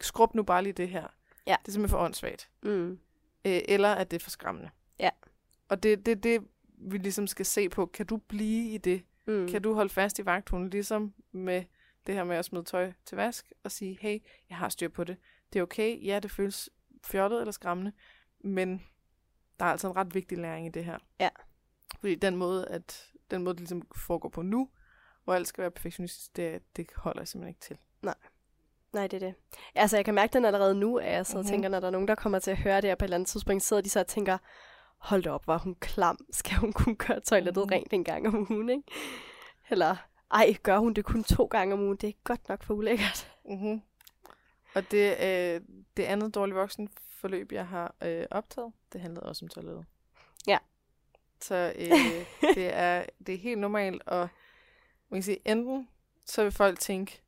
skrub 0.00 0.34
nu 0.34 0.42
bare 0.42 0.62
lige 0.62 0.72
det 0.72 0.88
her. 0.88 1.08
Ja. 1.46 1.56
Det 1.62 1.68
er 1.68 1.72
simpelthen 1.72 1.98
for 1.98 2.04
åndssvagt. 2.04 2.50
Mm. 2.62 2.90
Øh, 3.44 3.60
eller 3.68 3.94
at 3.94 4.10
det 4.10 4.16
er 4.16 4.20
for 4.24 4.30
skræmmende. 4.30 4.70
Ja. 4.98 5.10
Og 5.68 5.82
det 5.82 6.06
det, 6.06 6.22
det, 6.22 6.48
vi 6.84 6.98
ligesom 6.98 7.26
skal 7.26 7.46
se 7.46 7.68
på. 7.68 7.86
Kan 7.86 8.06
du 8.06 8.16
blive 8.16 8.70
i 8.74 8.78
det? 8.78 9.02
Mm. 9.26 9.48
Kan 9.48 9.62
du 9.62 9.74
holde 9.74 9.90
fast 9.90 10.18
i 10.18 10.26
vagthunden, 10.26 10.70
ligesom 10.70 11.14
med 11.32 11.64
det 12.06 12.14
her 12.14 12.24
med 12.24 12.36
at 12.36 12.44
smide 12.44 12.64
tøj 12.64 12.92
til 13.06 13.16
vask 13.16 13.52
og 13.64 13.72
sige, 13.72 13.98
hey, 14.00 14.18
jeg 14.48 14.56
har 14.56 14.68
styr 14.68 14.88
på 14.88 15.04
det. 15.04 15.16
Det 15.52 15.58
er 15.58 15.62
okay, 15.62 16.06
ja, 16.06 16.18
det 16.18 16.30
føles 16.30 16.70
fjollet 17.04 17.40
eller 17.40 17.52
skræmmende, 17.52 17.92
men 18.40 18.82
der 19.58 19.64
er 19.64 19.70
altså 19.70 19.88
en 19.88 19.96
ret 19.96 20.14
vigtig 20.14 20.38
læring 20.38 20.66
i 20.66 20.70
det 20.70 20.84
her. 20.84 20.98
Ja. 21.20 21.28
Fordi 22.00 22.14
den 22.14 22.36
måde, 22.36 22.68
at 22.68 23.12
den 23.30 23.42
måde, 23.44 23.54
det 23.54 23.60
ligesom 23.60 23.82
foregår 23.96 24.28
på 24.28 24.42
nu, 24.42 24.68
hvor 25.24 25.34
alt 25.34 25.48
skal 25.48 25.62
være 25.62 25.70
perfektionistisk, 25.70 26.36
det, 26.36 26.62
det 26.76 26.86
holder 26.96 27.20
jeg 27.20 27.28
simpelthen 27.28 27.48
ikke 27.50 27.60
til. 27.60 27.76
Nej, 28.92 29.06
det 29.06 29.22
er 29.22 29.26
det. 29.26 29.34
Altså, 29.74 29.96
jeg 29.96 30.04
kan 30.04 30.14
mærke 30.14 30.32
den 30.32 30.44
allerede 30.44 30.74
nu, 30.74 30.98
at 30.98 31.12
jeg 31.12 31.26
Mhm. 31.30 31.38
og 31.38 31.46
tænker, 31.46 31.68
når 31.68 31.80
der 31.80 31.86
er 31.86 31.90
nogen, 31.90 32.08
der 32.08 32.14
kommer 32.14 32.38
til 32.38 32.50
at 32.50 32.56
høre 32.56 32.80
det 32.80 32.90
her 32.90 32.94
på 32.94 33.04
et 33.04 33.06
eller 33.06 33.16
andet 33.16 33.28
tidspunkt, 33.28 33.62
sidder 33.62 33.82
de 33.82 33.88
så 33.88 34.00
og 34.00 34.06
tænker, 34.06 34.38
hold 35.04 35.22
da 35.22 35.30
op, 35.30 35.46
var 35.46 35.58
hun 35.58 35.74
klam. 35.74 36.26
Skal 36.30 36.56
hun 36.56 36.72
kunne 36.72 36.94
gøre 36.96 37.20
toilettet 37.20 37.62
Mhm. 37.64 37.70
rent 37.72 37.92
en 37.92 38.04
gang 38.04 38.28
om 38.28 38.46
ugen, 38.52 38.68
ikke? 38.70 38.82
Eller, 39.70 39.96
ej, 40.30 40.54
gør 40.62 40.78
hun 40.78 40.94
det 40.94 41.04
kun 41.04 41.24
to 41.24 41.44
gange 41.44 41.74
om 41.74 41.80
ugen? 41.80 41.96
Det 41.96 42.08
er 42.08 42.12
godt 42.24 42.48
nok 42.48 42.62
for 42.62 42.74
ulækkert. 42.74 43.30
Mm-hmm. 43.50 43.82
Og 44.74 44.90
det, 44.90 45.10
øh, 45.20 45.60
det 45.96 46.02
andet 46.02 46.34
dårlige 46.34 46.54
voksen 46.56 46.88
forløb, 47.08 47.52
jeg 47.52 47.66
har 47.66 47.94
øh, 48.02 48.26
optaget, 48.30 48.72
det 48.92 49.00
handlede 49.00 49.26
også 49.26 49.44
om 49.44 49.48
toilettet. 49.48 49.84
Ja. 50.46 50.58
Så 51.40 51.72
øh, 51.78 51.90
det, 52.54 52.74
er, 52.74 53.04
det 53.26 53.34
er 53.34 53.38
helt 53.38 53.60
normalt, 53.60 54.02
og 54.06 54.28
man 55.08 55.16
kan 55.18 55.22
sige, 55.22 55.38
enten 55.44 55.88
så 56.24 56.42
vil 56.42 56.52
folk 56.52 56.78
tænke, 56.80 57.22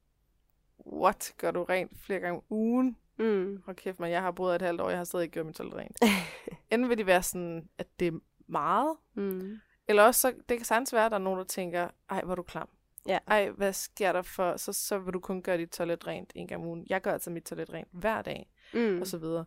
what, 0.87 1.33
gør 1.39 1.51
du 1.51 1.65
rent 1.65 1.93
flere 2.01 2.21
gange 2.21 2.37
om 2.37 2.43
ugen? 2.51 2.97
Mm. 3.19 3.63
Hold 3.65 3.77
kæft, 3.77 4.01
men 4.01 4.11
jeg 4.11 4.23
har 4.23 4.31
boet 4.31 4.55
et 4.55 4.63
halvt 4.63 4.81
år, 4.81 4.89
jeg 4.89 4.99
har 4.99 5.05
stadig 5.05 5.23
ikke 5.23 5.33
gjort 5.33 5.47
mit 5.47 5.55
toilet 5.57 5.75
rent. 5.75 5.99
enten 6.71 6.89
vil 6.89 6.99
de 6.99 7.07
være 7.07 7.23
sådan, 7.23 7.69
at 7.79 8.01
det 8.01 8.09
er 8.09 8.19
meget, 8.47 8.97
Mm. 9.15 9.59
eller 9.89 10.03
også 10.03 10.21
så, 10.21 10.35
det 10.49 10.57
kan 10.57 10.65
sagtens 10.65 10.93
være, 10.93 11.05
at 11.05 11.11
der 11.11 11.19
er 11.19 11.23
nogen, 11.23 11.39
der 11.39 11.45
tænker, 11.45 11.89
ej, 12.11 12.21
hvor 12.23 12.31
er 12.33 12.37
du 12.37 12.43
klam. 12.43 12.69
Ja. 13.07 13.19
Ej, 13.27 13.51
hvad 13.51 13.73
sker 13.73 14.13
der 14.13 14.23
for, 14.23 14.57
så, 14.57 14.73
så 14.73 14.99
vil 14.99 15.15
du 15.15 15.21
kun 15.21 15.43
gøre 15.43 15.59
dit 15.59 15.69
toilet 15.71 16.07
rent 16.07 16.33
en 16.35 16.47
gang 16.47 16.63
om 16.63 16.69
ugen. 16.69 16.87
Jeg 16.89 17.01
gør 17.03 17.13
altså 17.13 17.31
mit 17.31 17.45
toilet 17.45 17.73
rent 17.73 17.89
hver 17.93 18.23
dag, 18.23 18.51
Mm. 18.75 19.01
og 19.01 19.07
så 19.07 19.19
videre. 19.19 19.45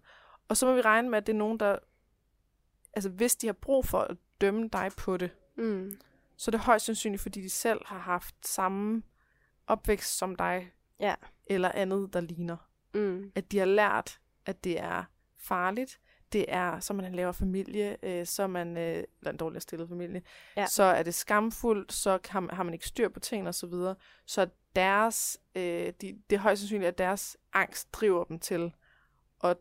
Og 0.48 0.58
så 0.58 0.66
må 0.66 0.74
vi 0.74 0.82
regne 0.82 1.10
med, 1.10 1.18
at 1.18 1.28
det 1.28 1.34
er 1.34 1.38
nogen, 1.38 1.60
der, 1.60 1.78
altså 2.94 3.10
hvis 3.10 3.36
de 3.36 3.48
har 3.48 3.54
brug 3.54 3.86
for 3.86 4.00
at 4.00 4.18
dømme 4.42 4.70
dig 4.74 4.92
på 4.98 5.18
det, 5.18 5.32
Mm. 5.58 5.98
så 6.38 6.50
er 6.50 6.52
det 6.52 6.60
højst 6.60 6.86
sandsynligt, 6.86 7.22
fordi 7.22 7.42
de 7.42 7.50
selv 7.50 7.80
har 7.86 8.00
haft 8.00 8.36
samme 8.48 9.04
opvækst 9.68 10.18
som 10.18 10.36
dig, 10.36 10.72
Ja. 11.00 11.16
eller 11.46 11.72
andet, 11.72 12.14
der 12.14 12.22
ligner. 12.22 12.58
Mm. 12.94 13.32
At 13.36 13.52
de 13.52 13.58
har 13.58 13.66
lært, 13.66 14.20
at 14.46 14.64
det 14.64 14.80
er 14.80 15.04
farligt, 15.38 16.00
det 16.34 16.46
er, 16.48 16.80
så 16.80 16.94
man 16.94 17.16
laver 17.16 17.32
familie, 17.32 17.98
øh, 18.04 18.26
så 18.26 18.48
man, 18.48 18.78
øh, 18.78 19.04
eller 19.20 19.32
en 19.32 19.38
dårligt 19.38 19.64
stillet 19.64 19.90
familie, 19.90 20.22
Ja. 20.58 20.66
så 20.68 20.84
er 20.84 21.04
det 21.04 21.14
skamfuldt, 21.14 21.94
så 21.94 22.18
kan, 22.18 22.50
har 22.50 22.64
man 22.64 22.74
ikke 22.74 22.88
styr 22.88 23.10
på 23.10 23.20
ting 23.20 23.48
og 23.48 23.56
så 23.56 23.68
videre. 23.68 23.96
Så 24.26 24.48
deres, 24.76 25.38
øh, 25.56 25.62
de, 26.02 26.22
det 26.30 26.36
er 26.36 26.40
højst 26.40 26.62
sandsynligt, 26.62 26.88
at 26.88 26.98
deres 26.98 27.38
angst 27.54 27.94
driver 27.94 28.24
dem 28.24 28.40
til 28.40 28.74
at 29.44 29.58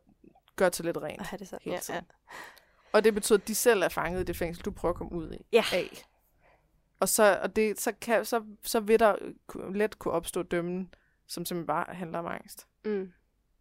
gøre 0.56 0.70
til 0.70 0.84
lidt 0.84 0.96
rent. 0.96 1.22
Have 1.26 1.38
det 1.38 1.48
sådan. 1.48 1.72
Ja, 1.72 1.78
ja. 1.88 2.00
Og 2.92 3.04
det 3.04 3.14
betyder, 3.14 3.38
at 3.38 3.48
de 3.48 3.54
selv 3.54 3.82
er 3.82 3.88
fanget 3.88 4.20
i 4.20 4.24
det 4.24 4.36
fængsel, 4.36 4.64
du 4.64 4.70
prøver 4.70 4.92
at 4.92 4.98
komme 4.98 5.12
ud 5.12 5.32
i, 5.32 5.46
Ja. 5.52 5.64
af. 5.72 6.04
Og, 7.00 7.08
så, 7.08 7.38
og 7.42 7.56
det, 7.56 7.80
så, 7.80 7.92
kan, 8.00 8.24
så, 8.24 8.44
så 8.62 8.80
vil 8.80 8.98
der 8.98 9.16
let 9.72 9.98
kunne 9.98 10.14
opstå 10.14 10.42
dømmen, 10.42 10.94
som 11.26 11.44
simpelthen 11.44 11.66
bare 11.66 11.94
handler 11.94 12.18
om 12.18 12.26
angst. 12.26 12.66
Mm. 12.84 13.12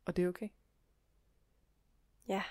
Og 0.08 0.16
det 0.16 0.24
er 0.24 0.30
okay. 0.30 0.50
Ja. 2.28 2.44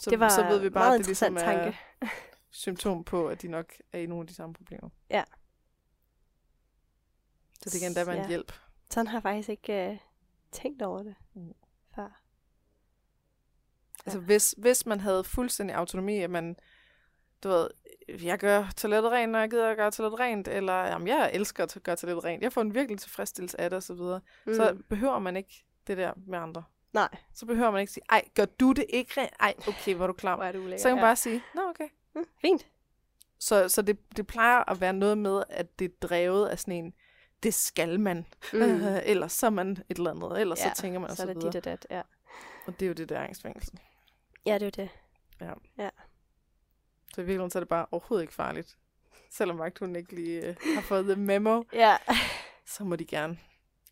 Så, 0.00 0.10
det 0.10 0.20
var 0.20 0.28
så 0.28 0.46
ved 0.46 0.58
vi 0.58 0.70
bare, 0.70 0.94
at 0.94 0.98
det 0.98 1.06
ligesom 1.06 1.36
er 1.36 1.40
tanke. 1.40 1.78
symptom 2.50 3.04
på, 3.04 3.28
at 3.28 3.42
de 3.42 3.48
nok 3.48 3.72
er 3.92 3.98
i 3.98 4.06
nogle 4.06 4.22
af 4.22 4.26
de 4.26 4.34
samme 4.34 4.54
problemer. 4.54 4.90
Ja. 5.10 5.24
Så 7.62 7.70
det 7.70 7.80
kan 7.80 7.90
endda 7.90 8.04
være 8.04 8.16
en 8.16 8.22
Ja. 8.22 8.28
hjælp. 8.28 8.52
Sådan 8.90 9.06
har 9.06 9.16
jeg 9.16 9.22
faktisk 9.22 9.48
ikke 9.48 9.90
uh, 9.92 9.98
tænkt 10.52 10.82
over 10.82 11.02
det 11.02 11.14
Mm. 11.34 11.54
før. 11.94 12.22
Altså 14.06 14.20
hvis, 14.20 14.54
hvis 14.58 14.86
man 14.86 15.00
havde 15.00 15.24
fuldstændig 15.24 15.76
autonomi, 15.76 16.18
at 16.18 16.30
man, 16.30 16.56
du 17.42 17.48
ved, 17.48 17.70
jeg 18.22 18.38
gør 18.38 18.68
toilettet 18.76 19.12
rent, 19.12 19.32
når 19.32 19.38
jeg 19.38 19.50
gider 19.50 19.70
at 19.70 19.76
gøre 19.76 19.90
toilettet 19.90 20.20
rent, 20.20 20.48
eller 20.48 20.72
jamen, 20.86 21.08
jeg 21.08 21.30
elsker 21.34 21.64
at 21.64 21.78
gøre 21.82 21.96
toilettet 21.96 22.24
rent, 22.24 22.42
jeg 22.42 22.52
får 22.52 22.60
en 22.60 22.74
virkelig 22.74 22.98
tilfredsstillelse 23.00 23.60
af 23.60 23.70
det, 23.70 23.76
og 23.76 23.82
så 23.82 23.94
videre, 23.94 24.20
mm. 24.46 24.54
så 24.54 24.78
behøver 24.88 25.18
man 25.18 25.36
ikke 25.36 25.64
det 25.88 25.96
der 25.96 26.12
med 26.26 26.38
andre. 26.38 26.64
Nej. 26.92 27.08
Så 27.34 27.46
behøver 27.46 27.70
man 27.70 27.80
ikke 27.80 27.92
sige, 27.92 28.04
ej, 28.10 28.24
gør 28.34 28.44
du 28.44 28.72
det 28.72 28.86
ikke 28.88 29.20
rent? 29.20 29.32
Ej, 29.40 29.54
okay, 29.68 29.94
hvor 29.94 30.04
er 30.04 30.06
du 30.06 30.12
klam. 30.12 30.38
Hvor 30.38 30.44
er 30.46 30.58
ulækkert. 30.58 30.80
Så 30.80 30.88
kan 30.88 30.96
man 30.96 31.02
bare 31.02 31.16
sige, 31.16 31.42
nå 31.54 31.62
okay. 31.70 31.88
Mm, 32.14 32.24
fint. 32.40 32.66
Så, 33.38 33.68
så 33.68 33.82
det, 33.82 34.16
det 34.16 34.26
plejer 34.26 34.70
at 34.70 34.80
være 34.80 34.92
noget 34.92 35.18
med, 35.18 35.42
at 35.48 35.78
det 35.78 35.84
er 35.84 36.08
drevet 36.08 36.48
af 36.48 36.58
sådan 36.58 36.74
en, 36.84 36.94
det 37.42 37.54
skal 37.54 38.00
man. 38.00 38.26
Mm. 38.52 38.60
Øh, 38.62 38.98
ellers 39.04 39.32
så 39.32 39.46
er 39.46 39.50
man 39.50 39.70
et 39.70 39.96
eller 39.98 40.10
andet, 40.10 40.40
ellers 40.40 40.64
Ja, 40.64 40.74
så 40.74 40.80
tænker 40.82 40.98
man 41.00 41.10
så 41.10 41.16
så, 41.16 41.22
er 41.22 41.26
det 41.26 41.36
videre. 41.36 41.48
dit 41.52 41.56
og 41.56 41.64
dat, 41.64 41.86
ja. 41.90 42.02
Og 42.66 42.80
det 42.80 42.86
er 42.86 42.88
jo 42.88 42.92
det 42.94 43.08
der 43.08 43.20
angstfængsel. 43.20 43.80
Ja, 44.46 44.54
det 44.58 44.62
er 44.78 44.82
jo 44.82 44.84
det. 44.84 44.90
Så 47.14 47.20
i 47.20 47.24
virkeligheden 47.24 47.50
så 47.50 47.58
er 47.58 47.60
det 47.60 47.68
bare 47.68 47.86
overhovedet 47.90 48.22
ikke 48.22 48.34
farligt. 48.34 48.78
Selvom 49.30 49.58
vagthunden 49.58 49.96
ikke 49.96 50.14
lige 50.14 50.46
øh, 50.46 50.56
har 50.74 50.80
fået 50.82 51.04
the 51.04 51.16
memo, 51.16 51.62
Ja. 51.72 51.96
så 52.66 52.84
må 52.84 52.96
de 52.96 53.04
gerne. 53.04 53.38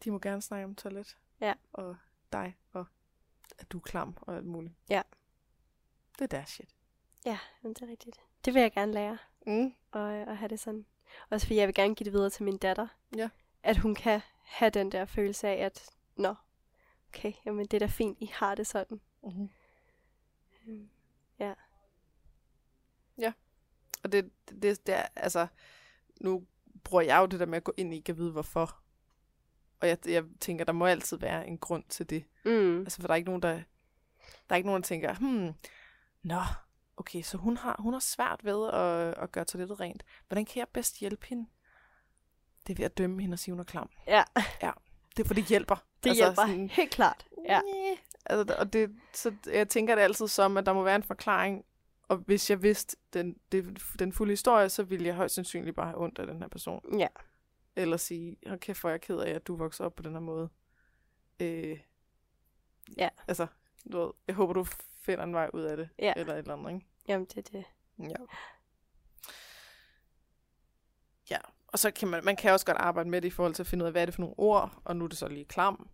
De 0.04 0.10
må 0.10 0.18
gerne 0.18 0.42
snakke 0.42 0.64
om 0.64 0.74
toilet. 0.74 1.16
Ja. 1.40 1.54
Og 1.72 1.96
dig, 2.32 2.56
og 2.72 2.86
at 3.58 3.72
du 3.72 3.78
er 3.78 3.82
klam 3.82 4.16
og 4.20 4.36
alt 4.36 4.46
muligt. 4.46 4.74
Ja. 4.90 5.02
Det 6.18 6.20
er 6.24 6.26
deres 6.26 6.48
shit. 6.48 6.74
Ja, 7.24 7.38
men 7.62 7.74
det 7.74 7.82
er 7.82 7.86
rigtigt. 7.90 8.20
Det 8.44 8.54
vil 8.54 8.62
jeg 8.62 8.72
gerne 8.72 8.92
lære, 8.92 9.18
Mm. 9.46 9.74
og, 9.92 10.14
at 10.14 10.36
have 10.36 10.48
det 10.48 10.60
sådan. 10.60 10.86
Også 11.30 11.46
fordi 11.46 11.56
jeg 11.58 11.66
vil 11.66 11.74
gerne 11.74 11.94
give 11.94 12.04
det 12.04 12.12
videre 12.12 12.30
til 12.30 12.44
min 12.44 12.56
datter. 12.58 12.86
Ja. 13.16 13.28
At 13.62 13.76
hun 13.78 13.94
kan 13.94 14.20
have 14.44 14.70
den 14.70 14.92
der 14.92 15.04
følelse 15.04 15.48
af, 15.48 15.64
at 15.64 15.90
nå, 16.16 16.34
okay, 17.08 17.32
jamen 17.44 17.66
det 17.66 17.74
er 17.74 17.78
da 17.78 17.86
fint, 17.86 18.18
I 18.20 18.26
har 18.26 18.54
det 18.54 18.66
sådan. 18.66 19.00
Mm-hmm. 19.22 19.48
Øhm, 20.66 20.90
Ja. 21.38 21.54
Og 24.04 24.12
det, 24.12 24.30
det, 24.48 24.86
det 24.86 24.94
er, 24.94 25.06
altså, 25.16 25.46
nu 26.20 26.46
bruger 26.84 27.02
jeg 27.02 27.18
jo 27.20 27.26
det 27.26 27.40
der 27.40 27.46
med 27.46 27.56
at 27.56 27.64
gå 27.64 27.72
ind 27.76 27.94
i, 27.94 28.00
kan 28.00 28.16
vide 28.16 28.32
hvorfor. 28.32 28.80
Og 29.80 29.88
jeg, 29.88 29.98
jeg 30.06 30.24
tænker, 30.40 30.64
der 30.64 30.72
må 30.72 30.86
altid 30.86 31.18
være 31.18 31.46
en 31.46 31.58
grund 31.58 31.84
til 31.88 32.10
det. 32.10 32.24
Mm. 32.44 32.78
Altså, 32.78 33.00
for 33.00 33.06
der 33.06 33.14
er 33.14 33.16
ikke 33.16 33.28
nogen, 33.28 33.42
der, 33.42 33.52
der 33.52 33.62
er 34.50 34.56
ikke 34.56 34.66
nogen, 34.68 34.82
der 34.82 34.86
tænker, 34.86 35.14
hmm, 35.14 35.54
nå, 36.22 36.40
okay, 36.96 37.22
så 37.22 37.36
hun 37.38 37.56
har, 37.56 37.76
hun 37.78 37.92
har 37.92 38.00
svært 38.00 38.40
ved 38.44 38.68
at, 38.72 39.22
at 39.22 39.32
gøre 39.32 39.44
toilettet 39.44 39.80
rent. 39.80 40.04
Hvordan 40.28 40.44
kan 40.44 40.58
jeg 40.58 40.66
bedst 40.72 40.98
hjælpe 41.00 41.26
hende? 41.26 41.46
Det 42.66 42.72
er 42.72 42.76
ved 42.76 42.84
at 42.84 42.98
dømme 42.98 43.20
hende 43.22 43.34
og 43.34 43.38
sige, 43.38 43.52
hun 43.52 43.60
er 43.60 43.64
klam. 43.64 43.90
Ja, 44.06 44.22
Det 45.16 45.22
er 45.22 45.26
for 45.26 45.34
det 45.34 45.44
hjælper. 45.44 45.76
det 46.04 46.10
altså, 46.10 46.24
hjælper 46.24 46.46
sådan, 46.46 46.68
helt 46.70 46.90
klart. 46.90 47.26
Ja. 47.48 47.60
Altså, 48.26 48.54
og 48.58 48.72
det, 48.72 48.90
så 49.14 49.34
jeg 49.52 49.68
tænker 49.68 49.94
det 49.94 50.02
altid 50.02 50.28
som, 50.28 50.56
at 50.56 50.66
der 50.66 50.72
må 50.72 50.82
være 50.82 50.96
en 50.96 51.02
forklaring. 51.02 51.64
Og 52.08 52.16
hvis 52.16 52.50
jeg 52.50 52.62
vidste 52.62 52.96
den, 53.12 53.36
det, 53.52 53.78
den 53.98 54.12
fulde 54.12 54.32
historie, 54.32 54.68
så 54.68 54.82
ville 54.82 55.06
jeg 55.06 55.14
højst 55.14 55.34
sandsynligt 55.34 55.76
bare 55.76 55.86
have 55.86 56.00
ondt 56.02 56.18
af 56.18 56.26
den 56.26 56.40
her 56.40 56.48
person. 56.48 56.98
Ja. 56.98 57.06
Eller 57.76 57.96
sige, 57.96 58.36
hold 58.46 58.58
kæft, 58.60 58.80
hvor 58.80 58.90
er 58.90 58.92
jeg 58.92 59.00
ked 59.00 59.18
af, 59.18 59.30
at 59.30 59.46
du 59.46 59.56
voksede 59.56 59.86
op 59.86 59.94
på 59.94 60.02
den 60.02 60.12
her 60.12 60.20
måde. 60.20 60.48
Øh, 61.40 61.78
Ja. 62.96 63.08
Altså, 63.28 63.46
du 63.92 63.98
ved, 63.98 64.10
jeg 64.26 64.34
håber, 64.34 64.52
du 64.52 64.64
finder 65.00 65.24
en 65.24 65.34
vej 65.34 65.50
ud 65.54 65.62
af 65.62 65.76
det. 65.76 65.88
Ja. 65.98 66.12
Eller 66.16 66.32
et 66.34 66.38
eller 66.38 66.54
andet, 66.56 66.72
ikke? 66.74 66.86
Jamen, 67.08 67.26
det 67.26 67.36
er 67.36 67.42
det. 67.42 67.64
Ja. 68.10 68.16
Ja, 71.30 71.38
og 71.66 71.78
så 71.78 71.90
kan 71.90 72.08
man, 72.08 72.24
man 72.24 72.36
kan 72.36 72.52
også 72.52 72.66
godt 72.66 72.76
arbejde 72.78 73.08
med 73.10 73.22
det 73.22 73.28
i 73.28 73.30
forhold 73.30 73.54
til 73.54 73.62
at 73.62 73.66
finde 73.66 73.82
ud 73.82 73.86
af, 73.86 73.92
hvad 73.92 74.02
er 74.02 74.06
det 74.06 74.14
for 74.14 74.20
nogle 74.22 74.34
ord, 74.38 74.82
og 74.84 74.96
nu 74.96 75.04
er 75.04 75.08
det 75.08 75.18
så 75.18 75.28
lige 75.28 75.44
klam. 75.44 75.88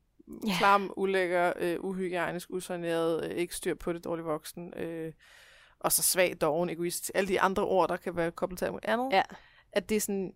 Ja. 0.46 0.54
Klam, 0.58 0.92
ulækker, 0.96 1.52
øh, 1.56 1.76
uhygiejnisk, 1.80 2.50
usaneret, 2.50 3.24
øh, 3.24 3.30
ikke 3.36 3.56
styr 3.56 3.74
på 3.74 3.92
det, 3.92 4.04
dårlig 4.04 4.24
voksen, 4.24 4.74
øh, 4.76 5.12
og 5.78 5.92
så 5.92 6.02
svag, 6.02 6.36
doven, 6.40 6.70
egoist, 6.70 7.12
alle 7.14 7.28
de 7.28 7.40
andre 7.40 7.62
ord, 7.64 7.88
der 7.88 7.96
kan 7.96 8.16
være 8.16 8.30
koblet 8.30 8.58
til 8.58 8.64
alt 8.64 8.84
andet. 8.84 9.12
Ja. 9.12 9.22
At 9.72 9.88
det 9.88 9.96
er 9.96 10.00
sådan, 10.00 10.34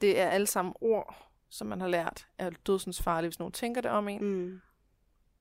det 0.00 0.20
er 0.20 0.28
alle 0.28 0.46
sammen 0.46 0.74
ord, 0.80 1.30
som 1.48 1.66
man 1.66 1.80
har 1.80 1.88
lært, 1.88 2.26
er 2.38 2.50
dødsens 2.50 3.02
farlige, 3.02 3.28
hvis 3.28 3.38
nogen 3.38 3.52
tænker 3.52 3.80
det 3.80 3.90
om 3.90 4.08
en. 4.08 4.24
Mm. 4.24 4.60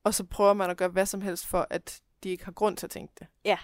Og 0.04 0.14
så 0.14 0.24
prøver 0.24 0.54
man 0.54 0.70
at 0.70 0.78
gøre 0.78 0.90
hvad 0.90 1.06
som 1.06 1.22
helst 1.22 1.48
for, 1.48 1.68
at 1.70 2.02
de 2.24 2.30
ikke 2.30 2.46
har 2.46 2.52
grund 2.52 2.78
til 2.78 2.88
at 2.88 2.92
tænke 2.92 3.14
det. 3.20 3.28
Ja. 3.46 3.58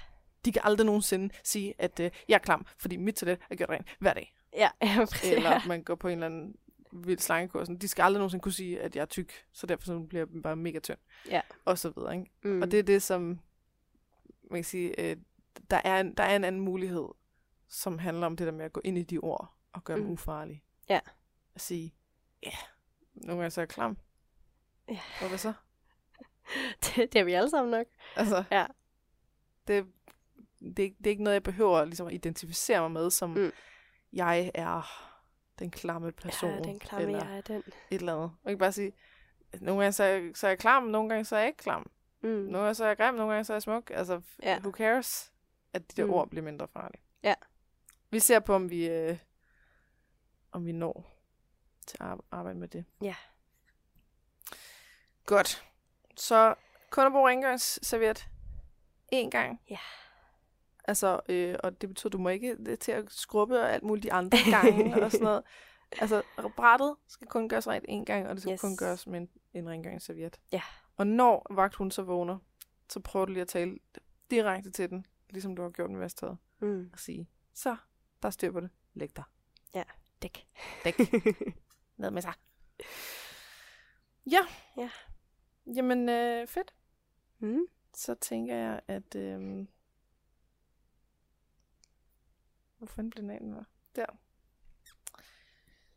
De 0.46 0.52
kan 0.52 0.62
aldrig 0.66 0.86
nogensinde 0.86 1.34
sige, 1.44 1.74
at 1.78 2.00
øh, 2.00 2.12
jeg 2.28 2.36
er 2.36 2.40
klam, 2.40 2.66
fordi 2.78 2.96
mit 2.96 3.16
toilet 3.16 3.40
er 3.50 3.56
gjort 3.56 3.70
rent 3.70 3.88
hver 4.00 4.14
dag. 4.14 4.36
Ja. 4.58 4.70
Eller 5.24 5.68
man 5.68 5.84
går 5.84 5.96
på 5.96 6.08
en 6.08 6.14
eller 6.14 6.26
anden 6.26 6.56
vild 6.92 7.20
slangekurs. 7.20 7.68
De 7.68 7.88
skal 7.88 8.04
aldrig 8.04 8.20
nogensinde 8.20 8.42
kunne 8.42 8.52
sige, 8.52 8.82
at 8.82 8.96
jeg 8.96 9.02
er 9.02 9.06
tyk, 9.06 9.46
så 9.52 9.68
derfor 9.68 9.86
så 9.86 10.00
bliver 10.00 10.26
jeg 10.34 10.42
bare 10.42 10.56
mega 10.56 10.80
tynd. 10.80 10.98
Ja. 11.30 11.42
Og 11.66 11.78
så 11.78 11.90
videre, 11.90 12.16
ikke? 12.16 12.32
Mm. 12.44 12.62
Og 12.62 12.72
det 12.72 12.80
er 12.80 12.84
det, 12.84 13.04
som 13.04 13.40
man 14.52 14.58
kan 14.58 14.64
sige, 14.64 15.00
øh, 15.00 15.18
der, 15.72 15.82
er 15.84 16.00
en, 16.00 16.14
der 16.14 16.24
er 16.24 16.36
en 16.36 16.44
anden 16.44 16.62
mulighed, 16.62 17.08
som 17.68 18.00
handler 18.00 18.26
om 18.26 18.38
det 18.38 18.48
der 18.48 18.54
med 18.54 18.66
at 18.66 18.74
gå 18.74 18.82
ind 18.84 18.98
i 18.98 19.04
de 19.04 19.18
ord 19.18 19.54
og 19.74 19.84
gøre 19.84 19.98
mm. 19.98 20.04
dem 20.04 20.12
ufarlige. 20.12 20.64
Ja. 20.90 21.00
At 21.56 21.62
sige, 21.62 21.94
ja, 22.44 22.48
yeah, 22.48 22.58
nogle 23.14 23.42
gange 23.42 23.52
så 23.52 23.62
er 23.62 23.64
jeg 23.64 23.70
klam. 23.70 23.98
Ja. 24.90 25.00
Og 25.22 25.28
hvad 25.28 25.38
så? 25.38 25.54
det, 26.86 27.14
det 27.14 27.16
er 27.16 27.24
vi 27.24 27.34
alle 27.34 27.50
sammen 27.50 27.72
nok. 27.72 27.86
Altså, 28.16 28.44
Ja. 28.52 28.66
det, 29.68 29.86
det, 30.60 30.80
er 30.80 30.84
ikke- 30.84 30.98
det 30.98 31.06
er 31.08 31.12
ikke 31.12 31.24
noget, 31.24 31.34
jeg 31.34 31.44
behøver 31.44 31.86
ligesom, 31.86 32.08
at 32.08 32.14
identificere 32.14 32.82
mig 32.82 32.92
med, 32.92 33.10
som 33.10 33.30
mm. 33.30 33.52
Jeg 34.14 34.52
er 34.56 34.82
den 35.60 35.72
klamme 35.72 36.12
person. 36.12 36.52
Ja, 36.52 36.60
den 36.60 36.80
klamme, 36.80 37.08
eller 37.08 37.26
jeg 37.26 37.38
er 37.38 37.42
den. 37.42 37.58
et 37.58 37.74
eller 37.92 38.16
andet. 38.16 38.32
Man 38.44 38.52
kan 38.52 38.58
bare 38.58 38.72
sige, 38.72 38.94
nogle 39.62 39.82
gange 39.82 39.92
så 39.94 40.04
er, 40.04 40.08
jeg, 40.08 40.32
så 40.36 40.48
er 40.48 40.52
jeg 40.52 40.60
klam, 40.60 40.84
nogle 40.84 41.10
gange 41.10 41.26
så 41.26 41.36
er 41.36 41.40
jeg 41.40 41.48
ikke 41.48 41.58
klam. 41.58 41.92
Mm. 42.24 42.30
Nogle 42.30 42.58
gange 42.58 42.74
så 42.76 42.84
er 42.84 42.88
jeg 42.88 42.98
grim, 42.98 43.14
nogle 43.16 43.32
gange 43.34 43.44
så 43.44 43.54
er 43.54 43.56
jeg 43.56 43.62
smuk. 43.62 43.92
Altså, 43.94 44.22
Ja. 44.44 44.60
who 44.60 44.72
cares, 44.72 45.34
at 45.74 45.92
de 45.92 46.02
der 46.02 46.08
mm. 46.08 46.14
ord 46.14 46.30
bliver 46.30 46.44
mindre 46.44 46.68
farlige. 46.68 47.02
Ja. 47.24 47.34
Vi 48.10 48.20
ser 48.20 48.40
på, 48.40 48.54
om 48.56 48.70
vi, 48.70 48.90
øh, 48.90 49.18
om 50.52 50.66
vi 50.66 50.72
når 50.72 51.12
til 51.88 51.98
at 52.02 52.08
ar- 52.08 52.24
arbejde 52.32 52.60
med 52.60 52.68
det. 52.68 52.86
Ja. 53.02 53.16
Godt. 55.26 55.64
Så 56.18 56.56
kun 56.90 57.06
at 57.06 57.12
bruge 57.12 57.30
rengøringsserviet 57.30 58.28
én 59.16 59.30
gang. 59.30 59.62
Ja. 59.70 59.78
Altså, 60.88 61.20
øh, 61.30 61.56
og 61.64 61.82
det 61.82 61.90
betyder, 61.90 62.10
du 62.10 62.18
må 62.18 62.30
ikke 62.30 62.56
det 62.66 62.80
til 62.80 62.92
at 62.92 63.06
skrubbe 63.12 63.60
og 63.62 63.74
alt 63.74 63.84
muligt 63.84 64.04
de 64.04 64.14
andre 64.14 64.38
gange 64.52 65.04
og 65.04 65.12
sådan 65.12 65.24
noget. 65.26 65.44
Altså, 66.02 66.22
brættet 66.58 66.96
skal 67.08 67.28
kun 67.28 67.50
gøres 67.50 67.68
rent 67.68 67.86
én 67.90 68.04
gang, 68.06 68.28
og 68.28 68.36
det 68.36 68.42
skal 68.42 68.54
Yes. 68.54 68.62
kun 68.62 68.78
gøres 68.78 69.08
med 69.08 69.20
en, 69.22 69.30
en 69.54 69.70
rengøringsserviet. 69.70 70.40
Ja. 70.52 70.62
Og 70.98 71.08
når 71.08 71.46
vagthunden 71.50 71.92
så 71.92 72.02
vågner, 72.04 72.38
så 72.90 73.00
prøver 73.00 73.26
du 73.26 73.32
lige 73.32 73.42
at 73.42 73.48
tale 73.48 73.78
direkte 74.30 74.72
til 74.72 74.90
den, 74.90 75.06
ligesom 75.30 75.56
du 75.56 75.62
har 75.62 75.70
gjort 75.70 75.90
med 75.90 76.00
vasktøjet, 76.00 76.38
Mm. 76.60 76.90
og 76.94 77.00
sige, 77.00 77.30
så, 77.54 77.76
der 78.22 78.28
er 78.28 78.32
styr 78.32 78.52
på 78.52 78.60
det. 78.60 78.70
Læg 78.94 79.16
dig. 79.16 79.24
Dæk. 80.22 80.48
Dæk. 80.84 81.00
Ned 81.98 82.12
med 82.12 82.22
sig. 82.22 82.34
Ja. 84.26 84.46
Ja. 84.78 84.90
Jamen, 85.76 86.10
øh, 86.10 86.48
fedt. 86.48 86.74
Mm. 87.40 87.66
Så 87.94 88.16
tænker 88.16 88.56
jeg, 88.56 88.82
at... 88.88 89.16
Øh... 89.16 89.68
Hvor 92.78 92.88
fanden 92.88 93.10
blev 93.10 93.22
den 93.22 93.30
af, 93.30 93.40
den 93.40 93.56
var? 93.56 93.66
Der. 93.96 94.06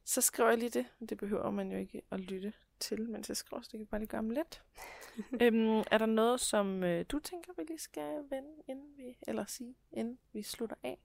Så 0.04 0.20
skriver 0.20 0.48
jeg 0.48 0.58
lige 0.58 0.70
det. 0.70 0.86
Det 1.08 1.18
behøver 1.18 1.50
man 1.50 1.72
jo 1.72 1.78
ikke 1.78 2.02
at 2.10 2.20
lytte 2.20 2.52
til, 2.80 3.10
mens 3.10 3.28
jeg 3.28 3.36
skriver, 3.36 3.62
så 3.62 3.68
det 3.72 3.78
kan 3.78 3.86
bare 3.86 4.00
lige 4.00 4.08
gøre 4.08 4.18
om 4.18 4.30
lidt. 4.30 4.62
øhm, 5.42 5.78
er 5.90 5.98
der 5.98 6.06
noget, 6.06 6.40
som 6.40 6.82
øh, 6.82 7.04
du 7.08 7.18
tænker, 7.18 7.52
vi 7.56 7.62
lige 7.62 7.78
skal 7.78 8.30
vende, 8.30 8.62
inden 8.68 8.96
vi, 8.96 9.16
eller 9.22 9.44
sige, 9.44 9.74
inden 9.92 10.18
vi 10.32 10.42
slutter 10.42 10.76
af? 10.82 10.98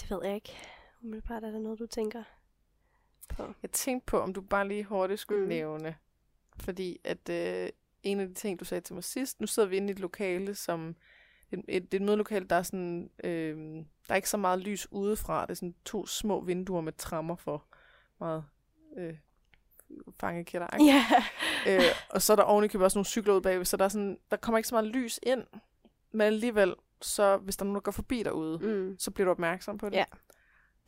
Det 0.00 0.10
ved 0.10 0.20
jeg 0.24 0.34
ikke. 0.34 0.52
Umiddelbart 1.02 1.44
er 1.44 1.50
der 1.50 1.58
noget, 1.58 1.78
du 1.78 1.86
tænker 1.86 2.22
på. 3.28 3.54
Jeg 3.62 3.70
tænkte 3.70 4.06
på, 4.06 4.20
om 4.20 4.34
du 4.34 4.40
bare 4.40 4.68
lige 4.68 4.84
hurtigt 4.84 5.20
skulle 5.20 5.42
Mm. 5.42 5.48
nævne. 5.48 5.96
Fordi 6.60 7.00
at 7.04 7.28
øh, 7.28 7.68
en 8.02 8.20
af 8.20 8.26
de 8.28 8.34
ting, 8.34 8.60
du 8.60 8.64
sagde 8.64 8.80
til 8.80 8.94
mig 8.94 9.04
sidst, 9.04 9.40
nu 9.40 9.46
sidder 9.46 9.68
vi 9.68 9.76
inde 9.76 9.88
i 9.88 9.90
et 9.90 9.98
lokale, 10.00 10.54
som 10.54 10.96
et, 11.50 11.58
et, 11.68 11.92
det 11.92 11.98
er 11.98 12.02
et 12.02 12.06
mødelokale, 12.06 12.46
der 12.46 12.56
er 12.56 12.62
sådan, 12.62 13.10
øh, 13.24 13.56
der 14.08 14.12
er 14.12 14.14
ikke 14.16 14.28
så 14.30 14.36
meget 14.36 14.58
lys 14.58 14.88
udefra. 14.92 15.42
Det 15.42 15.50
er 15.50 15.54
sådan 15.54 15.74
to 15.84 16.06
små 16.06 16.40
vinduer 16.40 16.80
med 16.80 16.92
trammer 16.92 17.36
for 17.36 17.64
meget 18.20 18.44
øh, 18.96 19.14
fangekætter. 20.20 20.68
Ja. 20.80 21.04
øh, 21.68 21.82
og 22.10 22.22
så 22.22 22.32
er 22.32 22.36
der 22.36 22.42
oven 22.42 22.64
i 22.64 22.68
købet 22.68 22.84
også 22.84 22.98
nogle 22.98 23.06
cykler 23.06 23.34
ud 23.34 23.40
bagved, 23.40 23.64
så 23.64 23.76
der, 23.76 23.84
er 23.84 23.88
sådan, 23.88 24.18
der 24.30 24.36
kommer 24.36 24.58
ikke 24.58 24.68
så 24.68 24.74
meget 24.74 24.86
lys 24.86 25.20
ind. 25.22 25.44
Men 26.10 26.20
alligevel, 26.20 26.74
så 27.02 27.36
hvis 27.36 27.56
der 27.56 27.62
er 27.62 27.64
nogen, 27.66 27.74
der 27.74 27.80
går 27.80 27.92
forbi 27.92 28.22
derude, 28.22 28.58
Mm. 28.58 28.96
så 28.98 29.10
bliver 29.10 29.24
du 29.24 29.30
opmærksom 29.30 29.78
på 29.78 29.88
det. 29.88 29.96
Ja. 29.96 30.04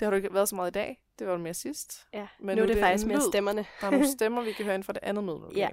Det 0.01 0.07
har 0.07 0.11
du 0.11 0.17
ikke 0.17 0.35
været 0.35 0.49
så 0.49 0.55
meget 0.57 0.71
i 0.71 0.73
dag. 0.73 1.03
Det 1.19 1.27
var 1.27 1.37
du 1.37 1.43
mere 1.43 1.55
sidst. 1.55 2.07
Ja, 2.13 2.27
Men 2.41 2.47
nu, 2.47 2.55
nu 2.55 2.63
er 2.63 2.67
det 2.67 2.77
det 2.77 2.83
faktisk 2.83 3.07
mere 3.07 3.21
stemmerne. 3.21 3.67
Der 3.81 3.87
er 3.87 3.91
nogle 3.91 4.09
stemmer, 4.19 4.43
vi 4.43 4.53
kan 4.53 4.65
høre 4.65 4.75
inden 4.75 4.85
for 4.85 4.93
det 4.93 5.03
andet 5.03 5.25
møde. 5.25 5.51
Ja. 5.57 5.69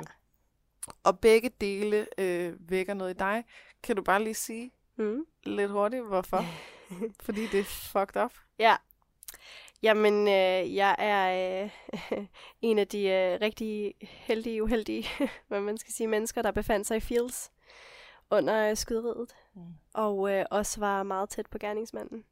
Og 1.03 1.19
begge 1.19 1.49
dele 1.61 2.07
øh, 2.17 2.53
vækker 2.69 2.93
noget 2.93 3.13
i 3.13 3.17
dig. 3.17 3.43
Kan 3.83 3.95
du 3.95 4.01
bare 4.03 4.23
lige 4.23 4.33
sige 4.33 4.71
Mm. 4.95 5.25
lidt 5.43 5.71
hurtigt, 5.71 6.05
hvorfor? 6.07 6.45
Fordi 7.25 7.47
det 7.47 7.59
er 7.59 7.63
fucked 7.63 8.21
up. 8.23 8.33
Ja. 8.59 8.75
Jamen, 9.83 10.27
øh, 10.27 10.75
jeg 10.75 10.95
er 10.99 11.63
øh, 11.63 11.69
en 12.61 12.79
af 12.79 12.87
de 12.87 13.07
øh, 13.07 13.37
rigtig 13.41 13.93
heldige, 14.01 14.63
uheldige, 14.63 15.07
hvad 15.47 15.61
man 15.61 15.77
skal 15.77 15.93
sige, 15.93 16.07
mennesker, 16.07 16.41
der 16.41 16.51
befandt 16.51 16.87
sig 16.87 16.97
i 16.97 16.99
Fields 16.99 17.51
under 18.31 18.69
øh, 18.69 18.77
skyderiet. 18.77 19.35
Mm. 19.53 19.61
Og 19.93 20.31
øh, 20.33 20.45
også 20.51 20.79
var 20.79 21.03
meget 21.03 21.29
tæt 21.29 21.47
på 21.47 21.57
gerningsmanden. 21.57 22.23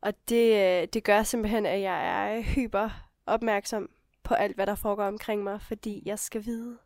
Og 0.00 0.12
det, 0.28 0.54
øh, 0.82 0.88
det 0.92 1.04
gør 1.04 1.22
simpelthen, 1.22 1.66
at 1.66 1.80
jeg 1.80 2.06
er 2.36 2.40
hyper 2.42 2.90
opmærksom 3.26 3.90
på 4.22 4.34
alt, 4.34 4.54
hvad 4.54 4.66
der 4.66 4.74
foregår 4.74 5.04
omkring 5.04 5.42
mig, 5.44 5.62
fordi 5.62 6.02
jeg 6.06 6.18
skal 6.18 6.44
vide, 6.44 6.78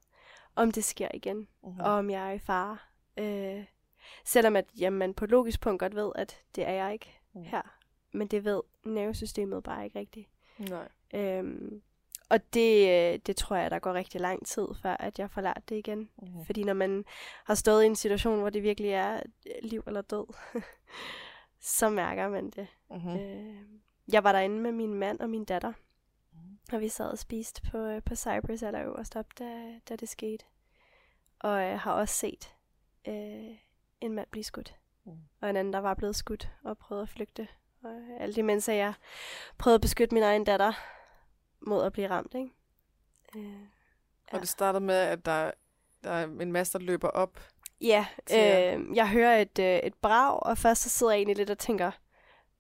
om 0.57 0.71
det 0.71 0.85
sker 0.85 1.09
igen, 1.15 1.49
Mm-hmm. 1.63 1.81
og 1.81 1.87
om 1.93 2.11
jeg 2.11 2.29
er 2.29 2.33
i 2.33 2.39
fare. 2.39 2.79
Øh, 3.17 3.65
selvom 4.25 4.57
at 4.57 4.65
jamen, 4.79 4.99
man 4.99 5.15
på 5.15 5.27
logisk 5.27 5.61
punkt 5.61 5.81
godt 5.81 5.95
ved, 5.95 6.13
at 6.15 6.41
det 6.55 6.67
er 6.69 6.73
jeg 6.73 6.93
ikke 6.93 7.21
Mm. 7.33 7.43
her. 7.43 7.63
Men 8.13 8.27
det 8.27 8.45
ved 8.45 8.61
nervesystemet 8.85 9.63
bare 9.63 9.85
ikke 9.85 9.99
rigtigt. 9.99 10.29
Nej. 10.59 10.89
Øhm, 11.15 11.83
og 12.35 12.55
det, 12.55 12.89
øh, 12.89 13.19
det 13.27 13.37
tror 13.37 13.57
jeg, 13.57 13.71
der 13.71 13.79
går 13.79 13.93
rigtig 13.93 14.21
lang 14.21 14.47
tid, 14.47 14.67
før 14.83 14.97
at 14.97 15.19
jeg 15.19 15.31
får 15.31 15.41
lært 15.41 15.63
det 15.69 15.77
igen. 15.77 16.11
Mm-hmm. 16.23 16.45
Fordi 16.45 16.65
når 16.65 16.75
man 16.75 17.05
har 17.45 17.55
stået 17.55 17.83
i 17.83 17.87
en 17.87 17.97
situation, 17.97 18.41
hvor 18.41 18.51
det 18.51 18.63
virkelig 18.63 18.91
er 18.91 19.23
øh, 19.47 19.53
liv 19.63 19.83
eller 19.87 20.03
død, 20.03 20.35
så 21.79 21.89
mærker 21.91 22.29
man 22.29 22.51
det. 22.51 22.67
Mm-hmm. 22.91 23.17
Øh, 23.17 23.57
jeg 24.13 24.25
var 24.25 24.33
derinde 24.33 24.61
med 24.61 24.73
min 24.73 24.95
mand 24.95 25.21
og 25.21 25.31
min 25.31 25.45
datter, 25.45 25.73
og 26.73 26.81
vi 26.81 26.89
sad 26.89 27.07
og 27.07 27.19
spiste 27.19 27.63
på, 27.71 28.01
på 28.07 28.15
Cyprus 28.15 28.63
allerøverst 28.63 29.17
op, 29.17 29.39
da, 29.39 29.81
da 29.89 29.97
det 29.97 30.09
skete. 30.09 30.45
Og 31.41 31.63
øh, 31.63 31.79
har 31.79 31.93
også 31.93 32.15
set 32.15 32.55
øh, 33.09 33.57
en 34.01 34.13
mand 34.13 34.27
blive 34.31 34.45
skudt. 34.45 34.77
Mm. 35.05 35.13
Og 35.41 35.51
en 35.51 35.57
anden, 35.57 35.73
der 35.73 35.79
var 35.79 35.95
blevet 35.95 36.17
skudt 36.17 36.51
og 36.65 36.79
prøvede 36.79 37.03
at 37.03 37.09
flygte. 37.09 37.49
Og 37.83 37.91
øh, 37.91 38.21
alt 38.21 38.39
imens 38.39 38.69
jeg 38.69 38.95
prøvede 39.59 39.75
at 39.75 39.81
beskytte 39.81 40.15
min 40.15 40.23
egen 40.23 40.45
datter 40.45 40.73
mod 41.67 41.85
at 41.85 41.93
blive 41.93 42.09
ramt, 42.11 42.35
ikke? 42.35 42.51
Øh, 43.37 43.55
Og 44.33 44.41
det 44.41 44.49
starter 44.49 44.81
med, 44.81 44.95
at 44.95 45.25
der, 45.27 45.51
der 46.05 46.11
er 46.11 46.25
en 46.27 46.53
masse, 46.53 46.79
der 46.79 46.85
løber 46.85 47.09
op. 47.09 47.41
Ja, 47.81 48.07
øh, 48.33 48.97
jeg 48.97 49.09
hører 49.11 49.37
et, 49.39 49.59
øh, 49.59 49.77
et 49.79 49.95
brag, 49.95 50.43
og 50.43 50.59
først 50.59 50.83
så 50.83 50.89
sidder 50.89 51.13
jeg 51.13 51.19
egentlig 51.19 51.37
lidt 51.37 51.51
og 51.51 51.59
tænker, 51.59 51.91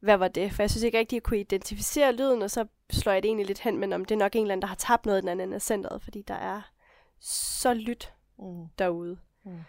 hvad 0.01 0.17
var 0.17 0.29
det? 0.29 0.53
For 0.53 0.63
jeg 0.63 0.71
synes 0.71 0.83
ikke 0.83 0.99
rigtig, 0.99 1.17
at 1.17 1.21
jeg 1.21 1.23
kunne 1.23 1.41
identificere 1.41 2.13
lyden, 2.13 2.43
og 2.43 2.51
så 2.51 2.67
slår 2.91 3.13
jeg 3.13 3.23
det 3.23 3.29
egentlig 3.29 3.47
lidt 3.47 3.61
hen, 3.61 3.79
men 3.79 3.93
om 3.93 4.05
det 4.05 4.15
er 4.15 4.19
nok 4.19 4.35
en 4.37 4.43
eller 4.43 4.53
anden, 4.53 4.63
der 4.63 4.69
har 4.69 4.75
tabt 4.75 5.07
noget 5.07 5.19
i 5.19 5.21
den 5.21 5.29
anden 5.29 5.49
ende 5.49 5.55
af 5.55 5.63
centret, 5.63 6.03
fordi 6.03 6.23
der 6.23 6.35
er 6.35 6.63
så 7.21 7.75
lyt 7.75 8.13
Mm. 8.39 8.67
derude. 8.79 9.19
Mm. 9.45 9.61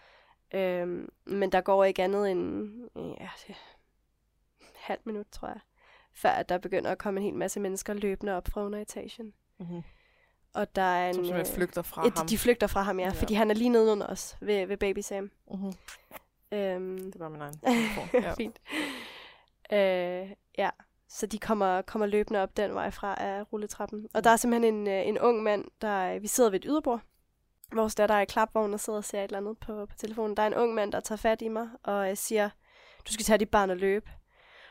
Øhm, 0.58 1.08
men 1.26 1.52
der 1.52 1.60
går 1.60 1.84
ikke 1.84 2.02
andet 2.02 2.30
end 2.30 2.70
ja, 3.20 3.28
det, 3.46 3.54
halv 4.76 5.00
minut, 5.04 5.26
tror 5.32 5.48
jeg, 5.48 5.60
før 6.16 6.28
at 6.30 6.48
der 6.48 6.58
begynder 6.58 6.90
at 6.90 6.98
komme 6.98 7.20
en 7.20 7.24
hel 7.24 7.34
masse 7.34 7.60
mennesker 7.60 7.94
løbende 7.94 8.32
op 8.36 8.48
fra 8.48 8.64
underetagen. 8.64 9.32
Mm-hmm. 9.58 9.82
Og 10.54 10.76
der 10.76 10.82
er 10.82 11.08
en... 11.08 11.14
Som 11.14 11.24
simpelthen 11.24 11.52
øh, 11.52 11.56
flygter 11.58 11.82
fra 11.82 12.06
et, 12.06 12.12
ham. 12.18 12.26
De 12.26 12.38
flygter 12.38 12.66
fra 12.66 12.82
ham, 12.82 12.98
ja, 13.00 13.04
Ja. 13.06 13.10
fordi 13.12 13.34
han 13.34 13.50
er 13.50 13.54
lige 13.54 13.68
nede 13.70 13.92
under 13.92 14.06
os 14.06 14.36
ved, 14.40 14.66
ved 14.66 14.76
Baby 14.76 14.98
Sam. 14.98 15.30
Mm-hmm. 15.50 15.72
Øhm, 16.52 17.12
Det 17.12 17.20
var 17.20 17.28
min 17.28 17.40
egen. 17.40 17.60
Ja. 18.24 18.34
Fint. 18.34 18.60
Øh, 19.72 20.32
ja, 20.58 20.70
så 21.08 21.26
de 21.26 21.38
kommer, 21.38 21.82
kommer 21.82 22.06
løbende 22.06 22.42
op 22.42 22.56
den 22.56 22.74
vej 22.74 22.90
fra 22.90 23.14
af 23.22 23.52
rulletrappen. 23.52 24.08
Og 24.14 24.24
der 24.24 24.30
er 24.30 24.36
simpelthen 24.36 24.74
en, 24.74 24.86
øh, 24.88 25.06
en 25.08 25.18
ung 25.18 25.42
mand, 25.42 25.64
der 25.80 26.18
vi 26.18 26.26
sidder 26.26 26.50
ved 26.50 26.58
et 26.60 26.64
yderbord. 26.68 27.00
Vores 27.74 27.94
datter 27.94 28.14
er 28.14 28.20
i 28.20 28.24
klapvogn 28.24 28.74
og 28.74 28.80
sidder 28.80 28.96
og 28.96 29.04
ser 29.04 29.18
et 29.18 29.24
eller 29.24 29.38
andet 29.38 29.58
på, 29.58 29.86
på 29.86 29.96
telefonen. 29.96 30.36
Der 30.36 30.42
er 30.42 30.46
en 30.46 30.54
ung 30.54 30.74
mand, 30.74 30.92
der 30.92 31.00
tager 31.00 31.16
fat 31.16 31.42
i 31.42 31.48
mig 31.48 31.68
og 31.82 32.10
øh, 32.10 32.16
siger, 32.16 32.50
du 33.08 33.12
skal 33.12 33.24
tage 33.24 33.38
dit 33.38 33.50
barn 33.50 33.70
og 33.70 33.76
løbe. 33.76 34.10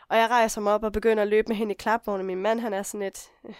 Og 0.09 0.17
jeg 0.17 0.29
rejser 0.29 0.61
mig 0.61 0.73
op 0.73 0.83
og 0.83 0.91
begynder 0.91 1.23
at 1.23 1.29
løbe 1.29 1.47
med 1.47 1.55
hende 1.55 1.73
i 1.73 1.77
klapvognen. 1.77 2.25
Min 2.27 2.37
mand, 2.41 2.59
han 2.59 2.73
er 2.73 2.83
sådan 2.83 3.07
et, 3.07 3.31
øh, 3.47 3.53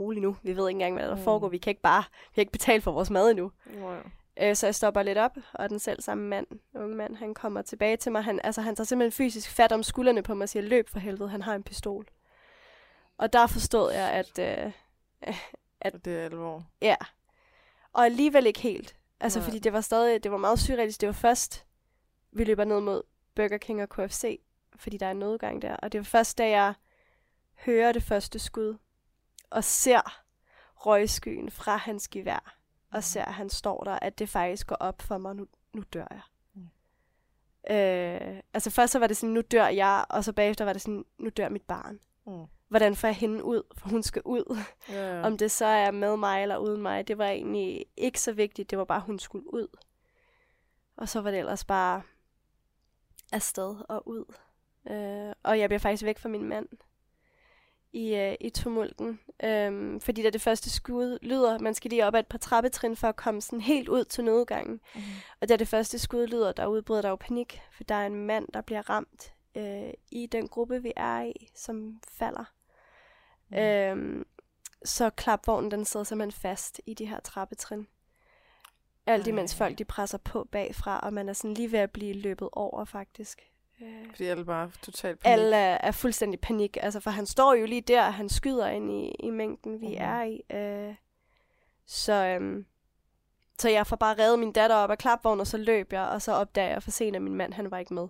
rolig 0.00 0.22
nu, 0.22 0.36
vi 0.42 0.56
ved 0.56 0.68
ikke 0.68 0.76
engang, 0.76 0.94
hvad 0.94 1.08
der 1.08 1.16
Mm. 1.16 1.22
foregår. 1.22 1.48
Vi 1.48 1.58
kan 1.58 1.70
ikke 1.70 1.82
bare, 1.82 2.04
vi 2.30 2.34
kan 2.34 2.42
ikke 2.42 2.52
betale 2.52 2.82
for 2.82 2.92
vores 2.92 3.10
mad 3.10 3.30
endnu. 3.30 3.52
Ja. 3.74 4.48
Øh, 4.50 4.56
så 4.56 4.66
jeg 4.66 4.74
stopper 4.74 5.02
lidt 5.02 5.18
op, 5.18 5.36
og 5.54 5.70
den 5.70 5.78
selv 5.78 6.02
samme 6.02 6.28
mand, 6.28 6.46
unge 6.74 6.96
mand, 6.96 7.16
han 7.16 7.34
kommer 7.34 7.62
tilbage 7.62 7.96
til 7.96 8.12
mig. 8.12 8.24
Han, 8.24 8.40
altså, 8.44 8.60
han 8.60 8.76
tager 8.76 8.84
simpelthen 8.84 9.12
fysisk 9.12 9.50
fat 9.50 9.72
om 9.72 9.82
skuldrene 9.82 10.22
på 10.22 10.34
mig 10.34 10.42
og 10.42 10.48
siger, 10.48 10.62
løb 10.62 10.88
for 10.88 10.98
helvede, 10.98 11.28
han 11.28 11.42
har 11.42 11.54
en 11.54 11.62
pistol. 11.62 12.06
Og 13.18 13.32
der 13.32 13.46
forstod 13.46 13.92
jeg, 13.92 14.10
at... 14.10 14.38
Øh, 14.38 14.72
Og 15.84 16.04
det 16.04 16.18
er 16.20 16.24
alvor. 16.24 16.64
ja. 16.82 16.96
Og 17.92 18.04
alligevel 18.04 18.46
ikke 18.46 18.60
helt. 18.60 18.96
Altså, 19.20 19.38
Nej. 19.38 19.44
fordi 19.44 19.58
det 19.58 19.72
var 19.72 19.80
stadig, 19.80 20.22
det 20.22 20.30
var 20.32 20.36
meget 20.38 20.58
surrealistisk. 20.58 21.00
Det 21.00 21.06
var 21.06 21.12
først, 21.12 21.64
vi 22.32 22.44
løber 22.44 22.64
ned 22.64 22.80
mod 22.80 23.02
Burger 23.34 23.58
King 23.58 23.82
og 23.82 23.88
KFC, 23.88 24.40
fordi 24.80 24.96
der 24.96 25.06
er 25.06 25.10
en 25.10 25.18
nødgang 25.18 25.62
der. 25.62 25.76
Og 25.76 25.92
det 25.92 25.98
var 25.98 26.04
først, 26.04 26.38
da 26.38 26.48
jeg 26.48 26.74
hører 27.64 27.92
det 27.92 28.02
første 28.02 28.38
skud, 28.38 28.76
og 29.50 29.64
ser 29.64 30.22
røgskyen 30.74 31.50
fra 31.50 31.76
hans 31.76 32.08
gevær, 32.08 32.56
og 32.92 33.04
ser, 33.04 33.24
at 33.24 33.34
han 33.34 33.50
står 33.50 33.84
der, 33.84 33.98
at 34.02 34.18
det 34.18 34.28
faktisk 34.28 34.66
går 34.66 34.76
op 34.76 35.02
for 35.02 35.18
mig, 35.18 35.36
nu, 35.36 35.46
nu 35.72 35.84
dør 35.92 36.06
jeg. 36.10 36.20
Mm. 36.54 36.68
Øh, 37.74 38.42
altså 38.54 38.70
først 38.70 38.92
så 38.92 38.98
var 38.98 39.06
det 39.06 39.16
sådan, 39.16 39.34
nu 39.34 39.40
dør 39.40 39.66
jeg, 39.66 40.04
og 40.10 40.24
så 40.24 40.32
bagefter 40.32 40.64
var 40.64 40.72
det 40.72 40.82
sådan, 40.82 41.04
nu 41.18 41.28
dør 41.28 41.48
mit 41.48 41.62
barn. 41.62 42.00
Mm. 42.26 42.46
Hvordan 42.68 42.96
får 42.96 43.08
jeg 43.08 43.16
hende 43.16 43.44
ud? 43.44 43.62
For 43.76 43.88
hun 43.88 44.02
skal 44.02 44.22
ud. 44.24 44.58
Ja. 44.88 45.22
Om 45.22 45.38
det 45.38 45.50
så 45.50 45.66
er 45.66 45.90
med 45.90 46.16
mig 46.16 46.42
eller 46.42 46.56
uden 46.56 46.82
mig, 46.82 47.08
det 47.08 47.18
var 47.18 47.26
egentlig 47.26 47.86
ikke 47.96 48.20
så 48.20 48.32
vigtigt. 48.32 48.70
Det 48.70 48.78
var 48.78 48.84
bare, 48.84 49.00
hun 49.00 49.18
skulle 49.18 49.54
ud. 49.54 49.66
Og 50.96 51.08
så 51.08 51.20
var 51.20 51.30
det 51.30 51.38
ellers 51.38 51.64
bare 51.64 52.02
afsted 53.32 53.76
og 53.88 54.08
ud. 54.08 54.24
Øh, 54.90 55.32
og 55.42 55.58
jeg 55.58 55.68
bliver 55.68 55.78
faktisk 55.78 56.04
væk 56.04 56.18
fra 56.18 56.28
min 56.28 56.44
mand 56.44 56.68
i, 57.92 58.14
øh, 58.14 58.34
i 58.40 58.50
tumulten. 58.50 59.20
Øhm, 59.44 60.00
fordi 60.00 60.22
da 60.22 60.30
det 60.30 60.40
første 60.40 60.70
skud 60.70 61.18
lyder, 61.22 61.58
man 61.58 61.74
skal 61.74 61.90
lige 61.90 62.06
op 62.06 62.14
ad 62.14 62.20
et 62.20 62.26
par 62.26 62.38
trappetrin 62.38 62.96
for 62.96 63.08
at 63.08 63.16
komme 63.16 63.40
sådan 63.40 63.60
helt 63.60 63.88
ud 63.88 64.04
til 64.04 64.24
nødgangen. 64.24 64.80
Mm. 64.94 65.00
Og 65.40 65.48
da 65.48 65.56
det 65.56 65.68
første 65.68 65.98
skud 65.98 66.26
lyder, 66.26 66.52
der 66.52 66.66
udbryder 66.66 67.02
der 67.02 67.08
jo 67.08 67.16
panik, 67.16 67.60
for 67.72 67.84
der 67.84 67.94
er 67.94 68.06
en 68.06 68.26
mand, 68.26 68.48
der 68.54 68.60
bliver 68.60 68.90
ramt 68.90 69.34
øh, 69.54 69.90
i 70.10 70.26
den 70.26 70.48
gruppe, 70.48 70.82
vi 70.82 70.92
er 70.96 71.22
i, 71.22 71.48
som 71.54 72.00
falder. 72.12 72.44
Mm. 73.48 73.56
Øhm, 73.56 74.26
så 74.84 75.10
klapvognen, 75.10 75.70
den 75.70 75.84
sidder 75.84 76.04
simpelthen 76.04 76.40
fast 76.40 76.80
i 76.86 76.94
de 76.94 77.06
her 77.06 77.20
trappetrin. 77.20 77.86
Alt 79.06 79.26
imens 79.26 79.54
folk, 79.54 79.78
de 79.78 79.84
presser 79.84 80.18
på 80.18 80.48
bagfra, 80.52 81.00
og 81.00 81.12
man 81.12 81.28
er 81.28 81.32
sådan 81.32 81.54
lige 81.54 81.72
ved 81.72 81.78
at 81.78 81.90
blive 81.90 82.12
løbet 82.12 82.48
over, 82.52 82.84
faktisk. 82.84 83.50
Øh, 83.82 84.06
Fordi 84.10 84.24
alle 84.24 84.44
bare 84.44 84.70
totalt 84.82 85.20
panik. 85.20 85.32
alle 85.32 85.56
er, 85.56 85.78
er 85.80 85.90
fuldstændig 85.90 86.40
panik, 86.40 86.76
altså 86.80 87.00
for 87.00 87.10
han 87.10 87.26
står 87.26 87.54
jo 87.54 87.66
lige 87.66 87.80
der, 87.80 88.02
han 88.10 88.28
skyder 88.28 88.68
ind 88.68 88.90
i, 88.90 89.12
i 89.20 89.30
mængden, 89.30 89.80
vi 89.80 89.86
Mhm. 89.86 89.96
er 89.98 90.22
i. 90.22 90.42
Øh, 90.56 90.94
så, 91.86 92.12
øhm, 92.12 92.66
så 93.58 93.68
jeg 93.68 93.86
får 93.86 93.96
bare 93.96 94.14
reddet 94.18 94.38
min 94.38 94.52
datter 94.52 94.76
op 94.76 94.90
af 94.90 94.98
klapvognen, 94.98 95.40
og 95.40 95.46
så 95.46 95.56
løb 95.56 95.92
jeg, 95.92 96.02
og 96.02 96.22
så 96.22 96.32
opdager 96.32 96.68
jeg 96.68 96.82
for 96.82 96.90
sent, 96.90 97.16
at 97.16 97.22
min 97.22 97.34
mand, 97.34 97.52
han 97.52 97.70
var 97.70 97.78
ikke 97.78 97.94
med. 97.94 98.08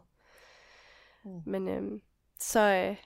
Mm. 1.25 1.43
Men 1.47 1.69
øhm, 1.69 2.03
så, 2.39 2.61
øh, 2.61 2.97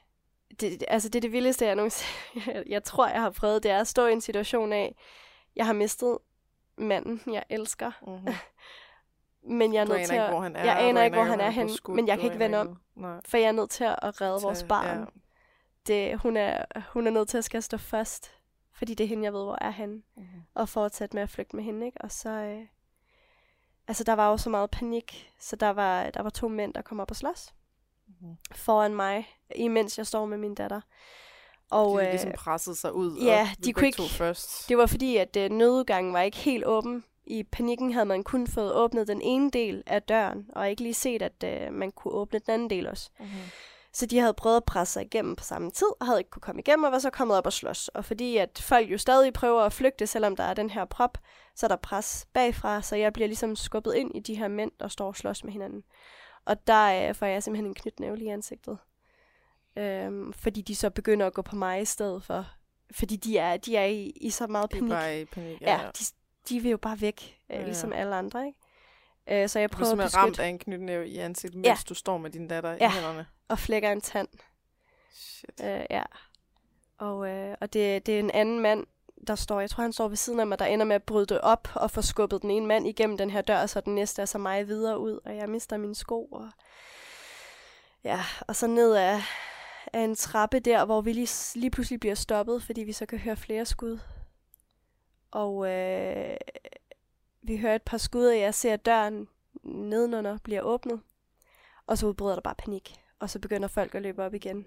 det, 0.50 0.60
det- 0.60 0.84
altså 0.88 1.08
det 1.08 1.16
er 1.16 1.20
det 1.20 1.32
vildeste, 1.32 1.66
jeg 1.66 1.74
nogensinde, 1.76 2.12
jeg, 2.54 2.64
jeg 2.66 2.84
tror, 2.84 3.08
jeg 3.08 3.20
har 3.20 3.30
prøvet, 3.30 3.62
det 3.62 3.70
er 3.70 3.80
at 3.80 3.88
stå 3.88 4.06
i 4.06 4.12
en 4.12 4.20
situation 4.20 4.72
af, 4.72 4.96
jeg 5.56 5.66
har 5.66 5.72
mistet 5.72 6.18
manden, 6.78 7.20
jeg 7.34 7.44
elsker, 7.50 7.92
Mm-hmm. 8.06 8.26
men 9.48 9.74
jeg 9.74 9.80
er 9.80 9.84
Du 9.84 9.92
nødt 9.92 10.06
til 10.06 10.14
at, 10.14 10.30
hvor 10.30 10.40
han 10.40 10.56
er. 10.56 10.64
jeg 10.64 10.80
aner 10.88 11.02
ikke, 11.02 11.14
hvor 11.16 11.24
han 11.24 11.40
er 11.40 11.50
blevet 11.52 11.54
henne, 11.54 11.94
men 11.96 12.08
jeg 12.08 12.16
kan 12.18 12.24
ikke 12.24 12.38
vende 12.38 12.58
om. 12.58 12.76
Nej. 12.96 13.20
for 13.24 13.36
jeg 13.36 13.46
er 13.48 13.52
nødt 13.52 13.70
til 13.70 13.84
at 13.84 14.20
redde 14.20 14.42
vores 14.42 14.58
Tag- 14.58 14.68
barn. 14.68 14.98
Ja. 14.98 15.04
det, 15.86 16.18
hun, 16.18 16.36
er, 16.36 16.64
hun 16.92 17.06
er 17.06 17.10
nødt 17.10 17.28
til 17.28 17.38
at 17.38 17.44
skal 17.44 17.62
stå 17.62 17.76
først, 17.76 18.32
fordi 18.72 18.94
det 18.94 19.04
er 19.04 19.08
hende, 19.08 19.24
jeg 19.24 19.32
ved, 19.32 19.44
hvor 19.44 19.58
er 19.60 19.70
henne, 19.70 20.02
Mm-hmm. 20.16 20.42
og 20.54 20.68
fortsætte 20.68 21.16
med 21.16 21.22
at 21.22 21.30
flygte 21.30 21.56
med 21.56 21.64
hende, 21.64 21.86
ikke? 21.86 21.98
Og 22.00 22.12
så, 22.12 22.28
øh, 22.30 22.60
altså 23.88 24.04
der 24.04 24.12
var 24.12 24.30
jo 24.30 24.36
så 24.36 24.50
meget 24.50 24.70
panik, 24.70 25.30
så 25.40 25.56
der 25.56 25.70
var, 25.70 26.10
der 26.10 26.22
var 26.22 26.30
to 26.30 26.48
mænd, 26.48 26.74
der 26.74 26.82
kom 26.82 27.00
op 27.00 27.10
og 27.10 27.16
slås 27.16 27.54
Mm-hmm. 28.08 28.36
foran 28.52 28.94
mig, 28.94 29.28
imens 29.56 29.98
jeg 29.98 30.06
står 30.06 30.26
med 30.26 30.38
min 30.38 30.54
datter. 30.54 30.80
Og 31.70 31.98
de 32.00 32.04
øh, 32.04 32.10
ligesom 32.10 32.32
pressede 32.36 32.76
sig 32.76 32.92
ud. 32.92 33.18
ja, 33.24 33.48
og 33.58 33.64
de 33.64 33.72
kunne 33.72 33.86
ikke- 33.86 34.02
først. 34.02 34.68
det 34.68 34.78
var 34.78 34.86
fordi, 34.86 35.16
at 35.16 35.36
øh, 35.36 35.50
nødudgangen 35.50 36.12
var 36.12 36.20
ikke 36.20 36.36
helt 36.36 36.64
åben. 36.66 37.04
I 37.26 37.42
panikken 37.42 37.92
havde 37.92 38.06
man 38.06 38.24
kun 38.24 38.46
fået 38.46 38.74
åbnet 38.74 39.08
den 39.08 39.22
ene 39.22 39.50
del 39.50 39.82
af 39.86 40.02
døren, 40.02 40.46
og 40.52 40.70
ikke 40.70 40.82
lige 40.82 40.94
set, 40.94 41.22
at 41.22 41.44
øh, 41.44 41.72
man 41.72 41.90
kunne 41.92 42.14
åbne 42.14 42.38
den 42.38 42.52
anden 42.54 42.70
del 42.70 42.86
også. 42.86 43.10
Mm-hmm. 43.18 43.32
Så 43.92 44.06
de 44.06 44.18
havde 44.18 44.34
prøvet 44.34 44.56
at 44.56 44.64
presse 44.64 44.92
sig 44.92 45.04
igennem 45.04 45.36
på 45.36 45.44
samme 45.44 45.70
tid, 45.70 45.86
og 46.00 46.06
havde 46.06 46.20
ikke 46.20 46.30
kunne 46.30 46.40
komme 46.40 46.60
igennem, 46.60 46.84
og 46.84 46.92
var 46.92 46.98
så 46.98 47.10
kommet 47.10 47.36
op 47.36 47.46
og 47.46 47.52
slås. 47.52 47.88
Og 47.88 48.04
fordi 48.04 48.36
at 48.36 48.58
folk 48.62 48.90
jo 48.92 48.98
stadig 48.98 49.32
prøver 49.32 49.62
at 49.62 49.72
flygte, 49.72 50.06
selvom 50.06 50.36
der 50.36 50.44
er 50.44 50.54
den 50.54 50.70
her 50.70 50.84
prop, 50.84 51.18
så 51.54 51.66
er 51.66 51.68
der 51.68 51.76
pres 51.76 52.26
bagfra, 52.32 52.82
så 52.82 52.96
jeg 52.96 53.12
bliver 53.12 53.26
ligesom 53.26 53.56
skubbet 53.56 53.94
ind 53.94 54.16
i 54.16 54.20
de 54.20 54.34
her 54.34 54.48
mænd, 54.48 54.70
der 54.80 54.88
står 54.88 55.06
og 55.06 55.16
slås 55.16 55.44
med 55.44 55.52
hinanden. 55.52 55.82
Og 56.44 56.66
der 56.66 57.08
øh, 57.08 57.14
får 57.14 57.26
jeg 57.26 57.42
simpelthen 57.42 57.66
en 57.66 57.74
knytnæve 57.74 58.16
lige 58.16 58.28
i 58.28 58.32
ansigtet. 58.32 58.78
Øhm, 59.76 60.32
fordi 60.32 60.62
de 60.62 60.74
så 60.74 60.90
begynder 60.90 61.26
at 61.26 61.34
gå 61.34 61.42
på 61.42 61.56
mig 61.56 61.82
i 61.82 61.84
stedet 61.84 62.22
for. 62.22 62.46
Fordi 62.92 63.16
de 63.16 63.38
er, 63.38 63.56
de 63.56 63.76
er 63.76 63.84
i, 63.84 64.12
i 64.20 64.30
så 64.30 64.46
meget 64.46 64.72
De 64.72 64.76
er 64.76 64.80
panik. 64.80 64.92
bare 64.92 65.20
i 65.20 65.24
panik. 65.24 65.60
Ja, 65.60 65.80
de, 65.98 66.04
de 66.48 66.60
vil 66.60 66.70
jo 66.70 66.76
bare 66.76 67.00
væk, 67.00 67.38
øh, 67.50 67.56
Ja, 67.56 67.64
ligesom 67.64 67.92
alle 67.92 68.14
andre, 68.16 68.46
ikke? 68.46 69.42
Øh, 69.42 69.48
så 69.48 69.58
jeg 69.58 69.64
er 69.64 69.68
prøver 69.68 69.82
at 69.84 69.88
simpelthen 69.90 70.18
ramt 70.18 70.30
beskytte 70.30 70.42
af 70.44 70.48
en 70.48 70.58
knytnæve 70.58 71.08
i 71.08 71.18
ansigtet, 71.18 71.54
mens 71.56 71.66
Ja. 71.66 71.76
du 71.88 71.94
står 71.94 72.18
med 72.18 72.30
din 72.30 72.48
datter 72.48 72.70
Ja. 72.70 72.88
i 72.90 72.92
hænderne. 72.94 73.26
og 73.48 73.58
flækker 73.58 73.92
en 73.92 74.00
tand. 74.00 74.28
Shit. 75.12 75.60
Øh, 75.64 75.84
ja. 75.90 76.02
Og, 76.98 77.28
øh, 77.28 77.56
og 77.60 77.72
det, 77.72 78.06
det 78.06 78.14
er 78.14 78.18
en 78.18 78.30
anden 78.30 78.60
mand, 78.60 78.86
der 79.26 79.34
står, 79.34 79.60
jeg 79.60 79.70
tror 79.70 79.82
han 79.82 79.92
står 79.92 80.08
ved 80.08 80.16
siden 80.16 80.40
af 80.40 80.46
mig, 80.46 80.58
der 80.58 80.64
ender 80.64 80.86
med 80.86 80.96
at 80.96 81.02
bryde 81.02 81.26
det 81.26 81.40
op 81.40 81.68
og 81.74 81.90
få 81.90 82.02
skubbet 82.02 82.42
den 82.42 82.50
ene 82.50 82.66
mand 82.66 82.86
igennem 82.88 83.18
den 83.18 83.30
her 83.30 83.42
dør, 83.42 83.66
så 83.66 83.80
den 83.80 83.94
næste 83.94 84.22
er 84.22 84.26
så 84.26 84.38
mig 84.38 84.66
videre 84.68 84.98
ud, 84.98 85.18
og 85.24 85.36
jeg 85.36 85.48
mister 85.48 85.76
mine 85.76 85.94
sko. 85.94 86.24
Og, 86.24 86.50
ja, 88.04 88.20
og 88.40 88.56
så 88.56 88.66
ned 88.66 88.94
af, 88.94 89.22
af 89.92 90.00
en 90.00 90.14
trappe 90.14 90.60
der, 90.60 90.84
hvor 90.84 91.00
vi 91.00 91.12
lige, 91.12 91.58
lige 91.60 91.70
pludselig 91.70 92.00
bliver 92.00 92.14
stoppet, 92.14 92.62
fordi 92.62 92.80
vi 92.82 92.92
så 92.92 93.06
kan 93.06 93.18
høre 93.18 93.36
flere 93.36 93.64
skud. 93.64 93.98
Og 95.34 95.68
øh, 95.70 96.36
vi 97.42 97.56
hører 97.56 97.74
et 97.74 97.82
par 97.82 97.98
skud, 97.98 98.26
og 98.26 98.38
jeg 98.38 98.54
ser 98.54 98.72
at 98.74 98.86
døren 98.86 99.28
nedenunder 99.62 100.38
bliver 100.42 100.62
åbnet. 100.62 101.00
Og 101.86 101.98
så 101.98 102.06
udbryder 102.06 102.34
der 102.34 102.40
bare 102.42 102.54
panik. 102.54 102.94
Og 103.18 103.30
så 103.30 103.38
begynder 103.38 103.68
folk 103.68 103.94
at 103.94 104.02
løbe 104.02 104.22
op 104.22 104.34
igen. 104.34 104.66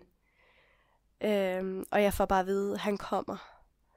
Øhm, 1.22 1.86
og 1.91 2.03
jeg 2.03 2.13
får 2.13 2.26
bare 2.26 2.39
at 2.39 2.45
vide, 2.45 2.74
at 2.74 2.80
han 2.80 2.97
kommer. 2.97 3.38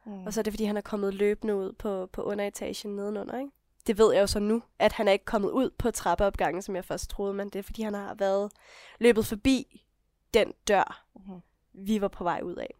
Mm. 0.06 0.26
Og 0.26 0.32
så 0.34 0.40
er 0.40 0.42
det, 0.42 0.52
fordi 0.52 0.64
han 0.64 0.76
er 0.76 0.80
kommet 0.80 1.14
løbende 1.14 1.54
ud 1.56 1.72
på, 1.72 2.06
på 2.06 2.22
underetagen 2.22 2.96
nedenunder, 2.96 3.38
ikke? 3.38 3.50
Det 3.86 3.98
ved 3.98 4.12
jeg 4.14 4.20
jo 4.20 4.26
så 4.26 4.38
nu, 4.38 4.62
at 4.78 4.92
han 4.92 5.08
er 5.08 5.12
ikke 5.12 5.24
kommet 5.24 5.50
ud 5.50 5.70
på 5.70 5.90
trappeopgangen, 5.90 6.62
som 6.62 6.76
jeg 6.76 6.84
først 6.84 7.10
troede, 7.10 7.34
men 7.34 7.48
det 7.48 7.58
er, 7.58 7.62
fordi 7.62 7.82
han 7.82 7.94
har 7.94 8.14
været 8.14 8.52
løbet 8.98 9.26
forbi 9.26 9.86
den 10.34 10.52
dør, 10.68 11.04
Mhm. 11.14 11.40
vi 11.72 12.00
var 12.00 12.08
på 12.08 12.24
vej 12.24 12.40
ud 12.42 12.54
af. 12.56 12.74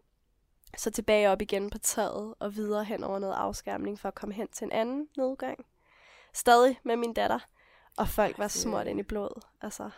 Så 0.77 0.91
tilbage 0.91 1.29
op 1.29 1.41
igen 1.41 1.69
på 1.69 1.77
taget 1.77 2.33
og 2.39 2.55
videre 2.55 2.83
hen 2.83 3.03
over 3.03 3.19
noget 3.19 3.33
afskærmning 3.33 3.99
for 3.99 4.07
at 4.07 4.15
komme 4.15 4.35
hen 4.35 4.47
til 4.47 4.65
en 4.65 4.71
anden 4.71 5.07
nedgang. 5.17 5.65
Stadig 6.33 6.79
med 6.83 6.95
min 6.95 7.13
datter. 7.13 7.39
Og 7.97 8.07
folk 8.07 8.37
var 8.37 8.47
smurt 8.47 8.87
ind 8.87 8.99
i 8.99 9.03
blod. 9.03 9.41
Altså, 9.61 9.89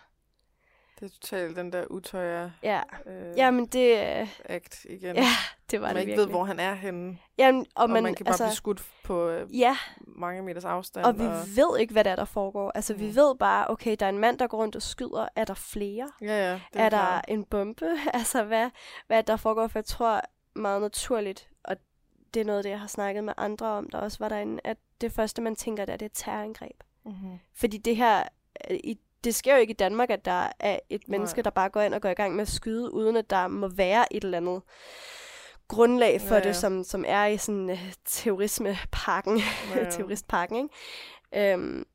Det 0.99 1.05
er 1.05 1.09
totalt 1.09 1.55
den 1.55 1.71
der 1.74 1.86
utøjer 1.89 2.49
ja. 2.63 2.82
øh, 3.05 3.38
Jamen, 3.38 3.65
det, 3.65 4.19
øh, 4.21 4.28
act 4.45 4.86
igen. 4.86 5.15
ja, 5.15 5.26
det 5.71 5.82
var 5.82 5.88
man 5.88 5.95
det 5.95 6.01
ikke 6.01 6.09
virkelig. 6.09 6.26
ved, 6.28 6.34
hvor 6.34 6.43
han 6.43 6.59
er 6.59 6.74
henne. 6.74 7.17
Jamen, 7.38 7.65
og, 7.76 7.84
Og 7.84 7.89
man, 7.89 8.03
man 8.03 8.15
kan 8.15 8.24
bare 8.26 8.32
altså, 8.34 8.43
blive 8.45 8.55
skudt 8.55 8.84
på 9.03 9.30
øh, 9.30 9.59
Ja, 9.59 9.78
mange 9.99 10.41
meters 10.41 10.65
afstand. 10.65 11.05
og 11.05 11.19
vi 11.19 11.24
ved 11.61 11.80
ikke, 11.80 11.91
hvad 11.93 12.03
der 12.03 12.11
er, 12.11 12.15
der 12.15 12.26
foregår. 12.26 12.71
Altså, 12.76 12.93
vi 12.93 13.07
Mm. 13.07 13.15
ved 13.15 13.36
bare, 13.36 13.67
okay, 13.69 13.95
der 13.99 14.05
er 14.05 14.09
en 14.09 14.19
mand, 14.19 14.39
der 14.39 14.47
går 14.47 14.57
rundt 14.57 14.76
og 14.76 14.82
skyder. 14.82 15.28
Er 15.36 15.45
der 15.45 15.53
flere? 15.53 16.11
Ja, 16.21 16.26
ja. 16.49 16.53
Det 16.53 16.61
er, 16.74 16.80
er 16.86 16.89
der 16.89 16.97
klart. 16.97 17.26
en 17.28 17.45
bombe? 17.45 17.86
altså, 18.13 18.43
hvad, 18.43 18.69
hvad 19.07 19.17
er 19.17 19.21
der 19.21 19.36
foregår? 19.38 19.67
For 19.67 19.80
jeg 19.80 19.86
tror 19.86 20.21
meget 20.56 20.82
naturligt, 20.82 21.49
og 21.64 21.76
det 22.34 22.39
er 22.39 22.45
noget, 22.45 22.60
af 22.60 22.64
det 22.64 22.70
jeg 22.70 22.80
har 22.80 22.88
snakket 22.88 23.24
med 23.24 23.34
andre 23.38 23.68
om, 23.68 23.89
der 23.89 23.97
også 23.97 24.18
var 24.20 24.30
derinde, 24.30 24.60
at 24.64 24.78
det 25.01 25.12
første, 25.12 25.41
man 25.41 25.56
tænker, 25.56 25.86
det 25.86 25.93
er, 25.93 25.97
det 25.97 26.06
er 26.06 26.10
et 26.10 26.12
terrorangreb. 26.14 26.84
Mm-hmm. 27.06 27.39
Fordi 27.56 27.78
det 27.78 27.95
her, 27.95 28.24
øh, 28.70 28.78
i, 28.84 28.99
det 29.24 29.36
sker 29.36 29.54
jo 29.54 29.60
ikke 29.60 29.72
i 29.72 29.76
Danmark, 29.76 30.10
at 30.10 30.26
der 30.26 30.49
er 30.60 30.80
et 30.89 31.08
menneske, 31.08 31.38
Nej. 31.38 31.43
der 31.43 31.49
bare 31.49 31.70
går 31.70 31.82
ind 31.82 31.93
og 31.93 32.01
går 32.01 32.10
i 32.10 32.14
gang 32.14 32.36
med 32.36 32.41
at 32.41 32.47
skyde, 32.47 32.93
uden 32.93 33.16
at 33.16 33.30
der 33.30 33.47
må 33.47 33.68
være 33.68 34.14
et 34.14 34.24
eller 34.24 34.38
andet 34.38 34.62
grundlag 35.67 36.21
for 36.21 36.36
Ja, 36.36 36.42
ja, 36.42 36.47
det, 36.47 36.55
som, 36.55 36.84
som 36.84 37.05
er 37.08 37.25
i 37.25 37.38
sådan 37.38 37.70
uh, 37.70 37.80
terrorismepakken, 38.05 39.38
Ja, 39.38 39.80
ja. 39.80 39.89
terroristpakken, 39.92 40.58
ikke? 40.58 41.54
Øhm, 41.54 41.86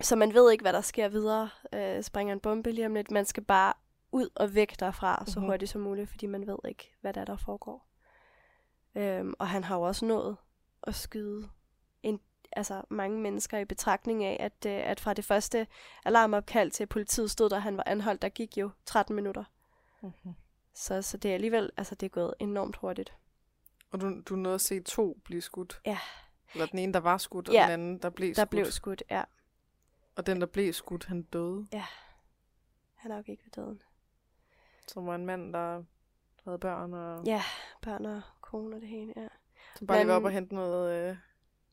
så 0.00 0.16
man 0.16 0.34
ved 0.34 0.52
ikke, 0.52 0.62
hvad 0.62 0.72
der 0.72 0.80
sker 0.80 1.08
videre. 1.08 1.48
Øh, 1.74 2.02
springer 2.02 2.34
en 2.34 2.40
bombe 2.40 2.72
lige 2.72 2.86
om 2.86 2.94
lidt. 2.94 3.10
Man 3.10 3.24
skal 3.24 3.44
bare 3.44 3.72
ud 4.14 4.28
og 4.34 4.54
væk 4.54 4.80
derfra 4.80 5.24
så 5.26 5.40
Mhm. 5.40 5.48
hurtigt 5.48 5.70
som 5.70 5.80
muligt, 5.80 6.08
fordi 6.10 6.26
man 6.26 6.46
ved 6.46 6.56
ikke, 6.68 6.94
hvad 7.00 7.12
der 7.12 7.20
er, 7.20 7.24
der 7.24 7.36
foregår. 7.36 7.86
Øhm, 8.94 9.34
og 9.38 9.48
han 9.48 9.64
har 9.64 9.76
jo 9.76 9.82
også 9.82 10.04
nået 10.06 10.36
at 10.82 10.94
skyde 10.94 11.48
en, 12.02 12.20
altså 12.52 12.82
mange 12.90 13.20
mennesker 13.20 13.58
i 13.58 13.64
betragtning 13.64 14.24
af, 14.24 14.36
at, 14.40 14.66
øh, 14.66 14.90
at 14.90 15.00
fra 15.00 15.14
det 15.14 15.24
første 15.24 15.66
alarmopkald 16.04 16.70
til 16.70 16.86
politiet 16.86 17.30
stod 17.30 17.50
der, 17.50 17.58
han 17.58 17.76
var 17.76 17.82
anholdt, 17.86 18.22
der 18.22 18.28
gik 18.28 18.56
jo 18.58 18.70
13 18.86 19.16
minutter. 19.16 19.44
Mm-hmm. 20.02 20.34
Så, 20.74 21.02
så 21.02 21.16
det 21.16 21.30
er 21.30 21.34
alligevel, 21.34 21.70
altså 21.76 21.94
det 21.94 22.06
er 22.06 22.10
gået 22.10 22.34
enormt 22.38 22.76
hurtigt. 22.76 23.14
Og 23.90 24.00
du, 24.00 24.20
du 24.20 24.36
nåede 24.36 24.54
at 24.54 24.60
se 24.60 24.80
to 24.80 25.18
blive 25.24 25.40
skudt. 25.40 25.80
Ja. 25.86 25.98
Eller 26.52 26.66
den 26.66 26.78
ene, 26.78 26.92
der 26.92 27.00
var 27.00 27.18
skudt, 27.18 27.48
og 27.48 27.54
Ja, 27.54 27.62
den 27.62 27.70
anden, 27.70 27.98
der 27.98 28.10
blev 28.10 28.28
Der 28.28 28.34
skudt. 28.34 28.50
blev 28.50 28.64
skudt, 28.66 29.02
ja. 29.10 29.22
Og 30.16 30.26
den, 30.26 30.40
der 30.40 30.46
blev 30.46 30.72
skudt, 30.72 31.04
han 31.04 31.22
døde. 31.22 31.66
Han 32.94 33.10
er 33.10 33.16
jo 33.16 33.22
ikke 33.26 33.42
ved 33.44 33.50
døden. 33.64 33.82
Som 34.88 35.06
var 35.06 35.14
en 35.14 35.26
mand, 35.26 35.52
der 35.52 35.82
havde 36.44 36.58
børn, 36.58 36.94
og 36.94 37.22
Ja, 37.26 37.42
børn 37.82 38.06
og 38.06 38.22
kone 38.40 38.76
og 38.76 38.80
det 38.80 38.88
hele, 38.88 39.12
ja. 39.16 39.28
som 39.76 39.86
bare 39.86 39.98
lige 39.98 40.08
var 40.08 40.12
Men- 40.14 40.16
op 40.16 40.24
og 40.24 40.30
hente 40.30 40.54
noget, 40.54 41.10
øh, 41.10 41.16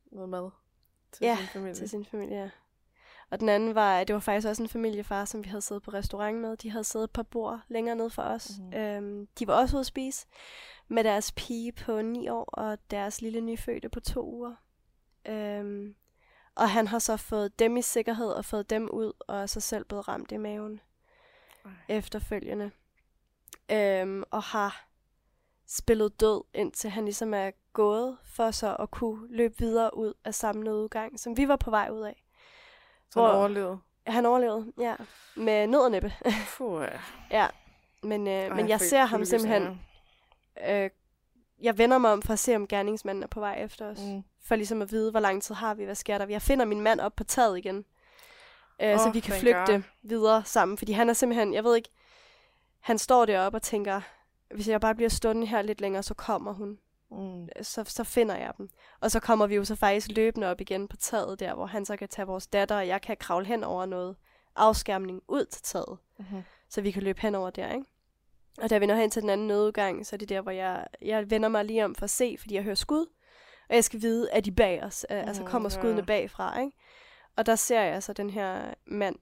noget 0.06 0.30
mad 0.30 0.50
til 1.12 1.26
Ja, 1.26 1.38
sin 1.40 1.48
familie. 1.48 1.74
til 1.76 1.90
sin 1.90 2.06
familie, 2.06 2.38
ja. 2.38 2.50
Og 3.30 3.40
den 3.40 3.50
anden 3.50 3.76
var, 3.76 4.04
det 4.04 4.14
var 4.14 4.20
faktisk 4.20 4.48
også 4.48 4.64
en 4.64 4.70
familiefar, 4.70 5.26
som 5.26 5.44
vi 5.44 5.50
havde 5.50 5.62
siddet 5.62 5.84
på 5.84 5.92
restaurant 5.92 6.38
med. 6.38 6.58
De 6.58 6.70
havde 6.72 6.84
siddet 6.84 7.12
på 7.12 7.24
bord 7.24 7.60
længere 7.68 7.96
ned 7.96 8.10
for 8.10 8.22
os. 8.22 8.52
Mm-hmm. 8.60 8.74
Øhm, 8.74 9.28
de 9.40 9.48
var 9.48 9.54
også 9.54 9.76
ude 9.76 9.80
at 9.80 9.86
spise 9.86 10.28
med 10.88 11.04
deres 11.04 11.32
pige 11.32 11.72
på 11.72 12.02
9 12.02 12.28
år 12.30 12.44
og 12.44 12.78
deres 12.92 13.22
lille 13.22 13.42
nyfødte 13.42 13.90
på 13.90 14.00
to 14.00 14.26
uger. 14.34 14.56
Øhm, 15.26 15.96
og 16.56 16.70
han 16.70 16.88
har 16.88 17.00
så 17.00 17.18
fået 17.18 17.60
dem 17.60 17.78
i 17.78 17.82
sikkerhed 17.82 18.28
og 18.32 18.46
fået 18.46 18.70
dem 18.70 18.90
ud, 18.90 19.12
og 19.20 19.38
er 19.42 19.46
så 19.46 19.60
selv 19.60 19.86
blevet 19.86 20.08
ramt 20.08 20.32
i 20.32 20.38
maven 20.38 20.80
Ej. 21.66 21.72
efterfølgende. 21.90 22.72
Øhm, 23.72 24.24
og 24.32 24.44
har 24.44 24.86
spillet 25.68 26.20
død, 26.20 26.44
indtil 26.54 26.90
han 26.90 27.04
ligesom 27.06 27.34
er 27.34 27.52
gået, 27.74 28.18
for 28.24 28.52
så 28.52 28.76
at 28.76 28.92
kunne 28.92 29.28
løbe 29.30 29.56
videre 29.58 29.98
ud 29.98 30.14
af 30.26 30.36
samme 30.36 30.64
nødudgang, 30.64 31.20
som 31.20 31.38
vi 31.38 31.48
var 31.48 31.56
på 31.56 31.70
vej 31.70 31.90
ud 31.92 32.02
af. 32.02 32.24
Så 33.10 33.26
han 33.26 33.36
overlevede. 33.36 33.80
Han 34.08 34.26
overlevede, 34.26 34.72
ja, 34.80 34.96
med 35.36 35.68
nød 35.68 35.80
og 35.80 35.92
næppe. 35.92 36.14
Puh, 36.58 36.82
ja. 36.82 37.00
ja, 37.32 37.48
men, 38.04 38.28
øh, 38.28 38.34
Ej, 38.34 38.50
men 38.50 38.70
jeg 38.70 38.80
ser 38.80 39.06
ham 39.06 39.26
simpelthen 39.26 39.82
øh, 40.68 40.90
jeg 41.62 41.78
vender 41.78 41.98
mig 41.98 42.12
om 42.12 42.22
for 42.22 42.34
at 42.34 42.40
se, 42.40 42.56
om 42.56 42.68
gerningsmanden 42.68 43.24
er 43.24 43.28
på 43.28 43.40
vej 43.40 43.64
efter 43.64 43.86
os. 43.86 44.00
Mm. 44.00 44.24
For 44.44 44.56
ligesom 44.56 44.82
at 44.82 44.92
vide, 44.92 45.12
hvor 45.12 45.20
lang 45.20 45.44
tid 45.44 45.56
har 45.56 45.74
vi, 45.74 45.84
hvad 45.84 45.96
sker 45.96 46.18
der. 46.18 46.26
Jeg 46.30 46.42
finder 46.42 46.66
min 46.66 46.82
mand 46.82 47.00
op 47.00 47.16
på 47.16 47.24
taget 47.24 47.58
igen. 47.58 47.86
Øh, 48.82 49.00
så 49.00 49.08
Åh, 49.08 49.14
vi 49.14 49.20
kan 49.20 49.34
flygte 49.34 49.74
God. 49.74 49.82
videre 50.02 50.44
sammen. 50.46 50.78
Fordi 50.78 50.92
han 50.92 51.10
er 51.10 51.14
simpelthen, 51.14 51.54
jeg 51.54 51.64
ved 51.64 51.76
ikke, 51.76 51.90
han 52.82 52.98
står 52.98 53.26
deroppe 53.26 53.58
og 53.58 53.62
tænker, 53.62 54.02
hvis 54.56 54.68
jeg 54.68 54.82
bare 54.82 54.96
bliver 54.96 55.10
stående 55.10 55.48
her 55.48 55.62
lidt 55.62 55.82
længere, 55.82 56.04
så 56.04 56.14
kommer 56.14 56.54
hun. 56.54 56.80
Mm. 57.12 57.48
Så, 57.62 57.84
så 57.88 58.04
finder 58.04 58.36
jeg 58.36 58.52
dem. 58.58 58.70
Og 59.00 59.12
så 59.12 59.20
kommer 59.20 59.48
vi 59.48 59.56
jo 59.56 59.66
så 59.66 59.76
faktisk 59.76 60.08
løbende 60.16 60.48
op 60.48 60.62
igen 60.62 60.88
på 60.88 60.98
taget 60.98 61.40
der, 61.40 61.54
hvor 61.56 61.66
han 61.66 61.86
så 61.86 61.98
kan 61.98 62.10
tage 62.10 62.26
vores 62.28 62.48
datter, 62.48 62.76
og 62.78 62.88
jeg 62.88 63.02
kan 63.02 63.18
kravle 63.20 63.46
hen 63.46 63.64
over 63.64 63.86
noget 63.86 64.16
afskærmning 64.56 65.22
ud 65.28 65.46
til 65.46 65.62
taget 65.62 65.98
Mm-hmm. 66.20 66.44
så 66.70 66.82
vi 66.82 66.92
kan 66.92 67.04
løbe 67.04 67.22
hen 67.22 67.36
over 67.36 67.50
der, 67.50 67.74
ikke? 67.74 67.86
Og 68.62 68.70
da 68.70 68.78
vi 68.78 68.86
når 68.86 68.96
hen 68.96 69.12
til 69.12 69.22
den 69.22 69.30
anden 69.30 69.48
nødudgang, 69.48 70.06
så 70.06 70.16
er 70.16 70.18
det 70.18 70.30
der, 70.30 70.42
hvor 70.42 70.52
jeg, 70.52 70.88
jeg 71.02 71.30
vender 71.30 71.50
mig 71.50 71.66
lige 71.66 71.86
om 71.86 71.96
for 71.96 72.04
at 72.04 72.10
se, 72.10 72.36
fordi 72.40 72.56
jeg 72.56 72.64
hører 72.64 72.76
skud, 72.76 73.06
og 73.70 73.76
jeg 73.76 73.84
skal 73.84 74.02
vide, 74.02 74.32
at 74.32 74.46
de 74.46 74.52
bag 74.52 74.84
os, 74.84 75.06
mm, 75.10 75.16
altså 75.16 75.42
Mm, 75.42 75.48
kommer 75.48 75.70
ja. 75.70 75.80
skuddene 75.80 76.06
bagfra, 76.06 76.60
ikke? 76.60 76.78
Og 77.36 77.46
der 77.46 77.56
ser 77.56 77.82
jeg 77.82 78.04
så 78.04 78.14
den 78.14 78.30
her 78.30 78.74
mand, 78.86 79.16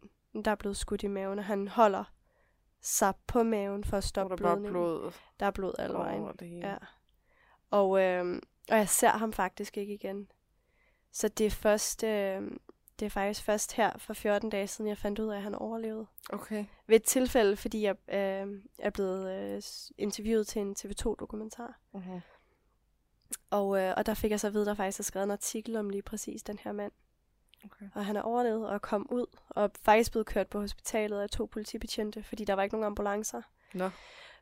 der 0.45 0.51
er 0.51 0.55
blevet 0.55 0.77
skudt 0.77 1.03
i 1.03 1.07
maven, 1.07 1.39
og 1.39 1.45
han 1.45 1.67
holder 1.67 2.03
sig 2.81 3.13
på 3.27 3.43
maven 3.43 3.83
for 3.83 3.97
at 3.97 4.03
stoppe 4.03 4.31
der 4.31 4.37
blødningen. 4.37 4.71
blod 4.71 5.11
Der 5.39 5.45
er 5.45 5.51
blod 5.51 5.73
alle 5.79 5.97
vejen. 5.97 6.35
Ja. 6.41 6.75
Og, 7.71 8.01
øh, 8.01 8.41
og 8.69 8.77
jeg 8.77 8.89
ser 8.89 9.09
ham 9.09 9.33
faktisk 9.33 9.77
ikke 9.77 9.93
igen. 9.93 10.31
Så 11.11 11.27
det 11.27 11.45
er 11.45 11.51
først, 11.51 12.03
øh, 12.03 12.51
det 12.99 13.05
er 13.05 13.09
faktisk 13.09 13.43
først 13.43 13.73
her 13.73 13.97
for 13.97 14.13
14 14.13 14.49
dage 14.49 14.67
siden, 14.67 14.89
jeg 14.89 14.97
fandt 14.97 15.19
ud 15.19 15.27
af, 15.27 15.37
at 15.37 15.43
han 15.43 15.55
overlevede. 15.55 16.07
Okay. 16.29 16.65
Ved 16.87 16.95
et 16.95 17.03
tilfælde, 17.03 17.55
fordi 17.55 17.81
jeg 17.81 17.95
øh, 18.07 18.61
er 18.79 18.89
blevet 18.89 19.31
øh, 19.31 19.61
interviewet 19.97 20.47
til 20.47 20.61
en 20.61 20.75
TV2-dokumentar. 20.79 21.79
Mm-hmm. 21.93 22.21
Og, 23.49 23.81
øh, 23.81 23.93
og 23.97 24.05
der 24.05 24.13
fik 24.13 24.31
jeg 24.31 24.39
så 24.39 24.47
at 24.47 24.53
vide, 24.53 24.61
at 24.61 24.67
der 24.67 24.73
faktisk 24.73 24.99
er 24.99 25.03
skrevet 25.03 25.23
en 25.23 25.31
artikel 25.31 25.75
om 25.75 25.89
lige 25.89 26.01
præcis 26.01 26.43
den 26.43 26.59
her 26.63 26.71
mand. 26.71 26.91
Okay. 27.65 27.85
Og 27.95 28.05
han 28.05 28.15
er 28.15 28.21
overlevet 28.21 28.69
og 28.69 28.81
kom 28.81 29.07
ud, 29.11 29.25
og 29.49 29.71
faktisk 29.81 30.11
blevet 30.11 30.25
kørt 30.27 30.47
på 30.47 30.59
hospitalet 30.59 31.21
af 31.21 31.29
to 31.29 31.45
politibetjente, 31.45 32.23
fordi 32.23 32.45
der 32.45 32.53
var 32.53 32.63
ikke 32.63 32.75
nogen 32.75 32.85
ambulancer. 32.85 33.41
Nå. 33.73 33.89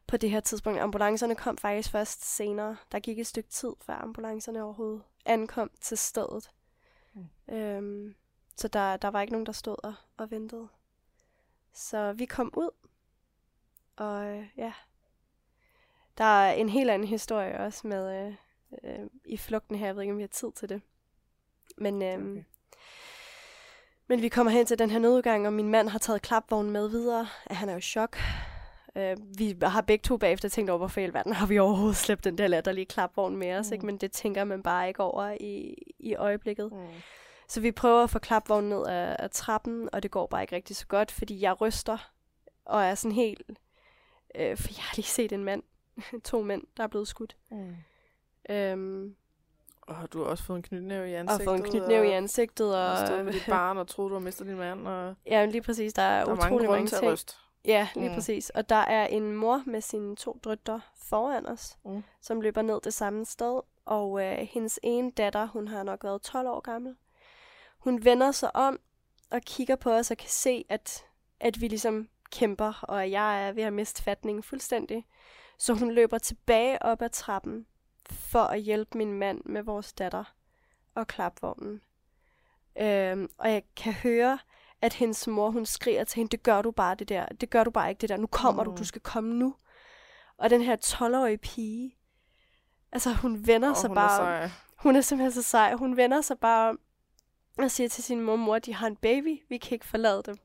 På 0.08 0.18
det 0.18 0.30
her 0.30 0.40
tidspunkt. 0.40 0.80
Ambulancerne 0.80 1.36
kom 1.36 1.58
faktisk 1.58 1.92
først 1.92 2.36
senere. 2.36 2.78
Der 2.92 3.00
gik 3.00 3.20
et 3.20 3.28
stykke 3.28 3.50
tid, 3.50 3.72
før 3.82 3.94
ambulancerne 3.94 4.64
overhovedet 4.64 5.02
ankom 5.26 5.72
til 5.82 5.98
stedet. 5.98 6.52
Mm. 7.14 7.56
Øhm, 7.56 8.16
så 8.56 8.68
der, 8.68 8.98
der 8.98 9.08
var 9.08 9.22
ikke 9.22 9.34
nogen, 9.34 9.46
der 9.46 9.52
stod 9.52 9.76
og, 9.84 9.94
og 10.18 10.32
ventede. 10.32 10.68
Så 11.74 12.14
vi 12.14 12.26
kom 12.26 12.54
ud, 12.58 12.70
og 13.96 14.26
øh, 14.26 14.48
ja, 14.58 14.74
der 16.18 16.24
er 16.24 16.54
en 16.54 16.70
helt 16.70 16.90
anden 16.90 17.08
historie 17.08 17.60
også 17.60 17.88
med 17.88 18.28
øh, 18.28 18.36
øh, 18.84 19.08
i 19.26 19.38
flugten 19.38 19.76
her. 19.76 19.86
Jeg 19.86 19.96
ved 19.96 20.02
ikke, 20.02 20.12
om 20.12 20.18
vi 20.18 20.24
har 20.24 20.28
tid 20.28 20.52
til 20.52 20.70
det. 20.70 20.82
Men, 21.78 22.02
øh, 22.02 22.32
Okay. 22.32 22.44
Men 24.08 24.22
vi 24.22 24.30
kommer 24.30 24.52
hen 24.52 24.66
til 24.66 24.80
den 24.80 24.90
her 24.90 25.00
nødudgang, 25.00 25.48
og 25.48 25.54
min 25.54 25.70
mand 25.70 25.90
har 25.90 26.00
taget 26.00 26.22
klapvognen 26.22 26.72
med 26.74 26.90
videre. 26.90 27.28
Han 27.52 27.70
er 27.70 27.74
jo 27.74 27.78
i 27.78 27.82
chok. 27.82 28.18
Øh, 28.96 29.18
vi 29.38 29.56
har 29.64 29.82
begge 29.82 30.04
to 30.04 30.18
bagefter 30.18 30.50
tænkt 30.50 30.70
over, 30.70 30.78
hvorfor 30.78 31.02
i 31.02 31.04
alverden 31.04 31.34
har 31.34 31.46
vi 31.46 31.60
overhovedet 31.60 31.96
slæbt 31.96 32.24
den 32.24 32.38
der 32.38 32.48
latterlige 32.48 32.86
klapvogn 32.86 33.38
med 33.38 33.56
os. 33.56 33.68
Mm. 33.70 33.74
Ikke? 33.74 33.86
Men 33.86 33.98
det 33.98 34.12
tænker 34.12 34.44
man 34.44 34.64
bare 34.64 34.88
ikke 34.88 35.04
over 35.04 35.38
i, 35.40 35.76
i 36.00 36.16
øjeblikket. 36.16 36.72
Mm. 36.72 36.88
Så 37.48 37.62
vi 37.62 37.72
prøver 37.72 38.04
at 38.04 38.10
få 38.10 38.20
klapvognen 38.20 38.70
ned 38.70 38.86
af, 38.86 39.16
af 39.20 39.32
trappen, 39.32 39.90
og 39.94 40.04
det 40.04 40.12
går 40.12 40.28
bare 40.28 40.42
ikke 40.42 40.56
rigtig 40.56 40.76
så 40.76 40.88
godt, 40.88 41.12
fordi 41.12 41.42
jeg 41.42 41.62
ryster 41.62 42.12
og 42.66 42.84
er 42.84 42.96
sådan 42.96 43.16
helt... 43.16 43.42
Øh, 44.36 44.58
for 44.58 44.68
jeg 44.70 44.84
har 44.84 44.96
lige 44.96 45.06
set 45.06 45.32
en 45.32 45.44
mand, 45.44 45.64
to 46.24 46.42
mænd, 46.42 46.64
der 46.78 46.84
er 46.84 46.88
blevet 46.88 47.08
skudt. 47.08 47.38
Mm. 47.52 47.76
Øhm, 48.50 49.16
Og 49.88 49.96
har 49.96 50.08
du 50.08 50.24
også 50.26 50.44
fået 50.44 50.58
en 50.58 50.64
knytnæve 50.64 51.10
i 51.10 51.14
og 51.14 51.20
ansigtet? 51.20 51.46
fået 51.48 51.58
en 51.58 51.64
knytnæve 51.64 52.08
i 52.08 52.12
ansigtet. 52.12 52.76
Og, 52.78 52.92
Og 52.92 53.08
stået 53.08 53.26
med 53.26 53.34
dit 53.34 53.44
barn 53.50 53.78
og 53.78 53.88
troede, 53.88 54.10
du 54.10 54.16
har 54.16 54.22
mistet 54.22 54.48
din 54.48 54.56
mand. 54.58 54.88
Og 54.88 55.16
Ja, 55.26 55.46
lige 55.46 55.62
præcis. 55.62 55.94
Der 55.94 56.02
er, 56.02 56.26
der 56.26 56.32
er 56.32 56.36
utrolig 56.38 56.52
mange 56.52 56.68
mange 56.70 56.88
til 56.88 56.96
at 56.96 57.00
ting. 57.00 57.12
ryste. 57.12 57.34
Ja, 57.66 57.88
lige 57.96 58.06
Mm. 58.06 58.10
mm. 58.12 58.16
præcis. 58.16 58.50
Og 58.50 58.70
der 58.70 58.76
er 58.76 59.08
en 59.08 59.36
mor 59.36 59.64
med 59.66 59.82
sine 59.82 60.16
to 60.16 60.40
drøtter 60.44 60.80
foran 61.10 61.46
os, 61.46 61.78
Mm. 61.86 62.04
som 62.22 62.42
løber 62.42 62.62
ned 62.62 62.82
det 62.84 62.94
samme 62.94 63.26
sted. 63.26 63.62
Og 63.86 64.24
øh, 64.24 64.38
hendes 64.38 64.80
ene 64.84 65.12
datter, 65.12 65.48
hun 65.48 65.68
har 65.68 65.84
nok 65.84 66.04
været 66.04 66.22
12 66.22 66.48
år 66.48 66.60
gammel, 66.60 66.96
hun 67.80 68.06
vender 68.06 68.32
sig 68.32 68.56
om 68.56 68.80
og 69.32 69.42
kigger 69.42 69.76
på 69.76 69.92
os 69.92 70.12
og 70.12 70.18
kan 70.18 70.30
se, 70.30 70.66
at, 70.70 71.06
at 71.40 71.62
vi 71.62 71.68
ligesom 71.68 72.08
kæmper, 72.32 72.80
og 72.84 73.04
at 73.04 73.12
jeg 73.12 73.48
er 73.48 73.52
ved 73.52 73.64
at 73.64 73.74
miste 73.74 74.04
fatningen 74.04 74.44
fuldstændig. 74.44 75.06
Så 75.58 75.74
hun 75.74 75.92
løber 75.92 76.18
tilbage 76.18 76.82
op 76.84 77.02
ad 77.02 77.10
trappen 77.10 77.66
for 78.14 78.44
at 78.44 78.62
hjælpe 78.62 78.98
min 78.98 79.14
mand 79.14 79.42
med 79.46 79.64
vores 79.64 79.94
datter 79.94 80.24
og 80.96 81.08
klapvognen. 81.08 81.82
Øhm, 82.80 83.30
og 83.38 83.52
jeg 83.52 83.64
kan 83.76 83.94
høre, 83.94 84.40
at 84.82 84.94
hendes 84.94 85.28
mor, 85.28 85.50
hun 85.50 85.66
skriger 85.66 86.04
til 86.04 86.16
hende, 86.16 86.32
det 86.32 86.44
gør 86.44 86.62
du 86.62 86.72
bare 86.72 86.96
det 86.96 87.10
der, 87.10 87.26
det 87.26 87.50
gør 87.50 87.64
du 87.64 87.72
bare 87.72 87.90
ikke 87.90 88.02
det 88.02 88.10
der, 88.10 88.18
nu 88.18 88.28
kommer 88.28 88.64
mm. 88.64 88.70
Mm. 88.70 88.76
du, 88.76 88.80
du 88.82 88.86
skal 88.86 89.02
komme 89.02 89.34
nu. 89.34 89.56
Og 90.38 90.50
den 90.50 90.62
her 90.62 90.76
12-årige 90.86 91.38
pige, 91.38 91.98
altså 92.92 93.14
hun 93.14 93.48
vender 93.48 93.70
Og 93.70 93.78
sig 93.78 93.88
hun 93.88 93.96
bare 93.96 94.38
er 94.38 94.44
om. 94.44 94.50
Hun 94.76 94.96
er 94.96 95.02
simpelthen 95.02 95.44
så 95.44 95.50
sej. 95.50 95.74
Hun 95.74 95.98
vender 95.98 96.22
sig 96.22 96.40
bare 96.40 96.70
om 96.70 96.80
og 97.58 97.72
siger 97.72 97.90
til 97.90 98.04
sin 98.04 98.22
mor, 98.22 98.36
mor, 98.36 98.60
de 98.60 98.74
har 98.74 98.88
en 98.88 98.96
baby, 98.96 99.40
vi 99.50 99.58
kan 99.58 99.76
ikke 99.76 99.86
forlade 99.86 100.24
dem. 100.26 100.38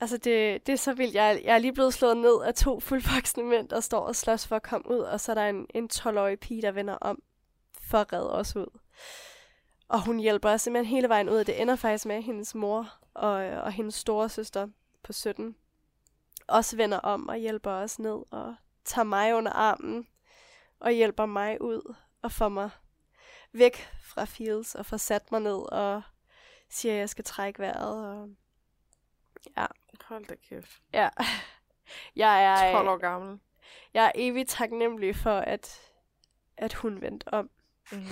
Altså, 0.00 0.16
det, 0.16 0.66
det 0.66 0.72
er 0.72 0.76
så 0.76 0.94
vildt. 0.94 1.14
Jeg, 1.14 1.40
jeg 1.44 1.54
er 1.54 1.58
lige 1.58 1.72
blevet 1.72 1.94
slået 1.94 2.16
ned 2.16 2.42
af 2.42 2.54
to 2.54 2.80
fuldvoksne 2.80 3.44
mænd, 3.44 3.68
der 3.68 3.80
står 3.80 4.00
og 4.00 4.16
slås 4.16 4.46
for 4.46 4.56
at 4.56 4.62
komme 4.62 4.90
ud, 4.90 4.98
og 4.98 5.20
så 5.20 5.32
er 5.32 5.34
der 5.34 5.48
en, 5.48 5.66
en 5.74 5.88
12-årig 5.94 6.40
pige, 6.40 6.62
der 6.62 6.72
vender 6.72 6.94
om 6.94 7.22
for 7.80 7.98
at 7.98 8.12
redde 8.12 8.32
os 8.32 8.56
ud. 8.56 8.78
Og 9.88 10.04
hun 10.04 10.18
hjælper 10.18 10.50
os 10.50 10.62
simpelthen 10.62 10.94
hele 10.94 11.08
vejen 11.08 11.28
ud, 11.28 11.36
og 11.36 11.46
det 11.46 11.60
ender 11.60 11.76
faktisk 11.76 12.06
med, 12.06 12.16
at 12.16 12.22
hendes 12.22 12.54
mor 12.54 12.94
og, 13.14 13.32
og 13.36 13.72
hendes 13.72 13.94
store 13.94 14.28
søster 14.28 14.68
på 15.02 15.12
17 15.12 15.56
også 16.46 16.76
vender 16.76 16.98
om 16.98 17.28
og 17.28 17.36
hjælper 17.36 17.70
os 17.70 17.98
ned 17.98 18.22
og 18.30 18.54
tager 18.84 19.04
mig 19.04 19.34
under 19.34 19.52
armen 19.52 20.06
og 20.80 20.90
hjælper 20.90 21.26
mig 21.26 21.62
ud 21.62 21.94
og 22.22 22.32
får 22.32 22.48
mig 22.48 22.70
væk 23.52 23.88
fra 24.02 24.24
Fields 24.24 24.74
og 24.74 24.86
får 24.86 24.96
sat 24.96 25.32
mig 25.32 25.40
ned 25.40 25.72
og 25.72 26.02
siger, 26.68 26.94
at 26.94 26.98
jeg 27.00 27.08
skal 27.08 27.24
trække 27.24 27.58
vejret. 27.58 28.06
Og... 28.06 28.28
Ja, 29.56 29.66
Hold 30.08 30.26
da 30.26 30.34
kæft. 30.48 30.82
ja. 30.92 31.08
Jeg 32.16 32.44
er, 32.44 32.72
12 32.72 32.88
år 32.88 32.96
gammel. 32.96 33.38
jeg 33.94 34.04
er 34.06 34.12
evigt 34.14 34.48
taknemmelig 34.50 35.16
for, 35.16 35.38
at, 35.38 35.80
at 36.56 36.72
hun 36.74 37.00
vendte 37.00 37.34
om 37.34 37.50
Mm. 37.92 38.06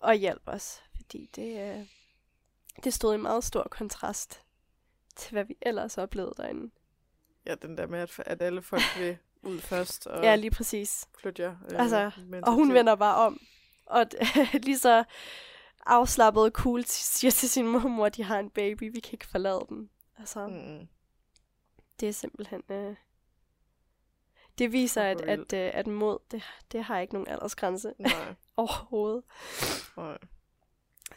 og 0.00 0.14
hjalp 0.14 0.42
os. 0.46 0.82
Fordi 0.96 1.30
det, 1.36 1.60
øh, 1.78 1.86
det 2.84 2.94
stod 2.94 3.14
i 3.14 3.16
meget 3.16 3.44
stor 3.44 3.68
kontrast 3.70 4.42
til, 5.16 5.32
hvad 5.32 5.44
vi 5.44 5.56
ellers 5.62 5.98
oplevede 5.98 6.34
derinde. 6.36 6.70
Ja, 7.46 7.54
den 7.54 7.78
der 7.78 7.86
med, 7.86 7.98
at, 7.98 8.18
at 8.18 8.42
alle 8.42 8.62
folk 8.62 8.82
vil 8.98 9.18
ud 9.42 9.60
først 9.60 10.06
og 10.06 10.22
Ja, 10.24 10.34
lige 10.36 10.50
præcis. 10.50 11.08
flytte 11.18 11.42
jer. 11.42 11.56
Øh, 11.70 11.80
Altså, 11.80 12.10
Og 12.42 12.52
hun 12.52 12.74
vender 12.74 12.94
bare 12.94 13.16
om. 13.16 13.40
Og 13.86 14.06
lige 14.62 14.78
så 14.78 15.04
afslappet 15.86 16.42
og 16.42 16.50
cool 16.50 16.84
siger 16.84 17.30
til 17.30 17.50
sin 17.50 17.66
mormor, 17.66 18.06
at 18.06 18.16
de 18.16 18.22
har 18.22 18.38
en 18.38 18.50
baby, 18.50 18.92
vi 18.94 19.00
kan 19.00 19.12
ikke 19.12 19.26
forlade 19.26 19.66
dem. 19.68 19.90
Altså, 20.18 20.46
mm. 20.46 20.88
Det 22.00 22.08
er 22.08 22.12
simpelthen... 22.12 22.62
Øh, 22.70 22.96
det 24.58 24.72
viser, 24.72 25.02
at, 25.02 25.20
at, 25.20 25.52
øh, 25.52 25.70
at 25.74 25.86
mod, 25.86 26.18
det, 26.30 26.42
det 26.72 26.84
har 26.84 26.98
ikke 26.98 27.12
nogen 27.14 27.28
aldersgrænse 27.28 27.94
Nej, 27.98 28.34
overhovedet. 28.56 29.24
nej. 29.96 30.18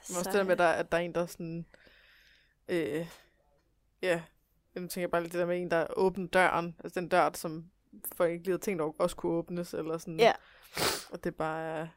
Men 0.09 0.17
også 0.17 0.23
det 0.23 0.33
der 0.33 0.43
med, 0.43 0.51
at 0.51 0.57
der, 0.57 0.67
at 0.67 0.91
der 0.91 0.97
er 0.97 1.01
en, 1.01 1.15
der 1.15 1.25
sådan... 1.25 1.65
Øh, 2.67 3.07
ja, 4.01 4.21
jeg 4.75 4.89
tænker 4.89 5.07
bare 5.07 5.21
lidt 5.21 5.33
det 5.33 5.39
der 5.39 5.45
med 5.45 5.61
en, 5.61 5.71
der 5.71 5.87
åbner 5.95 6.27
døren. 6.27 6.75
Altså 6.83 6.99
den 6.99 7.09
dør, 7.09 7.29
som 7.33 7.71
folk 8.15 8.31
ikke 8.31 8.43
lige 8.43 8.51
havde 8.51 8.61
tænkt 8.61 8.81
over, 8.81 8.93
også 8.99 9.15
kunne 9.15 9.31
åbnes. 9.31 9.73
Eller 9.73 9.97
sådan. 9.97 10.19
Ja. 10.19 10.31
Og 11.11 11.23
det 11.23 11.25
er 11.25 11.37
bare... 11.37 11.89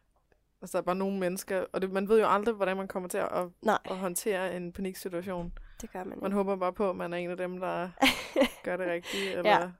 Altså, 0.62 0.78
der 0.78 0.82
er 0.82 0.86
bare 0.86 0.96
nogle 0.96 1.18
mennesker, 1.18 1.64
og 1.72 1.82
det, 1.82 1.90
man 1.90 2.08
ved 2.08 2.20
jo 2.20 2.28
aldrig, 2.28 2.54
hvordan 2.54 2.76
man 2.76 2.88
kommer 2.88 3.08
til 3.08 3.18
at, 3.18 3.48
at 3.84 3.96
håndtere 3.96 4.56
en 4.56 4.72
paniksituation. 4.72 5.52
Det 5.80 5.92
gør 5.92 6.04
man 6.04 6.08
Man 6.18 6.26
ikke. 6.26 6.34
håber 6.36 6.56
bare 6.56 6.72
på, 6.72 6.90
at 6.90 6.96
man 6.96 7.12
er 7.12 7.16
en 7.18 7.30
af 7.30 7.36
dem, 7.36 7.60
der 7.60 7.90
gør 8.64 8.76
det 8.76 8.86
rigtigt, 8.86 9.32
eller 9.38 9.50
Ja. 9.50 9.70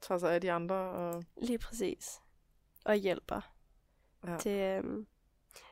tager 0.00 0.18
sig 0.18 0.34
af 0.34 0.40
de 0.40 0.52
andre. 0.52 0.74
Og, 0.74 1.24
Lige 1.36 1.58
præcis. 1.58 2.20
Og 2.84 2.94
hjælper. 2.94 3.40
ja. 4.26 4.36
Det, 4.36 4.78
øhm, 4.78 5.06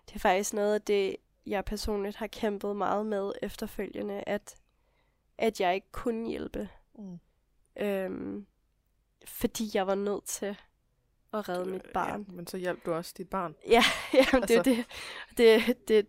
det 0.08 0.14
er 0.14 0.18
faktisk 0.18 0.54
noget 0.54 0.74
af 0.74 0.82
det, 0.82 1.16
jeg 1.46 1.64
personligt 1.64 2.16
har 2.16 2.26
kæmpet 2.26 2.76
meget 2.76 3.06
med 3.06 3.32
efterfølgende, 3.42 4.24
at, 4.26 4.56
at 5.38 5.60
jeg 5.60 5.74
ikke 5.74 5.92
kunne 5.92 6.28
hjælpe. 6.28 6.68
Mm. 6.98 7.18
Øhm, 7.76 8.46
fordi 9.26 9.70
jeg 9.74 9.86
var 9.86 9.94
nødt 9.94 10.24
til 10.24 10.56
at 11.32 11.48
redde 11.48 11.70
mit 11.70 11.86
barn. 11.94 12.26
Ja, 12.28 12.32
men 12.32 12.46
så 12.46 12.56
hjalp 12.56 12.86
du 12.86 12.92
også 12.92 13.14
dit 13.18 13.28
barn. 13.28 13.54
Ja, 13.68 13.82
jamen, 14.14 14.48
det, 14.48 14.50
er 14.50 14.58
Altså. 14.58 14.62
det, 15.36 15.66
det, 15.66 15.88
det 15.88 16.06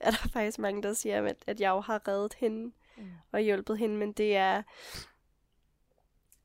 er 0.00 0.10
der 0.10 0.28
faktisk 0.32 0.58
mange, 0.58 0.82
der 0.82 0.92
siger, 0.92 1.24
at, 1.26 1.36
at 1.46 1.60
jeg 1.60 1.68
jo 1.70 1.80
har 1.80 2.08
reddet 2.08 2.34
hende 2.34 2.72
Mm. 3.00 3.10
og 3.32 3.40
hjulpet 3.40 3.78
hende, 3.78 3.96
men 3.96 4.12
det 4.12 4.36
er... 4.36 4.62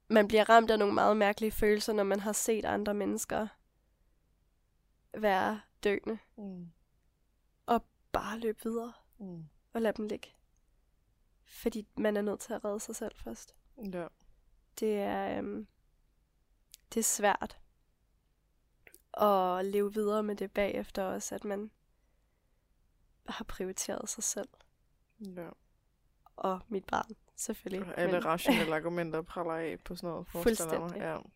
Man 0.07 0.27
bliver 0.27 0.49
ramt 0.49 0.71
af 0.71 0.79
nogle 0.79 0.93
meget 0.93 1.17
mærkelige 1.17 1.51
følelser, 1.51 1.93
når 1.93 2.03
man 2.03 2.19
har 2.19 2.31
set 2.31 2.65
andre 2.65 2.93
mennesker 2.93 3.47
være 5.13 5.61
døende. 5.83 6.17
Mm. 6.37 6.71
Bare 8.11 8.39
løbe 8.39 8.59
videre 8.63 8.93
Mm. 9.17 9.45
og 9.73 9.81
lade 9.81 9.93
dem 9.97 10.07
ligge. 10.07 10.29
Fordi 11.43 11.87
man 11.97 12.17
er 12.17 12.21
nødt 12.21 12.39
til 12.39 12.53
at 12.53 12.65
redde 12.65 12.79
sig 12.79 12.95
selv 12.95 13.15
først. 13.15 13.55
Ja. 13.93 14.07
Det 14.79 14.93
er, 14.99 15.37
øhm, 15.37 15.67
det 16.93 16.99
er 16.99 17.03
svært 17.03 17.59
at 19.13 19.65
leve 19.65 19.93
videre 19.93 20.23
med 20.23 20.35
det 20.35 20.51
bagefter 20.51 21.03
også, 21.03 21.35
at 21.35 21.43
man 21.43 21.71
har 23.29 23.43
prioriteret 23.45 24.09
sig 24.09 24.23
selv 24.23 24.49
ja. 25.19 25.49
Og 26.37 26.59
mit 26.69 26.85
barn, 26.85 27.15
selvfølgelig. 27.35 27.87
Og 27.87 27.97
alle 27.97 28.19
rationelle 28.19 28.75
argumenter 28.75 29.21
praller 29.21 29.53
af 29.53 29.77
på 29.85 29.95
sådan 29.95 30.09
noget. 30.09 30.27
jeg 30.33 30.81
mig. 30.83 30.91
Fuldstændig. 30.91 31.31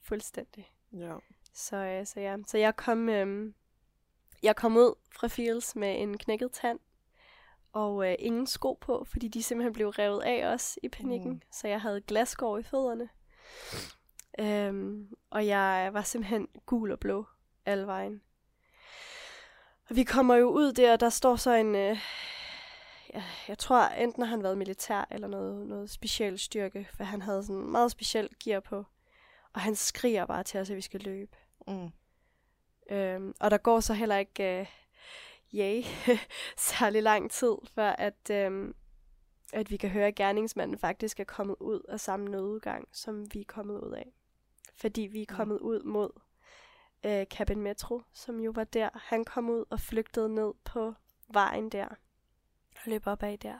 Fuldstændig. 0.00 0.72
Ja. 0.92 1.06
ja. 1.06 1.14
Så, 1.52 1.76
øh, 1.76 2.06
så 2.06 2.20
ja, 2.20 2.36
så 2.46 2.58
jeg 2.58 2.76
kom, 2.76 3.08
øhm, 3.08 3.54
jeg 4.42 4.56
kom 4.56 4.76
ud 4.76 4.94
fra 5.14 5.28
Fields 5.28 5.76
med 5.76 6.02
en 6.02 6.18
knækket 6.18 6.52
tand, 6.52 6.78
og 7.72 8.10
øh, 8.10 8.14
ingen 8.18 8.46
sko 8.46 8.78
på, 8.80 9.06
fordi 9.10 9.28
de 9.28 9.42
simpelthen 9.42 9.72
blev 9.72 9.88
revet 9.88 10.22
af 10.22 10.46
os 10.46 10.78
i 10.82 10.88
panikken. 10.88 11.32
Mm. 11.32 11.42
Så 11.52 11.68
jeg 11.68 11.80
havde 11.80 12.00
glasskår 12.00 12.58
i 12.58 12.62
fødderne. 12.62 13.08
Øhm, 14.38 15.14
og 15.30 15.46
jeg 15.46 15.90
var 15.92 16.02
simpelthen 16.02 16.48
gul 16.66 16.92
og 16.92 17.00
blå 17.00 17.26
alle 17.66 17.86
vejen. 17.86 18.22
Og 19.90 19.96
vi 19.96 20.04
kommer 20.04 20.34
jo 20.34 20.50
ud 20.50 20.72
der, 20.72 20.92
og 20.92 21.00
der 21.00 21.08
står 21.08 21.36
så 21.36 21.50
en... 21.50 21.74
Øh, 21.74 21.98
jeg 23.48 23.58
tror, 23.58 23.82
enten 23.88 24.22
har 24.22 24.30
han 24.30 24.42
været 24.42 24.58
militær 24.58 25.08
eller 25.10 25.28
noget, 25.28 25.66
noget 25.66 25.90
speciel 25.90 26.38
styrke, 26.38 26.88
for 26.94 27.04
han 27.04 27.22
havde 27.22 27.42
sådan 27.44 27.70
meget 27.70 27.90
specielt 27.90 28.38
gear 28.38 28.60
på. 28.60 28.84
Og 29.52 29.60
han 29.60 29.74
skriger 29.74 30.26
bare 30.26 30.42
til 30.42 30.60
os, 30.60 30.70
at 30.70 30.76
vi 30.76 30.80
skal 30.80 31.00
løbe. 31.00 31.36
Mm. 31.68 31.90
Øhm, 32.90 33.34
og 33.40 33.50
der 33.50 33.58
går 33.58 33.80
så 33.80 33.94
heller 33.94 34.16
ikke, 34.16 34.60
øh, 34.60 34.66
yay, 35.54 35.82
særlig 36.56 37.02
lang 37.02 37.30
tid, 37.30 37.54
før 37.74 37.90
at, 37.90 38.30
øhm, 38.30 38.74
at 39.52 39.70
vi 39.70 39.76
kan 39.76 39.90
høre, 39.90 40.06
at 40.06 40.14
gerningsmanden 40.14 40.78
faktisk 40.78 41.20
er 41.20 41.24
kommet 41.24 41.56
ud 41.60 41.80
af 41.88 42.00
samme 42.00 42.28
nødudgang, 42.28 42.88
som 42.92 43.34
vi 43.34 43.40
er 43.40 43.44
kommet 43.48 43.80
ud 43.80 43.92
af. 43.92 44.12
Fordi 44.74 45.00
vi 45.02 45.22
er 45.22 45.26
Mm. 45.30 45.36
kommet 45.36 45.58
ud 45.58 45.82
mod 45.82 46.10
øh, 47.06 47.26
Cabin 47.26 47.60
Metro, 47.60 48.02
som 48.12 48.40
jo 48.40 48.50
var 48.54 48.64
der. 48.64 48.88
Han 48.94 49.24
kom 49.24 49.50
ud 49.50 49.64
og 49.70 49.80
flygtede 49.80 50.28
ned 50.34 50.52
på 50.64 50.94
vejen 51.28 51.68
der. 51.68 51.88
Og 52.84 52.90
løb 52.90 53.06
op 53.06 53.22
ad 53.22 53.38
der. 53.38 53.58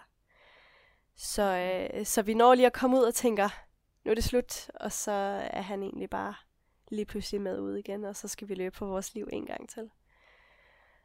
Så, 1.16 1.42
øh, 1.42 2.06
så 2.06 2.22
vi 2.22 2.34
når 2.34 2.54
lige 2.54 2.66
at 2.66 2.72
komme 2.72 2.96
ud 2.96 3.02
og 3.02 3.14
tænker, 3.14 3.48
nu 4.04 4.10
er 4.10 4.14
det 4.14 4.24
slut. 4.24 4.70
Og 4.74 4.92
så 4.92 5.12
er 5.50 5.60
han 5.60 5.82
egentlig 5.82 6.10
bare 6.10 6.34
lige 6.88 7.04
pludselig 7.04 7.40
med 7.40 7.60
ud 7.60 7.76
igen, 7.76 8.04
og 8.04 8.16
så 8.16 8.28
skal 8.28 8.48
vi 8.48 8.54
løbe 8.54 8.76
for 8.76 8.86
vores 8.86 9.14
liv 9.14 9.28
en 9.32 9.46
gang 9.46 9.68
til. 9.68 9.90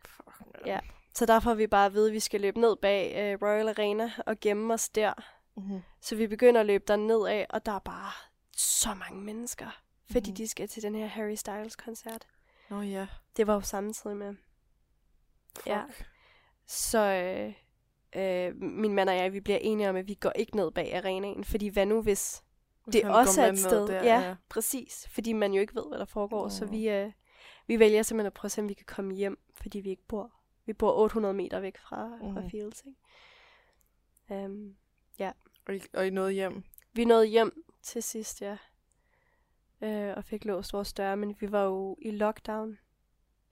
Fuck. 0.06 0.28
Ja. 0.66 0.80
Så 1.14 1.26
der 1.26 1.40
får 1.40 1.54
vi 1.54 1.68
bare 1.68 1.86
at 1.86 1.94
vide, 1.94 2.08
at 2.08 2.14
vi 2.14 2.20
skal 2.20 2.42
løbe 2.42 2.60
ned 2.60 2.76
bag 2.76 3.14
øh, 3.16 3.48
Royal 3.48 3.68
Arena 3.70 4.12
og 4.26 4.40
gemme 4.40 4.74
os 4.74 4.90
der. 4.90 5.14
Mm-hmm. 5.56 5.82
Så 6.02 6.16
vi 6.16 6.28
begynder 6.28 6.60
at 6.62 6.68
løbe 6.68 6.84
der 6.88 6.96
nedad, 6.96 7.46
og 7.50 7.66
der 7.66 7.72
er 7.72 7.80
bare 7.80 8.12
så 8.58 8.94
mange 8.94 9.22
mennesker, 9.22 9.82
fordi 10.12 10.30
Mhm. 10.32 10.36
de 10.36 10.48
skal 10.48 10.68
til 10.68 10.84
den 10.84 10.96
her 10.96 11.08
Harry 11.08 11.36
Styles-koncert. 11.36 12.28
Nå 12.70 12.82
ja. 12.82 13.08
Det 13.38 13.48
var 13.48 13.54
jo 13.54 13.62
samtidig 13.62 14.18
med. 14.18 14.36
Fuck. 15.56 15.68
Ja. 15.68 15.84
Så 16.66 17.00
øh, 17.00 17.54
øh, 18.16 18.56
min 18.62 18.94
mand 18.94 19.10
og 19.10 19.16
jeg, 19.18 19.34
vi 19.34 19.40
bliver 19.40 19.58
enige 19.62 19.90
om, 19.90 19.96
at 19.96 20.08
vi 20.08 20.14
går 20.14 20.32
ikke 20.36 20.56
ned 20.56 20.72
bag 20.72 20.96
arenaen, 20.96 21.44
fordi 21.44 21.68
hvad 21.68 21.86
nu 21.86 22.02
hvis 22.02 22.44
Hvis 22.86 22.94
det 22.94 23.12
også 23.12 23.42
er 23.42 23.52
et 23.52 23.60
sted? 23.60 23.88
Der, 23.88 24.04
ja, 24.04 24.20
ja. 24.20 24.36
præcis. 24.50 25.08
Fordi 25.10 25.34
man 25.34 25.54
jo 25.54 25.62
ikke 25.62 25.76
ved, 25.76 25.84
hvad 25.90 26.00
der 26.00 26.06
foregår. 26.06 26.50
Så 26.50 26.66
Nå. 26.66 26.72
vi, 26.72 26.90
øh, 26.90 27.12
vi 27.68 27.80
vælger 27.80 28.04
simpelthen 28.04 28.28
at 28.28 28.34
prøve 28.34 28.48
at 28.48 28.52
se, 28.52 28.62
om 28.62 28.70
vi 28.70 28.74
kan 28.74 28.86
komme 28.86 29.14
hjem, 29.14 29.40
fordi 29.62 29.80
vi 29.80 29.90
ikke 29.90 30.08
bor. 30.08 30.32
Vi 30.66 30.74
bor 30.74 30.92
800 30.92 31.34
meter 31.34 31.60
væk 31.60 31.78
fra, 31.78 32.18
fra 32.34 32.42
Mhm. 32.42 32.50
Fields. 32.50 32.84
Ikke? 32.86 34.46
Um, 34.46 34.76
Og, 35.68 35.76
I, 35.76 35.82
og 35.94 36.08
I 36.08 36.10
nåede 36.10 36.32
hjem. 36.32 36.64
vi 36.94 37.06
nåede 37.06 37.26
hjem 37.26 37.64
til 37.82 38.04
sidst, 38.04 38.42
ja. 38.42 38.58
Øh, 39.82 40.14
og 40.18 40.24
fik 40.24 40.46
låst 40.46 40.74
vores 40.74 40.94
døre, 40.94 41.18
men 41.18 41.36
vi 41.40 41.52
var 41.52 41.64
jo 41.64 41.98
i 42.02 42.12
lockdown 42.12 42.78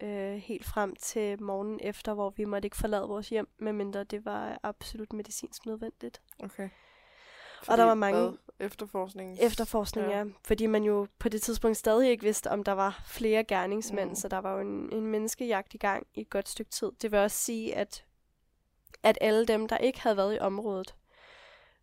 øh, 0.04 0.34
helt 0.36 0.66
frem 0.66 0.96
til 0.96 1.44
morgen 1.44 1.80
efter, 1.84 2.14
hvor 2.14 2.30
vi 2.30 2.46
måtte 2.46 2.66
ikke 2.66 2.78
forlade 2.78 3.08
vores 3.08 3.30
hjem, 3.30 3.48
medmindre 3.58 4.04
det 4.04 4.26
var 4.26 4.60
absolut 4.64 5.14
medicinsk 5.14 5.66
nødvendigt. 5.66 6.22
Okay. 6.40 6.70
Og 7.68 7.78
der 7.78 7.84
var 7.84 7.94
mange- 7.94 8.20
Hvad? 8.22 8.34
Efterforskning. 8.60 9.38
Efterforskning, 9.42 10.08
Ja. 10.08 10.18
ja. 10.18 10.26
Fordi 10.46 10.66
man 10.66 10.84
jo 10.84 11.08
på 11.20 11.30
det 11.30 11.42
tidspunkt 11.42 11.78
stadig 11.78 12.10
ikke 12.10 12.24
vidste, 12.24 12.52
om 12.52 12.64
der 12.64 12.72
var 12.72 13.04
flere 13.08 13.44
gerningsmænd, 13.44 14.10
mm. 14.10 14.16
så 14.16 14.28
der 14.28 14.38
var 14.38 14.54
jo 14.54 14.60
en, 14.60 14.94
en 14.94 15.06
menneskejagt 15.06 15.74
i 15.74 15.78
gang 15.78 16.08
i 16.14 16.22
et 16.22 16.30
godt 16.30 16.50
stykke 16.50 16.72
tid. 16.72 16.92
Det 17.02 17.12
vil 17.12 17.20
også 17.20 17.38
sige, 17.38 17.76
at, 17.76 18.06
at 19.04 19.18
alle 19.22 19.46
dem, 19.46 19.68
der 19.68 19.78
ikke 19.78 20.02
havde 20.02 20.18
været 20.18 20.36
i 20.36 20.40
området 20.40 20.96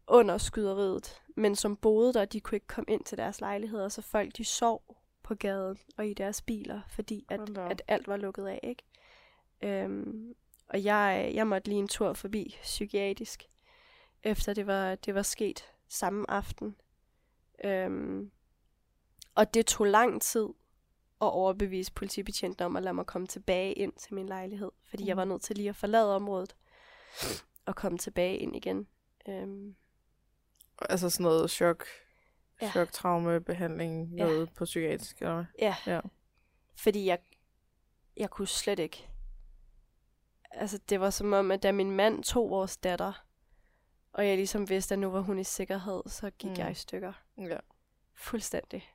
under 0.07 0.39
skyderiet, 0.39 1.23
men 1.37 1.57
som 1.57 1.77
boede 1.77 2.13
der, 2.15 2.25
de 2.25 2.41
kunne 2.41 2.57
ikke 2.57 2.67
komme 2.67 2.93
ind 2.93 3.05
til 3.05 3.19
deres 3.19 3.41
lejligheder, 3.41 3.89
så 3.89 4.03
folk 4.03 4.37
de 4.37 4.45
sov 4.45 4.83
på 5.33 5.37
gaden 5.37 5.79
og 5.97 6.09
i 6.09 6.15
deres 6.15 6.43
biler, 6.43 6.81
fordi 6.89 7.27
at, 7.29 7.41
at 7.71 7.83
alt 7.89 8.09
var 8.09 8.17
lukket 8.17 8.47
af, 8.47 8.61
ikke? 8.63 8.83
Øhm, 9.63 10.35
og 10.69 10.85
jeg, 10.85 11.31
jeg 11.35 11.47
måtte 11.47 11.69
lige 11.69 11.79
en 11.79 11.89
tur 11.89 12.13
forbi 12.13 12.57
psykiatrisk, 12.63 13.49
efter 14.23 14.55
det 14.55 14.67
var, 14.67 14.95
det 14.95 15.15
var 15.15 15.23
sket 15.23 15.65
samme 15.89 16.31
aften. 16.31 16.77
Øhm, 17.65 18.31
og 19.35 19.55
det 19.55 19.67
tog 19.67 19.87
lang 19.87 20.23
tid 20.23 20.45
at 21.21 21.33
overbevise 21.33 21.93
politibetjenten 21.93 22.67
om 22.67 22.77
at 22.77 22.83
lade 22.83 22.95
mig 22.95 23.07
komme 23.07 23.27
tilbage 23.27 23.73
ind 23.73 23.93
til 23.93 24.15
min 24.15 24.27
lejlighed, 24.27 24.71
fordi 24.85 25.03
mm. 25.03 25.07
jeg 25.09 25.15
Mm. 25.15 25.19
var 25.19 25.25
nødt 25.25 25.43
til 25.43 25.57
lige 25.57 25.69
at 25.69 25.77
forlade 25.77 26.17
området 26.17 26.57
og 27.67 27.77
komme 27.77 27.99
tilbage 27.99 28.37
ind 28.39 28.57
igen. 28.57 28.87
Øhm, 29.29 29.75
Altså 30.89 31.11
sådan 31.11 31.25
noget 31.25 31.51
chok, 31.51 31.85
ja. 32.61 32.67
Ja. 32.67 32.71
chok, 32.71 32.93
traume, 32.93 33.41
behandling, 33.41 34.15
Ja. 34.17 34.25
noget 34.25 34.53
på 34.55 34.65
psykiatrisk, 34.65 35.19
eller 35.19 35.35
hvad? 35.35 35.45
ja, 35.59 35.77
Ja. 35.87 36.01
fordi 36.77 37.05
jeg, 37.07 37.19
jeg 38.17 38.31
kunne 38.31 38.49
slet 38.49 38.79
ikke. 38.79 39.09
Altså, 40.51 40.79
det 40.79 41.01
var 41.01 41.11
som 41.11 41.33
om, 41.33 41.51
at 41.51 41.63
da 41.63 41.73
min 41.73 41.91
mand 41.91 42.25
tog 42.25 42.51
vores 42.51 42.77
datter, 42.77 43.25
og 44.13 44.27
jeg 44.29 44.37
ligesom 44.37 44.69
vidste, 44.69 44.95
at 44.95 44.99
nu 44.99 45.11
var 45.11 45.21
hun 45.21 45.39
i 45.39 45.45
sikkerhed, 45.45 46.03
så 46.07 46.31
gik 46.31 46.51
Mm. 46.51 46.57
jeg 46.57 46.71
i 46.71 46.75
stykker. 46.75 47.13
Ja. 47.39 47.59
Fuldstændig. 48.15 48.91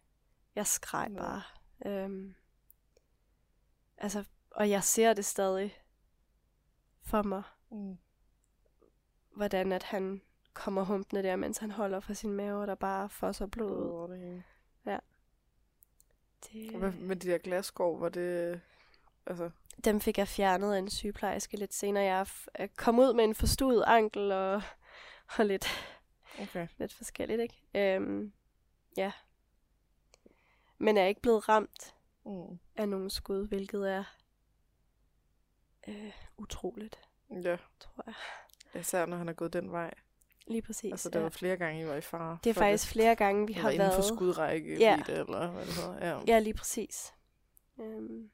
Jeg 0.55 0.67
skreg 0.67 1.09
Nå. 1.09 1.19
bare. 1.19 1.41
Øhm, 1.85 2.35
altså, 3.97 4.23
og 4.51 4.69
jeg 4.69 4.83
ser 4.83 5.13
det 5.13 5.25
stadig 5.25 5.77
for 7.03 7.21
mig, 7.21 7.43
Mm. 7.71 7.97
hvordan 9.35 9.71
at 9.71 9.83
han 9.83 10.21
kommer 10.57 10.83
humpende 10.83 11.23
der, 11.23 11.35
mens 11.35 11.57
han 11.57 11.71
holder 11.71 11.99
for 11.99 12.13
sin 12.13 12.33
mave, 12.33 12.61
og 12.61 12.67
der 12.67 12.75
bare 12.75 13.09
fosser 13.09 13.45
blod 13.45 13.71
ud. 13.71 14.09
Det 14.09 14.19
hele. 14.19 14.43
Det, 16.71 16.79
hvad 16.79 16.91
med 16.91 17.15
de 17.15 17.27
der 17.27 17.37
glasskår, 17.37 17.97
var 17.99 18.09
det... 18.09 18.61
Altså, 19.25 19.49
dem 19.85 20.01
fik 20.01 20.17
jeg 20.17 20.27
fjernet 20.27 20.73
af 20.73 20.79
en 20.79 20.89
sygeplejerske 20.89 21.57
lidt 21.57 21.73
senere. 21.73 22.25
Jeg 22.57 22.75
kom 22.75 22.99
ud 22.99 23.13
med 23.13 23.23
en 23.23 23.35
forstuet 23.35 23.83
ankel 23.87 24.31
og, 24.31 24.61
og 25.37 25.45
lidt, 25.45 25.67
okay. 26.41 26.67
lidt 26.77 26.93
forskelligt, 26.93 27.41
ikke? 27.41 27.63
Øhm, 27.95 28.33
ja. 28.97 29.11
Men 30.77 30.97
jeg 30.97 31.03
er 31.03 31.07
ikke 31.07 31.21
blevet 31.21 31.49
ramt 31.49 31.93
Mm. 32.25 32.59
af 32.75 32.89
nogen 32.89 33.09
skud, 33.09 33.47
hvilket 33.47 33.91
er 33.91 34.03
øh, 35.87 36.11
utroligt, 36.37 36.99
Ja, 37.43 37.57
tror 37.79 38.03
jeg. 38.05 38.81
især 38.81 39.05
når 39.05 39.17
han 39.17 39.29
er 39.29 39.33
gået 39.33 39.53
den 39.53 39.71
vej. 39.71 39.93
Lige 40.47 40.61
præcis. 40.61 40.91
Altså, 40.91 41.09
det 41.09 41.15
ja. 41.15 41.21
var 41.23 41.29
flere 41.29 41.57
gange, 41.57 41.81
I 41.81 41.87
var 41.87 41.95
i 41.95 42.01
fare. 42.01 42.37
det 42.43 42.49
er 42.49 42.53
for 42.53 42.61
faktisk 42.61 42.87
flere 42.91 43.15
gange, 43.15 43.47
vi 43.47 43.53
det 43.53 43.61
har 43.61 43.67
var 43.67 43.73
inden 43.73 43.87
for 43.87 43.93
været... 43.93 44.05
skudrække, 44.05 44.77
Ja. 44.79 44.99
det, 45.07 45.19
eller 45.19 45.51
hvad 45.51 45.65
det 45.65 45.73
hedder. 45.73 46.07
Ja. 46.09 46.19
Ja, 46.27 46.39
lige 46.39 46.53
præcis. 46.53 47.13
Øhm, 47.81 48.29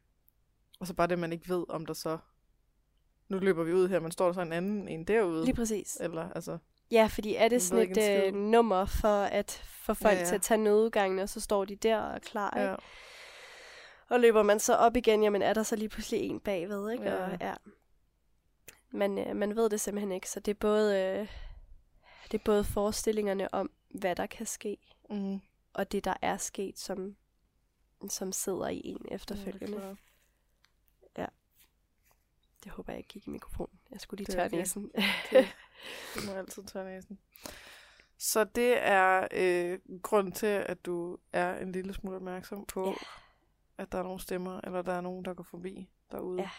Og 0.79 0.87
så 0.87 0.93
bare 0.93 1.07
det, 1.07 1.19
man 1.19 1.33
ikke 1.33 1.49
ved, 1.49 1.65
om 1.69 1.85
der 1.85 1.93
så... 1.93 2.17
Nu 3.29 3.39
løber 3.39 3.63
vi 3.63 3.73
ud 3.73 3.87
her, 3.89 3.99
men 3.99 4.11
står 4.11 4.25
der 4.25 4.33
så 4.33 4.41
en 4.41 4.53
anden 4.53 4.87
en 4.87 5.03
derude? 5.03 5.45
lige 5.45 5.55
præcis. 5.55 5.97
Eller, 6.01 6.29
altså... 6.31 6.57
Ja, 6.91 7.07
fordi 7.11 7.35
er 7.35 7.47
det 7.47 7.61
sådan 7.61 7.81
ikke 7.81 8.01
et 8.13 8.17
øh, 8.17 8.29
skid. 8.29 8.31
nummer 8.31 8.85
for 8.85 9.23
at 9.23 9.51
få 9.67 9.93
folk 9.93 10.13
Ja, 10.15 10.19
ja. 10.19 10.25
til 10.25 10.35
at 10.35 10.41
tage 10.41 10.57
nødudgangen, 10.57 11.19
og 11.19 11.29
så 11.29 11.39
står 11.39 11.65
de 11.65 11.75
der 11.75 11.99
og 11.99 12.15
er 12.15 12.19
klar, 12.19 12.57
ikke? 12.57 12.69
Ja. 12.69 12.75
Og 14.09 14.19
løber 14.19 14.43
man 14.43 14.59
så 14.59 14.75
op 14.75 14.95
igen, 14.95 15.23
jamen 15.23 15.41
er 15.41 15.53
der 15.53 15.63
så 15.63 15.75
lige 15.75 15.89
pludselig 15.89 16.19
en 16.21 16.39
bagved, 16.39 16.91
ikke? 16.91 17.03
Ja. 17.03 17.15
Og, 17.25 17.37
ja. 17.41 17.53
Men 18.91 19.17
øh, 19.19 19.35
man 19.35 19.55
ved 19.55 19.69
det 19.69 19.79
simpelthen 19.81 20.11
ikke, 20.11 20.29
så 20.29 20.39
det 20.39 20.51
er 20.51 20.59
både, 20.59 20.99
øh, 21.01 21.27
det 22.33 22.39
er 22.39 22.43
både 22.43 22.63
forestillingerne 22.63 23.53
om, 23.53 23.71
hvad 23.89 24.15
der 24.15 24.25
kan 24.25 24.45
ske, 24.45 24.77
Mm. 25.09 25.41
og 25.73 25.91
det, 25.91 26.05
der 26.05 26.13
er 26.21 26.37
sket, 26.37 26.79
som, 26.79 27.15
som 28.09 28.31
sidder 28.31 28.67
i 28.67 28.81
en 28.85 29.05
efterfølgende. 29.11 29.97
Ja, 31.17 31.25
Det 32.63 32.71
håber 32.71 32.93
jeg 32.93 32.97
ikke 32.97 33.07
gik 33.09 33.27
i 33.27 33.29
mikrofonen. 33.29 33.79
Jeg 33.91 34.01
skulle 34.01 34.17
lige 34.25 34.35
tørre 34.35 34.45
okay. 34.45 34.57
næsen. 34.57 34.91
Det, 35.31 35.45
det 36.15 36.25
må 36.25 36.31
altid 36.31 36.63
tørre 36.63 36.85
næsen. 36.85 37.19
Så 38.17 38.43
det 38.43 38.77
er 38.83 39.27
øh, 39.31 39.79
grund 40.03 40.31
til, 40.33 40.45
at 40.47 40.85
du 40.85 41.17
er 41.33 41.57
en 41.59 41.71
lille 41.71 41.93
smule 41.93 42.15
opmærksom 42.15 42.65
på, 42.65 42.87
Ja. 42.87 42.93
at 43.77 43.91
der 43.91 43.97
er 43.97 44.03
nogle 44.03 44.19
stemmer, 44.19 44.61
eller 44.63 44.81
der 44.81 44.93
er 44.93 45.01
nogen, 45.01 45.25
der 45.25 45.33
går 45.33 45.43
forbi 45.43 45.89
derude. 46.11 46.41
Ja. 46.41 46.49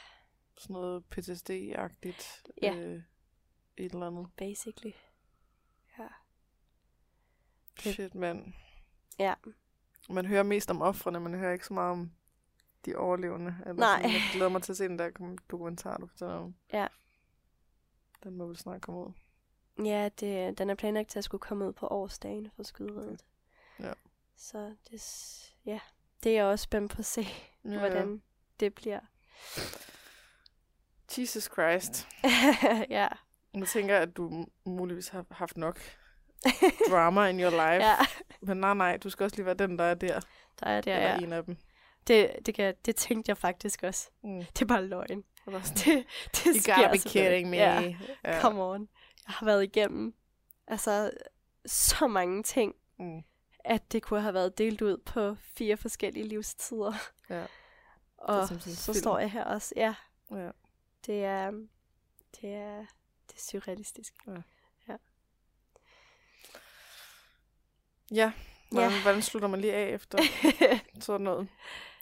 Sådan 0.59 0.75
noget 0.75 1.05
PTSD-agtigt. 1.15 2.43
Ja. 2.63 2.75
Øh, 2.77 3.03
et 3.77 3.93
eller 3.93 4.07
andet. 4.07 4.29
Basically. 4.37 4.93
Ja. 7.85 7.93
Shit, 7.93 8.15
mand. 8.15 8.53
Ja. 9.19 9.35
Man 10.11 10.27
hører 10.27 10.43
mest 10.43 10.71
om 10.71 10.83
offrene, 10.83 11.21
man 11.21 11.35
hører 11.35 11.53
ikke 11.53 11.67
så 11.67 11.75
meget 11.75 11.91
om 11.93 12.13
de 12.85 12.97
overlevende. 12.97 13.57
Eller 13.61 13.75
Nej. 13.75 13.97
Sådan. 14.03 14.11
Jeg 14.11 14.21
glæder 14.33 14.51
mig 14.51 14.63
til 14.63 14.73
at 14.73 14.77
se 14.77 14.85
den 14.85 14.99
der 14.99 15.37
dokumentar, 15.51 15.97
du 15.97 16.07
fortæller 16.07 16.35
om. 16.35 16.55
Ja. 16.73 16.87
Den 18.25 18.37
må 18.37 18.47
vel 18.47 18.57
snart 18.57 18.83
komme 18.83 19.01
ud. 19.01 19.13
Ja, 19.85 20.09
det, 20.21 20.59
den 20.59 20.71
er 20.71 20.75
planlagt 20.75 21.09
til 21.11 21.19
at 21.19 21.25
skulle 21.25 21.41
komme 21.41 21.67
ud 21.69 21.73
på 21.73 21.87
årsdagen 21.87 22.51
for 22.57 22.63
skyderiet. 22.63 23.25
Ja. 23.81 23.93
Så 24.37 24.75
det, 24.91 25.03
ja, 25.67 25.81
det 26.23 26.33
er 26.33 26.37
jeg 26.37 26.45
også 26.45 26.63
spændt 26.63 26.93
på 26.93 26.99
at 26.99 27.05
se, 27.05 27.27
Ja, 27.65 27.79
hvordan 27.79 28.23
det 28.61 28.75
bliver. 28.75 29.01
Jesus 31.19 31.45
Christ. 31.45 32.09
ja. 32.99 33.09
Jeg 33.55 33.69
tænker, 33.69 33.99
at 33.99 34.17
du 34.17 34.47
muligvis 34.65 35.09
har 35.09 35.27
haft 35.31 35.57
nok 35.57 35.81
drama 36.91 37.27
in 37.27 37.41
your 37.41 37.51
life. 37.51 37.61
ja, 37.87 37.97
Men 38.41 38.57
nej, 38.57 38.75
nej, 38.75 38.97
du 38.97 39.11
skal 39.11 39.25
også 39.25 39.37
lige 39.37 39.47
være 39.47 39.55
den, 39.55 39.79
der 39.79 39.85
er 39.85 39.95
der. 39.95 40.21
der 40.61 40.67
er 40.67 40.81
det, 40.81 40.93
eller 40.93 41.09
ja. 41.11 41.19
en 41.19 41.33
af 41.33 41.45
dem. 41.45 41.57
Det, 42.07 42.31
det, 42.47 42.55
kan, 42.55 42.75
det 42.85 42.97
tænkte 42.97 43.29
jeg 43.31 43.39
faktisk 43.39 43.83
også. 43.83 44.11
Mm. 44.25 44.39
Det 44.39 44.63
er 44.63 44.67
bare 44.67 44.87
løgn. 44.87 45.25
Det, 45.47 45.55
det 46.33 46.45
you 46.47 46.55
sker 46.61 46.75
gotta 46.75 46.91
be 46.93 46.99
selvfølgelig. 46.99 47.31
kidding 47.31 47.51
me. 47.51 47.57
Ja, 47.57 47.95
Ja. 48.25 48.41
come 48.41 48.63
on. 48.63 48.81
Jeg 49.27 49.35
har 49.35 49.47
været 49.47 49.63
igennem 49.65 50.15
altså, 50.67 51.11
så 51.67 52.07
mange 52.07 52.43
ting, 52.43 52.75
Mm. 52.99 53.23
at 53.65 53.93
det 53.93 54.03
kunne 54.03 54.21
have 54.21 54.35
været 54.35 54.59
delt 54.59 54.83
ud 54.83 54.97
på 54.97 55.37
fire 55.57 55.77
forskellige 55.77 56.29
livstider. 56.29 56.93
Ja. 57.31 57.45
Og 58.19 58.49
så 58.49 58.59
film. 58.59 58.95
står 58.95 59.19
jeg 59.19 59.31
her 59.31 59.45
også. 59.45 59.73
Ja, 59.77 59.95
Ja. 60.31 60.51
det 61.07 61.25
er, 61.25 61.51
det 62.41 62.55
er, 62.55 62.77
det 63.29 63.37
er 63.37 63.41
surrealistisk. 63.51 64.15
Ja, 64.27 64.33
hvordan, 68.09 68.33
Ja. 68.91 69.03
hvordan 69.03 69.23
slutter 69.23 69.49
man 69.49 69.61
lige 69.61 69.75
af 69.75 69.89
efter 69.95 70.19
sådan 71.01 71.25
noget? 71.25 71.49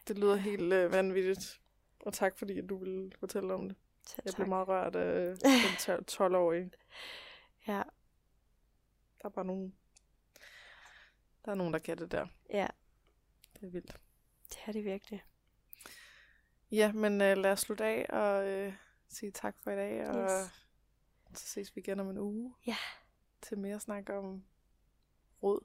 Det 0.09 0.19
lyder 0.19 0.37
helt 0.37 0.73
øh, 0.73 0.93
vanvittigt. 0.93 1.61
Og 2.01 2.13
tak 2.13 2.39
fordi, 2.39 2.59
at 2.59 2.69
du 2.69 2.77
ville 2.77 3.13
fortælle 3.21 3.55
om 3.55 3.69
det. 3.69 3.77
Selv 4.07 4.23
Jeg 4.25 4.35
blev 4.37 4.49
meget 4.49 4.69
rørt 4.69 4.97
af 4.97 5.37
den 5.87 6.05
12-årige. 6.11 6.71
Ja, 7.67 7.83
Der 9.23 9.25
er 9.25 9.29
bare 9.29 9.45
nogen... 9.45 9.75
Der 11.45 11.51
er 11.51 11.55
nogen, 11.55 11.73
der 11.73 11.79
kan 11.79 11.99
det 11.99 12.11
der. 12.13 12.27
ja, 12.51 12.67
Det 13.55 13.63
er 13.67 13.71
vildt. 13.71 13.97
det 14.49 14.59
er 14.67 14.73
det 14.73 14.85
virkelig. 14.85 15.25
Ja, 16.71 16.93
men 16.93 17.21
øh, 17.21 17.37
lad 17.37 17.53
os 17.53 17.61
slutte 17.61 17.85
af 17.85 18.07
og 18.09 18.49
øh, 18.49 18.75
sige 19.09 19.31
tak 19.33 19.57
for 19.63 19.71
i 19.71 19.77
dag. 19.77 20.09
Og 20.09 20.23
Yes. 20.23 20.51
så 21.35 21.47
ses 21.47 21.77
vi 21.77 21.81
igen 21.81 22.01
om 22.01 22.11
en 22.11 22.19
uge. 22.19 22.55
Ja. 22.67 22.77
Til 23.43 23.59
mere 23.59 23.81
snak 23.81 24.11
om 24.11 24.45
råd. 25.43 25.61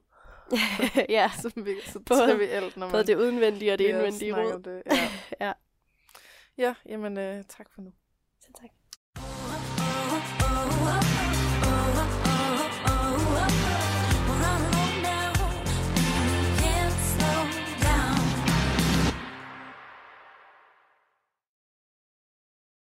ja, 1.08 1.30
Som 1.40 1.52
vi, 1.56 1.74
så 1.86 1.98
Både- 2.00 2.26
trivielt, 2.32 2.76
når 2.76 2.86
både 2.90 2.98
man 2.98 3.06
det 3.06 3.16
udvendige 3.16 3.72
og 3.72 3.78
det 3.78 3.84
indvendige 3.84 4.34
om 4.34 4.62
Det. 4.62 4.82
Ja. 4.86 5.08
Ja. 5.46 5.52
ja, 6.58 6.74
jamen 6.86 7.18
øh, 7.18 7.44
tak 7.44 7.66
for 7.74 7.82
nu. 7.82 7.92